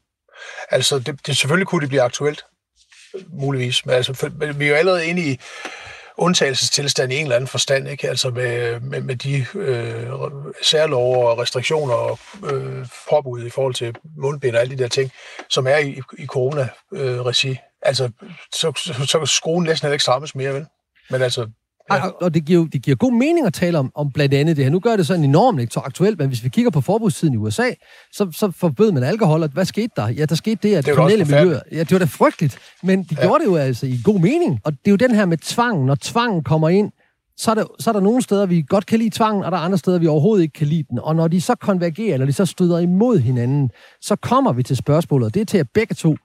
Altså, 0.69 0.99
det, 0.99 1.27
det 1.27 1.37
selvfølgelig 1.37 1.67
kunne 1.67 1.81
det 1.81 1.89
blive 1.89 2.01
aktuelt, 2.01 2.45
muligvis. 3.27 3.85
Men, 3.85 3.95
altså, 3.95 4.13
for, 4.13 4.29
men 4.29 4.59
vi 4.59 4.65
er 4.65 4.69
jo 4.69 4.75
allerede 4.75 5.07
inde 5.07 5.31
i 5.31 5.39
undtagelsestilstand 6.17 7.13
i 7.13 7.15
en 7.15 7.23
eller 7.23 7.35
anden 7.35 7.47
forstand, 7.47 7.87
ikke? 7.87 8.09
Altså 8.09 8.29
med, 8.29 8.79
med, 8.79 9.01
med 9.01 9.15
de 9.15 9.45
øh, 9.55 10.09
særlov 10.61 11.25
og 11.25 11.39
restriktioner 11.39 11.93
og 11.93 12.19
øh, 12.53 12.87
påbud 13.09 13.45
i 13.45 13.49
forhold 13.49 13.73
til 13.73 13.95
mundbind 14.17 14.55
og 14.55 14.61
alle 14.61 14.77
de 14.77 14.83
der 14.83 14.89
ting, 14.89 15.11
som 15.49 15.67
er 15.67 15.77
i, 15.77 16.01
i 16.17 16.25
corona-regi. 16.25 17.49
Øh, 17.49 17.57
altså, 17.81 18.09
så, 18.53 18.71
så, 18.75 19.05
så 19.05 19.25
skruen 19.25 19.63
næsten 19.63 19.91
ikke 19.91 20.03
strammes 20.03 20.35
mere, 20.35 20.53
vel? 20.53 20.65
Men 21.09 21.21
altså, 21.21 21.47
Ja. 21.91 22.07
Og 22.07 22.33
det 22.33 22.45
giver, 22.45 22.67
det 22.67 22.81
giver 22.81 22.97
god 22.97 23.11
mening 23.11 23.45
at 23.45 23.53
tale 23.53 23.77
om, 23.79 23.91
om 23.95 24.11
blandt 24.11 24.33
andet 24.33 24.57
det 24.57 24.65
her. 24.65 24.71
Nu 24.71 24.79
gør 24.79 24.95
det 24.95 25.07
sådan 25.07 25.23
enormt 25.23 25.59
ikke 25.59 25.73
så 25.73 25.79
aktuelt, 25.79 26.19
men 26.19 26.27
hvis 26.27 26.43
vi 26.43 26.49
kigger 26.49 26.71
på 26.71 26.81
forbudstiden 26.81 27.33
i 27.33 27.37
USA, 27.37 27.69
så, 28.11 28.31
så 28.31 28.51
forbød 28.51 28.91
man 28.91 29.03
alkohol, 29.03 29.43
og 29.43 29.49
hvad 29.49 29.65
skete 29.65 29.89
der? 29.95 30.07
Ja, 30.07 30.25
der 30.25 30.35
skete 30.35 30.69
det, 30.69 30.75
at 30.75 30.85
det 30.85 30.95
kriminelle 30.95 31.25
miljøer... 31.25 31.59
Ja, 31.71 31.79
det 31.79 31.91
var 31.91 31.99
da 31.99 32.05
frygteligt, 32.05 32.57
men 32.83 33.03
de 33.03 33.15
ja. 33.17 33.21
gjorde 33.21 33.43
det 33.43 33.49
jo 33.49 33.55
altså 33.55 33.85
i 33.85 33.99
god 34.03 34.19
mening. 34.19 34.59
Og 34.63 34.71
det 34.71 34.79
er 34.85 34.91
jo 34.91 34.97
den 34.97 35.15
her 35.15 35.25
med 35.25 35.37
tvang. 35.37 35.85
Når 35.85 35.95
tvangen 35.95 36.43
kommer 36.43 36.69
ind, 36.69 36.91
så 37.37 37.51
er, 37.51 37.55
der, 37.55 37.65
så 37.79 37.89
er 37.89 37.93
der 37.93 37.99
nogle 37.99 38.21
steder, 38.21 38.45
vi 38.45 38.65
godt 38.67 38.85
kan 38.85 38.99
lide 38.99 39.09
tvangen, 39.09 39.43
og 39.43 39.51
der 39.51 39.57
er 39.57 39.61
andre 39.61 39.77
steder, 39.77 39.99
vi 39.99 40.07
overhovedet 40.07 40.43
ikke 40.43 40.53
kan 40.53 40.67
lide 40.67 40.83
den. 40.89 40.99
Og 40.99 41.15
når 41.15 41.27
de 41.27 41.41
så 41.41 41.55
konvergerer, 41.55 42.13
eller 42.13 42.25
de 42.25 42.33
så 42.33 42.45
støder 42.45 42.79
imod 42.79 43.19
hinanden, 43.19 43.69
så 44.01 44.15
kommer 44.15 44.53
vi 44.53 44.63
til 44.63 44.75
spørgsmålet, 44.75 45.25
og 45.25 45.33
det 45.33 45.41
er 45.41 45.45
til 45.45 45.57
at 45.57 45.67
begge 45.73 45.95
to, 45.95 46.15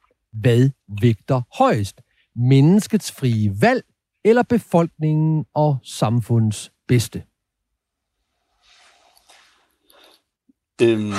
hvad 0.41 0.71
vægter 1.01 1.43
højst? 1.59 2.01
Menneskets 2.37 3.13
frie 3.13 3.53
valg 3.61 3.83
eller 4.25 4.43
befolkningen 4.43 5.45
og 5.55 5.77
samfundets 5.83 6.73
bedste? 6.89 7.23
Øhm, 10.83 11.13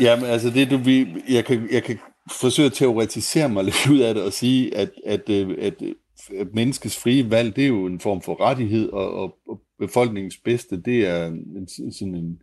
jamen, 0.00 0.24
altså 0.24 0.50
det 0.50 0.70
du 0.70 0.76
vi, 0.76 1.06
jeg 1.28 1.44
kan, 1.44 1.68
jeg 1.72 1.82
kan 1.82 1.98
forsøge 2.40 2.66
at 2.66 2.72
teoretisere 2.72 3.48
mig 3.48 3.64
lidt 3.64 3.88
ud 3.90 3.98
af 3.98 4.14
det 4.14 4.22
og 4.22 4.32
sige, 4.32 4.76
at, 4.76 4.90
at, 5.06 5.28
øh, 5.30 5.56
at, 5.60 5.82
øh, 5.82 5.94
at 6.40 6.54
menneskets 6.54 6.98
frie 6.98 7.30
valg, 7.30 7.56
det 7.56 7.64
er 7.64 7.68
jo 7.68 7.86
en 7.86 8.00
form 8.00 8.22
for 8.22 8.40
rettighed, 8.40 8.88
og, 8.88 9.14
og, 9.14 9.36
og 9.48 9.60
befolkningens 9.78 10.36
bedste, 10.36 10.80
det 10.80 11.06
er 11.06 11.26
en, 11.26 11.92
sådan 11.92 12.14
en, 12.14 12.42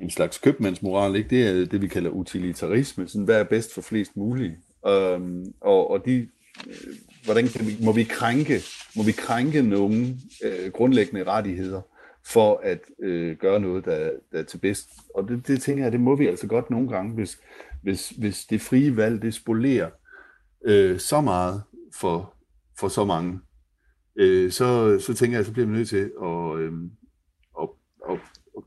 en 0.00 0.10
slags 0.10 0.38
købmandsmoral, 0.38 1.16
ikke? 1.16 1.30
det 1.30 1.46
er 1.46 1.66
det, 1.66 1.82
vi 1.82 1.88
kalder 1.88 2.10
utilitarisme, 2.10 3.08
sådan 3.08 3.24
hvad 3.24 3.40
er 3.40 3.44
bedst 3.44 3.74
for 3.74 3.80
flest 3.80 4.16
muligt. 4.16 4.52
Øhm, 4.86 5.44
og, 5.60 5.90
og 5.90 6.04
de 6.06 6.28
Øh, 6.66 6.94
hvordan 7.24 7.48
kan 7.48 7.66
vi, 7.66 7.76
må 7.84 7.92
vi 7.92 8.04
krænke, 8.04 8.60
må 8.96 9.02
vi 9.02 9.12
krænke 9.12 9.62
nogle 9.62 10.16
øh, 10.44 10.72
grundlæggende 10.72 11.24
rettigheder 11.24 11.82
for 12.26 12.60
at 12.62 12.80
øh, 13.02 13.36
gøre 13.36 13.60
noget, 13.60 13.84
der, 13.84 14.10
der 14.32 14.38
er 14.38 14.42
til 14.42 14.58
bedst. 14.58 14.88
Og 15.14 15.28
det, 15.28 15.46
det 15.46 15.62
tænker 15.62 15.84
jeg, 15.84 15.92
det 15.92 16.00
må 16.00 16.16
vi 16.16 16.26
altså 16.26 16.46
godt 16.46 16.70
nogle 16.70 16.88
gange, 16.88 17.14
hvis, 17.14 17.38
hvis, 17.82 18.10
hvis 18.10 18.44
det 18.44 18.60
frie 18.60 18.96
valg, 18.96 19.22
det 19.22 19.34
spolerer 19.34 19.90
øh, 20.64 20.98
så 20.98 21.20
meget 21.20 21.62
for, 21.94 22.34
for 22.78 22.88
så 22.88 23.04
mange, 23.04 23.40
øh, 24.16 24.52
så, 24.52 24.98
så 24.98 25.14
tænker 25.14 25.38
jeg, 25.38 25.46
så 25.46 25.52
bliver 25.52 25.66
vi 25.66 25.72
nødt 25.72 25.88
til 25.88 26.12
at, 26.22 26.58
øh, 26.58 26.72
at, 27.62 27.68
at, 28.10 28.18
at, 28.56 28.64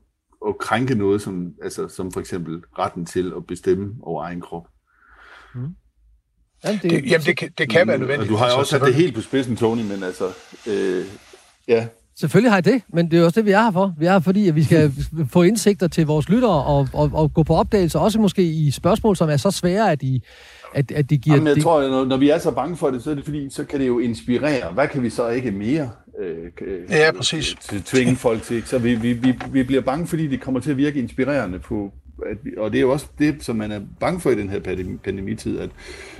at 0.48 0.58
krænke 0.58 0.94
noget, 0.94 1.22
som, 1.22 1.54
altså, 1.62 1.88
som 1.88 2.12
for 2.12 2.20
eksempel 2.20 2.62
retten 2.78 3.06
til 3.06 3.32
at 3.36 3.46
bestemme 3.46 3.94
over 4.02 4.24
egen 4.24 4.40
krop. 4.40 4.68
Mm. 5.54 5.74
Jamen, 6.64 6.80
det, 6.82 6.90
det, 6.90 7.10
jamen, 7.10 7.26
det, 7.26 7.36
kan, 7.36 7.50
det 7.58 7.68
kan 7.68 7.88
være 7.88 7.98
nødvendigt. 7.98 8.30
Du 8.30 8.36
har 8.36 8.50
jo 8.50 8.58
også 8.58 8.70
sat 8.70 8.80
det 8.80 8.94
helt 8.94 9.14
på 9.14 9.20
spidsen, 9.20 9.56
Tony, 9.56 9.82
men 9.82 10.02
altså, 10.02 10.24
øh, 10.66 11.04
ja, 11.68 11.86
Selvfølgelig 12.16 12.50
har 12.50 12.56
jeg 12.56 12.64
det, 12.64 12.82
men 12.88 13.10
det 13.10 13.18
er 13.18 13.24
også 13.24 13.40
det, 13.40 13.46
vi 13.46 13.50
er 13.50 13.62
her 13.62 13.70
for. 13.72 13.94
Vi 13.98 14.06
er 14.06 14.12
her, 14.12 14.20
fordi 14.20 14.48
at 14.48 14.54
vi 14.54 14.64
skal 14.64 14.92
få 15.32 15.42
indsigter 15.42 15.88
til 15.88 16.06
vores 16.06 16.28
lyttere 16.28 16.64
og, 16.64 16.88
og, 16.92 17.10
og 17.14 17.34
gå 17.34 17.42
på 17.42 17.54
opdagelse, 17.54 17.98
også 17.98 18.20
måske 18.20 18.42
i 18.42 18.70
spørgsmål, 18.70 19.16
som 19.16 19.30
er 19.30 19.36
så 19.36 19.50
svære, 19.50 19.92
at 19.92 20.00
de, 20.00 20.20
at, 20.74 20.92
at 20.92 21.10
de 21.10 21.18
giver... 21.18 21.36
Jamen, 21.36 21.48
jeg 21.48 21.56
de... 21.56 21.62
tror, 21.62 21.88
når, 21.88 22.04
når 22.04 22.16
vi 22.16 22.30
er 22.30 22.38
så 22.38 22.50
bange 22.50 22.76
for 22.76 22.90
det, 22.90 23.02
så 23.02 23.10
er 23.10 23.14
det 23.14 23.24
fordi, 23.24 23.50
så 23.50 23.64
kan 23.64 23.80
det 23.80 23.86
jo 23.86 23.98
inspirere. 23.98 24.72
Hvad 24.72 24.88
kan 24.88 25.02
vi 25.02 25.10
så 25.10 25.28
ikke 25.28 25.50
mere 25.50 25.90
øh, 26.20 26.90
ja, 26.90 27.12
præcis. 27.16 27.54
tvinge 27.84 28.16
folk 28.16 28.42
til? 28.42 28.62
Så 28.66 28.78
vi, 28.78 28.94
vi, 28.94 29.12
vi, 29.12 29.34
vi 29.50 29.62
bliver 29.62 29.82
bange, 29.82 30.06
fordi 30.06 30.26
det 30.26 30.40
kommer 30.40 30.60
til 30.60 30.70
at 30.70 30.76
virke 30.76 30.98
inspirerende 30.98 31.58
på... 31.58 31.92
At, 32.26 32.38
og 32.56 32.72
det 32.72 32.78
er 32.78 32.82
jo 32.82 32.92
også 32.92 33.06
det, 33.18 33.44
som 33.44 33.56
man 33.56 33.72
er 33.72 33.80
bange 34.00 34.20
for 34.20 34.30
i 34.30 34.34
den 34.34 34.48
her 34.48 34.60
pandemitid, 35.04 35.58
at, 35.58 35.70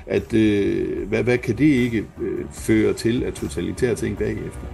at 0.07 0.35
øh, 0.35 1.09
hvad, 1.09 1.23
hvad 1.23 1.39
kan 1.39 1.59
det 1.59 1.65
ikke 1.65 1.99
øh, 1.99 2.45
føre 2.53 2.93
til 2.93 3.25
af 3.25 3.33
totalitære 3.33 3.95
ting 3.95 4.19
bagefter? 4.19 4.67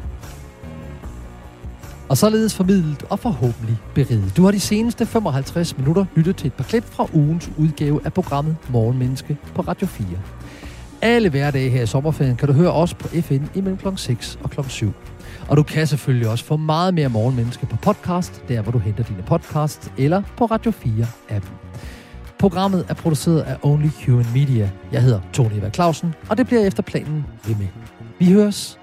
og 2.11 2.19
således 2.19 2.55
formidlet 2.55 3.03
og 3.11 3.19
forhåbentlig 3.19 3.79
beriget. 3.95 4.33
Du 4.37 4.45
har 4.45 4.51
de 4.51 4.61
seneste 4.61 5.07
55 5.07 5.79
minutter 5.79 6.05
lyttet 6.17 6.37
til 6.37 6.47
et 6.47 6.53
par 6.53 6.65
klip 6.65 6.85
fra 6.85 7.09
ugens 7.13 7.51
udgave 7.59 8.01
af 8.05 8.13
programmet 8.13 8.57
Morgenmenneske 8.71 9.37
på 9.55 9.63
Radio 9.63 9.87
4. 9.87 10.07
Alle 11.03 11.31
hverdage 11.31 11.71
her 11.71 11.83
i 11.83 11.87
sommerferien 11.87 12.37
kan 12.37 12.49
du 12.49 12.55
høre 12.55 12.73
os 12.73 12.95
på 12.95 13.09
FN 13.09 13.45
imellem 13.55 13.77
kl. 13.77 13.89
6 13.97 14.39
og 14.43 14.51
kl. 14.51 14.61
7. 14.69 14.93
Og 15.51 15.57
du 15.57 15.63
kan 15.63 15.87
selvfølgelig 15.87 16.29
også 16.29 16.45
få 16.45 16.57
meget 16.57 16.95
mere 16.95 17.09
Morgenmenneske 17.09 17.67
på 17.67 17.77
podcast, 17.77 18.43
der 18.49 18.63
hvor 18.63 18.73
du 18.73 18.79
henter 18.79 19.05
dine 19.05 19.23
podcasts, 19.23 19.93
eller 19.99 20.23
på 20.37 20.45
Radio 20.45 20.71
4-appen. 20.71 21.51
Programmet 22.39 22.87
er 22.89 22.95
produceret 22.95 23.41
af 23.41 23.57
Only 23.63 23.89
Human 24.07 24.27
Media. 24.35 24.71
Jeg 24.93 25.03
hedder 25.03 25.21
Tony 25.33 25.53
Eva 25.53 25.71
Clausen, 25.71 26.15
og 26.29 26.39
det 26.39 26.47
bliver 26.47 26.67
efter 26.67 26.83
planen 26.83 27.27
ved 27.47 27.57
med. 27.57 27.67
Vi 28.19 28.33
høres 28.33 28.80